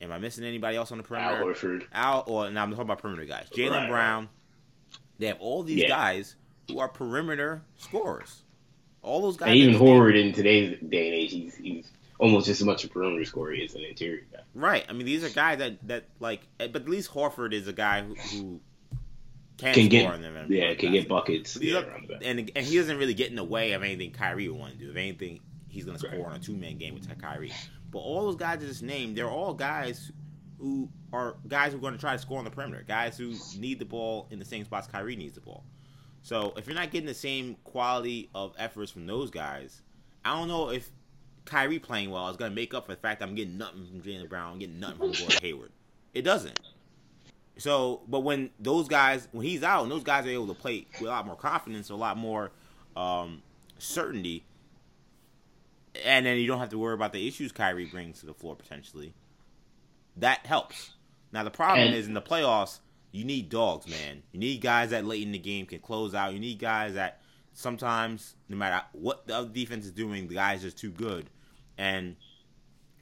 Am 0.00 0.10
I 0.10 0.18
missing 0.18 0.44
anybody 0.44 0.76
else 0.76 0.90
on 0.90 0.98
the 0.98 1.04
perimeter? 1.04 1.36
Al 1.36 1.46
Horford. 1.46 1.84
Al, 1.92 2.24
or 2.26 2.50
now 2.50 2.62
I'm 2.64 2.70
talking 2.70 2.84
about 2.84 2.98
perimeter 2.98 3.24
guys. 3.24 3.48
Jaylen 3.54 3.70
right, 3.70 3.88
Brown. 3.88 4.28
They 5.18 5.26
have 5.26 5.38
all 5.40 5.62
these 5.62 5.82
yeah. 5.82 5.88
guys 5.88 6.34
who 6.68 6.80
are 6.80 6.88
perimeter 6.88 7.62
scorers. 7.76 8.42
All 9.02 9.22
those 9.22 9.36
guys. 9.36 9.48
And 9.48 9.56
even 9.56 9.74
Horford 9.74 10.20
in 10.20 10.32
today's 10.32 10.78
day 10.88 11.06
and 11.06 11.14
age, 11.14 11.32
he's, 11.32 11.54
he's 11.54 11.92
almost 12.18 12.46
just 12.46 12.60
as 12.60 12.66
much 12.66 12.84
a 12.84 12.88
perimeter 12.88 13.24
scorer 13.24 13.54
as 13.54 13.74
an 13.74 13.82
interior 13.82 14.26
guy. 14.32 14.40
Right. 14.54 14.84
I 14.88 14.92
mean, 14.92 15.06
these 15.06 15.24
are 15.24 15.30
guys 15.30 15.58
that 15.58 15.86
that 15.86 16.04
like, 16.18 16.40
but 16.58 16.76
at 16.76 16.88
least 16.88 17.10
Horford 17.10 17.52
is 17.52 17.68
a 17.68 17.72
guy 17.72 18.02
who, 18.02 18.14
who 18.14 18.60
can, 19.62 19.74
can 19.74 19.88
get 19.88 20.50
yeah, 20.50 20.74
can 20.74 20.92
get 20.92 21.08
buckets. 21.08 21.56
Yeah, 21.60 21.78
up, 21.78 21.86
and 22.22 22.50
and 22.54 22.66
he 22.66 22.76
doesn't 22.76 22.98
really 22.98 23.14
get 23.14 23.30
in 23.30 23.36
the 23.36 23.44
way 23.44 23.72
of 23.72 23.82
anything 23.82 24.10
Kyrie 24.10 24.48
would 24.48 24.58
want 24.58 24.72
to 24.72 24.78
do. 24.78 24.90
If 24.90 24.96
anything, 24.96 25.40
he's 25.68 25.84
going 25.84 25.96
to 25.96 26.06
score 26.06 26.18
right. 26.18 26.26
on 26.26 26.36
a 26.36 26.38
two 26.38 26.56
man 26.56 26.78
game 26.78 26.94
with 26.94 27.08
Kyrie. 27.20 27.52
But 27.90 27.98
all 27.98 28.24
those 28.24 28.36
guys 28.36 28.62
I 28.62 28.66
just 28.66 28.82
named, 28.82 29.16
they're 29.16 29.30
all 29.30 29.54
guys 29.54 30.10
who 30.58 30.88
are 31.12 31.36
guys 31.46 31.72
who 31.72 31.78
are 31.78 31.80
going 31.80 31.94
to 31.94 32.00
try 32.00 32.12
to 32.12 32.18
score 32.18 32.38
on 32.38 32.44
the 32.44 32.50
perimeter. 32.50 32.84
Guys 32.86 33.16
who 33.16 33.34
need 33.58 33.78
the 33.78 33.84
ball 33.84 34.26
in 34.30 34.38
the 34.38 34.44
same 34.44 34.64
spots 34.64 34.86
Kyrie 34.86 35.16
needs 35.16 35.34
the 35.34 35.40
ball. 35.40 35.64
So 36.22 36.54
if 36.56 36.66
you're 36.66 36.76
not 36.76 36.90
getting 36.90 37.06
the 37.06 37.14
same 37.14 37.56
quality 37.64 38.30
of 38.34 38.54
efforts 38.58 38.90
from 38.90 39.06
those 39.06 39.30
guys, 39.30 39.82
I 40.24 40.36
don't 40.36 40.48
know 40.48 40.70
if 40.70 40.88
Kyrie 41.44 41.80
playing 41.80 42.10
well 42.10 42.28
is 42.28 42.36
going 42.36 42.50
to 42.50 42.54
make 42.54 42.74
up 42.74 42.86
for 42.86 42.92
the 42.92 43.00
fact 43.00 43.20
that 43.20 43.28
I'm 43.28 43.34
getting 43.34 43.58
nothing 43.58 43.86
from 43.86 44.00
Jaylen 44.00 44.28
Brown, 44.28 44.52
I'm 44.52 44.58
getting 44.58 44.78
nothing 44.78 44.98
from 44.98 45.12
Gordon 45.12 45.38
Hayward. 45.42 45.72
It 46.14 46.22
doesn't. 46.22 46.60
So, 47.58 48.02
but 48.08 48.20
when 48.20 48.50
those 48.58 48.88
guys, 48.88 49.28
when 49.32 49.46
he's 49.46 49.62
out, 49.62 49.82
and 49.82 49.92
those 49.92 50.02
guys 50.02 50.26
are 50.26 50.30
able 50.30 50.48
to 50.48 50.54
play 50.54 50.86
with 50.92 51.08
a 51.08 51.12
lot 51.12 51.26
more 51.26 51.36
confidence, 51.36 51.90
a 51.90 51.94
lot 51.94 52.16
more 52.16 52.50
um, 52.96 53.42
certainty, 53.78 54.44
and 56.04 56.24
then 56.24 56.38
you 56.38 56.46
don't 56.46 56.58
have 56.58 56.70
to 56.70 56.78
worry 56.78 56.94
about 56.94 57.12
the 57.12 57.26
issues 57.28 57.52
Kyrie 57.52 57.86
brings 57.86 58.20
to 58.20 58.26
the 58.26 58.34
floor 58.34 58.56
potentially. 58.56 59.12
That 60.16 60.46
helps. 60.46 60.92
Now 61.30 61.44
the 61.44 61.50
problem 61.50 61.88
and, 61.88 61.96
is 61.96 62.06
in 62.06 62.14
the 62.14 62.22
playoffs, 62.22 62.80
you 63.10 63.24
need 63.24 63.50
dogs, 63.50 63.86
man. 63.86 64.22
You 64.32 64.40
need 64.40 64.60
guys 64.60 64.90
that 64.90 65.04
late 65.04 65.22
in 65.22 65.32
the 65.32 65.38
game 65.38 65.66
can 65.66 65.80
close 65.80 66.14
out. 66.14 66.32
You 66.32 66.40
need 66.40 66.58
guys 66.58 66.94
that 66.94 67.20
sometimes, 67.52 68.34
no 68.48 68.56
matter 68.56 68.84
what 68.92 69.26
the 69.26 69.36
other 69.36 69.48
defense 69.48 69.84
is 69.84 69.92
doing, 69.92 70.28
the 70.28 70.34
guys 70.34 70.64
are 70.64 70.70
too 70.70 70.90
good, 70.90 71.28
and 71.76 72.16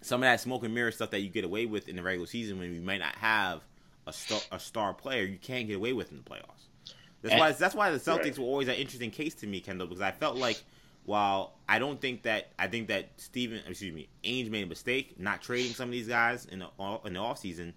some 0.03 0.23
of 0.23 0.27
that 0.27 0.41
smoke 0.41 0.65
and 0.65 0.75
mirror 0.75 0.91
stuff 0.91 1.11
that 1.11 1.21
you 1.21 1.29
get 1.29 1.45
away 1.45 1.67
with 1.67 1.89
in 1.89 1.97
the 1.97 2.03
regular 2.03 2.27
season 2.27 2.59
when 2.59 2.75
you 2.75 2.81
might 2.81 3.01
not 3.01 3.15
have 3.17 3.63
a 4.11 4.13
star, 4.13 4.41
a 4.53 4.61
star 4.61 4.95
player, 4.95 5.25
you 5.25 5.39
can't 5.39 5.67
get 5.67 5.77
away 5.77 5.93
with 5.93 6.11
in 6.11 6.19
the 6.19 6.23
playoffs. 6.23 6.69
That's 7.23 7.33
and, 7.33 7.41
why 7.41 7.53
that's 7.53 7.75
why 7.75 7.91
the 7.91 7.99
Celtics 7.99 8.25
right. 8.25 8.39
were 8.39 8.45
always 8.45 8.69
an 8.69 8.75
interesting 8.75 9.11
case 9.11 9.35
to 9.37 9.47
me, 9.47 9.61
Kendall, 9.61 9.87
because 9.87 10.03
I 10.03 10.11
felt 10.11 10.37
like 10.37 10.63
while 11.05 11.55
I 11.69 11.79
don't 11.79 12.01
think 12.01 12.23
that 12.23 12.53
I 12.59 12.67
think 12.67 12.89
that 12.89 13.11
Steven, 13.17 13.61
excuse 13.67 13.95
me, 13.95 14.09
Ainge 14.25 14.51
made 14.51 14.65
a 14.65 14.67
mistake 14.67 15.19
not 15.19 15.43
trading 15.43 15.73
some 15.73 15.89
of 15.89 15.93
these 15.93 16.09
guys 16.09 16.47
in 16.47 16.61
the 16.61 16.69
in 17.05 17.15
the 17.15 17.21
offseason, 17.21 17.73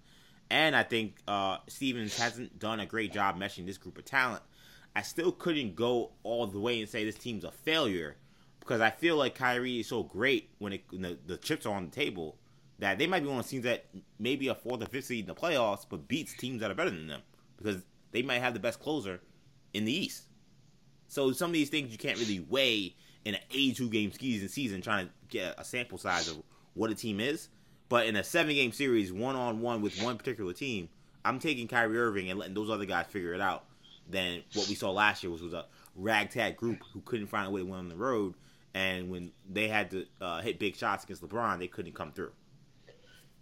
and 0.50 0.74
I 0.74 0.82
think 0.82 1.16
uh, 1.28 1.58
Stevens 1.68 2.18
hasn't 2.18 2.58
done 2.58 2.80
a 2.80 2.86
great 2.86 3.12
job 3.12 3.38
meshing 3.38 3.66
this 3.66 3.78
group 3.78 3.98
of 3.98 4.04
talent. 4.04 4.42
I 4.96 5.02
still 5.02 5.32
couldn't 5.32 5.74
go 5.74 6.12
all 6.22 6.46
the 6.46 6.60
way 6.60 6.80
and 6.80 6.88
say 6.88 7.04
this 7.04 7.16
team's 7.16 7.44
a 7.44 7.50
failure 7.50 8.16
because 8.60 8.80
I 8.80 8.90
feel 8.90 9.16
like 9.16 9.34
Kyrie 9.34 9.80
is 9.80 9.88
so 9.88 10.04
great 10.04 10.50
when, 10.58 10.74
it, 10.74 10.84
when 10.90 11.02
the, 11.02 11.18
the 11.26 11.36
chips 11.36 11.66
are 11.66 11.74
on 11.74 11.86
the 11.86 11.90
table 11.90 12.38
that 12.78 12.98
they 12.98 13.06
might 13.06 13.20
be 13.20 13.28
one 13.28 13.38
of 13.38 13.44
the 13.44 13.50
teams 13.50 13.64
that 13.64 13.86
maybe 14.18 14.48
a 14.48 14.54
fourth 14.54 14.82
or 14.82 14.86
fifth 14.86 15.06
seed 15.06 15.28
in 15.28 15.34
the 15.34 15.34
playoffs, 15.34 15.86
but 15.88 16.08
beats 16.08 16.36
teams 16.36 16.60
that 16.60 16.70
are 16.70 16.74
better 16.74 16.90
than 16.90 17.06
them 17.06 17.22
because 17.56 17.82
they 18.12 18.22
might 18.22 18.40
have 18.40 18.54
the 18.54 18.60
best 18.60 18.80
closer 18.80 19.20
in 19.72 19.84
the 19.84 19.92
East. 19.92 20.24
So 21.08 21.32
some 21.32 21.50
of 21.50 21.54
these 21.54 21.70
things 21.70 21.92
you 21.92 21.98
can't 21.98 22.18
really 22.18 22.40
weigh 22.40 22.96
in 23.24 23.34
an 23.34 23.40
82 23.50 23.88
game 23.88 24.12
season 24.12 24.48
season 24.48 24.82
trying 24.82 25.06
to 25.06 25.12
get 25.28 25.54
a 25.58 25.64
sample 25.64 25.98
size 25.98 26.28
of 26.28 26.42
what 26.74 26.90
a 26.90 26.94
team 26.94 27.20
is. 27.20 27.48
But 27.88 28.06
in 28.06 28.16
a 28.16 28.24
seven 28.24 28.54
game 28.54 28.72
series, 28.72 29.12
one 29.12 29.36
on 29.36 29.60
one 29.60 29.82
with 29.82 30.02
one 30.02 30.16
particular 30.16 30.52
team, 30.52 30.88
I'm 31.24 31.38
taking 31.38 31.68
Kyrie 31.68 31.98
Irving 31.98 32.30
and 32.30 32.38
letting 32.38 32.54
those 32.54 32.70
other 32.70 32.86
guys 32.86 33.06
figure 33.06 33.34
it 33.34 33.40
out. 33.40 33.64
Than 34.06 34.42
what 34.52 34.68
we 34.68 34.74
saw 34.74 34.90
last 34.90 35.22
year, 35.22 35.32
which 35.32 35.40
was 35.40 35.54
a 35.54 35.64
ragtag 35.96 36.58
group 36.58 36.82
who 36.92 37.00
couldn't 37.00 37.28
find 37.28 37.46
a 37.46 37.50
way 37.50 37.62
to 37.62 37.66
win 37.66 37.78
on 37.78 37.88
the 37.88 37.96
road, 37.96 38.34
and 38.74 39.08
when 39.08 39.32
they 39.50 39.66
had 39.66 39.90
to 39.92 40.04
uh, 40.20 40.42
hit 40.42 40.58
big 40.58 40.76
shots 40.76 41.04
against 41.04 41.22
LeBron, 41.22 41.58
they 41.58 41.68
couldn't 41.68 41.94
come 41.94 42.12
through. 42.12 42.32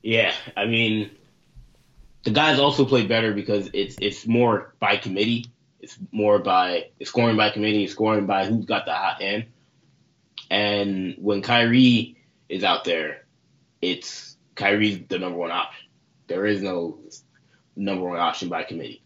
Yeah, 0.02 0.34
I 0.56 0.66
mean, 0.66 1.10
the 2.24 2.30
guys 2.30 2.58
also 2.58 2.84
play 2.84 3.06
better 3.06 3.32
because 3.32 3.70
it's 3.72 3.96
it's 4.00 4.26
more 4.26 4.74
by 4.80 4.96
committee. 4.96 5.46
It's 5.80 5.96
more 6.10 6.38
by 6.40 6.90
it's 6.98 7.10
scoring 7.10 7.36
by 7.36 7.50
committee, 7.50 7.84
it's 7.84 7.92
scoring 7.92 8.26
by 8.26 8.46
who's 8.46 8.64
got 8.64 8.84
the 8.84 8.92
hot 8.92 9.22
hand. 9.22 9.46
And 10.50 11.14
when 11.18 11.40
Kyrie 11.42 12.16
is 12.48 12.64
out 12.64 12.84
there, 12.84 13.24
it's 13.80 14.36
Kyrie's 14.54 15.06
the 15.08 15.18
number 15.18 15.38
one 15.38 15.50
option. 15.50 15.86
There 16.26 16.46
is 16.46 16.62
no 16.62 16.98
number 17.76 18.04
one 18.04 18.18
option 18.18 18.48
by 18.48 18.64
committee. 18.64 19.02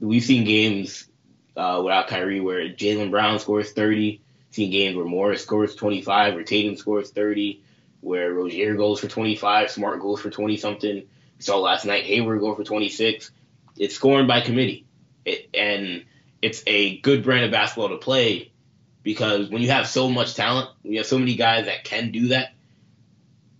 We've 0.00 0.24
seen 0.24 0.44
games 0.44 1.08
uh, 1.56 1.80
without 1.84 2.08
Kyrie 2.08 2.40
where 2.40 2.68
Jaylen 2.68 3.10
Brown 3.10 3.38
scores 3.38 3.72
30, 3.72 4.20
seen 4.50 4.70
games 4.70 4.96
where 4.96 5.04
Morris 5.04 5.42
scores 5.42 5.74
25 5.74 6.36
or 6.36 6.42
Tatum 6.42 6.76
scores 6.76 7.10
30 7.10 7.62
where 8.04 8.34
Rozier 8.34 8.74
goes 8.74 9.00
for 9.00 9.08
25, 9.08 9.70
Smart 9.70 10.00
goes 10.00 10.20
for 10.20 10.28
20 10.28 10.58
something. 10.58 10.96
We 10.96 11.42
saw 11.42 11.58
last 11.58 11.86
night 11.86 12.04
Hayward 12.04 12.38
go 12.38 12.54
for 12.54 12.62
26. 12.62 13.30
It's 13.78 13.94
scoring 13.94 14.26
by 14.26 14.42
committee, 14.42 14.84
it, 15.24 15.48
and 15.54 16.04
it's 16.42 16.62
a 16.66 16.98
good 16.98 17.24
brand 17.24 17.46
of 17.46 17.50
basketball 17.50 17.88
to 17.88 17.96
play 17.96 18.52
because 19.02 19.48
when 19.48 19.62
you 19.62 19.70
have 19.70 19.88
so 19.88 20.10
much 20.10 20.34
talent, 20.34 20.68
when 20.82 20.92
you 20.92 20.98
have 20.98 21.06
so 21.06 21.18
many 21.18 21.34
guys 21.34 21.64
that 21.64 21.84
can 21.84 22.10
do 22.10 22.28
that, 22.28 22.52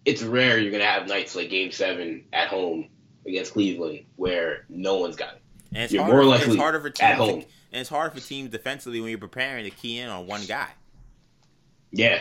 it's 0.05 0.23
rare 0.23 0.59
you're 0.59 0.71
gonna 0.71 0.85
have 0.85 1.09
nights 1.09 1.35
like 1.35 1.49
Game 1.49 1.73
Seven 1.73 2.27
at 2.31 2.49
home 2.49 2.91
against 3.27 3.55
Cleveland 3.55 4.05
where 4.17 4.67
no 4.69 4.97
one's 4.99 5.17
got 5.17 5.37
it. 5.37 5.43
And 5.73 5.85
it's, 5.85 5.93
you're 5.93 6.03
harder, 6.03 6.19
more 6.19 6.27
likely 6.27 6.53
it's 6.53 6.57
harder 6.57 6.81
for 6.81 6.91
teams 6.91 7.11
at 7.11 7.17
home. 7.17 7.41
To, 7.41 7.47
and 7.73 7.81
it's 7.81 7.89
hard 7.89 8.13
for 8.13 8.21
teams 8.21 8.51
defensively 8.51 9.01
when 9.01 9.09
you're 9.09 9.19
preparing 9.19 9.65
to 9.65 9.71
key 9.71 9.99
in 9.99 10.11
on 10.11 10.27
one 10.27 10.45
guy. 10.45 10.69
Yeah, 11.91 12.21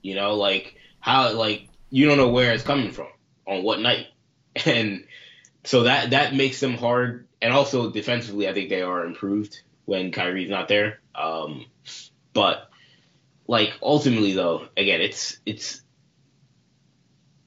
you 0.00 0.14
know, 0.14 0.34
like 0.34 0.77
how 1.00 1.32
like 1.32 1.68
you 1.90 2.06
don't 2.06 2.18
know 2.18 2.28
where 2.28 2.52
it's 2.52 2.62
coming 2.62 2.90
from 2.90 3.08
on 3.46 3.62
what 3.62 3.80
night, 3.80 4.06
and 4.66 5.04
so 5.64 5.84
that 5.84 6.10
that 6.10 6.34
makes 6.34 6.60
them 6.60 6.74
hard. 6.74 7.26
And 7.40 7.52
also 7.52 7.90
defensively, 7.90 8.48
I 8.48 8.52
think 8.52 8.68
they 8.68 8.82
are 8.82 9.04
improved 9.04 9.60
when 9.84 10.10
Kyrie's 10.10 10.50
not 10.50 10.66
there. 10.66 10.98
Um, 11.14 11.66
but 12.32 12.68
like 13.46 13.74
ultimately, 13.80 14.34
though, 14.34 14.66
again, 14.76 15.00
it's 15.00 15.38
it's 15.46 15.82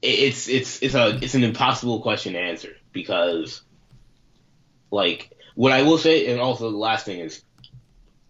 it's 0.01 0.47
it's 0.47 0.81
it's 0.81 0.95
a 0.95 1.19
it's 1.21 1.35
an 1.35 1.43
impossible 1.43 2.01
question 2.01 2.33
to 2.33 2.39
answer 2.39 2.75
because 2.91 3.61
like 4.89 5.31
what 5.55 5.71
I 5.71 5.83
will 5.83 5.97
say, 5.97 6.31
and 6.31 6.39
also 6.39 6.71
the 6.71 6.77
last 6.77 7.05
thing 7.05 7.19
is, 7.19 7.43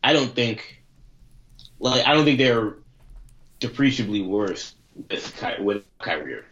I 0.04 0.14
don't 0.14 0.34
think 0.34 0.84
like 1.80 2.06
I 2.06 2.14
don't 2.14 2.26
think 2.26 2.38
they're 2.38 2.76
depreciably 3.60 4.22
worse 4.22 4.74
with, 5.10 5.38
Ky- 5.40 5.62
with 5.64 5.84
Kyrie, 6.00 6.44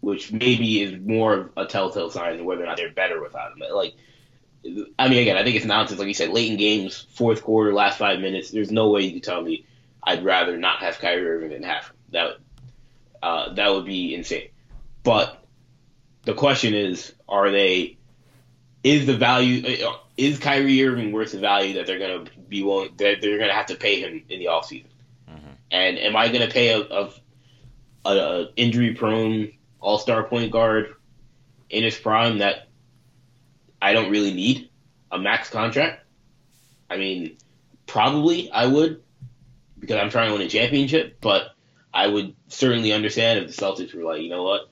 which 0.00 0.32
maybe 0.32 0.82
is 0.82 1.00
more 1.00 1.34
of 1.34 1.50
a 1.56 1.66
telltale 1.66 2.10
sign 2.10 2.38
of 2.40 2.44
whether 2.46 2.62
or 2.62 2.66
not 2.66 2.76
they're 2.76 2.92
better 2.92 3.22
without 3.22 3.52
him. 3.52 3.62
Like, 3.72 3.94
I 4.98 5.08
mean, 5.08 5.18
again, 5.22 5.36
I 5.36 5.42
think 5.44 5.56
it's 5.56 5.64
nonsense. 5.64 5.98
Like 5.98 6.08
you 6.08 6.14
said, 6.14 6.30
late 6.30 6.50
in 6.50 6.58
games, 6.58 7.06
fourth 7.12 7.42
quarter, 7.42 7.72
last 7.72 7.98
five 7.98 8.20
minutes. 8.20 8.50
There's 8.50 8.70
no 8.70 8.90
way 8.90 9.02
you 9.02 9.12
can 9.12 9.20
tell 9.22 9.42
me 9.42 9.64
I'd 10.02 10.24
rather 10.24 10.56
not 10.56 10.80
have 10.80 10.98
Kyrie 10.98 11.26
Irving 11.26 11.50
than 11.50 11.62
have 11.62 11.84
him. 11.86 11.96
That 12.10 12.30
uh, 13.22 13.52
that 13.54 13.72
would 13.72 13.84
be 13.86 14.14
insane. 14.14 14.48
But 15.02 15.42
the 16.24 16.34
question 16.34 16.74
is, 16.74 17.14
are 17.28 17.50
they? 17.50 17.96
Is 18.82 19.06
the 19.06 19.16
value? 19.16 19.86
uh, 19.86 19.92
Is 20.16 20.38
Kyrie 20.38 20.84
Irving 20.84 21.12
worth 21.12 21.32
the 21.32 21.38
value 21.38 21.74
that 21.74 21.86
they're 21.86 21.98
gonna 21.98 22.24
be 22.48 22.62
willing? 22.62 22.90
That 22.96 23.22
they're 23.22 23.38
gonna 23.38 23.54
have 23.54 23.66
to 23.66 23.76
pay 23.76 24.00
him 24.00 24.24
in 24.28 24.38
the 24.40 24.46
offseason? 24.46 24.86
And 25.70 25.98
am 25.98 26.16
I 26.16 26.28
gonna 26.28 26.48
pay 26.48 26.68
a, 26.70 26.80
a, 26.80 27.10
a, 28.04 28.10
a 28.10 28.48
injury 28.56 28.94
prone 28.94 29.52
All 29.80 29.98
Star 29.98 30.24
point 30.24 30.50
guard 30.50 30.94
in 31.68 31.84
his 31.84 31.98
prime 31.98 32.38
that 32.38 32.68
I 33.80 33.92
don't 33.92 34.10
really 34.10 34.34
need 34.34 34.70
a 35.10 35.18
max 35.18 35.50
contract? 35.50 36.04
I 36.88 36.96
mean, 36.96 37.36
probably 37.86 38.50
I 38.50 38.66
would 38.66 39.02
because 39.78 39.96
I'm 39.96 40.10
trying 40.10 40.28
to 40.28 40.32
win 40.34 40.42
a 40.42 40.48
championship, 40.48 41.18
but 41.20 41.54
I 41.92 42.06
would 42.06 42.34
certainly 42.48 42.92
understand 42.92 43.40
if 43.40 43.54
the 43.54 43.62
Celtics 43.64 43.94
were 43.94 44.04
like, 44.04 44.22
you 44.22 44.28
know 44.28 44.42
what? 44.42 44.70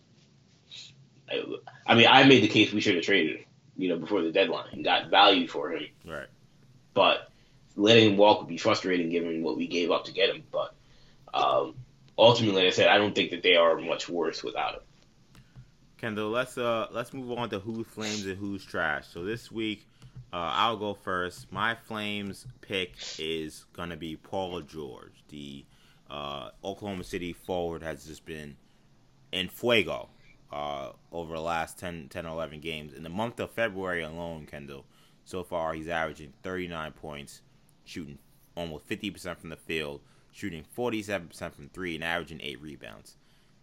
I, 1.30 1.42
I 1.86 1.94
mean, 1.94 2.06
I 2.08 2.24
made 2.24 2.42
the 2.42 2.48
case 2.48 2.72
we 2.72 2.80
should 2.80 2.94
have 2.94 3.04
traded 3.04 3.36
him, 3.38 3.44
you 3.76 3.88
know, 3.88 3.96
before 3.96 4.22
the 4.22 4.30
deadline 4.30 4.68
and 4.72 4.84
got 4.84 5.10
value 5.10 5.48
for 5.48 5.72
him. 5.72 5.86
Right. 6.06 6.26
But 6.94 7.30
letting 7.76 8.10
him 8.10 8.16
walk 8.16 8.40
would 8.40 8.48
be 8.48 8.58
frustrating 8.58 9.10
given 9.10 9.42
what 9.42 9.56
we 9.56 9.66
gave 9.66 9.90
up 9.90 10.04
to 10.04 10.12
get 10.12 10.30
him. 10.30 10.42
But 10.52 10.74
um, 11.32 11.74
ultimately, 12.18 12.66
I 12.66 12.70
said, 12.70 12.88
I 12.88 12.98
don't 12.98 13.14
think 13.14 13.30
that 13.30 13.42
they 13.42 13.56
are 13.56 13.78
much 13.78 14.08
worse 14.08 14.42
without 14.42 14.74
him. 14.74 14.80
Kendall, 15.98 16.30
let's 16.30 16.56
uh 16.56 16.86
let's 16.92 17.12
move 17.12 17.36
on 17.36 17.50
to 17.50 17.58
who 17.58 17.82
flames 17.82 18.24
and 18.24 18.36
who's 18.36 18.64
trash. 18.64 19.08
So 19.08 19.24
this 19.24 19.50
week, 19.50 19.86
uh, 20.32 20.36
I'll 20.54 20.76
go 20.76 20.94
first. 20.94 21.50
My 21.50 21.74
flames 21.74 22.46
pick 22.60 22.92
is 23.18 23.64
gonna 23.72 23.96
be 23.96 24.16
Paul 24.16 24.60
George. 24.60 25.24
The 25.28 25.64
uh, 26.08 26.50
Oklahoma 26.64 27.04
City 27.04 27.32
forward 27.32 27.82
has 27.82 28.06
just 28.06 28.24
been 28.24 28.56
in 29.32 29.48
fuego 29.48 30.08
uh, 30.52 30.90
over 31.12 31.34
the 31.34 31.40
last 31.40 31.78
10, 31.78 32.08
10 32.08 32.26
or 32.26 32.30
11 32.30 32.60
games. 32.60 32.92
In 32.94 33.02
the 33.02 33.10
month 33.10 33.40
of 33.40 33.50
February 33.50 34.02
alone, 34.02 34.46
Kendall, 34.46 34.84
so 35.24 35.42
far 35.42 35.74
he's 35.74 35.88
averaging 35.88 36.32
39 36.42 36.92
points, 36.92 37.42
shooting 37.84 38.18
almost 38.54 38.88
50% 38.88 39.36
from 39.38 39.50
the 39.50 39.56
field, 39.56 40.00
shooting 40.38 40.64
47% 40.76 41.52
from 41.52 41.68
three, 41.68 41.96
and 41.96 42.04
averaging 42.04 42.40
eight 42.40 42.62
rebounds. 42.62 43.16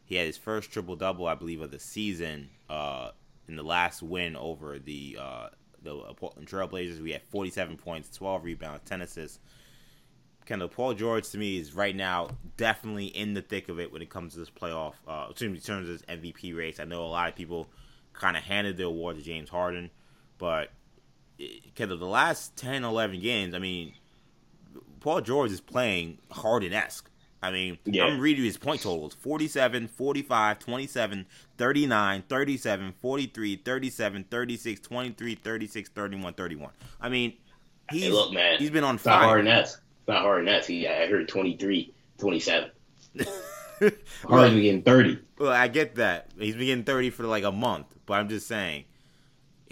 He 0.03 0.15
had 0.15 0.27
his 0.27 0.37
first 0.37 0.71
triple 0.71 0.97
double, 0.97 1.25
I 1.25 1.35
believe, 1.35 1.61
of 1.61 1.71
the 1.71 1.79
season 1.79 2.49
uh, 2.69 3.11
in 3.47 3.55
the 3.55 3.63
last 3.63 4.03
win 4.03 4.35
over 4.35 4.77
the 4.77 5.17
uh, 5.19 5.47
the 5.81 5.95
Portland 6.15 6.47
Trailblazers. 6.47 7.01
We 7.01 7.11
had 7.11 7.23
47 7.23 7.77
points, 7.77 8.09
12 8.09 8.43
rebounds, 8.43 8.81
10 8.85 9.01
assists. 9.01 9.39
Kendall 10.45 10.67
Paul 10.67 10.93
George 10.93 11.27
to 11.29 11.37
me 11.37 11.57
is 11.57 11.73
right 11.73 11.95
now 11.95 12.29
definitely 12.57 13.05
in 13.05 13.33
the 13.33 13.41
thick 13.41 13.69
of 13.69 13.79
it 13.79 13.91
when 13.91 14.01
it 14.01 14.09
comes 14.09 14.33
to 14.33 14.39
this 14.39 14.49
playoff. 14.49 14.93
Uh, 15.07 15.27
in 15.39 15.55
terms 15.57 15.89
of 15.89 15.99
this 15.99 16.03
MVP 16.03 16.55
race. 16.55 16.79
I 16.79 16.85
know 16.85 17.03
a 17.03 17.07
lot 17.07 17.29
of 17.29 17.35
people 17.35 17.69
kind 18.13 18.35
of 18.37 18.43
handed 18.43 18.77
the 18.77 18.83
award 18.83 19.17
to 19.17 19.23
James 19.23 19.49
Harden, 19.49 19.89
but 20.37 20.71
eh, 21.39 21.45
Kendall, 21.73 21.97
the 21.97 22.05
last 22.05 22.55
10, 22.57 22.83
11 22.83 23.21
games, 23.21 23.55
I 23.55 23.59
mean, 23.59 23.93
Paul 25.05 25.21
George 25.21 25.51
is 25.51 25.61
playing 25.61 26.17
Harden 26.31 26.73
esque. 26.73 27.07
I 27.43 27.51
mean, 27.51 27.77
Yeah. 27.85 28.05
I'm 28.05 28.19
reading 28.19 28.43
his 28.43 28.57
point 28.57 28.81
totals 28.81 29.13
47, 29.13 29.87
45, 29.87 30.57
27, 30.57 31.27
39, 31.59 32.23
37, 32.27 32.93
43, 32.99 33.55
37, 33.57 34.23
36, 34.31 34.79
23, 34.81 35.35
36, 35.35 35.89
31, 35.89 36.33
31. 36.33 36.71
I 36.99 37.09
mean, 37.09 37.33
he's, 37.91 38.05
Hey, 38.05 38.09
look, 38.09 38.33
man, 38.33 38.57
he's 38.57 38.71
been 38.71 38.83
on 38.83 38.95
It's 38.95 39.05
not 39.05 39.19
fire. 39.19 39.27
Harden-esque. 39.27 39.79
It's 39.99 40.07
not 40.07 40.23
Harden-esque. 40.23 40.69
He, 40.69 40.87
I 40.87 41.05
heard 41.05 41.27
23, 41.29 41.93
27. 42.17 42.71
well, 43.79 43.91
Harden 44.27 44.59
getting 44.59 44.81
30. 44.81 45.19
well, 45.37 45.51
I 45.51 45.67
get 45.67 45.93
that. 45.97 46.31
He's 46.39 46.55
been 46.55 46.65
getting 46.65 46.83
30 46.83 47.11
for 47.11 47.25
like 47.27 47.43
a 47.43 47.51
month, 47.51 47.85
but 48.07 48.15
I'm 48.15 48.27
just 48.27 48.47
saying. 48.47 48.85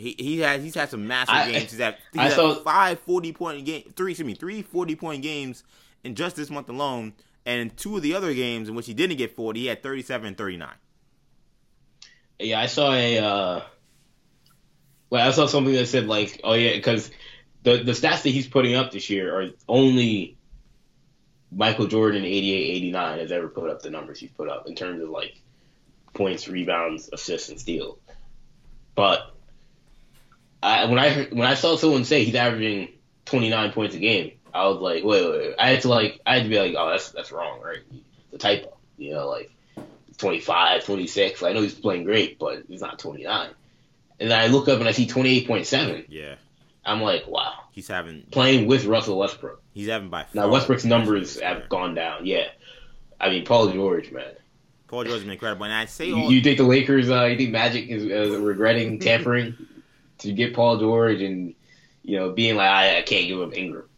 He 0.03 0.15
he 0.19 0.39
has 0.41 0.61
he's 0.63 0.75
had 0.75 0.89
some 0.89 1.07
massive 1.07 1.33
I- 1.35 1.51
games. 1.51 1.71
He's 1.71 1.79
had, 1.79 1.97
he's 2.13 2.19
I 2.21 2.23
had 2.25 2.33
saw- 2.33 2.55
five 2.55 2.99
40 2.99 3.33
point 3.33 3.65
game 3.65 3.91
three 3.95 4.11
excuse 4.11 4.25
me, 4.27 4.33
three 4.35 4.61
40 4.61 4.95
point 4.95 5.23
games 5.23 5.63
in 6.03 6.15
just 6.15 6.35
this 6.35 6.49
month 6.49 6.69
alone. 6.69 7.13
And 7.45 7.59
in 7.59 7.69
two 7.71 7.97
of 7.97 8.01
the 8.03 8.15
other 8.15 8.33
games 8.33 8.69
in 8.69 8.75
which 8.75 8.85
he 8.85 8.93
didn't 8.93 9.17
get 9.17 9.35
40, 9.35 9.59
he 9.59 9.65
had 9.67 9.83
37 9.83 10.27
and 10.27 10.37
39. 10.37 10.69
Yeah, 12.39 12.59
I 12.61 12.67
saw 12.67 12.93
a. 12.93 13.17
Uh, 13.19 13.61
well, 15.09 15.27
I 15.27 15.31
saw 15.31 15.45
something 15.45 15.73
that 15.73 15.87
said 15.87 16.07
like, 16.07 16.39
oh 16.43 16.53
yeah, 16.53 16.73
because 16.73 17.11
the 17.63 17.83
the 17.83 17.91
stats 17.91 18.23
that 18.23 18.29
he's 18.29 18.47
putting 18.47 18.75
up 18.75 18.91
this 18.91 19.09
year 19.09 19.37
are 19.39 19.49
only 19.67 20.37
Michael 21.51 21.87
Jordan 21.87 22.23
88, 22.25 22.75
89 22.75 23.19
has 23.19 23.31
ever 23.31 23.47
put 23.47 23.69
up 23.69 23.81
the 23.81 23.89
numbers 23.91 24.19
he's 24.19 24.31
put 24.31 24.49
up 24.49 24.67
in 24.67 24.75
terms 24.75 25.01
of 25.03 25.09
like 25.09 25.35
points, 26.13 26.47
rebounds, 26.47 27.09
assists, 27.13 27.49
and 27.49 27.59
steals. 27.59 27.99
But 28.95 29.35
I, 30.63 30.85
when 30.85 30.97
I 30.99 31.23
when 31.25 31.47
I 31.47 31.55
saw 31.55 31.75
someone 31.75 32.05
say 32.05 32.23
he's 32.23 32.35
averaging 32.35 32.89
29 33.25 33.71
points 33.73 33.95
a 33.95 33.99
game, 33.99 34.31
I 34.53 34.67
was 34.67 34.79
like, 34.79 35.03
wait, 35.03 35.25
wait, 35.25 35.39
wait. 35.39 35.55
I 35.59 35.69
had 35.69 35.81
to 35.81 35.89
like, 35.89 36.21
I 36.25 36.35
had 36.35 36.43
to 36.43 36.49
be 36.49 36.59
like, 36.59 36.73
oh, 36.77 36.89
that's 36.89 37.11
that's 37.11 37.31
wrong, 37.31 37.59
right? 37.61 37.79
The 38.31 38.35
a 38.37 38.39
typo, 38.39 38.77
you 38.97 39.13
know, 39.13 39.27
like 39.29 39.51
25, 40.17 40.85
26. 40.85 41.43
I 41.43 41.53
know 41.53 41.61
he's 41.61 41.73
playing 41.73 42.03
great, 42.05 42.39
but 42.39 42.63
he's 42.67 42.81
not 42.81 42.99
29. 42.99 43.49
And 44.19 44.31
then 44.31 44.39
I 44.39 44.47
look 44.47 44.69
up 44.69 44.79
and 44.79 44.87
I 44.87 44.91
see 44.91 45.07
28.7. 45.07 46.05
Yeah. 46.07 46.35
I'm 46.85 47.01
like, 47.01 47.27
wow, 47.27 47.53
He's 47.71 47.87
having 47.87 48.23
playing 48.31 48.67
with 48.67 48.85
Russell 48.85 49.17
Westbrook. 49.17 49.61
he's 49.73 49.87
having 49.87 50.09
by 50.09 50.25
Now 50.33 50.49
Westbrook's 50.49 50.85
numbers 50.85 51.39
have 51.39 51.69
gone 51.69 51.95
down. 51.95 52.25
Yeah, 52.25 52.47
I 53.19 53.29
mean 53.29 53.45
Paul 53.45 53.69
George, 53.69 54.11
man. 54.11 54.33
Paul 54.87 55.03
George 55.05 55.13
has 55.15 55.23
been 55.23 55.31
incredible. 55.31 55.63
And 55.63 55.73
I 55.73 55.85
say 55.85 56.07
You, 56.07 56.17
all 56.19 56.31
you 56.31 56.41
think 56.41 56.57
the 56.57 56.65
Lakers? 56.65 57.09
Uh, 57.09 57.23
you 57.23 57.37
think 57.37 57.51
Magic 57.51 57.87
is 57.87 58.03
uh, 58.03 58.37
regretting 58.39 58.99
tampering 59.09 59.55
to 60.19 60.31
get 60.31 60.53
Paul 60.53 60.77
George 60.77 61.21
and 61.21 61.55
you 62.03 62.17
know 62.17 62.31
being 62.31 62.55
like, 62.55 62.69
I, 62.69 62.99
I 62.99 63.01
can't 63.01 63.27
give 63.27 63.41
up 63.41 63.55
Ingram. 63.55 63.89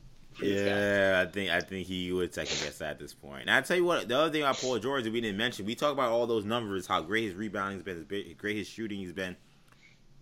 Yeah, 0.42 1.24
I 1.26 1.32
think 1.32 1.50
I 1.50 1.62
think 1.62 1.88
he 1.88 2.12
would 2.12 2.34
second 2.34 2.60
guess 2.62 2.80
that 2.80 2.92
at 2.92 3.00
this 3.00 3.14
point. 3.14 3.42
And 3.42 3.52
I 3.52 3.62
tell 3.62 3.78
you 3.78 3.86
what, 3.86 4.08
the 4.08 4.18
other 4.18 4.32
thing 4.32 4.42
about 4.42 4.58
Paul 4.58 4.80
George 4.80 5.06
that 5.06 5.14
we 5.14 5.22
didn't 5.22 5.38
mention, 5.38 5.66
we 5.66 5.76
talk 5.76 5.94
about 5.94 6.12
all 6.12 6.28
those 6.28 6.44
numbers, 6.44 6.88
how 6.88 7.02
great 7.02 7.26
his 7.26 7.36
rebounding's 7.36 7.84
been, 7.84 8.06
how 8.10 8.34
great 8.38 8.58
his 8.58 8.68
shooting's 8.68 9.14
been. 9.14 9.38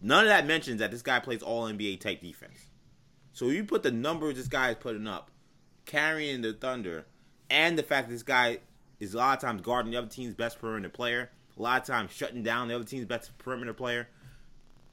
None 0.01 0.25
of 0.25 0.29
that 0.29 0.45
mentions 0.45 0.79
that 0.79 0.91
this 0.91 1.01
guy 1.01 1.19
plays 1.19 1.41
all 1.41 1.63
NBA 1.63 2.01
type 2.01 2.21
defense. 2.21 2.67
So 3.31 3.47
you 3.49 3.63
put 3.63 3.81
the 3.81 3.91
numbers 3.91 4.35
this 4.35 4.47
guy 4.47 4.69
is 4.69 4.75
putting 4.79 5.07
up, 5.07 5.31
carrying 5.85 6.41
the 6.41 6.53
Thunder, 6.53 7.05
and 7.49 7.77
the 7.77 7.83
fact 7.83 8.07
that 8.07 8.13
this 8.13 8.23
guy 8.23 8.59
is 8.99 9.13
a 9.13 9.17
lot 9.17 9.37
of 9.37 9.41
times 9.41 9.61
guarding 9.61 9.91
the 9.91 9.97
other 9.97 10.07
team's 10.07 10.35
best 10.35 10.59
perimeter 10.59 10.89
player, 10.89 11.31
a 11.57 11.61
lot 11.61 11.81
of 11.81 11.87
times 11.87 12.11
shutting 12.11 12.43
down 12.43 12.67
the 12.67 12.75
other 12.75 12.83
team's 12.83 13.05
best 13.05 13.35
perimeter 13.39 13.73
player. 13.73 14.07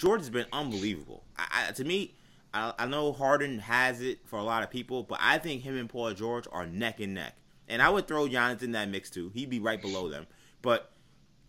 George 0.00 0.20
has 0.20 0.30
been 0.30 0.46
unbelievable. 0.50 1.24
I, 1.36 1.66
I, 1.68 1.72
to 1.72 1.84
me, 1.84 2.14
I, 2.54 2.72
I 2.78 2.86
know 2.86 3.12
Harden 3.12 3.58
has 3.58 4.00
it 4.00 4.20
for 4.24 4.38
a 4.38 4.42
lot 4.42 4.62
of 4.62 4.70
people, 4.70 5.02
but 5.02 5.18
I 5.20 5.36
think 5.36 5.60
him 5.60 5.76
and 5.76 5.90
Paul 5.90 6.14
George 6.14 6.46
are 6.50 6.66
neck 6.66 7.00
and 7.00 7.12
neck. 7.12 7.36
And 7.68 7.82
I 7.82 7.90
would 7.90 8.08
throw 8.08 8.26
Giannis 8.26 8.62
in 8.62 8.72
that 8.72 8.88
mix 8.88 9.10
too. 9.10 9.30
He'd 9.34 9.50
be 9.50 9.60
right 9.60 9.80
below 9.80 10.08
them. 10.08 10.26
But 10.62 10.90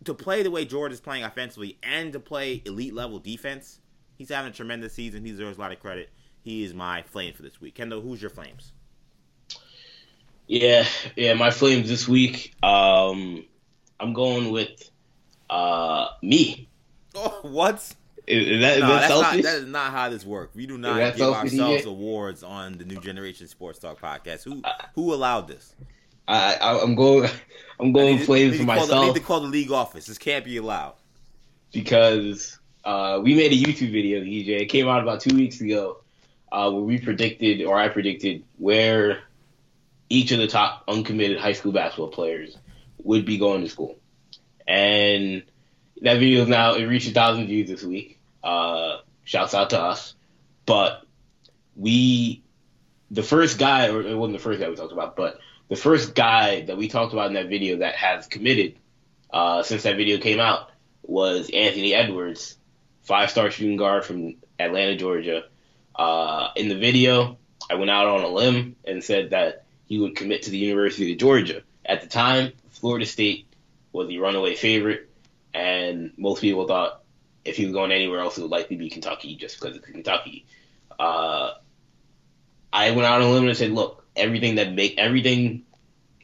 to 0.04 0.12
play 0.12 0.42
the 0.42 0.50
way 0.50 0.66
George 0.66 0.92
is 0.92 1.00
playing 1.00 1.24
offensively 1.24 1.78
and 1.82 2.12
to 2.12 2.20
play 2.20 2.60
elite 2.66 2.92
level 2.92 3.18
defense, 3.18 3.80
he's 4.18 4.28
having 4.28 4.50
a 4.50 4.54
tremendous 4.54 4.92
season. 4.92 5.24
He 5.24 5.30
deserves 5.30 5.56
a 5.56 5.60
lot 5.62 5.72
of 5.72 5.80
credit. 5.80 6.10
He 6.42 6.62
is 6.62 6.74
my 6.74 7.00
flame 7.00 7.32
for 7.32 7.40
this 7.40 7.58
week. 7.58 7.74
Kendall, 7.74 8.02
who's 8.02 8.20
your 8.20 8.30
flames? 8.30 8.72
Yeah, 10.46 10.86
yeah. 11.16 11.32
My 11.32 11.50
Flames 11.50 11.88
this 11.88 12.06
week. 12.06 12.54
Um, 12.62 13.46
I'm 13.98 14.12
going 14.12 14.52
with 14.52 14.90
uh 15.48 16.08
me. 16.20 16.68
Oh, 17.14 17.38
what? 17.42 17.94
Is, 18.26 18.48
is 18.48 18.60
that, 18.60 18.74
is 18.74 18.80
No, 18.80 18.88
that 18.88 19.08
that's 19.08 19.20
not, 19.20 19.42
that 19.42 19.54
is 19.56 19.66
not 19.66 19.92
how 19.92 20.08
this 20.08 20.24
works. 20.24 20.54
We 20.54 20.66
do 20.66 20.78
not 20.78 20.96
give 20.96 21.16
selfish, 21.16 21.52
ourselves 21.52 21.84
awards 21.86 22.42
on 22.42 22.78
the 22.78 22.84
New 22.84 23.00
Generation 23.00 23.48
Sports 23.48 23.78
Talk 23.78 24.00
podcast. 24.00 24.44
Who 24.44 24.62
who 24.94 25.12
allowed 25.12 25.48
this? 25.48 25.74
I, 26.28 26.54
I 26.54 26.82
am 26.82 26.94
going. 26.94 27.28
I'm 27.80 27.92
going 27.92 28.18
flames 28.18 28.56
for 28.56 28.62
myself. 28.62 28.88
The, 28.90 28.96
I 28.96 29.06
need 29.06 29.14
to 29.16 29.20
call 29.20 29.40
the 29.40 29.48
league 29.48 29.72
office. 29.72 30.06
This 30.06 30.18
can't 30.18 30.44
be 30.44 30.56
allowed. 30.56 30.94
Because 31.72 32.58
uh, 32.84 33.20
we 33.22 33.34
made 33.34 33.52
a 33.52 33.56
YouTube 33.56 33.90
video, 33.90 34.20
EJ. 34.20 34.62
It 34.62 34.66
came 34.66 34.88
out 34.88 35.02
about 35.02 35.20
two 35.20 35.34
weeks 35.34 35.60
ago, 35.60 35.98
uh, 36.52 36.70
where 36.70 36.82
we 36.82 36.98
predicted, 36.98 37.62
or 37.64 37.76
I 37.76 37.88
predicted, 37.88 38.44
where 38.58 39.20
each 40.08 40.30
of 40.30 40.38
the 40.38 40.46
top 40.46 40.84
uncommitted 40.86 41.38
high 41.38 41.54
school 41.54 41.72
basketball 41.72 42.08
players 42.08 42.56
would 43.02 43.24
be 43.24 43.38
going 43.38 43.62
to 43.62 43.68
school. 43.68 43.98
And 44.68 45.42
that 46.02 46.18
video 46.18 46.42
is 46.42 46.48
now 46.48 46.74
it 46.74 46.84
reached 46.84 47.08
a 47.08 47.12
thousand 47.12 47.46
views 47.46 47.68
this 47.68 47.82
week. 47.82 48.18
Uh, 48.42 48.98
shouts 49.24 49.54
out 49.54 49.70
to 49.70 49.80
us. 49.80 50.14
But 50.66 51.04
we, 51.76 52.42
the 53.10 53.22
first 53.22 53.58
guy, 53.58 53.88
or 53.88 54.02
it 54.02 54.16
wasn't 54.16 54.38
the 54.38 54.42
first 54.42 54.60
guy 54.60 54.68
we 54.68 54.76
talked 54.76 54.92
about, 54.92 55.16
but 55.16 55.38
the 55.68 55.76
first 55.76 56.14
guy 56.14 56.62
that 56.62 56.76
we 56.76 56.88
talked 56.88 57.12
about 57.12 57.28
in 57.28 57.34
that 57.34 57.48
video 57.48 57.78
that 57.78 57.94
has 57.94 58.26
committed 58.26 58.76
uh, 59.32 59.62
since 59.62 59.84
that 59.84 59.96
video 59.96 60.18
came 60.18 60.40
out 60.40 60.70
was 61.02 61.50
Anthony 61.50 61.94
Edwards, 61.94 62.56
five 63.02 63.30
star 63.30 63.50
shooting 63.50 63.76
guard 63.76 64.04
from 64.04 64.34
Atlanta, 64.58 64.96
Georgia. 64.96 65.44
Uh, 65.94 66.48
in 66.56 66.68
the 66.68 66.76
video, 66.76 67.38
I 67.70 67.74
went 67.74 67.90
out 67.90 68.06
on 68.06 68.22
a 68.22 68.28
limb 68.28 68.76
and 68.84 69.02
said 69.02 69.30
that 69.30 69.64
he 69.86 69.98
would 69.98 70.16
commit 70.16 70.42
to 70.42 70.50
the 70.50 70.58
University 70.58 71.12
of 71.12 71.18
Georgia. 71.18 71.62
At 71.84 72.02
the 72.02 72.08
time, 72.08 72.52
Florida 72.70 73.06
State 73.06 73.46
was 73.92 74.08
the 74.08 74.18
runaway 74.18 74.54
favorite, 74.54 75.10
and 75.54 76.12
most 76.16 76.40
people 76.40 76.66
thought 76.66 77.02
if 77.44 77.56
he 77.56 77.64
was 77.64 77.74
going 77.74 77.92
anywhere 77.92 78.20
else, 78.20 78.38
it 78.38 78.42
would 78.42 78.50
likely 78.50 78.76
be 78.76 78.90
Kentucky 78.90 79.36
just 79.36 79.60
because 79.60 79.76
it's 79.76 79.86
Kentucky. 79.86 80.46
Uh, 80.98 81.52
I 82.72 82.90
went 82.92 83.06
out 83.06 83.20
on 83.20 83.28
a 83.28 83.30
limb 83.30 83.48
and 83.48 83.56
said, 83.56 83.72
look, 83.72 84.04
everything 84.16 84.56
that 84.56 84.72
make 84.72 84.98
everything, 84.98 85.64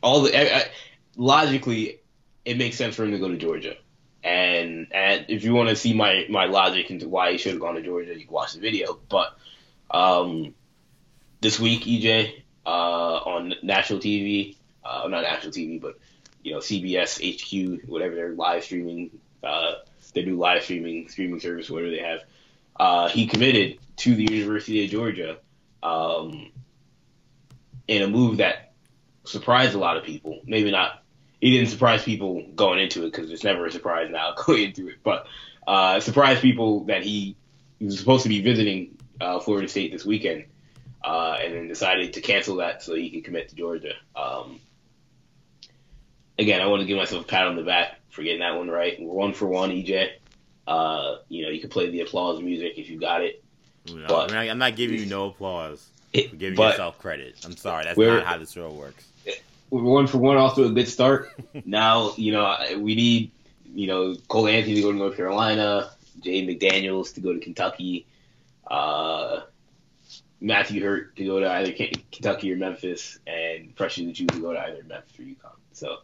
all 0.03 0.23
the 0.23 0.57
I, 0.57 0.69
logically, 1.17 2.01
it 2.45 2.57
makes 2.57 2.77
sense 2.77 2.95
for 2.95 3.05
him 3.05 3.13
to 3.13 3.19
go 3.19 3.29
to 3.29 3.37
Georgia. 3.37 3.77
And 4.23 4.89
and 4.93 5.27
if 5.29 5.45
you 5.45 5.55
want 5.55 5.69
to 5.69 5.77
see 5.77 5.95
my 5.95 6.27
my 6.29 6.47
logic 6.47 6.91
into 6.91 7.09
why 7.09 7.33
he 7.33 7.39
should 7.39 7.53
have 7.53 7.61
gone 7.61 7.75
to 7.75 7.83
Georgia, 7.83 8.15
you 8.15 8.25
can 8.25 8.33
watch 8.33 8.55
the 8.55 8.61
video. 8.61 8.99
But 9.09 9.37
um, 9.91 10.55
this 11.41 11.61
week, 11.61 11.83
EJ 11.83 12.43
uh, 12.67 12.69
on 12.69 13.55
national 13.63 14.01
TV, 14.01 14.57
uh, 14.85 15.07
not 15.09 15.23
national 15.23 15.53
TV, 15.53 15.81
but 15.81 15.99
you 16.43 16.53
know 16.53 16.59
CBS, 16.59 17.19
HQ, 17.19 17.89
whatever 17.89 18.15
they're 18.15 18.35
live 18.35 18.65
streaming, 18.65 19.11
uh, 19.43 19.75
they 20.15 20.23
do 20.23 20.37
live 20.37 20.63
streaming, 20.63 21.09
streaming 21.09 21.41
service, 21.41 21.71
whatever 21.71 21.91
they 21.91 22.01
have. 22.01 22.21
Uh, 22.79 23.09
he 23.09 23.27
committed 23.27 23.79
to 23.97 24.15
the 24.15 24.23
University 24.23 24.85
of 24.85 24.91
Georgia 24.91 25.39
um, 25.83 26.53
in 27.87 28.03
a 28.03 28.09
move 28.09 28.39
that 28.39 28.73
surprised 29.25 29.75
a 29.75 29.79
lot 29.79 29.97
of 29.97 30.05
people. 30.05 30.41
Maybe 30.45 30.71
not. 30.71 31.03
He 31.41 31.53
didn't 31.53 31.71
surprise 31.71 32.03
people 32.03 32.45
going 32.55 32.81
into 32.81 33.05
it 33.05 33.13
because 33.13 33.31
it's 33.31 33.45
never 33.45 33.67
a 33.67 33.71
surprise 33.71 34.09
now 34.11 34.35
going 34.47 34.65
into 34.65 34.89
it, 34.89 34.97
but 35.03 35.27
uh, 35.67 36.01
surprised 36.01 36.41
people 36.41 36.85
that 36.85 37.03
he, 37.03 37.37
he 37.79 37.85
was 37.85 37.99
supposed 37.99 38.23
to 38.25 38.29
be 38.29 38.41
visiting 38.41 38.99
uh, 39.21 39.39
Florida 39.39 39.69
State 39.69 39.93
this 39.93 40.05
weekend, 40.05 40.47
uh, 41.05 41.37
and 41.41 41.55
then 41.55 41.69
decided 41.69 42.13
to 42.15 42.21
cancel 42.21 42.57
that 42.57 42.83
so 42.83 42.95
he 42.95 43.11
could 43.11 43.25
commit 43.25 43.49
to 43.51 43.57
Georgia. 43.57 43.93
Um, 44.17 44.61
again, 46.39 46.61
I 46.61 46.67
want 46.67 46.81
to 46.81 46.87
give 46.87 46.97
myself 46.97 47.25
a 47.25 47.27
pat 47.27 47.47
on 47.47 47.57
the 47.57 47.63
back 47.63 48.01
for 48.11 48.23
getting 48.23 48.41
that 48.41 48.57
one 48.57 48.69
right. 48.69 48.97
We're 49.01 49.13
one 49.13 49.35
for 49.35 49.47
one, 49.47 49.71
EJ. 49.71 50.11
Uh, 50.67 51.17
you 51.29 51.45
know, 51.45 51.51
you 51.51 51.61
can 51.61 51.71
play 51.71 51.91
the 51.91 52.01
applause 52.01 52.41
music 52.43 52.75
if 52.77 52.91
you 52.91 53.01
got 53.01 53.23
it. 53.23 53.43
No, 53.93 54.07
but, 54.07 54.33
I 54.33 54.45
am 54.45 54.59
not 54.59 54.77
giving 54.77 54.99
you 54.99 55.07
no 55.07 55.29
applause 55.29 55.87
for 56.13 56.37
giving 56.37 56.57
but, 56.57 56.73
yourself 56.73 56.99
credit. 56.99 57.37
I'm 57.45 57.57
sorry, 57.57 57.85
that's 57.85 57.99
not 57.99 58.27
how 58.27 58.39
this 58.39 58.53
show 58.53 58.71
works. 58.71 59.05
We're 59.71 59.83
one 59.83 60.07
for 60.07 60.19
one, 60.19 60.37
off 60.39 60.55
to 60.55 60.65
a 60.65 60.71
good 60.71 60.89
start. 60.89 61.31
now, 61.65 62.13
you 62.17 62.33
know, 62.33 62.57
we 62.79 62.95
need, 62.95 63.31
you 63.75 63.87
know, 63.87 64.15
Cole 64.29 64.49
Anthony 64.49 64.77
to 64.77 64.83
go 64.83 64.93
to 64.93 64.99
North 64.99 65.17
Carolina, 65.17 65.91
Jay 66.21 66.47
McDaniels 66.47 67.15
to 67.15 67.21
go 67.21 67.35
to 67.35 67.39
Kentucky, 67.39 68.07
uh, 68.67 69.41
Matthew 70.41 70.83
Hurt 70.83 71.17
to 71.17 71.25
go 71.25 71.41
to 71.41 71.51
either 71.51 71.73
Kentucky 71.73 72.53
or 72.53 72.57
Memphis, 72.57 73.19
and 73.27 73.75
Precious 73.75 74.05
Achiuwa 74.05 74.31
to 74.33 74.41
go 74.41 74.53
to 74.53 74.61
either 74.61 74.83
Memphis 74.87 75.19
or 75.19 75.23
UConn. 75.23 75.57
So 75.73 75.99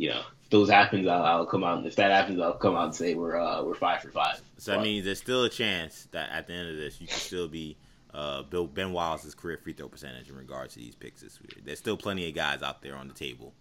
you 0.00 0.08
know, 0.08 0.22
if 0.42 0.48
those 0.48 0.70
happens, 0.70 1.06
I'll, 1.06 1.22
I'll, 1.22 1.46
come 1.46 1.62
out. 1.62 1.84
If 1.84 1.96
that 1.96 2.10
happens, 2.10 2.40
I'll 2.40 2.54
come 2.54 2.74
out 2.74 2.84
and 2.86 2.94
say 2.94 3.14
we're 3.14 3.38
uh, 3.38 3.62
we're 3.62 3.74
five 3.74 4.00
for 4.00 4.10
five. 4.10 4.40
So 4.56 4.72
that 4.72 4.80
means 4.80 5.04
there's 5.04 5.18
still 5.18 5.44
a 5.44 5.50
chance 5.50 6.08
that 6.12 6.30
at 6.30 6.46
the 6.46 6.54
end 6.54 6.70
of 6.70 6.76
this, 6.76 7.02
you 7.02 7.06
can 7.06 7.18
still 7.18 7.48
be 7.48 7.76
uh, 8.14 8.42
Bill 8.44 8.66
Ben 8.66 8.92
Wallace's 8.92 9.34
career 9.34 9.58
free 9.62 9.74
throw 9.74 9.88
percentage 9.88 10.30
in 10.30 10.36
regards 10.36 10.72
to 10.74 10.80
these 10.80 10.94
picks 10.94 11.20
this. 11.20 11.38
There's 11.62 11.78
still 11.78 11.98
plenty 11.98 12.26
of 12.26 12.34
guys 12.34 12.62
out 12.62 12.80
there 12.80 12.96
on 12.96 13.08
the 13.08 13.14
table. 13.14 13.52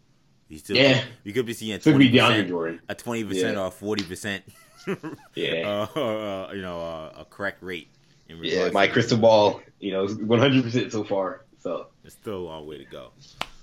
He's 0.48 0.61
still, 0.61 0.78
yeah, 0.78 1.03
you 1.26 1.34
could 1.34 1.45
be 1.45 1.53
seeing 1.53 1.74
a 1.74 1.80
twenty 1.80 2.10
percent, 2.10 2.82
a 2.88 2.95
twenty 2.95 3.26
percent 3.26 3.57
or 3.57 3.68
a 3.68 3.72
forty 3.72 4.06
percent, 4.06 4.45
yeah, 5.36 5.88
uh, 5.94 5.99
uh, 5.99 6.52
you 6.53 6.61
know, 6.61 6.80
uh, 6.80 7.20
a 7.20 7.26
correct 7.26 7.61
rate. 7.61 7.90
yeah, 8.30 8.70
my 8.70 8.88
crystal 8.88 9.18
ball, 9.18 9.61
you 9.82 9.91
know, 9.91 10.07
one 10.07 10.40
hundred 10.40 10.64
percent 10.64 10.94
so 10.94 11.03
far. 11.03 11.44
So 11.60 11.88
it's 12.06 12.16
still 12.16 12.38
a 12.38 12.45
long 12.45 12.66
way 12.66 12.78
to 12.78 12.86
go. 12.86 13.11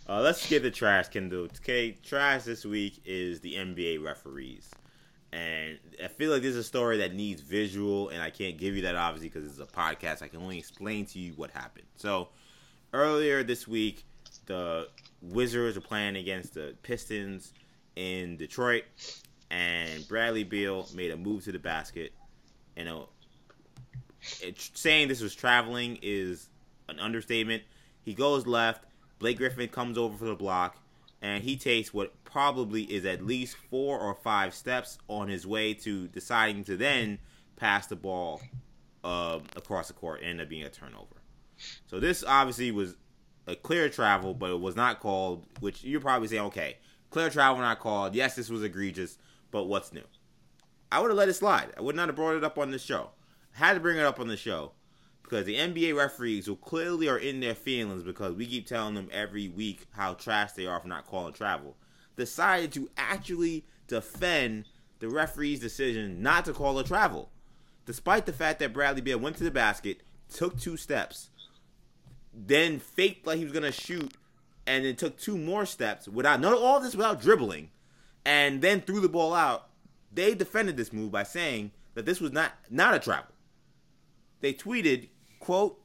Uh, 0.09 0.21
let's 0.21 0.49
get 0.49 0.63
the 0.63 0.71
trash, 0.71 1.09
Kendall. 1.09 1.49
Okay, 1.61 1.91
trash 1.91 2.45
this 2.45 2.65
week 2.65 3.01
is 3.05 3.41
the 3.41 3.55
NBA 3.55 4.05
referees. 4.05 4.71
And 5.33 5.79
I 6.03 6.07
feel 6.07 6.31
like 6.31 6.43
this 6.43 6.53
is 6.53 6.59
a 6.59 6.65
story 6.65 6.99
that 6.99 7.13
needs 7.13 7.41
visual, 7.41 8.11
and 8.11 8.23
I 8.23 8.31
can't 8.31 8.57
give 8.57 8.77
you 8.77 8.83
that 8.83 8.95
obviously 8.95 9.31
because 9.31 9.51
it's 9.51 9.59
a 9.59 9.73
podcast. 9.73 10.23
I 10.23 10.29
can 10.29 10.41
only 10.41 10.59
explain 10.59 11.07
to 11.07 11.19
you 11.19 11.33
what 11.33 11.51
happened. 11.51 11.87
So, 11.97 12.29
earlier 12.93 13.43
this 13.43 13.67
week, 13.67 14.05
the 14.47 14.87
Wizards 15.23 15.75
were 15.75 15.83
playing 15.83 16.15
against 16.15 16.55
the 16.55 16.77
Pistons 16.85 17.53
in 17.97 18.37
Detroit, 18.37 18.85
and 19.51 20.07
Bradley 20.07 20.45
Beal 20.45 20.89
made 20.95 21.11
a 21.11 21.17
move 21.17 21.43
to 21.45 21.53
the 21.53 21.59
basket. 21.59 22.13
And 22.77 22.89
uh, 22.89 23.07
saying 24.21 25.09
this 25.09 25.21
was 25.21 25.35
traveling 25.35 25.99
is 26.01 26.49
an 26.89 27.01
understatement. 27.01 27.65
He 28.05 28.15
goes 28.15 28.47
left 28.47 28.85
Blake 29.19 29.39
Griffin 29.39 29.69
comes 29.69 29.97
over 29.97 30.17
for 30.17 30.27
the 30.27 30.35
block, 30.35 30.77
and 31.23 31.43
he 31.43 31.57
takes 31.57 31.95
what 31.95 32.13
probably 32.25 32.83
is 32.83 33.05
at 33.05 33.25
least 33.25 33.57
four 33.71 33.99
or 33.99 34.15
five 34.15 34.55
steps 34.55 34.99
on 35.09 35.29
his 35.29 35.47
way 35.47 35.73
to 35.75 36.09
deciding 36.09 36.65
to 36.65 36.77
then 36.77 37.19
pass 37.57 37.87
the 37.87 37.97
ball 37.97 38.43
uh, 39.03 39.39
across 39.55 39.89
the 39.89 39.95
court 39.95 40.21
and 40.21 40.31
end 40.31 40.41
up 40.41 40.49
being 40.49 40.65
a 40.65 40.69
turnover. 40.69 41.17
So 41.87 41.99
this 41.99 42.23
obviously 42.23 42.71
was 42.71 42.97
a 43.47 43.57
clear 43.57 43.89
travel, 43.89 44.35
but 44.35 44.51
it 44.51 44.61
was 44.61 44.77
not 44.77 45.01
called. 45.01 45.47
Which 45.61 45.83
you're 45.83 46.01
probably 46.01 46.29
saying, 46.29 46.43
okay, 46.43 46.77
clear 47.11 47.31
travel 47.31 47.63
not 47.63 47.81
called. 47.81 48.15
Yes, 48.15 48.37
this 48.37 48.51
was 48.51 48.63
egregious, 48.63 49.17
but 49.51 49.65
what's 49.65 49.93
new? 49.93 50.05
I 50.93 51.01
would 51.01 51.11
have 51.11 51.17
let 51.17 51.29
it 51.29 51.35
slide. 51.35 51.73
I 51.77 51.81
would 51.81 51.97
not 51.97 52.09
have 52.09 52.17
brought 52.17 52.37
it 52.37 52.45
up 52.45 52.59
on 52.59 52.71
the 52.71 52.79
show. 52.79 53.11
Had 53.53 53.75
to 53.75 53.81
bring 53.81 53.97
it 53.97 54.05
up 54.05 54.21
on 54.21 54.29
the 54.29 54.37
show 54.37 54.73
because 55.29 55.45
the 55.45 55.57
NBA 55.57 55.97
referees, 55.97 56.47
who 56.47 56.55
clearly 56.55 57.09
are 57.09 57.19
in 57.19 57.41
their 57.41 57.57
feelings 57.57 58.05
because 58.05 58.35
we 58.35 58.47
keep 58.47 58.65
telling 58.65 58.95
them 58.95 59.09
every 59.13 59.49
week 59.49 59.87
how 59.91 60.15
trash 60.15 60.53
they 60.53 60.67
are 60.67 60.79
for 60.79 60.87
not 60.87 61.07
calling 61.07 61.33
travel, 61.33 61.77
decided 62.15 62.73
to 62.73 62.89
actually 62.97 63.65
defend 63.89 64.67
the 65.01 65.09
referee's 65.09 65.59
decision 65.59 66.23
not 66.23 66.45
to 66.45 66.53
call 66.53 66.79
a 66.79 66.85
travel, 66.85 67.29
despite 67.87 68.25
the 68.25 68.33
fact 68.33 68.61
that 68.61 68.73
Bradley 68.73 69.01
Beal 69.01 69.19
went 69.19 69.37
to 69.39 69.45
the 69.45 69.51
basket, 69.51 70.01
took 70.33 70.61
two 70.61 70.77
steps, 70.77 71.31
then 72.33 72.79
faked 72.79 73.27
like 73.27 73.39
he 73.39 73.45
was 73.45 73.53
gonna 73.53 73.73
shoot, 73.73 74.15
and 74.65 74.85
then 74.85 74.95
took 74.95 75.19
two 75.19 75.37
more 75.37 75.67
steps 75.67 76.07
without 76.07 76.41
none 76.41 76.55
all 76.55 76.79
this 76.79 76.95
without 76.95 77.21
dribbling, 77.21 77.71
and 78.25 78.63
then 78.63 78.81
threw 78.81 79.01
the 79.01 79.09
ball 79.09 79.35
out. 79.35 79.71
They 80.13 80.37
defended 80.37 80.77
this 80.77 80.93
move 80.93 81.11
by 81.11 81.25
saying 81.25 81.73
that 81.95 82.07
this 82.07 82.21
was 82.21 82.31
not 82.31 82.53
not 82.71 82.95
a 82.95 83.01
travel. 83.01 83.33
They 84.41 84.53
tweeted, 84.53 85.09
Quote, 85.41 85.81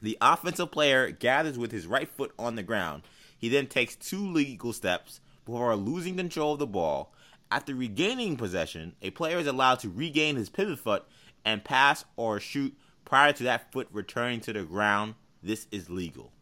the 0.00 0.18
offensive 0.20 0.70
player 0.72 1.10
gathers 1.10 1.58
with 1.58 1.70
his 1.70 1.86
right 1.86 2.08
foot 2.08 2.32
on 2.38 2.56
the 2.56 2.62
ground. 2.62 3.02
He 3.38 3.48
then 3.48 3.66
takes 3.66 3.96
two 3.96 4.26
legal 4.26 4.72
steps 4.72 5.20
before 5.44 5.74
losing 5.76 6.16
control 6.16 6.54
of 6.54 6.58
the 6.58 6.66
ball. 6.66 7.12
After 7.50 7.74
regaining 7.74 8.36
possession, 8.36 8.94
a 9.02 9.10
player 9.10 9.38
is 9.38 9.46
allowed 9.46 9.80
to 9.80 9.88
regain 9.88 10.36
his 10.36 10.48
pivot 10.48 10.78
foot 10.78 11.04
and 11.44 11.64
pass 11.64 12.04
or 12.16 12.40
shoot 12.40 12.76
prior 13.04 13.32
to 13.32 13.44
that 13.44 13.72
foot 13.72 13.88
returning 13.92 14.40
to 14.40 14.52
the 14.52 14.62
ground. 14.62 15.14
This 15.42 15.66
is 15.70 15.90
legal. 15.90 16.32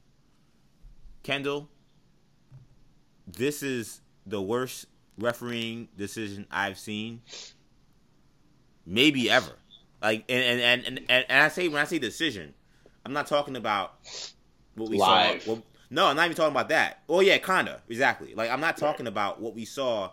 Kendall, 1.23 1.69
this 3.27 3.63
is 3.63 4.01
the 4.27 4.41
worst 4.41 4.87
refereeing 5.19 5.89
decision 5.97 6.47
I've 6.51 6.79
seen, 6.79 7.23
maybe 8.87 9.31
ever. 9.31 9.60
Like 10.03 10.25
and 10.29 10.61
and, 10.61 10.87
and 10.87 11.01
and 11.09 11.27
and 11.29 11.43
I 11.43 11.49
say 11.49 11.69
when 11.69 11.81
I 11.81 11.85
say 11.85 11.99
decision, 11.99 12.55
I'm 13.05 13.13
not 13.13 13.27
talking 13.27 13.57
about 13.57 13.95
what 14.75 14.89
we 14.91 14.99
Live. 14.99 15.43
saw. 15.43 15.53
Well, 15.53 15.63
no, 15.91 16.07
I'm 16.07 16.17
not 16.17 16.27
even 16.27 16.37
talking 16.37 16.53
about 16.53 16.69
that. 16.71 17.03
Oh 17.09 17.21
yeah, 17.21 17.39
kinda 17.39 17.83
exactly. 17.89 18.35
Like 18.35 18.51
I'm 18.51 18.61
not 18.61 18.77
talking 18.77 19.07
right. 19.07 19.13
about 19.13 19.41
what 19.41 19.55
we 19.55 19.65
saw 19.65 20.11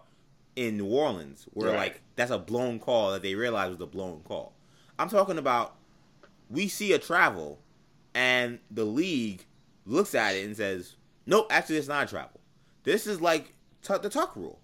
in 0.55 0.77
New 0.77 0.87
Orleans, 0.87 1.47
where 1.53 1.69
right. 1.69 1.77
like 1.77 2.01
that's 2.15 2.31
a 2.31 2.39
blown 2.39 2.79
call 2.79 3.11
that 3.11 3.21
they 3.21 3.35
realized 3.35 3.71
was 3.71 3.81
a 3.81 3.85
blown 3.85 4.21
call. 4.21 4.53
I'm 4.99 5.09
talking 5.09 5.37
about 5.37 5.75
we 6.49 6.67
see 6.67 6.93
a 6.93 6.99
travel, 6.99 7.59
and 8.13 8.59
the 8.71 8.85
league 8.85 9.45
looks 9.85 10.15
at 10.15 10.35
it 10.35 10.45
and 10.45 10.57
says, 10.57 10.95
"Nope, 11.25 11.47
actually, 11.49 11.77
it's 11.77 11.87
not 11.87 12.05
a 12.05 12.09
travel." 12.09 12.41
This 12.83 13.05
is 13.05 13.21
like 13.21 13.53
t- 13.83 13.93
the 14.01 14.09
tuck 14.09 14.35
rule. 14.35 14.59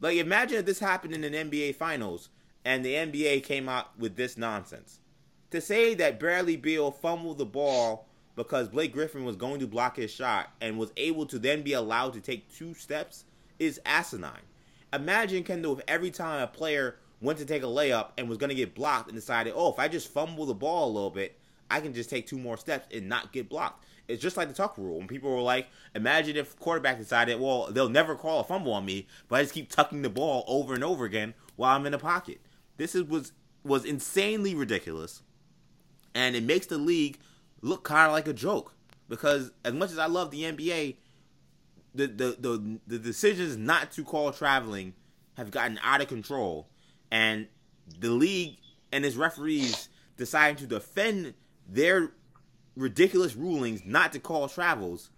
Like 0.00 0.18
imagine 0.18 0.58
if 0.58 0.66
this 0.66 0.80
happened 0.80 1.14
in 1.14 1.24
an 1.24 1.50
NBA 1.50 1.76
finals 1.76 2.28
and 2.66 2.84
the 2.84 2.94
NBA 2.94 3.44
came 3.44 3.68
out 3.68 3.96
with 3.96 4.16
this 4.16 4.36
nonsense. 4.36 4.98
To 5.52 5.60
say 5.60 5.94
that 5.94 6.18
Bradley 6.18 6.56
Beal 6.56 6.90
fumbled 6.90 7.38
the 7.38 7.46
ball 7.46 8.08
because 8.34 8.68
Blake 8.68 8.92
Griffin 8.92 9.24
was 9.24 9.36
going 9.36 9.60
to 9.60 9.68
block 9.68 9.96
his 9.96 10.10
shot 10.10 10.50
and 10.60 10.76
was 10.76 10.92
able 10.96 11.26
to 11.26 11.38
then 11.38 11.62
be 11.62 11.74
allowed 11.74 12.12
to 12.14 12.20
take 12.20 12.52
two 12.52 12.74
steps 12.74 13.24
is 13.60 13.80
asinine. 13.86 14.42
Imagine 14.92 15.44
Kendall 15.44 15.78
if 15.78 15.84
every 15.86 16.10
time 16.10 16.42
a 16.42 16.48
player 16.48 16.96
went 17.20 17.38
to 17.38 17.46
take 17.46 17.62
a 17.62 17.66
layup 17.66 18.08
and 18.18 18.28
was 18.28 18.36
going 18.36 18.50
to 18.50 18.56
get 18.56 18.74
blocked 18.74 19.08
and 19.08 19.16
decided, 19.16 19.52
oh, 19.56 19.72
if 19.72 19.78
I 19.78 19.86
just 19.86 20.12
fumble 20.12 20.44
the 20.44 20.52
ball 20.52 20.90
a 20.90 20.92
little 20.92 21.10
bit, 21.10 21.38
I 21.70 21.80
can 21.80 21.94
just 21.94 22.10
take 22.10 22.26
two 22.26 22.38
more 22.38 22.56
steps 22.56 22.88
and 22.92 23.08
not 23.08 23.32
get 23.32 23.48
blocked. 23.48 23.84
It's 24.08 24.22
just 24.22 24.36
like 24.36 24.48
the 24.48 24.54
tuck 24.54 24.76
rule. 24.76 24.98
When 24.98 25.06
people 25.06 25.30
were 25.30 25.40
like, 25.40 25.68
imagine 25.94 26.36
if 26.36 26.58
quarterback 26.58 26.98
decided, 26.98 27.38
well, 27.38 27.68
they'll 27.70 27.88
never 27.88 28.16
call 28.16 28.40
a 28.40 28.44
fumble 28.44 28.72
on 28.72 28.84
me, 28.84 29.06
but 29.28 29.36
I 29.36 29.42
just 29.42 29.54
keep 29.54 29.70
tucking 29.70 30.02
the 30.02 30.10
ball 30.10 30.44
over 30.48 30.74
and 30.74 30.82
over 30.82 31.04
again 31.04 31.34
while 31.54 31.76
I'm 31.76 31.86
in 31.86 31.92
the 31.92 31.98
pocket. 31.98 32.40
This 32.76 32.94
is, 32.94 33.04
was 33.04 33.32
was 33.64 33.84
insanely 33.84 34.54
ridiculous, 34.54 35.22
and 36.14 36.36
it 36.36 36.42
makes 36.42 36.66
the 36.66 36.78
league 36.78 37.18
look 37.62 37.84
kind 37.84 38.06
of 38.06 38.12
like 38.12 38.28
a 38.28 38.32
joke. 38.32 38.72
Because 39.08 39.50
as 39.64 39.72
much 39.72 39.92
as 39.92 39.98
I 39.98 40.06
love 40.06 40.30
the 40.30 40.42
NBA, 40.42 40.96
the 41.94 42.06
the 42.06 42.36
the, 42.38 42.78
the 42.86 42.98
decisions 42.98 43.56
not 43.56 43.92
to 43.92 44.04
call 44.04 44.32
traveling 44.32 44.94
have 45.36 45.50
gotten 45.50 45.78
out 45.82 46.00
of 46.00 46.08
control, 46.08 46.68
and 47.10 47.48
the 47.98 48.10
league 48.10 48.56
and 48.92 49.04
its 49.04 49.16
referees 49.16 49.88
deciding 50.16 50.56
to 50.56 50.66
defend 50.66 51.34
their 51.68 52.12
ridiculous 52.76 53.34
rulings 53.34 53.82
not 53.84 54.12
to 54.12 54.18
call 54.18 54.48
travels, 54.48 55.10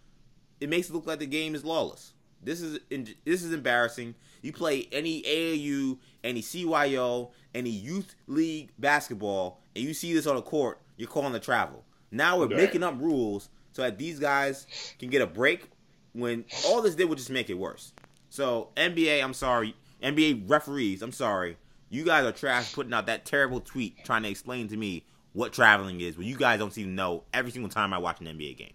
it 0.60 0.68
makes 0.68 0.88
it 0.88 0.94
look 0.94 1.06
like 1.06 1.18
the 1.18 1.26
game 1.26 1.54
is 1.54 1.64
lawless. 1.64 2.12
This 2.42 2.60
is 2.60 2.78
this 3.24 3.42
is 3.42 3.52
embarrassing. 3.52 4.14
You 4.42 4.52
play 4.52 4.88
any 4.92 5.22
AAU, 5.22 5.98
any 6.24 6.42
CYO, 6.42 7.30
any 7.54 7.70
youth 7.70 8.14
league 8.26 8.70
basketball, 8.78 9.60
and 9.74 9.84
you 9.84 9.94
see 9.94 10.12
this 10.12 10.26
on 10.26 10.36
a 10.36 10.42
court, 10.42 10.80
you're 10.96 11.08
calling 11.08 11.32
the 11.32 11.40
travel. 11.40 11.84
Now 12.10 12.38
we're 12.38 12.46
right. 12.48 12.56
making 12.56 12.82
up 12.82 13.00
rules 13.00 13.48
so 13.72 13.82
that 13.82 13.98
these 13.98 14.18
guys 14.18 14.66
can 14.98 15.10
get 15.10 15.22
a 15.22 15.26
break 15.26 15.70
when 16.12 16.44
all 16.66 16.82
this 16.82 16.94
did 16.94 17.08
was 17.08 17.18
just 17.18 17.30
make 17.30 17.50
it 17.50 17.54
worse. 17.54 17.92
So 18.30 18.68
NBA, 18.76 19.22
I'm 19.22 19.34
sorry, 19.34 19.74
NBA 20.02 20.48
referees, 20.48 21.02
I'm 21.02 21.12
sorry. 21.12 21.56
You 21.90 22.04
guys 22.04 22.24
are 22.24 22.32
trash 22.32 22.72
putting 22.74 22.92
out 22.92 23.06
that 23.06 23.24
terrible 23.24 23.60
tweet 23.60 24.04
trying 24.04 24.22
to 24.24 24.28
explain 24.28 24.68
to 24.68 24.76
me 24.76 25.04
what 25.32 25.52
traveling 25.52 26.00
is, 26.00 26.16
but 26.16 26.24
you 26.24 26.36
guys 26.36 26.58
don't 26.58 26.72
seem 26.72 26.86
to 26.86 26.90
know 26.90 27.24
every 27.32 27.50
single 27.50 27.70
time 27.70 27.94
I 27.94 27.98
watch 27.98 28.20
an 28.20 28.26
NBA 28.26 28.58
game. 28.58 28.72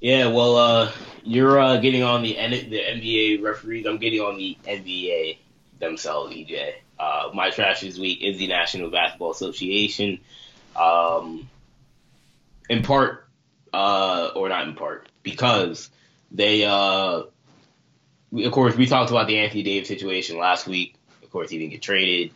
Yeah, 0.00 0.26
well, 0.26 0.56
uh, 0.56 0.92
you're 1.22 1.58
uh, 1.58 1.78
getting 1.78 2.02
on 2.02 2.22
the 2.22 2.34
the 2.34 2.78
NBA 2.78 3.42
referees. 3.42 3.86
I'm 3.86 3.96
getting 3.96 4.20
on 4.20 4.36
the 4.36 4.56
NBA 4.66 5.38
themselves, 5.84 6.34
EJ. 6.34 6.72
Uh, 6.98 7.30
my 7.34 7.50
trash 7.50 7.80
this 7.80 7.98
week 7.98 8.22
is 8.22 8.38
the 8.38 8.46
National 8.46 8.90
Basketball 8.90 9.32
Association. 9.32 10.20
Um, 10.76 11.48
in 12.68 12.82
part, 12.82 13.28
uh, 13.72 14.30
or 14.34 14.48
not 14.48 14.66
in 14.68 14.74
part, 14.74 15.08
because 15.22 15.90
they, 16.30 16.64
uh, 16.64 17.22
of 18.32 18.52
course, 18.52 18.76
we 18.76 18.86
talked 18.86 19.10
about 19.10 19.26
the 19.26 19.38
Anthony 19.38 19.62
Davis 19.62 19.88
situation 19.88 20.38
last 20.38 20.66
week. 20.66 20.94
Of 21.22 21.30
course, 21.30 21.50
he 21.50 21.58
didn't 21.58 21.72
get 21.72 21.82
traded 21.82 22.32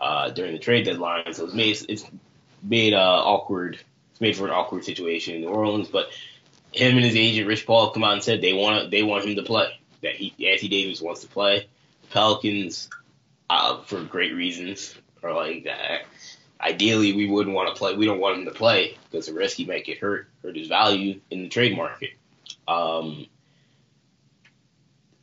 uh, 0.00 0.30
during 0.30 0.52
the 0.52 0.58
trade 0.58 0.84
deadline, 0.84 1.32
so 1.32 1.44
it's 1.44 1.54
made 1.54 1.78
it's 1.88 2.04
made 2.62 2.94
uh, 2.94 3.22
awkward. 3.24 3.78
It's 4.12 4.20
made 4.20 4.36
for 4.36 4.46
an 4.46 4.52
awkward 4.52 4.84
situation 4.84 5.34
in 5.34 5.40
New 5.42 5.48
Orleans. 5.48 5.88
But 5.88 6.08
him 6.72 6.96
and 6.96 7.04
his 7.04 7.16
agent 7.16 7.48
Rich 7.48 7.66
Paul 7.66 7.90
come 7.90 8.04
out 8.04 8.14
and 8.14 8.22
said 8.22 8.40
they 8.40 8.52
want 8.52 8.90
they 8.90 9.02
want 9.02 9.24
him 9.24 9.36
to 9.36 9.42
play. 9.42 9.78
That 10.02 10.14
he 10.14 10.34
Anthony 10.48 10.68
Davis 10.68 11.00
wants 11.00 11.22
to 11.22 11.28
play. 11.28 11.68
Pelicans, 12.10 12.88
uh, 13.50 13.82
for 13.82 14.02
great 14.02 14.34
reasons, 14.34 14.94
are 15.22 15.34
like 15.34 15.64
that. 15.64 16.02
Ideally, 16.60 17.12
we 17.12 17.28
wouldn't 17.28 17.54
want 17.54 17.68
to 17.68 17.78
play. 17.78 17.94
We 17.94 18.06
don't 18.06 18.18
want 18.18 18.38
him 18.38 18.44
to 18.46 18.50
play 18.50 18.96
because 19.10 19.26
the 19.26 19.34
risk 19.34 19.56
he 19.56 19.66
might 19.66 19.84
get 19.84 19.98
hurt, 19.98 20.28
hurt 20.42 20.56
his 20.56 20.68
value 20.68 21.20
in 21.30 21.42
the 21.42 21.48
trade 21.48 21.76
market. 21.76 22.10
Um, 22.66 23.26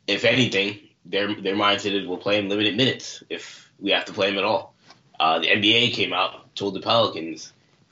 if 0.08 0.26
anything, 0.26 0.80
their 1.06 1.34
their 1.42 1.56
mindset 1.56 2.00
is 2.00 2.08
we'll 2.08 2.18
play 2.18 2.40
him 2.40 2.50
limited 2.50 2.78
minutes 2.78 3.24
if 3.30 3.72
we 3.80 3.92
have 3.92 4.06
to 4.06 4.14
play 4.14 4.30
him 4.30 4.38
at 4.38 4.44
all. 4.44 4.74
Uh, 5.20 5.40
the 5.40 5.48
NBA 5.48 5.94
came 5.94 6.14
out, 6.14 6.56
told 6.56 6.74
the 6.74 6.82
Pelicans, 6.82 7.52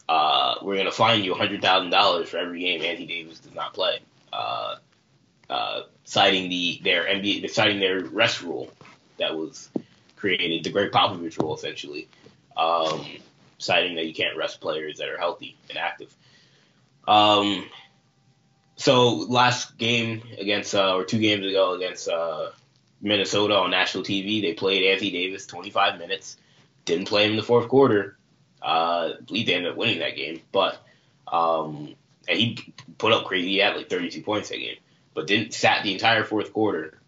uh, 0.09 0.55
we're 0.61 0.75
going 0.75 0.85
to 0.85 0.91
fine 0.91 1.23
you 1.23 1.33
$100,000 1.33 2.27
for 2.27 2.37
every 2.37 2.59
game 2.59 2.81
Anthony 2.81 3.07
Davis 3.07 3.39
does 3.39 3.53
not 3.55 3.73
play, 3.73 3.99
uh, 4.33 4.75
uh, 5.49 5.81
citing 6.03 6.49
the 6.49 6.81
their 6.83 7.05
NBA, 7.05 7.49
citing 7.49 7.79
their 7.79 8.03
rest 8.03 8.41
rule 8.41 8.69
that 9.21 9.35
was 9.35 9.69
created, 10.15 10.63
the 10.63 10.69
Gregg 10.69 10.91
Popovich 10.91 11.41
rule 11.41 11.55
essentially, 11.55 12.07
um, 12.57 13.05
citing 13.57 13.95
that 13.95 14.05
you 14.05 14.13
can't 14.13 14.37
rest 14.37 14.61
players 14.61 14.97
that 14.97 15.09
are 15.09 15.17
healthy 15.17 15.57
and 15.69 15.77
active. 15.77 16.13
Um, 17.07 17.65
so 18.75 19.15
last 19.15 19.77
game 19.77 20.23
against, 20.39 20.75
uh, 20.75 20.95
or 20.95 21.05
two 21.05 21.19
games 21.19 21.45
ago 21.45 21.73
against 21.73 22.07
uh, 22.07 22.49
Minnesota 23.01 23.55
on 23.55 23.71
national 23.71 24.03
TV. 24.03 24.41
They 24.41 24.53
played 24.53 24.83
Anthony 24.83 25.11
Davis 25.11 25.45
25 25.45 25.99
minutes. 25.99 26.37
Didn't 26.85 27.07
play 27.07 27.25
him 27.25 27.31
in 27.31 27.37
the 27.37 27.43
fourth 27.43 27.67
quarter. 27.67 28.17
Uh, 28.61 29.13
I 29.19 29.21
believe 29.25 29.47
they 29.47 29.55
ended 29.55 29.71
up 29.71 29.77
winning 29.77 29.99
that 29.99 30.15
game, 30.15 30.41
but 30.51 30.77
um, 31.27 31.95
and 32.27 32.37
he 32.37 32.73
put 32.97 33.11
up 33.11 33.25
crazy. 33.25 33.49
He 33.49 33.57
had 33.57 33.75
like 33.75 33.89
32 33.89 34.21
points 34.21 34.49
that 34.49 34.57
game, 34.57 34.77
but 35.13 35.27
didn't 35.27 35.53
sat 35.53 35.83
the 35.83 35.93
entire 35.93 36.23
fourth 36.23 36.53
quarter. 36.53 36.99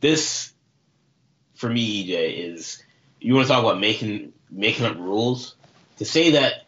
This, 0.00 0.52
for 1.56 1.68
me, 1.68 2.06
EJ, 2.06 2.54
is 2.54 2.82
you 3.20 3.34
want 3.34 3.46
to 3.46 3.52
talk 3.52 3.62
about 3.62 3.80
making 3.80 4.32
making 4.50 4.86
up 4.86 4.96
rules. 4.96 5.54
To 5.98 6.04
say 6.04 6.32
that 6.32 6.66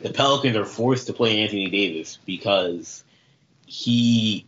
the 0.00 0.10
Pelicans 0.10 0.56
are 0.56 0.64
forced 0.64 1.08
to 1.08 1.12
play 1.12 1.42
Anthony 1.42 1.68
Davis 1.68 2.18
because 2.24 3.04
he 3.66 4.46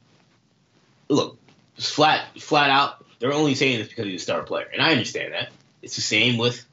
look 1.09 1.39
flat 1.77 2.27
flat 2.41 2.71
out, 2.71 3.05
they're 3.19 3.33
only 3.33 3.55
saying 3.55 3.79
this 3.79 3.89
because 3.89 4.07
he's 4.07 4.21
a 4.21 4.25
star 4.25 4.43
player, 4.43 4.67
and 4.73 4.81
I 4.81 4.93
understand 4.93 5.33
that. 5.35 5.51
It's 5.83 5.97
the 5.97 6.03
same 6.03 6.39
with 6.39 6.65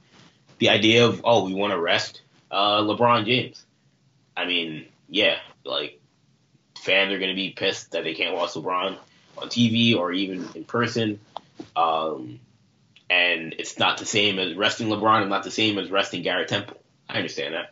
the 0.59 0.69
idea 0.69 1.05
of 1.05 1.21
oh, 1.23 1.45
we 1.45 1.53
want 1.53 1.73
to 1.73 1.79
rest 1.79 2.21
uh, 2.51 2.81
LeBron 2.81 3.25
James. 3.25 3.65
I 4.37 4.45
mean, 4.45 4.85
yeah, 5.09 5.39
like 5.65 5.99
fans 6.77 7.11
are 7.11 7.19
going 7.19 7.29
to 7.29 7.35
be 7.35 7.49
pissed 7.49 7.91
that 7.91 8.03
they 8.03 8.13
can't 8.13 8.35
watch 8.35 8.51
LeBron 8.51 8.97
on 9.37 9.49
TV 9.49 9.95
or 9.95 10.11
even 10.11 10.47
in 10.55 10.63
person. 10.63 11.19
Um, 11.75 12.39
and 13.11 13.55
it's 13.59 13.77
not 13.77 13.97
the 13.97 14.05
same 14.05 14.39
as 14.39 14.55
resting 14.55 14.87
LeBron. 14.87 15.21
It's 15.21 15.29
not 15.29 15.43
the 15.43 15.51
same 15.51 15.77
as 15.77 15.91
resting 15.91 16.23
Garrett 16.23 16.47
Temple. 16.47 16.81
I 17.07 17.17
understand 17.17 17.53
that, 17.53 17.71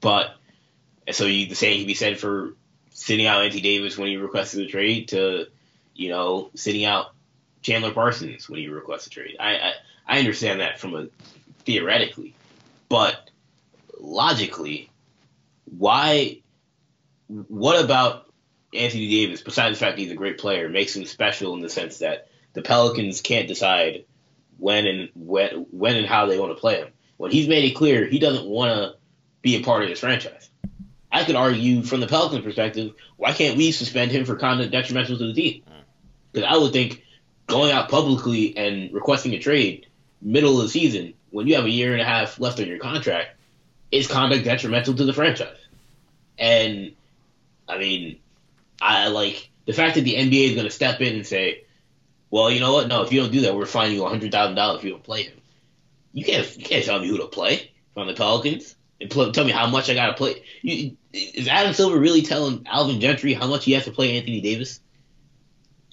but 0.00 0.34
and 1.06 1.14
so 1.14 1.24
you, 1.24 1.46
the 1.46 1.54
same 1.54 1.78
can 1.78 1.86
be 1.86 1.94
said 1.94 2.18
for 2.18 2.54
sitting 2.90 3.26
out 3.26 3.42
Anthony 3.42 3.62
Davis 3.62 3.96
when 3.96 4.08
he 4.08 4.16
requested 4.16 4.66
a 4.66 4.70
trade 4.70 5.08
to 5.08 5.46
you 5.96 6.10
know, 6.10 6.50
sitting 6.54 6.84
out 6.84 7.12
Chandler 7.62 7.92
Parsons 7.92 8.48
when 8.48 8.60
he 8.60 8.68
requests 8.68 9.06
a 9.06 9.10
trade. 9.10 9.36
I, 9.40 9.56
I, 9.56 9.72
I 10.06 10.18
understand 10.18 10.60
that 10.60 10.78
from 10.78 10.94
a 10.94 11.08
theoretically, 11.64 12.34
but 12.88 13.30
logically, 13.98 14.90
why? 15.64 16.40
What 17.28 17.82
about 17.82 18.30
Anthony 18.72 19.08
Davis, 19.08 19.40
besides 19.40 19.78
the 19.78 19.84
fact 19.84 19.98
he's 19.98 20.12
a 20.12 20.16
great 20.16 20.38
player, 20.38 20.68
makes 20.68 20.94
him 20.94 21.04
special 21.06 21.54
in 21.54 21.60
the 21.60 21.68
sense 21.68 21.98
that 21.98 22.28
the 22.52 22.62
Pelicans 22.62 23.20
can't 23.20 23.48
decide 23.48 24.04
when 24.58 24.86
and 24.86 25.08
when 25.14 25.66
when 25.70 25.96
and 25.96 26.06
how 26.06 26.26
they 26.26 26.38
want 26.38 26.52
to 26.52 26.60
play 26.60 26.78
him. 26.78 26.88
When 27.16 27.30
he's 27.30 27.48
made 27.48 27.64
it 27.64 27.74
clear 27.74 28.06
he 28.06 28.18
doesn't 28.18 28.46
want 28.46 28.70
to 28.70 28.98
be 29.42 29.56
a 29.56 29.62
part 29.62 29.82
of 29.82 29.88
this 29.88 30.00
franchise. 30.00 30.50
I 31.10 31.24
could 31.24 31.36
argue 31.36 31.82
from 31.82 32.00
the 32.00 32.06
Pelicans' 32.06 32.44
perspective, 32.44 32.92
why 33.16 33.32
can't 33.32 33.56
we 33.56 33.72
suspend 33.72 34.10
him 34.10 34.24
for 34.24 34.36
conduct 34.36 34.72
detrimental 34.72 35.16
to 35.16 35.26
the 35.28 35.32
team? 35.32 35.62
Mm. 35.62 35.72
Because 36.32 36.48
I 36.52 36.58
would 36.58 36.72
think 36.72 37.04
going 37.46 37.72
out 37.72 37.88
publicly 37.88 38.56
and 38.56 38.92
requesting 38.92 39.32
a 39.32 39.38
trade 39.38 39.86
middle 40.20 40.58
of 40.58 40.64
the 40.64 40.68
season 40.68 41.14
when 41.30 41.46
you 41.46 41.54
have 41.56 41.64
a 41.64 41.70
year 41.70 41.92
and 41.92 42.02
a 42.02 42.04
half 42.04 42.40
left 42.40 42.60
on 42.60 42.66
your 42.66 42.78
contract 42.78 43.36
is 43.92 44.06
conduct 44.06 44.44
detrimental 44.44 44.94
to 44.94 45.04
the 45.04 45.12
franchise. 45.12 45.58
And 46.38 46.92
I 47.68 47.78
mean, 47.78 48.18
I 48.80 49.08
like 49.08 49.50
the 49.64 49.72
fact 49.72 49.94
that 49.94 50.02
the 50.02 50.14
NBA 50.14 50.48
is 50.48 50.54
going 50.54 50.66
to 50.66 50.70
step 50.70 51.00
in 51.00 51.14
and 51.14 51.26
say, 51.26 51.64
"Well, 52.36 52.50
you 52.50 52.60
know 52.60 52.74
what? 52.74 52.86
No, 52.86 53.02
if 53.02 53.10
you 53.10 53.22
don't 53.22 53.32
do 53.32 53.40
that, 53.40 53.56
we're 53.56 53.64
fining 53.64 53.96
you 53.96 54.04
hundred 54.04 54.30
thousand 54.30 54.56
dollars 54.56 54.80
if 54.80 54.84
you 54.84 54.90
don't 54.90 55.02
play 55.02 55.22
him." 55.22 55.40
You 56.12 56.22
can't 56.22 56.54
you 56.58 56.64
can't 56.64 56.84
tell 56.84 57.00
me 57.00 57.08
who 57.08 57.16
to 57.16 57.28
play 57.28 57.70
from 57.94 58.08
the 58.08 58.12
Pelicans 58.12 58.76
and 59.00 59.08
pl- 59.08 59.32
tell 59.32 59.46
me 59.46 59.52
how 59.52 59.66
much 59.68 59.88
I 59.88 59.94
got 59.94 60.08
to 60.08 60.12
play. 60.12 60.42
You, 60.60 60.98
is 61.14 61.48
Adam 61.48 61.72
Silver 61.72 61.98
really 61.98 62.20
telling 62.20 62.66
Alvin 62.70 63.00
Gentry 63.00 63.32
how 63.32 63.46
much 63.46 63.64
he 63.64 63.72
has 63.72 63.86
to 63.86 63.90
play 63.90 64.18
Anthony 64.18 64.42
Davis? 64.42 64.80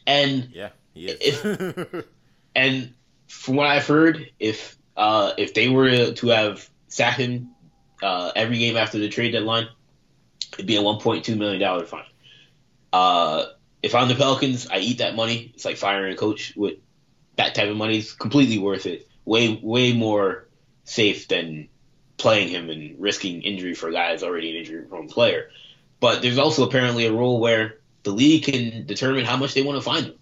And 0.06 0.50
yeah, 0.54 0.72
he 0.94 1.08
if 1.08 2.06
and 2.56 2.94
from 3.28 3.56
what 3.56 3.68
I've 3.68 3.88
heard, 3.88 4.30
if 4.38 4.78
uh, 4.98 5.32
if 5.38 5.54
they 5.54 5.70
were 5.70 6.12
to 6.12 6.28
have 6.28 6.70
sat 6.90 7.14
him 7.14 7.52
uh, 8.02 8.34
every 8.36 8.58
game 8.58 8.76
after 8.76 8.98
the 8.98 9.08
trade 9.08 9.32
deadline, 9.32 9.70
it'd 10.52 10.66
be 10.66 10.76
a 10.76 10.82
one 10.82 11.00
point 11.00 11.24
two 11.24 11.38
million 11.38 11.62
dollar 11.62 11.86
fine. 11.86 12.04
Uh, 12.92 13.46
if 13.84 13.94
I'm 13.94 14.08
the 14.08 14.16
Pelicans, 14.16 14.68
I 14.72 14.78
eat 14.80 15.00
that 15.00 15.16
money. 15.16 15.52
It's 15.54 15.66
like 15.66 15.78
firing 15.78 16.14
a 16.14 16.18
coach 16.18 16.54
with 16.56 16.80
that 17.36 17.54
type 17.54 17.70
of 17.70 17.76
money. 17.76 17.98
It's 18.00 18.14
completely 18.14 18.58
worth 18.58 18.86
it. 18.86 19.08
Way 19.26 19.60
way 19.62 19.94
more 19.94 20.48
safe 20.86 21.28
than 21.28 21.68
playing 22.18 22.48
him 22.50 22.70
and 22.70 23.00
risking 23.00 23.42
injury 23.42 23.74
for 23.74 23.90
a 23.90 23.92
guy 23.92 24.12
who's 24.12 24.24
already 24.24 24.50
an 24.52 24.56
injury 24.58 24.84
prone 24.84 25.08
player. 25.10 25.50
But 26.00 26.22
there's 26.22 26.38
also 26.38 26.66
apparently 26.66 27.06
a 27.06 27.12
rule 27.12 27.40
where 27.40 27.80
the 28.04 28.12
league 28.12 28.44
can 28.44 28.86
determine 28.86 29.26
how 29.26 29.38
much 29.38 29.54
they 29.54 29.62
want 29.62 29.78
to 29.78 29.82
fine 29.82 30.04
him. 30.06 30.14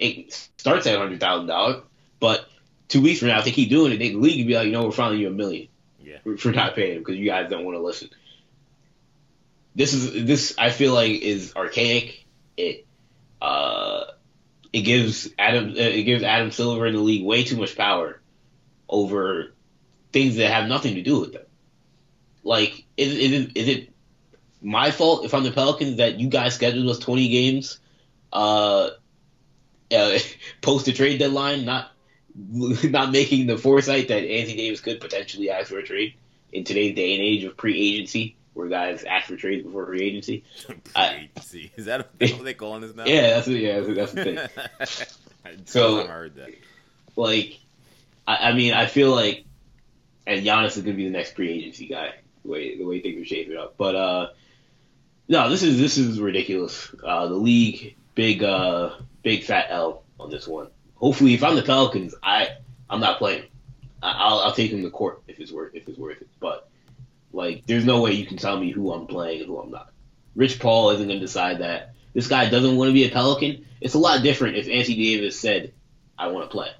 It 0.00 0.50
starts 0.58 0.86
at 0.86 0.98
hundred 0.98 1.20
thousand 1.20 1.46
dollars, 1.48 1.82
but 2.20 2.48
two 2.88 3.02
weeks 3.02 3.18
from 3.20 3.28
now, 3.28 3.38
if 3.38 3.44
they 3.44 3.50
keep 3.50 3.68
doing 3.70 3.92
it, 3.92 3.98
the 3.98 4.14
league 4.14 4.38
can 4.38 4.46
be 4.46 4.54
like, 4.54 4.66
you 4.66 4.72
know, 4.72 4.84
we're 4.84 4.92
fining 4.92 5.20
you 5.20 5.28
a 5.28 5.30
million 5.30 5.68
Yeah. 6.02 6.18
for, 6.22 6.36
for 6.36 6.52
not 6.52 6.74
paying 6.74 6.96
him 6.96 6.98
because 7.00 7.16
you 7.16 7.26
guys 7.26 7.50
don't 7.50 7.64
want 7.64 7.76
to 7.76 7.82
listen. 7.82 8.10
This 9.74 9.92
is 9.92 10.24
this 10.26 10.54
I 10.58 10.70
feel 10.70 10.94
like 10.94 11.20
is 11.20 11.52
archaic. 11.56 12.24
It 12.58 12.86
uh 13.40 14.04
it 14.72 14.82
gives 14.82 15.28
Adam 15.38 15.70
uh, 15.70 15.74
it 15.76 16.02
gives 16.02 16.22
Adam 16.22 16.50
Silver 16.50 16.86
in 16.86 16.94
the 16.94 17.00
league 17.00 17.24
way 17.24 17.44
too 17.44 17.56
much 17.56 17.76
power 17.76 18.20
over 18.88 19.54
things 20.12 20.36
that 20.36 20.50
have 20.50 20.68
nothing 20.68 20.96
to 20.96 21.02
do 21.02 21.20
with 21.20 21.32
them. 21.32 21.46
Like 22.42 22.84
is 22.96 23.14
is 23.14 23.32
it, 23.32 23.56
is 23.56 23.68
it 23.68 23.90
my 24.60 24.90
fault 24.90 25.24
if 25.24 25.34
I'm 25.34 25.44
the 25.44 25.52
Pelicans 25.52 25.98
that 25.98 26.18
you 26.18 26.28
guys 26.28 26.54
scheduled 26.54 26.88
us 26.88 26.98
20 26.98 27.28
games 27.28 27.78
uh, 28.32 28.90
uh 29.94 30.18
post 30.60 30.86
the 30.86 30.92
trade 30.92 31.18
deadline 31.18 31.64
not 31.64 31.92
not 32.52 33.12
making 33.12 33.46
the 33.46 33.56
foresight 33.56 34.08
that 34.08 34.22
Anthony 34.22 34.56
Davis 34.56 34.80
could 34.80 35.00
potentially 35.00 35.50
ask 35.50 35.68
for 35.68 35.78
a 35.78 35.84
trade 35.84 36.14
in 36.52 36.64
today's 36.64 36.94
day 36.94 37.14
and 37.14 37.22
age 37.22 37.44
of 37.44 37.56
pre-agency, 37.56 38.36
where 38.58 38.68
guys 38.68 39.04
ask 39.04 39.28
for 39.28 39.36
trades 39.36 39.64
before 39.64 39.86
free 39.86 40.02
agency. 40.02 40.42
I- 40.96 41.28
Pre-agency. 41.36 41.72
Is 41.76 41.84
that 41.86 42.08
what 42.18 42.44
they 42.44 42.54
calling 42.54 42.82
this 42.82 42.94
now? 42.94 43.04
Yeah, 43.06 43.34
that's 43.36 43.46
yeah, 43.48 43.80
that's, 43.80 44.12
that's 44.12 44.12
the 44.12 44.24
thing. 45.46 45.58
So- 45.64 45.98
so 46.00 46.02
I 46.02 46.06
heard 46.08 46.34
that. 46.36 46.50
Like, 47.16 47.58
I, 48.26 48.50
I 48.50 48.52
mean, 48.52 48.74
I 48.74 48.86
feel 48.86 49.12
like, 49.14 49.44
and 50.26 50.44
Giannis 50.44 50.76
is 50.76 50.82
gonna 50.82 50.96
be 50.96 51.04
the 51.04 51.10
next 51.10 51.34
pre-agency 51.34 51.86
guy. 51.86 52.14
The 52.44 52.50
way 52.50 52.76
the 52.76 52.84
way 52.84 53.00
things 53.00 53.22
are 53.22 53.24
shaping 53.24 53.56
up, 53.56 53.76
but 53.78 53.94
uh, 53.94 54.28
no, 55.28 55.48
this 55.50 55.62
is 55.62 55.78
this 55.78 55.96
is 55.98 56.20
ridiculous. 56.20 56.88
Uh, 57.02 57.26
the 57.28 57.34
league, 57.34 57.96
big 58.14 58.42
uh, 58.42 58.90
big 59.22 59.44
fat 59.44 59.66
L 59.70 60.02
on 60.20 60.30
this 60.30 60.46
one. 60.46 60.68
Hopefully, 60.96 61.34
if 61.34 61.42
I'm 61.42 61.56
the 61.56 61.62
Pelicans, 61.62 62.14
I 62.22 62.48
I'm 62.90 63.00
not 63.00 63.18
playing. 63.18 63.44
I- 64.02 64.12
I'll 64.12 64.38
I'll 64.40 64.52
take 64.52 64.70
him 64.70 64.82
to 64.82 64.90
court 64.90 65.22
if 65.28 65.40
it's 65.40 65.50
worth 65.50 65.74
if 65.74 65.88
it's 65.88 65.98
worth 65.98 66.20
it. 66.20 66.28
But 66.40 66.67
like, 67.38 67.64
there's 67.66 67.86
no 67.86 68.02
way 68.02 68.12
you 68.12 68.26
can 68.26 68.36
tell 68.36 68.58
me 68.58 68.70
who 68.70 68.92
I'm 68.92 69.06
playing 69.06 69.40
and 69.40 69.46
who 69.46 69.58
I'm 69.58 69.70
not. 69.70 69.92
Rich 70.34 70.58
Paul 70.58 70.90
isn't 70.90 71.06
gonna 71.06 71.20
decide 71.20 71.60
that. 71.60 71.94
This 72.12 72.26
guy 72.26 72.50
doesn't 72.50 72.76
want 72.76 72.88
to 72.88 72.92
be 72.92 73.04
a 73.04 73.10
Pelican. 73.10 73.64
It's 73.80 73.94
a 73.94 73.98
lot 73.98 74.22
different 74.22 74.56
if 74.56 74.68
Anthony 74.68 74.96
Davis 74.96 75.38
said, 75.38 75.72
"I 76.18 76.28
want 76.28 76.50
to 76.50 76.54
play," 76.54 76.70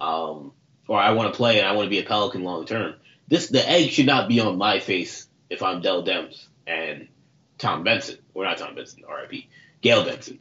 um, 0.00 0.52
or 0.86 0.98
"I 0.98 1.12
want 1.12 1.32
to 1.32 1.36
play 1.36 1.58
and 1.58 1.68
I 1.68 1.72
want 1.72 1.86
to 1.86 1.90
be 1.90 1.98
a 1.98 2.04
Pelican 2.04 2.44
long 2.44 2.64
term." 2.64 2.94
This 3.28 3.48
the 3.48 3.68
egg 3.68 3.90
should 3.90 4.06
not 4.06 4.28
be 4.28 4.40
on 4.40 4.56
my 4.56 4.78
face 4.78 5.26
if 5.50 5.62
I'm 5.62 5.82
Dell 5.82 6.04
Demps 6.04 6.46
and 6.66 7.08
Tom 7.58 7.82
Benson, 7.82 8.18
or 8.34 8.44
not 8.44 8.58
Tom 8.58 8.74
Benson, 8.74 9.02
R.I.P. 9.06 9.48
Gayle 9.80 10.04
Benson. 10.04 10.38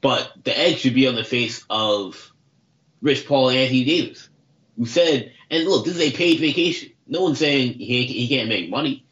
But 0.00 0.32
the 0.44 0.58
egg 0.58 0.78
should 0.78 0.94
be 0.94 1.08
on 1.08 1.14
the 1.14 1.24
face 1.24 1.64
of 1.68 2.32
Rich 3.02 3.26
Paul 3.26 3.50
and 3.50 3.58
Anthony 3.58 3.84
Davis, 3.84 4.28
who 4.76 4.86
said, 4.86 5.32
and 5.50 5.64
look, 5.64 5.84
this 5.84 5.96
is 5.96 6.00
a 6.00 6.16
paid 6.16 6.40
vacation. 6.40 6.90
No 7.08 7.22
one's 7.22 7.38
saying 7.38 7.74
he 7.74 8.04
he 8.04 8.28
can't 8.28 8.48
make 8.48 8.68
money, 8.68 9.04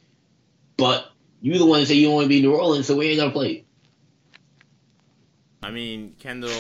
but 0.77 1.11
you're 1.41 1.59
the 1.59 1.67
one 1.67 1.81
that 1.81 1.87
say 1.87 1.95
you 1.95 2.07
don't 2.07 2.15
want 2.15 2.25
to 2.27 2.29
be 2.29 2.39
in 2.39 2.43
New 2.43 2.55
Orleans, 2.55 2.87
so 2.87 2.97
we 2.97 3.09
ain't 3.09 3.19
gonna 3.19 3.33
play. 3.33 3.65
I 5.63 5.71
mean, 5.71 6.15
Kendall, 6.19 6.51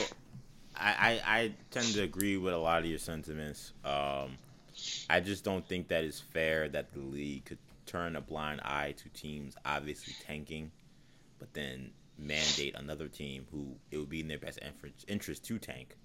I, 0.75 1.21
I, 1.25 1.39
I 1.39 1.53
tend 1.71 1.87
to 1.95 2.03
agree 2.03 2.37
with 2.37 2.55
a 2.55 2.59
lot 2.59 2.81
of 2.81 2.87
your 2.87 2.99
sentiments. 2.99 3.73
Um, 3.85 4.37
I 5.09 5.21
just 5.21 5.45
don't 5.45 5.67
think 5.67 5.89
that 5.89 6.05
it's 6.05 6.21
fair 6.21 6.69
that 6.71 6.93
the 6.93 7.01
league 7.01 7.45
could 7.45 7.59
turn 7.87 8.17
a 8.17 8.21
blind 8.21 8.61
eye 8.63 8.95
to 8.97 9.09
teams 9.11 9.55
obviously 9.65 10.15
tanking, 10.27 10.71
but 11.39 11.53
then 11.55 11.93
mandate 12.19 12.75
another 12.77 13.09
team 13.09 13.47
who 13.53 13.77
it 13.91 13.99
would 13.99 14.11
be 14.11 14.21
in 14.21 14.29
their 14.29 14.39
best 14.39 14.59
interest 15.09 15.45
to 15.45 15.59
tank. 15.59 15.97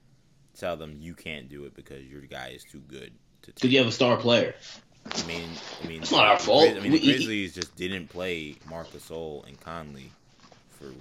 Tell 0.58 0.78
them 0.78 0.98
you 1.00 1.14
can't 1.14 1.50
do 1.50 1.66
it 1.66 1.74
because 1.74 2.04
your 2.06 2.22
guy 2.22 2.50
is 2.50 2.64
too 2.64 2.82
good 2.88 3.12
to 3.44 3.52
Did 3.54 3.72
you 3.72 3.80
have 3.80 3.88
a 3.88 3.92
star 3.92 4.18
player? 4.18 4.54
I 5.06 5.24
mean, 5.28 5.50
I 5.84 5.88
mean, 5.88 6.02
It's 6.02 6.12
not 6.12 6.28
our 6.28 6.40
fault. 6.40 6.70
I 6.70 6.80
mean, 6.80 6.92
the 6.92 7.00
Grizzlies 7.00 7.54
just 7.54 7.76
didn't 7.76 8.08
play 8.08 8.56
Marcus 8.70 9.10
Gasol 9.10 9.48
and 9.48 9.60
Conley 9.60 10.12
for 10.70 10.92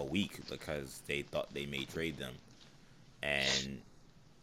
a 0.00 0.04
week 0.04 0.40
because 0.50 1.00
they 1.06 1.22
thought 1.22 1.52
they 1.54 1.66
may 1.66 1.84
trade 1.84 2.18
them, 2.18 2.34
and 3.22 3.80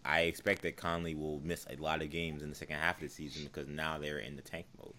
I 0.06 0.22
expect 0.22 0.62
that 0.64 0.76
Conley 0.76 1.16
will 1.16 1.40
miss 1.44 1.66
a 1.70 1.82
lot 1.82 2.02
of 2.02 2.10
games 2.10 2.42
in 2.42 2.50
the 2.50 2.56
second 2.56 2.78
half 2.78 2.96
of 2.96 3.02
the 3.02 3.10
season 3.10 3.44
because 3.46 3.68
now 3.68 3.98
they're 3.98 4.20
in 4.20 4.36
the 4.36 4.42
tank 4.42 4.66
mode. 4.82 4.94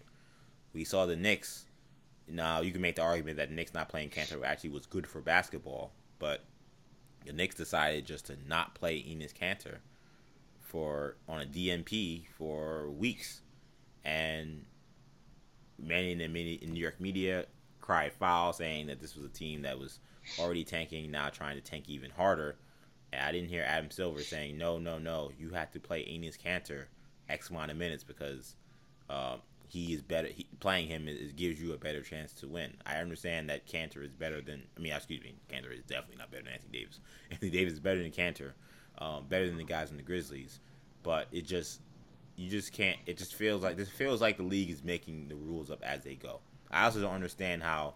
We 0.72 0.84
saw 0.84 1.06
the 1.06 1.16
Knicks. 1.16 1.66
Now 2.26 2.60
you 2.62 2.72
can 2.72 2.80
make 2.80 2.96
the 2.96 3.02
argument 3.02 3.36
that 3.36 3.48
the 3.48 3.54
Knicks 3.54 3.74
not 3.74 3.88
playing 3.88 4.10
Kanter 4.10 4.44
actually 4.44 4.70
was 4.70 4.86
good 4.86 5.06
for 5.06 5.20
basketball, 5.20 5.92
but 6.18 6.44
the 7.26 7.32
Knicks 7.32 7.54
decided 7.54 8.06
just 8.06 8.26
to 8.26 8.36
not 8.46 8.74
play 8.74 8.96
Enes 8.98 9.34
Kanter 9.34 9.76
for 10.60 11.16
on 11.28 11.42
a 11.42 11.46
DNP 11.46 12.24
for 12.36 12.88
weeks, 12.90 13.42
and 14.04 14.64
many 15.78 16.12
in 16.12 16.18
the 16.18 16.28
mini, 16.28 16.54
in 16.54 16.72
New 16.72 16.80
York 16.80 17.00
media 17.00 17.46
cried 17.80 18.12
foul, 18.12 18.52
saying 18.52 18.86
that 18.86 19.00
this 19.00 19.14
was 19.14 19.24
a 19.24 19.28
team 19.28 19.62
that 19.62 19.78
was 19.78 19.98
already 20.38 20.64
tanking, 20.64 21.10
now 21.10 21.28
trying 21.28 21.56
to 21.56 21.62
tank 21.62 21.88
even 21.88 22.10
harder. 22.10 22.56
And 23.12 23.22
I 23.22 23.32
didn't 23.32 23.48
hear 23.48 23.64
Adam 23.66 23.90
Silver 23.90 24.22
saying, 24.22 24.58
"No, 24.58 24.78
no, 24.78 24.98
no, 24.98 25.30
you 25.38 25.50
have 25.50 25.70
to 25.72 25.80
play 25.80 26.02
Enes 26.02 26.38
Kanter 26.38 26.86
X 27.28 27.50
amount 27.50 27.70
of 27.70 27.76
minutes 27.76 28.02
because 28.04 28.56
um, 29.08 29.40
he 29.68 29.92
is 29.92 30.02
better. 30.02 30.28
He, 30.28 30.46
playing 30.60 30.88
him 30.88 31.06
is, 31.08 31.32
gives 31.32 31.60
you 31.60 31.74
a 31.74 31.78
better 31.78 32.02
chance 32.02 32.32
to 32.34 32.48
win." 32.48 32.72
I 32.86 32.96
understand 32.96 33.50
that 33.50 33.66
Kanter 33.66 34.04
is 34.04 34.12
better 34.12 34.40
than. 34.40 34.62
I 34.76 34.80
mean, 34.80 34.92
excuse 34.92 35.22
me, 35.22 35.34
Kanter 35.52 35.76
is 35.76 35.84
definitely 35.84 36.16
not 36.16 36.30
better 36.30 36.44
than 36.44 36.54
Anthony 36.54 36.78
Davis. 36.78 37.00
Anthony 37.30 37.50
Davis 37.50 37.74
is 37.74 37.80
better 37.80 38.02
than 38.02 38.10
Kanter, 38.10 38.52
um, 38.98 39.26
better 39.28 39.46
than 39.46 39.58
the 39.58 39.64
guys 39.64 39.90
in 39.90 39.96
the 39.96 40.02
Grizzlies. 40.02 40.60
But 41.02 41.28
it 41.32 41.44
just, 41.44 41.82
you 42.36 42.50
just 42.50 42.72
can't. 42.72 42.98
It 43.06 43.16
just 43.16 43.34
feels 43.34 43.62
like 43.62 43.76
this 43.76 43.88
feels 43.88 44.20
like 44.20 44.36
the 44.36 44.42
league 44.42 44.70
is 44.70 44.82
making 44.82 45.28
the 45.28 45.36
rules 45.36 45.70
up 45.70 45.82
as 45.82 46.02
they 46.02 46.14
go. 46.14 46.40
I 46.70 46.84
also 46.84 47.00
don't 47.00 47.14
understand 47.14 47.62
how 47.62 47.94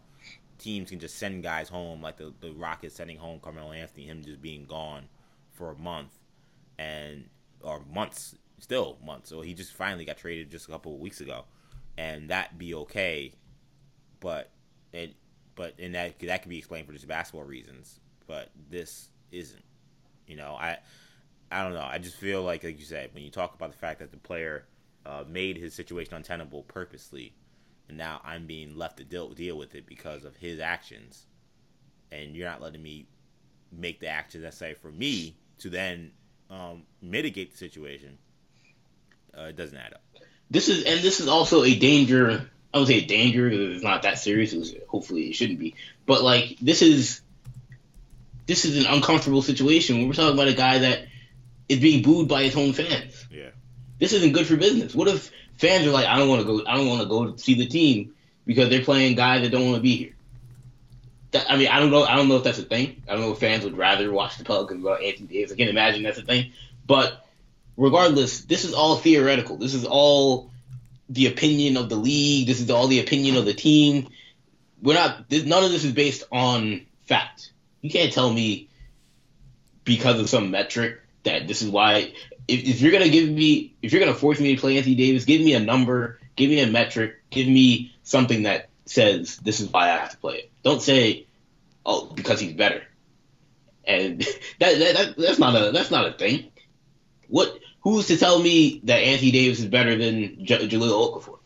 teams 0.59 0.91
can 0.91 0.99
just 0.99 1.17
send 1.17 1.43
guys 1.43 1.69
home, 1.69 2.03
like 2.03 2.17
the, 2.17 2.33
the 2.41 2.53
Rockets 2.53 2.95
sending 2.95 3.17
home 3.17 3.41
Carmelo 3.41 3.73
Anthony, 3.73 4.07
him 4.07 4.23
just 4.23 4.43
being 4.43 4.65
gone 4.65 5.09
for 5.53 5.71
a 5.71 5.79
month, 5.79 6.13
and 6.79 7.25
or 7.63 7.83
months, 7.93 8.37
still 8.59 8.99
months. 9.05 9.29
So 9.29 9.41
he 9.41 9.55
just 9.55 9.73
finally 9.73 10.05
got 10.05 10.17
traded 10.19 10.51
just 10.51 10.69
a 10.69 10.71
couple 10.71 10.95
of 10.95 11.01
weeks 11.01 11.21
ago, 11.21 11.45
and 11.97 12.31
that 12.31 12.59
be 12.59 12.75
okay, 12.75 13.33
but 14.21 14.51
it, 14.93 15.15
but 15.57 15.75
and 15.79 15.95
that 15.95 16.19
that 16.21 16.43
could 16.43 16.51
be 16.51 16.59
explained 16.59 16.87
for 16.87 16.93
just 16.93 17.09
basketball 17.09 17.45
reasons, 17.45 17.99
but 18.27 18.51
this 18.71 19.09
isn't. 19.33 19.65
You 20.27 20.37
know, 20.37 20.57
I 20.61 20.79
I 21.51 21.63
don't 21.63 21.73
know. 21.73 21.87
I 21.89 21.99
just 21.99 22.17
feel 22.17 22.43
like, 22.43 22.65
like 22.65 22.79
you 22.79 22.85
said, 22.85 23.11
when 23.15 23.23
you 23.23 23.31
talk 23.31 23.55
about 23.55 23.71
the 23.71 23.79
fact 23.79 24.01
that 24.01 24.11
the 24.11 24.19
player 24.19 24.65
uh, 25.07 25.25
made 25.27 25.57
his 25.57 25.75
situation 25.75 26.15
untenable 26.15 26.63
purposely, 26.65 27.33
and 27.89 27.97
now 27.97 28.21
I'm 28.25 28.47
being 28.47 28.77
left 28.77 28.99
to 28.99 29.05
deal 29.05 29.31
deal 29.31 29.57
with 29.57 29.75
it 29.75 29.87
because 29.87 30.25
of 30.25 30.37
his 30.37 30.61
actions, 30.61 31.27
and 32.13 32.37
you're 32.37 32.49
not 32.49 32.61
letting 32.61 32.83
me 32.83 33.07
make 33.73 34.01
the 34.01 34.09
actions 34.09 34.45
necessary 34.45 34.75
for 34.75 34.91
me 34.91 35.37
to 35.61 35.71
then 35.71 36.11
um, 36.51 36.83
mitigate 37.01 37.53
the 37.53 37.59
situation. 37.59 38.19
Uh, 39.37 39.45
it 39.45 39.57
doesn't 39.57 39.77
add 39.77 39.95
up. 39.95 40.03
This 40.51 40.69
is 40.69 40.85
and 40.85 41.01
this 41.01 41.21
is 41.21 41.29
also 41.29 41.65
a 41.65 41.75
danger. 41.75 42.51
I 42.75 42.79
would 42.79 42.89
say 42.89 42.99
a 42.99 43.07
danger 43.07 43.49
it's 43.49 43.83
not 43.83 44.03
that 44.03 44.19
serious. 44.19 44.53
It 44.53 44.59
was, 44.59 44.75
hopefully, 44.89 45.29
it 45.29 45.35
shouldn't 45.35 45.59
be. 45.59 45.75
But 46.05 46.23
like 46.23 46.59
this 46.61 46.83
is 46.83 47.23
this 48.47 48.67
is 48.67 48.85
an 48.85 48.93
uncomfortable 48.93 49.43
situation. 49.43 50.07
We're 50.07 50.15
talking 50.15 50.35
about 50.35 50.49
a 50.49 50.55
guy 50.55 50.79
that 50.79 51.07
is 51.69 51.81
being 51.81 52.03
booed 52.03 52.29
by 52.29 52.45
his 52.45 52.57
own 52.57 52.73
fans. 52.73 53.27
Yeah. 53.31 53.51
This 53.99 54.13
isn't 54.13 54.33
good 54.33 54.47
for 54.47 54.57
business. 54.57 54.95
What 54.95 55.09
if 55.09 55.31
fans 55.59 55.87
are 55.87 55.91
like, 55.91 56.07
I 56.07 56.17
don't 56.17 56.29
want 56.29 56.41
to 56.41 56.47
go. 56.47 56.67
I 56.67 56.77
don't 56.77 56.89
want 56.89 57.03
to 57.03 57.09
go 57.09 57.37
see 57.37 57.55
the 57.55 57.67
team 57.67 58.15
because 58.47 58.71
they're 58.71 58.85
playing 58.85 59.17
guys 59.17 59.43
that 59.43 59.51
don't 59.51 59.65
want 59.65 59.77
to 59.77 59.83
be 59.83 59.97
here. 59.97 60.15
That, 61.33 61.51
I 61.51 61.57
mean, 61.57 61.69
I 61.69 61.79
don't 61.81 61.91
know. 61.91 62.05
I 62.05 62.17
don't 62.17 62.29
know 62.29 62.37
if 62.37 62.45
that's 62.45 62.59
a 62.59 62.63
thing. 62.63 63.03
I 63.07 63.13
don't 63.13 63.21
know 63.21 63.33
if 63.33 63.39
fans 63.39 63.65
would 63.65 63.77
rather 63.77 64.11
watch 64.11 64.39
the 64.39 64.45
Pelicans 64.45 64.83
about 64.83 65.03
Anthony 65.03 65.27
Davis. 65.27 65.53
I 65.53 65.57
can't 65.57 65.69
imagine 65.69 66.03
that's 66.03 66.19
a 66.19 66.23
thing. 66.23 66.53
But 66.87 67.27
regardless, 67.77 68.43
this 68.43 68.65
is 68.65 68.73
all 68.73 68.97
theoretical. 68.97 69.57
This 69.57 69.75
is 69.75 69.85
all 69.85 70.51
the 71.11 71.27
opinion 71.27 71.77
of 71.77 71.91
the 71.91 71.97
league. 71.97 72.47
This 72.47 72.61
is 72.61 72.71
all 72.71 72.87
the 72.87 73.01
opinion 73.01 73.37
of 73.37 73.45
the 73.45 73.53
team. 73.53 74.09
We're 74.81 74.95
not. 74.95 75.29
This, 75.29 75.45
none 75.45 75.65
of 75.65 75.71
this 75.71 75.85
is 75.85 75.93
based 75.93 76.25
on 76.33 76.87
fact. 77.05 77.53
You 77.83 77.91
can't 77.91 78.13
tell 78.13 78.33
me 78.33 78.69
because 79.85 80.21
of 80.21 80.31
some 80.31 80.51
metric 80.51 81.01
that 81.25 81.47
this 81.49 81.63
is 81.63 81.71
why. 81.71 82.13
If, 82.47 82.65
if 82.65 82.81
you're 82.81 82.93
gonna 82.93 83.09
give 83.09 83.29
me, 83.29 83.75
if 83.83 83.93
you're 83.93 84.01
gonna 84.01 84.15
force 84.15 84.41
me 84.41 84.55
to 84.55 84.61
play 84.61 84.79
Anthony 84.79 84.95
Davis, 84.95 85.25
give 85.25 85.41
me 85.41 85.55
a 85.55 85.61
number, 85.61 86.19
give 86.37 86.51
me 86.51 86.61
a 86.61 86.67
metric, 86.67 87.17
give 87.31 87.47
me 87.49 87.95
something 88.03 88.45
that 88.45 88.69
says 88.87 89.37
this 89.39 89.61
is 89.61 89.69
why 89.71 89.85
I 89.91 89.97
have 89.99 90.11
to 90.11 90.17
play 90.17 90.37
it. 90.37 90.51
Don't 90.63 90.81
say, 90.83 91.27
oh, 91.85 92.07
because 92.07 92.41
he's 92.41 92.55
better. 92.55 92.83
and 93.87 94.21
that, 94.61 94.79
that, 94.79 94.95
that 94.97 95.15
that's 95.17 95.39
not 95.39 95.55
a 95.55 95.73
that's 95.73 95.91
not 95.91 96.07
a 96.09 96.13
thing. 96.13 96.51
What? 97.29 97.59
Who's 97.83 98.09
to 98.09 98.17
tell 98.17 98.39
me 98.41 98.81
that 98.85 98.99
Anthony 98.99 99.31
Davis 99.31 99.61
is 99.61 99.67
better 99.67 99.97
than 99.97 100.45
J- 100.45 100.69
Jahlil 100.69 101.13
Okafor? 101.15 101.39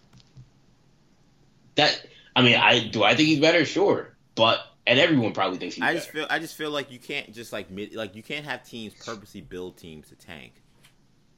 That 1.76 2.04
I 2.34 2.42
mean, 2.42 2.56
I 2.56 2.88
do 2.88 3.02
I 3.04 3.14
think 3.14 3.28
he's 3.28 3.40
better? 3.40 3.64
Sure, 3.64 4.14
but 4.34 4.60
and 4.86 4.98
everyone 4.98 5.32
probably 5.32 5.58
thinks 5.58 5.76
he's 5.76 5.82
I 5.84 5.88
better. 5.88 5.98
just 5.98 6.10
feel 6.10 6.26
I 6.30 6.38
just 6.38 6.56
feel 6.56 6.70
like 6.70 6.90
you 6.90 6.98
can't 6.98 7.32
just 7.32 7.52
like 7.52 7.70
mid, 7.70 7.94
like 7.94 8.14
you 8.16 8.22
can't 8.22 8.44
have 8.44 8.64
teams 8.64 8.94
purposely 8.94 9.40
build 9.40 9.76
teams 9.76 10.08
to 10.08 10.14
tank 10.16 10.54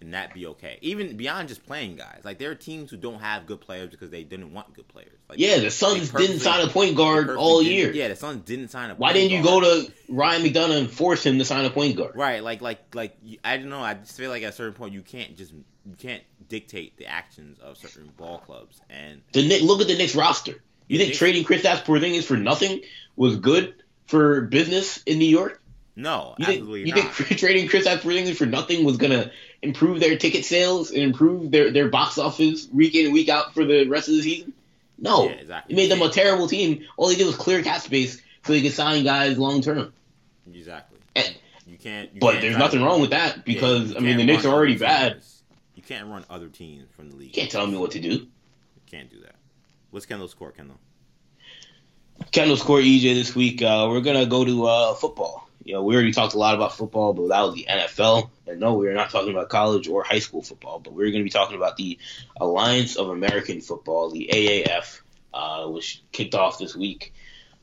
and 0.01 0.13
that 0.13 0.35
be 0.35 0.47
okay. 0.47 0.79
Even 0.83 1.17
beyond 1.17 1.49
just 1.49 1.65
playing 1.65 1.97
guys. 1.97 2.21
Like 2.25 2.39
there 2.39 2.51
are 2.51 2.55
teams 2.55 2.91
who 2.91 2.97
don't 2.99 3.21
have 3.21 3.47
good 3.47 3.61
players 3.61 3.91
because 3.91 4.11
they 4.11 4.23
didn't 4.23 4.53
want 4.53 4.75
good 4.75 4.87
players. 4.89 5.19
Like 5.29 5.39
yeah, 5.39 5.59
the 5.59 5.71
Suns 5.71 6.11
didn't 6.11 6.41
sign 6.41 6.67
a 6.67 6.71
point 6.71 6.97
guard 6.97 7.31
all 7.31 7.63
year. 7.63 7.91
Yeah, 7.93 8.09
the 8.09 8.17
Suns 8.17 8.43
didn't 8.45 8.69
sign 8.69 8.91
a 8.91 8.95
Why 8.97 9.13
didn't 9.13 9.31
you 9.31 9.43
guard. 9.43 9.63
go 9.65 9.83
to 9.87 9.93
Ryan 10.11 10.43
McDonough 10.43 10.79
and 10.79 10.91
force 10.91 11.25
him 11.25 11.39
to 11.39 11.45
sign 11.45 11.65
a 11.65 11.71
point 11.71 11.97
guard? 11.97 12.17
Right, 12.17 12.43
like 12.43 12.61
like 12.61 12.95
like 12.95 13.17
I 13.45 13.57
don't 13.57 13.71
know. 13.71 13.81
I 13.81 13.95
just 13.95 14.17
feel 14.17 14.31
like 14.31 14.43
at 14.43 14.51
a 14.51 14.57
certain 14.57 14.75
point 14.75 14.93
you 14.93 15.03
can't 15.03 15.37
just 15.37 15.53
you 15.53 15.97
can't 15.97 16.23
dictate 16.49 16.97
the 16.99 17.07
actions 17.07 17.59
of 17.61 17.79
certain 17.79 18.11
ball 18.17 18.39
clubs. 18.39 18.81
And 18.91 19.23
The 19.33 19.61
look 19.61 19.81
at 19.81 19.87
the 19.87 19.97
Knicks 19.97 20.15
roster. 20.15 20.63
You 20.89 20.99
think 20.99 21.15
trading 21.15 21.45
Kristaps 21.45 21.85
Porzingis 21.85 22.25
for 22.25 22.37
nothing 22.37 22.83
was 23.17 23.37
good 23.37 23.75
for 24.07 24.43
business 24.43 25.03
in 25.05 25.19
New 25.19 25.29
York? 25.29 25.61
no, 25.97 26.35
You 26.39 26.45
think, 26.47 26.59
absolutely 26.61 26.89
you 26.89 26.95
not. 26.95 27.15
think 27.15 27.39
trading 27.39 27.69
Kristaps 27.69 28.01
Porzingis 28.01 28.35
for 28.37 28.47
nothing 28.47 28.85
was 28.85 28.97
gonna 28.97 29.31
improve 29.63 30.01
their 30.01 30.19
ticket 30.19 30.45
sales 30.45 30.91
and 30.91 31.01
improve 31.03 31.51
their, 31.53 31.71
their 31.71 31.89
box 31.89 32.19
office 32.19 32.69
week 32.73 32.95
in 32.97 33.07
and 33.07 33.15
week 33.15 33.29
out 33.29 33.55
for 33.55 33.65
the 33.65 33.87
rest 33.89 34.09
of 34.09 34.15
the 34.17 34.23
season? 34.23 34.53
No, 34.99 35.25
Yeah, 35.27 35.31
exactly. 35.33 35.73
it 35.73 35.77
made 35.77 35.91
them 35.91 36.03
a 36.03 36.09
terrible 36.11 36.49
team. 36.49 36.85
All 36.97 37.09
they 37.09 37.15
did 37.17 37.27
was 37.27 37.37
clear 37.37 37.63
cap 37.63 37.81
space 37.81 38.21
so 38.45 38.53
they 38.53 38.61
could 38.63 38.73
sign 38.73 39.05
guys 39.05 39.39
long 39.39 39.61
term. 39.63 39.93
exactly. 40.53 40.99
And- 41.17 41.35
You 41.67 41.79
can't. 41.79 42.11
You 42.13 42.21
But 42.21 42.33
can't 42.33 42.43
there's 42.43 42.57
nothing 42.59 42.83
wrong 42.83 43.01
with 43.01 43.11
that 43.11 43.45
because 43.45 43.91
you 43.93 43.97
I 43.97 44.01
mean 44.01 44.17
the 44.19 44.25
Knicks 44.25 44.45
are 44.45 44.53
already 44.53 44.75
other 44.75 44.85
bad. 44.85 45.13
teams. 45.15 45.43
You 45.77 45.83
can't 45.83 46.09
run 46.09 46.25
other 46.29 46.49
teams 46.49 46.87
from 46.97 47.11
the 47.11 47.17
league. 47.17 47.29
You 47.29 47.33
can't 47.41 47.51
tell 47.51 47.67
me 47.67 47.77
what 47.79 47.93
to 47.93 48.01
do. 48.01 48.09
You 48.09 48.27
can't 48.91 49.11
do 49.11 49.21
that. 49.21 49.34
What's 49.95 50.07
Kendall's 50.07 50.33
score, 50.33 50.51
Kendall? 50.51 50.81
Kendall's 52.33 52.61
score 52.61 52.81
EJ 52.81 53.15
this 53.15 53.37
week. 53.37 53.63
Uh, 53.63 53.87
we're 53.89 54.01
gonna 54.01 54.27
go 54.27 54.45
to 54.45 54.65
uh, 54.67 54.95
football. 54.95 55.49
You 55.63 55.75
know, 55.75 55.85
we 55.85 55.95
already 55.95 56.11
talked 56.11 56.35
a 56.35 56.39
lot 56.39 56.57
about 56.57 56.77
football, 56.77 57.13
but 57.13 57.29
that 57.29 57.43
was 57.43 57.55
the 57.55 57.67
NFL. 57.71 58.29
And 58.49 58.59
no, 58.59 58.75
we're 58.75 58.93
not 58.93 59.11
talking 59.11 59.31
about 59.31 59.51
college 59.51 59.87
or 59.87 60.03
high 60.03 60.19
school 60.19 60.43
football, 60.43 60.81
but 60.81 60.95
we're 60.95 61.13
gonna 61.13 61.23
be 61.23 61.31
talking 61.31 61.57
about 61.57 61.77
the 61.77 62.01
Alliance 62.37 62.97
of 62.97 63.11
American 63.11 63.61
Football, 63.61 64.11
the 64.11 64.29
AAF, 64.33 65.01
uh, 65.33 65.69
which 65.69 66.03
kicked 66.11 66.35
off 66.35 66.59
this 66.59 66.75
week. 66.75 67.15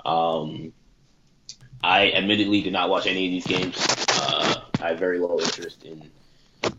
Um, 0.05 0.71
I 1.83 2.13
admittedly 2.13 2.61
did 2.61 2.71
not 2.71 2.89
watch 2.89 3.07
any 3.07 3.25
of 3.25 3.31
these 3.31 3.45
games. 3.45 3.75
Uh, 4.07 4.61
I 4.81 4.87
have 4.87 4.99
very 4.99 5.19
low 5.19 5.37
interest 5.37 5.83
in 5.83 6.09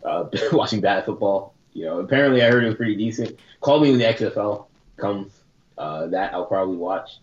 uh, 0.03 0.29
watching 0.53 0.81
bad 0.81 1.05
football. 1.05 1.53
You 1.75 1.85
know, 1.85 1.99
apparently 1.99 2.43
I 2.43 2.51
heard 2.51 2.65
it 2.65 2.69
was 2.69 2.77
pretty 2.77 2.97
decent. 2.97 3.39
Call 3.61 3.81
me 3.81 3.91
when 3.91 3.99
the 3.99 4.07
XFL 4.07 4.65
comes. 4.97 5.42
Uh, 5.79 6.07
that 6.09 6.33
I'll 6.35 6.47
probably 6.47 6.77
watch. 6.77 7.19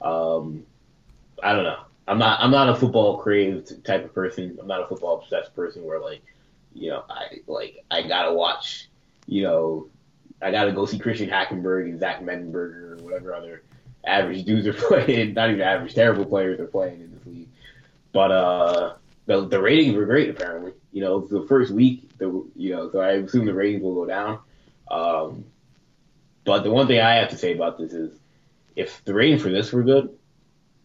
Um, 0.00 0.66
I 1.42 1.52
don't 1.52 1.64
know. 1.64 1.80
I'm 2.06 2.18
not. 2.18 2.40
I'm 2.40 2.50
not 2.50 2.68
a 2.68 2.74
football 2.74 3.18
craved 3.18 3.84
type 3.84 4.04
of 4.04 4.14
person. 4.14 4.58
I'm 4.60 4.66
not 4.66 4.82
a 4.82 4.86
football 4.86 5.20
obsessed 5.20 5.54
person 5.54 5.84
where 5.84 6.00
like, 6.00 6.22
you 6.74 6.90
know, 6.90 7.04
I 7.08 7.40
like 7.46 7.84
I 7.90 8.02
gotta 8.02 8.32
watch. 8.32 8.88
You 9.26 9.42
know, 9.42 9.88
I 10.42 10.50
gotta 10.50 10.72
go 10.72 10.84
see 10.84 10.98
Christian 10.98 11.30
Hackenberg 11.30 11.88
and 11.88 11.98
Zach 11.98 12.20
Mettenberger 12.20 13.00
or 13.00 13.02
whatever 13.02 13.34
other 13.34 13.62
average 14.04 14.44
dudes 14.44 14.66
are 14.66 14.72
playing. 15.04 15.34
Not 15.34 15.50
even 15.50 15.62
average, 15.62 15.94
terrible 15.94 16.26
players 16.26 16.60
are 16.60 16.66
playing 16.66 17.00
in 17.00 17.12
this 17.12 17.26
league. 17.26 17.48
But 18.12 18.30
uh, 18.30 18.94
the 19.26 19.46
the 19.46 19.60
ratings 19.60 19.96
were 19.96 20.04
great 20.04 20.28
apparently. 20.28 20.72
You 20.92 21.02
know, 21.02 21.20
the 21.20 21.46
first 21.46 21.72
week. 21.72 22.16
The 22.18 22.26
you 22.54 22.74
know, 22.74 22.90
so 22.90 23.00
I 23.00 23.12
assume 23.12 23.46
the 23.46 23.54
ratings 23.54 23.82
will 23.82 23.94
go 23.94 24.06
down. 24.06 24.38
Um, 24.90 25.44
but 26.44 26.62
the 26.62 26.70
one 26.70 26.86
thing 26.86 27.00
I 27.00 27.16
have 27.16 27.30
to 27.30 27.38
say 27.38 27.54
about 27.54 27.78
this 27.78 27.92
is, 27.92 28.12
if 28.76 29.04
the 29.04 29.14
ratings 29.14 29.42
for 29.42 29.50
this 29.50 29.72
were 29.72 29.82
good, 29.82 30.16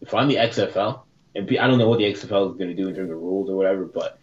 if 0.00 0.14
I'm 0.14 0.28
the 0.28 0.36
XFL, 0.36 1.00
and 1.34 1.58
I 1.58 1.66
don't 1.66 1.78
know 1.78 1.88
what 1.88 1.98
the 1.98 2.04
XFL 2.04 2.52
is 2.52 2.58
going 2.58 2.70
to 2.70 2.74
do 2.74 2.88
in 2.88 2.94
terms 2.94 3.10
of 3.10 3.16
rules 3.16 3.50
or 3.50 3.56
whatever, 3.56 3.84
but 3.84 4.18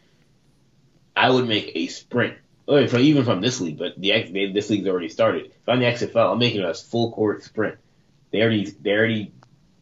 I 1.16 1.30
would 1.30 1.48
make 1.48 1.72
a 1.76 1.88
sprint. 1.88 2.38
Or 2.68 2.82
even 2.82 3.24
from 3.24 3.40
this 3.40 3.62
league, 3.62 3.78
but 3.78 4.00
the 4.00 4.12
X, 4.12 4.30
they, 4.30 4.52
this 4.52 4.70
league's 4.70 4.88
already 4.88 5.08
started. 5.08 5.46
If 5.46 5.70
I'm 5.70 5.80
the 5.80 5.86
XFL, 5.86 6.34
I'm 6.34 6.40
making 6.40 6.64
a 6.64 6.74
full 6.74 7.14
court 7.14 7.44
sprint. 7.44 7.78
They 8.32 8.42
already 8.42 8.66
they 8.66 8.92
already 8.92 9.32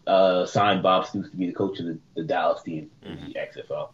uh, 0.05 0.45
signed 0.45 0.83
Bob 0.83 1.07
Stoops 1.07 1.31
to 1.31 1.35
be 1.35 1.47
the 1.47 1.53
coach 1.53 1.79
of 1.79 1.87
the, 1.87 1.97
the 2.15 2.23
Dallas 2.23 2.61
team 2.61 2.91
in 3.01 3.33
the 3.33 3.39
XFL. 3.39 3.89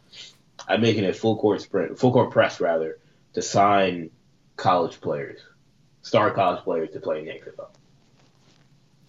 I'm 0.68 0.82
making 0.82 1.06
a 1.06 1.14
full 1.14 1.38
court 1.38 1.62
sprint, 1.62 1.98
full 1.98 2.12
court 2.12 2.32
press 2.32 2.60
rather, 2.60 3.00
to 3.34 3.42
sign 3.42 4.10
college 4.58 5.00
players, 5.00 5.40
star 6.02 6.32
college 6.32 6.64
players 6.64 6.90
to 6.92 7.00
play 7.00 7.20
in 7.20 7.26
the 7.26 7.32
XFL. 7.32 7.68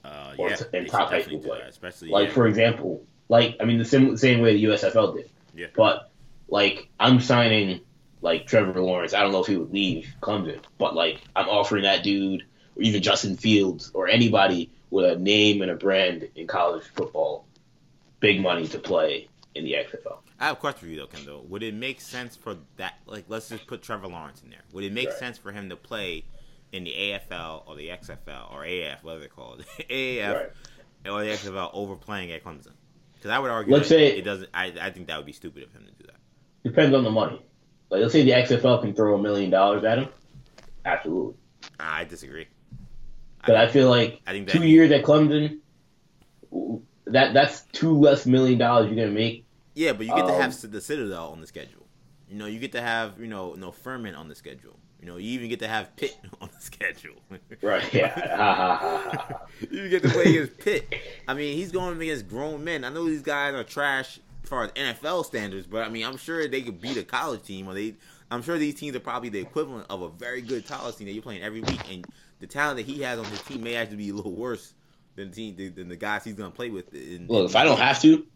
Uh, 0.04 0.34
Or 0.38 0.50
yeah, 0.50 0.56
t- 0.56 0.64
and 0.74 0.88
top 0.88 1.10
high 1.10 1.22
school 1.22 1.38
players. 1.38 1.68
especially 1.70 2.08
Like 2.08 2.28
yeah. 2.28 2.34
for 2.34 2.46
example, 2.46 3.04
like 3.28 3.56
I 3.60 3.64
mean 3.64 3.78
the 3.78 3.84
same 3.84 4.16
same 4.16 4.40
way 4.40 4.54
the 4.54 4.64
USFL 4.64 5.14
did. 5.16 5.30
Yeah. 5.54 5.66
But 5.74 6.10
like 6.48 6.88
I'm 6.98 7.20
signing 7.20 7.80
like 8.20 8.46
Trevor 8.46 8.80
Lawrence. 8.80 9.14
I 9.14 9.20
don't 9.22 9.32
know 9.32 9.40
if 9.42 9.46
he 9.46 9.56
would 9.56 9.72
leave 9.72 10.14
Clemson, 10.20 10.60
but 10.78 10.94
like 10.94 11.20
I'm 11.36 11.48
offering 11.48 11.84
that 11.84 12.02
dude 12.02 12.42
or 12.76 12.82
even 12.82 13.02
Justin 13.02 13.36
Fields 13.36 13.90
or 13.94 14.08
anybody 14.08 14.70
with 14.90 15.04
a 15.10 15.16
name 15.18 15.62
and 15.62 15.70
a 15.70 15.74
brand 15.76 16.28
in 16.34 16.46
college 16.46 16.84
football 16.94 17.46
big 18.20 18.40
money 18.40 18.66
to 18.68 18.78
play 18.78 19.28
in 19.54 19.64
the 19.64 19.72
XFL. 19.74 20.18
I 20.40 20.46
have 20.46 20.56
a 20.56 20.60
question 20.60 20.80
for 20.80 20.86
you 20.86 20.96
though, 20.98 21.06
Kendall. 21.06 21.44
Would 21.48 21.62
it 21.62 21.74
make 21.74 22.00
sense 22.00 22.34
for 22.36 22.56
that? 22.76 22.94
Like, 23.06 23.24
let's 23.28 23.48
just 23.48 23.66
put 23.68 23.82
Trevor 23.82 24.08
Lawrence 24.08 24.42
in 24.42 24.50
there. 24.50 24.60
Would 24.72 24.82
it 24.84 24.92
make 24.92 25.08
Right. 25.08 25.18
sense 25.18 25.38
for 25.38 25.52
him 25.52 25.68
to 25.70 25.76
play 25.76 26.24
in 26.72 26.84
the 26.84 26.90
AFL 26.90 27.68
or 27.68 27.76
the 27.76 27.88
XFL 27.88 28.52
or 28.52 28.64
AF, 28.64 29.04
whatever 29.04 29.20
they 29.22 29.28
call 29.28 29.54
it, 29.58 29.60
AF 29.90 30.34
Right. 30.36 31.12
or 31.12 31.22
the 31.24 31.30
XFL 31.30 31.70
over 31.74 31.96
playing 31.96 32.32
at 32.32 32.42
Clemson? 32.44 32.72
Because 33.14 33.30
I 33.30 33.38
would 33.38 33.50
argue 33.50 33.72
Let's 33.74 33.88
say- 33.88 34.16
it 34.16 34.22
doesn't. 34.22 34.48
I, 34.54 34.72
I 34.80 34.90
think 34.90 35.06
that 35.08 35.16
would 35.16 35.26
be 35.26 35.32
stupid 35.32 35.62
of 35.62 35.72
him 35.72 35.84
to 35.84 35.92
do 35.92 36.06
that. 36.06 36.16
Depends 36.64 36.94
on 36.96 37.04
the 37.04 37.10
money. 37.10 37.40
Like 37.90 38.00
let's 38.00 38.12
say 38.12 38.22
the 38.24 38.30
XFL 38.30 38.80
can 38.80 38.94
throw 38.94 39.14
a 39.14 39.22
million 39.22 39.50
dollars 39.50 39.84
at 39.84 39.98
him. 39.98 40.08
Absolutely. 40.84 41.34
I 41.78 42.04
disagree. 42.04 42.48
But 43.46 43.56
I 43.56 43.68
feel 43.68 43.90
like 43.90 44.20
I 44.26 44.32
think 44.32 44.48
two 44.48 44.66
years 44.66 44.90
at 44.92 45.02
Clemson, 45.04 45.58
that 47.06 47.34
that's 47.34 47.62
two 47.72 47.98
less 47.98 48.26
million 48.26 48.58
dollars 48.58 48.86
you're 48.86 48.96
gonna 48.96 49.10
make. 49.16 49.44
Yeah, 49.74 49.92
but 49.92 50.06
you 50.06 50.14
get 50.14 50.26
to 50.26 50.32
Um, 50.34 50.40
have 50.40 50.70
the 50.70 50.80
Citadel 50.80 51.28
on 51.32 51.40
the 51.40 51.46
schedule. 51.46 51.86
You 52.28 52.36
know, 52.36 52.46
you 52.46 52.58
get 52.58 52.72
to 52.72 52.80
have 52.80 53.20
you 53.20 53.26
know 53.26 53.54
no 53.54 53.72
Furman 53.72 54.14
on 54.14 54.28
the 54.28 54.34
schedule. 54.34 54.78
You 55.02 55.08
know, 55.08 55.16
you 55.16 55.30
even 55.32 55.48
get 55.48 55.58
to 55.58 55.68
have 55.68 55.94
Pitt 55.96 56.16
on 56.40 56.48
the 56.54 56.60
schedule. 56.60 57.16
Right? 57.60 57.92
Yeah. 57.92 59.38
You 59.70 59.88
get 59.88 60.02
to 60.02 60.08
play 60.08 60.24
against 60.24 60.58
Pitt. 60.58 60.92
I 61.28 61.34
mean, 61.34 61.56
he's 61.56 61.70
going 61.70 62.00
against 62.00 62.28
grown 62.28 62.64
men. 62.64 62.84
I 62.84 62.88
know 62.88 63.04
these 63.04 63.22
guys 63.22 63.54
are 63.54 63.62
trash 63.62 64.18
as 64.42 64.48
far 64.48 64.64
as 64.64 64.70
NFL 64.72 65.24
standards, 65.24 65.68
but 65.68 65.86
I 65.86 65.88
mean, 65.88 66.04
I'm 66.04 66.16
sure 66.16 66.48
they 66.48 66.62
could 66.62 66.80
beat 66.80 66.96
a 66.96 67.04
college 67.04 67.42
team. 67.42 67.68
Or 67.68 67.74
they, 67.74 67.94
I'm 68.30 68.42
sure 68.42 68.58
these 68.58 68.74
teams 68.74 68.96
are 68.96 69.00
probably 69.00 69.28
the 69.28 69.38
equivalent 69.38 69.86
of 69.88 70.02
a 70.02 70.08
very 70.08 70.42
good 70.42 70.66
college 70.66 70.96
team 70.96 71.06
that 71.06 71.12
you're 71.12 71.22
playing 71.22 71.42
every 71.42 71.60
week. 71.60 71.80
And 71.90 72.04
the 72.40 72.48
talent 72.48 72.78
that 72.78 72.86
he 72.86 73.02
has 73.02 73.18
on 73.18 73.24
his 73.26 73.40
team 73.42 73.62
may 73.62 73.76
actually 73.76 73.98
be 73.98 74.10
a 74.10 74.14
little 74.14 74.34
worse 74.34 74.74
than 75.14 75.30
the 75.30 75.52
team 75.52 75.74
than 75.74 75.88
the 75.88 75.96
guys 75.96 76.24
he's 76.24 76.34
going 76.34 76.50
to 76.50 76.56
play 76.56 76.70
with. 76.70 76.92
In, 76.92 77.28
Look, 77.28 77.48
if 77.48 77.54
I 77.54 77.64
don't 77.64 77.78
have 77.78 78.02
to, 78.02 78.26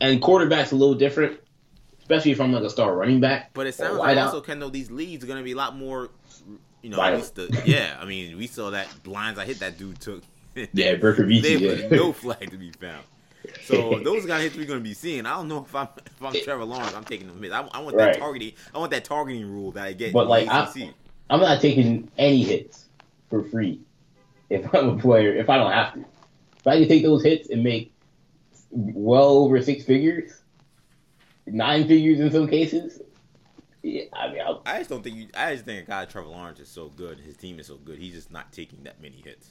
and 0.00 0.22
quarterback's 0.22 0.72
a 0.72 0.76
little 0.76 0.94
different, 0.94 1.38
especially 2.04 2.32
if 2.32 2.40
I'm 2.40 2.52
like 2.52 2.62
a 2.62 2.70
star 2.70 2.94
running 2.94 3.18
back. 3.20 3.50
But 3.54 3.66
it 3.66 3.74
sounds 3.74 3.98
like 3.98 4.18
also, 4.18 4.40
Kendall, 4.40 4.68
these 4.70 4.90
leads 4.90 5.24
are 5.24 5.26
going 5.26 5.38
to 5.38 5.44
be 5.44 5.52
a 5.52 5.56
lot 5.56 5.74
more, 5.76 6.10
you 6.82 6.90
know, 6.90 6.96
Violent. 6.96 7.14
at 7.38 7.38
least 7.48 7.64
the, 7.64 7.70
yeah. 7.70 7.96
I 7.98 8.04
mean, 8.04 8.36
we 8.36 8.46
saw 8.46 8.70
that 8.70 8.88
blinds 9.02 9.38
I 9.38 9.44
hit 9.46 9.58
that 9.60 9.78
dude 9.78 10.00
took. 10.00 10.22
Yeah, 10.72 10.94
Bercovici, 10.94 11.42
There 11.42 11.58
yeah. 11.58 11.88
was 11.88 11.90
no 11.90 12.12
flag 12.12 12.50
to 12.50 12.56
be 12.56 12.70
found. 12.72 13.04
So 13.64 13.98
those 14.04 14.24
guys 14.24 14.42
hits 14.44 14.56
we're 14.56 14.66
going 14.66 14.78
to 14.78 14.84
be 14.84 14.94
seeing. 14.94 15.26
I 15.26 15.30
don't 15.36 15.48
know 15.48 15.64
if 15.64 15.74
I'm 15.74 15.88
if 16.06 16.22
I'm 16.22 16.32
Trevor 16.44 16.64
Lawrence, 16.64 16.94
I'm 16.94 17.04
taking 17.04 17.26
them 17.26 17.42
hits. 17.42 17.52
I, 17.54 17.62
I 17.72 17.80
want 17.80 17.96
Right. 17.96 18.12
that 18.12 18.18
targeting. 18.20 18.52
I 18.74 18.78
want 18.78 18.90
that 18.92 19.04
targeting 19.04 19.50
rule 19.50 19.72
that 19.72 19.84
I 19.84 19.92
get. 19.94 20.12
But, 20.12 20.28
like, 20.28 20.46
the 20.46 20.52
I-. 20.54 20.94
I'm 21.30 21.40
not 21.40 21.60
taking 21.60 22.08
any 22.18 22.44
hits 22.44 22.84
for 23.30 23.42
free 23.44 23.80
if 24.50 24.72
I'm 24.74 24.90
a 24.90 24.96
player. 24.98 25.34
If 25.34 25.48
I 25.50 25.56
don't 25.56 25.72
have 25.72 25.94
to, 25.94 26.00
if 26.00 26.66
I 26.66 26.78
can 26.78 26.88
take 26.88 27.02
those 27.02 27.24
hits 27.24 27.48
and 27.50 27.64
make 27.64 27.92
well 28.70 29.38
over 29.38 29.60
six 29.62 29.84
figures, 29.84 30.40
nine 31.46 31.86
figures 31.86 32.20
in 32.20 32.30
some 32.30 32.48
cases. 32.48 33.00
Yeah, 33.82 34.04
I 34.14 34.30
mean, 34.32 34.40
I'll, 34.40 34.62
I 34.64 34.78
just 34.78 34.88
don't 34.90 35.02
think 35.02 35.16
you. 35.16 35.28
I 35.36 35.52
just 35.52 35.66
think 35.66 35.82
a 35.84 35.86
guy 35.90 36.00
like 36.00 36.10
Trevor 36.10 36.28
Lawrence 36.28 36.58
is 36.60 36.68
so 36.68 36.88
good. 36.88 37.20
His 37.20 37.36
team 37.36 37.58
is 37.58 37.66
so 37.66 37.76
good. 37.76 37.98
He's 37.98 38.14
just 38.14 38.30
not 38.32 38.50
taking 38.52 38.82
that 38.84 39.00
many 39.02 39.16
hits. 39.22 39.50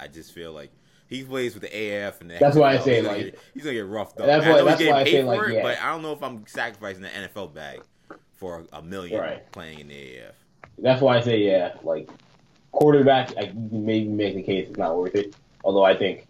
I 0.00 0.08
just 0.08 0.32
feel 0.32 0.52
like 0.52 0.70
he 1.08 1.22
plays 1.22 1.54
with 1.54 1.62
the 1.62 1.68
AF 2.06 2.20
and 2.20 2.30
the 2.30 2.38
That's 2.40 2.56
why 2.56 2.74
I 2.74 2.78
say, 2.78 2.96
he's 2.96 3.04
gonna 3.04 3.16
like- 3.16 3.24
get, 3.26 3.38
he's 3.54 3.62
gonna 3.62 3.74
get 3.76 3.86
roughed 3.86 4.20
up. 4.20 4.26
That's 4.26 4.44
I 4.44 4.50
why- 4.50 4.56
know 4.58 4.64
that's 4.64 4.80
he's 4.80 4.90
why 4.90 4.96
I 5.00 5.04
getting 5.04 5.26
say, 5.26 5.32
paid 5.32 5.36
for 5.36 5.42
like, 5.42 5.50
it, 5.50 5.54
yeah. 5.56 5.62
but 5.62 5.78
I 5.82 5.90
don't 5.90 6.02
know 6.02 6.12
if 6.12 6.22
I'm 6.22 6.44
sacrificing 6.46 7.02
the 7.02 7.08
NFL 7.08 7.54
bag 7.54 7.80
for 8.36 8.64
a 8.72 8.82
million 8.82 9.20
Right. 9.20 9.52
playing 9.52 9.78
in 9.80 9.88
the 9.88 10.16
AF. 10.18 10.34
that's 10.78 11.00
why 11.00 11.16
I 11.16 11.20
say 11.20 11.38
yeah. 11.38 11.74
Like 11.84 12.08
quarterback, 12.72 13.30
I 13.38 13.52
maybe 13.54 14.08
make 14.08 14.34
the 14.34 14.42
case 14.42 14.68
it's 14.68 14.78
not 14.78 14.96
worth 14.96 15.14
it. 15.14 15.34
Although 15.64 15.84
I 15.84 15.96
think, 15.96 16.26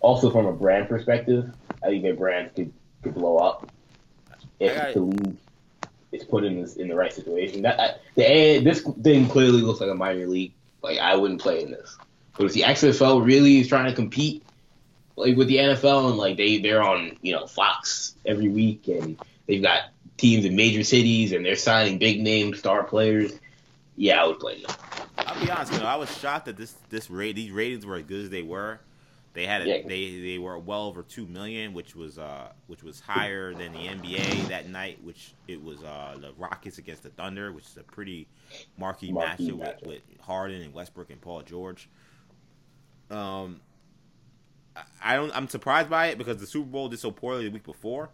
also 0.00 0.30
from 0.30 0.46
a 0.46 0.52
brand 0.52 0.88
perspective, 0.88 1.50
I 1.82 1.88
think 1.88 2.02
their 2.02 2.14
brand 2.14 2.54
could 2.54 2.72
could 3.02 3.14
blow 3.14 3.36
up. 3.38 3.70
If 4.60 4.94
the 4.94 5.00
league 5.00 5.36
is 6.12 6.24
put 6.24 6.44
in 6.44 6.60
this 6.60 6.76
in 6.76 6.88
the 6.88 6.94
right 6.94 7.12
situation. 7.12 7.62
That 7.62 7.80
I, 7.80 7.94
the 8.14 8.60
this 8.60 8.82
thing 9.02 9.28
clearly 9.28 9.62
looks 9.62 9.80
like 9.80 9.90
a 9.90 9.94
minor 9.94 10.26
league. 10.26 10.52
Like 10.82 10.98
I 10.98 11.16
wouldn't 11.16 11.40
play 11.40 11.62
in 11.62 11.70
this. 11.70 11.96
But 12.36 12.46
if 12.46 12.52
the 12.52 12.62
XFL 12.62 13.24
really 13.24 13.58
is 13.58 13.68
trying 13.68 13.86
to 13.86 13.94
compete, 13.94 14.44
like 15.16 15.36
with 15.36 15.48
the 15.48 15.56
NFL, 15.56 16.10
and 16.10 16.18
like 16.18 16.36
they 16.36 16.58
they're 16.58 16.82
on 16.82 17.16
you 17.22 17.32
know 17.32 17.46
Fox 17.46 18.14
every 18.24 18.48
week, 18.48 18.88
and 18.88 19.18
they've 19.46 19.62
got 19.62 19.90
teams 20.16 20.44
in 20.44 20.56
major 20.56 20.84
cities, 20.84 21.32
and 21.32 21.44
they're 21.44 21.56
signing 21.56 21.98
big 21.98 22.22
name 22.22 22.54
star 22.54 22.84
players. 22.84 23.38
Yeah, 23.96 24.22
I 24.22 24.26
would 24.26 24.38
play 24.38 24.62
them. 24.62 24.74
I'll 25.18 25.44
be 25.44 25.50
honest, 25.50 25.72
you 25.72 25.80
know, 25.80 25.86
I 25.86 25.96
was 25.96 26.16
shocked 26.18 26.46
that 26.46 26.56
this 26.56 26.74
this 26.88 27.10
rate 27.10 27.34
these 27.34 27.50
ratings 27.50 27.84
were 27.84 27.96
as 27.96 28.04
good 28.04 28.24
as 28.24 28.30
they 28.30 28.42
were. 28.42 28.80
They 29.38 29.46
had 29.46 29.62
a, 29.62 29.68
yeah. 29.68 29.82
they 29.86 30.18
they 30.18 30.38
were 30.38 30.58
well 30.58 30.86
over 30.86 31.04
two 31.04 31.24
million, 31.24 31.72
which 31.72 31.94
was 31.94 32.18
uh 32.18 32.50
which 32.66 32.82
was 32.82 32.98
higher 32.98 33.54
than 33.54 33.72
the 33.72 33.86
NBA 33.86 34.48
that 34.48 34.68
night, 34.68 34.98
which 35.04 35.32
it 35.46 35.62
was 35.62 35.80
uh 35.84 36.16
the 36.20 36.32
Rockets 36.36 36.78
against 36.78 37.04
the 37.04 37.10
Thunder, 37.10 37.52
which 37.52 37.66
is 37.66 37.76
a 37.76 37.84
pretty 37.84 38.26
marquee, 38.76 39.12
marquee 39.12 39.52
matchup, 39.52 39.60
matchup. 39.60 39.86
With, 39.86 40.02
with 40.08 40.20
Harden 40.22 40.60
and 40.60 40.74
Westbrook 40.74 41.10
and 41.10 41.20
Paul 41.20 41.42
George. 41.42 41.88
Um, 43.12 43.60
I 45.00 45.14
don't. 45.14 45.30
I'm 45.36 45.46
surprised 45.46 45.88
by 45.88 46.06
it 46.06 46.18
because 46.18 46.38
the 46.38 46.46
Super 46.48 46.68
Bowl 46.68 46.88
did 46.88 46.98
so 46.98 47.12
poorly 47.12 47.44
the 47.44 47.52
week 47.52 47.62
before. 47.62 48.10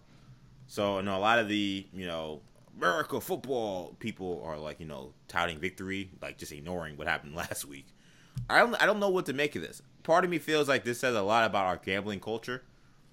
So 0.66 0.98
I 0.98 1.00
know 1.00 1.16
a 1.16 1.20
lot 1.20 1.38
of 1.38 1.48
the 1.48 1.86
you 1.94 2.06
know 2.06 2.42
America 2.76 3.18
football 3.18 3.96
people 3.98 4.42
are 4.44 4.58
like 4.58 4.78
you 4.78 4.86
know 4.86 5.14
touting 5.26 5.58
victory, 5.58 6.10
like 6.20 6.36
just 6.36 6.52
ignoring 6.52 6.98
what 6.98 7.06
happened 7.06 7.34
last 7.34 7.64
week. 7.64 7.86
I 8.48 8.58
don't. 8.58 8.74
I 8.82 8.86
don't 8.86 9.00
know 9.00 9.08
what 9.08 9.26
to 9.26 9.32
make 9.32 9.56
of 9.56 9.62
this. 9.62 9.82
Part 10.02 10.24
of 10.24 10.30
me 10.30 10.38
feels 10.38 10.68
like 10.68 10.84
this 10.84 11.00
says 11.00 11.14
a 11.14 11.22
lot 11.22 11.44
about 11.44 11.66
our 11.66 11.76
gambling 11.76 12.20
culture. 12.20 12.62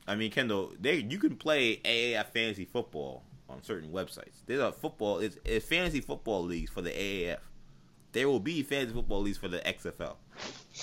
I 0.08 0.16
mean, 0.16 0.32
Kendall, 0.32 0.74
they 0.80 0.96
you 0.96 1.18
can 1.20 1.36
play 1.36 1.78
AAF 1.78 2.28
fantasy 2.28 2.66
football 2.66 3.24
on 3.50 3.64
certain 3.64 3.92
websites. 3.92 4.42
There's 4.46 4.60
a 4.60 4.72
football. 4.72 5.20
It's, 5.20 5.38
it's 5.46 5.66
fantasy 5.66 6.02
football 6.02 6.44
leagues 6.44 6.72
for 6.72 6.82
the 6.82 6.92
AAF. 6.92 7.40
There 8.12 8.28
will 8.28 8.40
be 8.40 8.64
fantasy 8.64 8.94
football 8.94 9.22
leagues 9.22 9.38
for 9.38 9.48
the 9.48 9.60
XFL. 9.60 10.16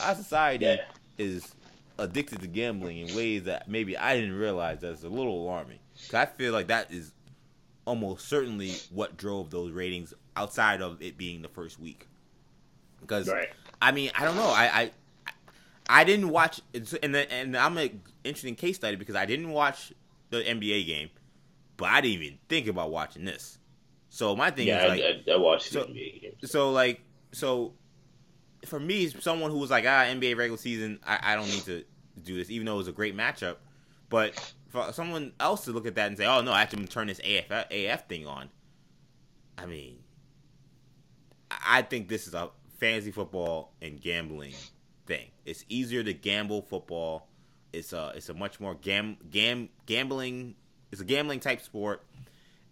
Our 0.02 0.14
society 0.14 0.64
yeah. 0.64 0.76
is 1.18 1.54
addicted 1.98 2.40
to 2.40 2.46
gambling 2.46 2.98
in 2.98 3.16
ways 3.16 3.44
that 3.44 3.68
maybe 3.68 3.98
I 3.98 4.14
didn't 4.14 4.36
realize 4.36 4.80
that's 4.80 5.02
a 5.02 5.08
little 5.08 5.42
alarming. 5.42 5.78
Cause 6.06 6.14
I 6.14 6.26
feel 6.26 6.52
like 6.52 6.68
that 6.68 6.92
is 6.92 7.12
almost 7.84 8.28
certainly 8.28 8.72
what 8.90 9.16
drove 9.16 9.50
those 9.50 9.72
ratings 9.72 10.14
outside 10.36 10.80
of 10.80 11.02
it 11.02 11.18
being 11.18 11.42
the 11.42 11.48
first 11.48 11.80
week. 11.80 12.06
Because 13.00 13.28
right. 13.28 13.48
I 13.80 13.92
mean, 13.92 14.10
I 14.18 14.24
don't 14.24 14.36
know. 14.36 14.48
I 14.48 14.64
I, 14.66 14.90
I 15.88 16.04
didn't 16.04 16.28
watch 16.28 16.60
and 16.74 17.14
the, 17.14 17.32
and 17.32 17.56
I'm 17.56 17.76
an 17.78 18.00
interesting 18.24 18.54
case 18.54 18.76
study 18.76 18.96
because 18.96 19.16
I 19.16 19.26
didn't 19.26 19.50
watch 19.50 19.92
the 20.30 20.38
NBA 20.38 20.86
game, 20.86 21.10
but 21.76 21.88
I 21.88 22.00
didn't 22.00 22.22
even 22.22 22.38
think 22.48 22.66
about 22.66 22.90
watching 22.90 23.24
this. 23.24 23.58
So 24.10 24.34
my 24.34 24.50
thing 24.50 24.68
yeah, 24.68 24.84
is 24.84 24.88
like 24.88 25.02
I, 25.02 25.30
I, 25.30 25.34
I 25.34 25.36
watched 25.38 25.72
so, 25.72 25.84
the 25.84 25.92
NBA 25.92 26.22
game. 26.22 26.32
So 26.44 26.70
like 26.70 27.00
so 27.32 27.74
for 28.66 28.80
me, 28.80 29.08
someone 29.08 29.50
who 29.50 29.58
was 29.58 29.70
like, 29.70 29.84
ah, 29.84 30.04
NBA 30.04 30.36
regular 30.36 30.58
season, 30.58 30.98
I, 31.06 31.18
I 31.22 31.34
don't 31.36 31.46
need 31.46 31.64
to 31.64 31.84
do 32.22 32.36
this, 32.36 32.50
even 32.50 32.66
though 32.66 32.74
it 32.74 32.78
was 32.78 32.88
a 32.88 32.92
great 32.92 33.16
matchup. 33.16 33.56
But 34.08 34.52
for 34.68 34.92
someone 34.92 35.32
else 35.38 35.64
to 35.64 35.72
look 35.72 35.86
at 35.86 35.94
that 35.94 36.08
and 36.08 36.16
say, 36.16 36.26
oh 36.26 36.40
no, 36.40 36.52
I 36.52 36.60
have 36.60 36.70
to 36.70 36.86
turn 36.86 37.06
this 37.06 37.20
AF, 37.20 37.50
AF 37.70 38.08
thing 38.08 38.26
on. 38.26 38.50
I 39.56 39.66
mean, 39.66 39.98
I 41.50 41.82
think 41.82 42.08
this 42.08 42.26
is 42.26 42.34
a 42.34 42.50
fantasy 42.78 43.10
football 43.10 43.72
and 43.82 44.00
gambling 44.00 44.54
thing. 45.06 45.26
It's 45.44 45.64
easier 45.68 46.02
to 46.02 46.14
gamble 46.14 46.62
football. 46.62 47.28
It's 47.72 47.92
a 47.92 48.12
it's 48.14 48.28
a 48.28 48.34
much 48.34 48.60
more 48.60 48.74
gam 48.74 49.18
gam 49.30 49.68
gambling. 49.86 50.54
It's 50.90 51.00
a 51.00 51.04
gambling 51.04 51.40
type 51.40 51.60
sport 51.60 52.02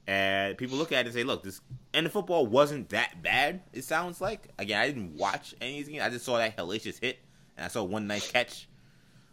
and 0.07 0.57
people 0.57 0.79
look 0.79 0.93
at 0.93 1.01
it 1.01 1.07
and 1.07 1.15
say, 1.15 1.25
"Look, 1.25 1.43
this 1.43 1.61
and 1.93 2.07
the 2.07 2.11
football 2.11 2.47
wasn't 2.47 2.91
that 2.91 3.23
bad." 3.23 3.63
It 3.73 3.83
sounds 3.85 4.21
like 4.21 4.49
again, 4.59 4.81
I 4.81 4.87
didn't 4.87 5.17
watch 5.17 5.55
anything. 5.61 6.01
I 6.01 6.11
just 6.11 6.25
saw 6.25 6.39
that 6.39 6.57
hellacious 6.57 7.01
hit, 7.01 7.19
and 7.57 7.65
I 7.65 7.69
saw 7.69 7.83
one 7.83 8.07
nice 8.07 8.31
catch. 8.31 8.69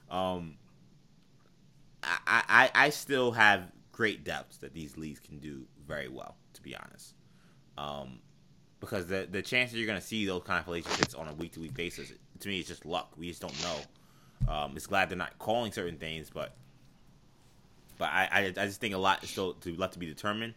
Um, 0.09 0.55
I, 2.01 2.43
I 2.47 2.71
I 2.73 2.89
still 2.89 3.31
have 3.31 3.71
great 3.91 4.23
doubts 4.23 4.57
that 4.57 4.73
these 4.73 4.97
leagues 4.97 5.19
can 5.19 5.37
do 5.37 5.65
very 5.87 6.09
well. 6.09 6.35
To 6.53 6.61
be 6.61 6.75
honest, 6.75 7.13
um, 7.77 8.19
because 8.83 9.07
the 9.07 9.25
the 9.31 9.41
chances 9.41 9.77
you're 9.77 9.87
going 9.87 9.99
to 9.99 10.05
see 10.05 10.25
those 10.25 10.43
kind 10.43 10.59
of 10.59 10.67
relationships 10.67 11.13
on 11.13 11.29
a 11.29 11.33
week 11.33 11.53
to 11.53 11.61
week 11.61 11.73
basis, 11.73 12.11
to 12.39 12.47
me, 12.49 12.59
it's 12.59 12.67
just 12.67 12.85
luck. 12.85 13.13
We 13.17 13.29
just 13.29 13.41
don't 13.41 13.55
know. 13.63 14.53
Um, 14.53 14.73
it's 14.75 14.87
glad 14.87 15.09
they're 15.09 15.17
not 15.17 15.39
calling 15.39 15.71
certain 15.71 15.97
things, 15.97 16.29
but 16.29 16.53
but 17.97 18.09
I, 18.09 18.27
I, 18.29 18.39
I 18.47 18.65
just 18.65 18.81
think 18.81 18.93
a 18.93 18.97
lot 18.97 19.23
is 19.23 19.29
still 19.29 19.53
to 19.53 19.73
left 19.77 19.93
to 19.93 19.99
be 19.99 20.05
determined. 20.05 20.53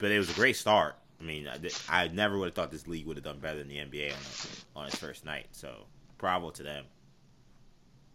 But 0.00 0.10
it 0.10 0.18
was 0.18 0.28
a 0.28 0.34
great 0.34 0.56
start. 0.56 0.96
I 1.20 1.24
mean, 1.24 1.48
I, 1.48 1.58
I 1.88 2.08
never 2.08 2.36
would 2.38 2.46
have 2.46 2.54
thought 2.54 2.70
this 2.72 2.88
league 2.88 3.06
would 3.06 3.16
have 3.16 3.24
done 3.24 3.38
better 3.38 3.58
than 3.58 3.68
the 3.68 3.76
NBA 3.76 4.12
on, 4.12 4.82
on 4.82 4.86
its 4.88 4.96
first 4.96 5.24
night. 5.24 5.46
So 5.52 5.86
bravo 6.18 6.50
to 6.50 6.62
them. 6.62 6.84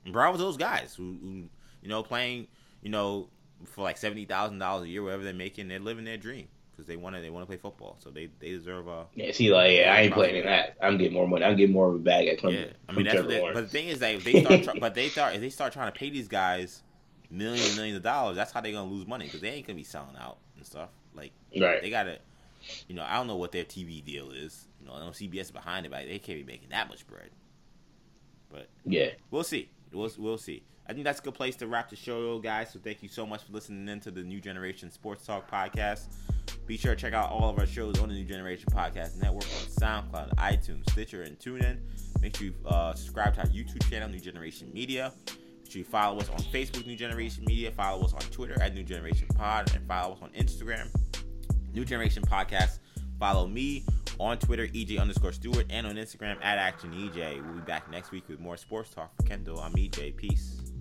And 0.03 0.13
bravo 0.13 0.37
to 0.37 0.43
those 0.43 0.57
guys 0.57 0.93
who, 0.93 1.17
who 1.21 1.49
you 1.81 1.89
know, 1.89 2.03
playing, 2.03 2.47
you 2.81 2.89
know, 2.89 3.29
for 3.65 3.81
like 3.81 3.97
seventy 3.97 4.25
thousand 4.25 4.59
dollars 4.59 4.83
a 4.83 4.89
year, 4.89 5.03
whatever 5.03 5.23
they're 5.23 5.33
making, 5.33 5.69
they're 5.69 5.79
living 5.79 6.03
their 6.03 6.17
dream 6.17 6.47
because 6.73 6.87
they 6.87 6.95
want 6.95 7.15
to 7.15 7.21
they 7.21 7.29
want 7.29 7.43
to 7.43 7.47
play 7.47 7.57
football. 7.57 7.97
So 7.99 8.09
they 8.09 8.29
they 8.39 8.49
deserve 8.49 8.87
a 8.87 9.05
yeah. 9.15 9.31
See, 9.31 9.53
like 9.53 9.71
yeah, 9.71 9.93
I 9.93 10.01
ain't 10.01 10.13
playing 10.13 10.37
in 10.37 10.45
that. 10.45 10.77
I'm 10.81 10.97
getting 10.97 11.13
more 11.13 11.27
money. 11.27 11.45
I'm 11.45 11.55
getting 11.55 11.73
more 11.73 11.89
of 11.89 11.95
a 11.95 11.99
bag 11.99 12.27
at 12.27 12.39
Clemson. 12.39 12.65
Yeah, 12.65 12.73
I 12.89 12.91
mean 12.93 13.05
that's 13.05 13.27
they, 13.27 13.41
but 13.41 13.55
the 13.55 13.67
thing 13.67 13.87
is 13.87 13.99
that 13.99 14.15
if 14.15 14.23
they 14.23 14.43
start, 14.43 14.67
but 14.79 14.95
they 14.95 15.09
start 15.09 15.35
if 15.35 15.41
they 15.41 15.49
start 15.49 15.73
trying 15.73 15.91
to 15.91 15.97
pay 15.97 16.09
these 16.09 16.27
guys 16.27 16.83
millions 17.29 17.67
and 17.67 17.75
millions 17.75 17.97
of 17.97 18.03
dollars, 18.03 18.35
that's 18.35 18.51
how 18.51 18.61
they're 18.61 18.71
gonna 18.71 18.91
lose 18.91 19.07
money 19.07 19.25
because 19.25 19.41
they 19.41 19.49
ain't 19.49 19.67
gonna 19.67 19.77
be 19.77 19.83
selling 19.83 20.15
out 20.19 20.37
and 20.57 20.65
stuff. 20.65 20.89
Like 21.15 21.31
right. 21.59 21.81
they 21.81 21.89
gotta, 21.89 22.19
you 22.87 22.95
know, 22.95 23.03
I 23.03 23.15
don't 23.15 23.27
know 23.27 23.37
what 23.37 23.51
their 23.51 23.65
TV 23.65 24.03
deal 24.03 24.31
is. 24.31 24.67
You 24.81 24.87
know, 24.87 24.93
I 24.93 24.99
know 24.99 25.09
CBS 25.09 25.53
behind 25.53 25.85
it, 25.85 25.89
but 25.89 26.05
they 26.05 26.19
can't 26.19 26.39
be 26.39 26.43
making 26.43 26.69
that 26.69 26.89
much 26.89 27.05
bread. 27.07 27.29
But 28.51 28.67
yeah, 28.85 29.11
we'll 29.31 29.43
see. 29.43 29.69
We'll 29.91 30.11
we'll 30.17 30.37
see. 30.37 30.63
I 30.87 30.93
think 30.93 31.05
that's 31.05 31.19
a 31.19 31.23
good 31.23 31.33
place 31.33 31.55
to 31.57 31.67
wrap 31.67 31.89
the 31.89 31.95
show, 31.95 32.39
guys. 32.39 32.71
So 32.71 32.79
thank 32.79 33.01
you 33.01 33.09
so 33.09 33.25
much 33.25 33.43
for 33.43 33.53
listening 33.53 33.87
in 33.87 33.99
to 34.01 34.11
the 34.11 34.21
New 34.21 34.41
Generation 34.41 34.91
Sports 34.91 35.25
Talk 35.25 35.49
podcast. 35.49 36.07
Be 36.65 36.77
sure 36.77 36.93
to 36.93 36.99
check 37.01 37.13
out 37.13 37.31
all 37.31 37.49
of 37.49 37.57
our 37.57 37.65
shows 37.65 37.99
on 37.99 38.09
the 38.09 38.15
New 38.15 38.25
Generation 38.25 38.67
Podcast 38.71 39.21
Network 39.21 39.43
on 39.43 39.67
SoundCloud, 39.69 40.35
iTunes, 40.35 40.89
Stitcher, 40.91 41.23
and 41.23 41.39
TuneIn. 41.39 41.79
Make 42.21 42.35
sure 42.35 42.47
you 42.47 42.53
uh, 42.65 42.93
subscribe 42.93 43.33
to 43.35 43.41
our 43.41 43.47
YouTube 43.47 43.89
channel, 43.89 44.09
New 44.09 44.19
Generation 44.19 44.71
Media. 44.73 45.13
Make 45.27 45.71
sure 45.71 45.79
you 45.79 45.85
follow 45.85 46.19
us 46.19 46.29
on 46.29 46.39
Facebook, 46.39 46.85
New 46.85 46.95
Generation 46.95 47.45
Media. 47.45 47.71
Follow 47.71 48.03
us 48.03 48.13
on 48.13 48.21
Twitter 48.21 48.61
at 48.61 48.73
New 48.73 48.83
Generation 48.83 49.27
Pod, 49.35 49.73
and 49.75 49.87
follow 49.87 50.15
us 50.15 50.19
on 50.21 50.29
Instagram, 50.31 50.87
New 51.73 51.85
Generation 51.85 52.23
Podcast. 52.23 52.79
Follow 53.19 53.47
me 53.47 53.85
on 54.19 54.37
Twitter, 54.37 54.67
EJ 54.67 54.99
underscore 54.99 55.31
Stewart, 55.31 55.65
and 55.69 55.87
on 55.87 55.95
Instagram 55.95 56.35
at 56.43 56.57
Action 56.57 56.91
EJ. 56.91 57.41
We'll 57.45 57.55
be 57.55 57.61
back 57.61 57.89
next 57.89 58.11
week 58.11 58.27
with 58.27 58.39
more 58.39 58.57
sports 58.57 58.89
talk. 58.89 59.15
For 59.15 59.23
Kendall, 59.23 59.59
I'm 59.59 59.73
EJ. 59.73 60.15
Peace. 60.17 60.72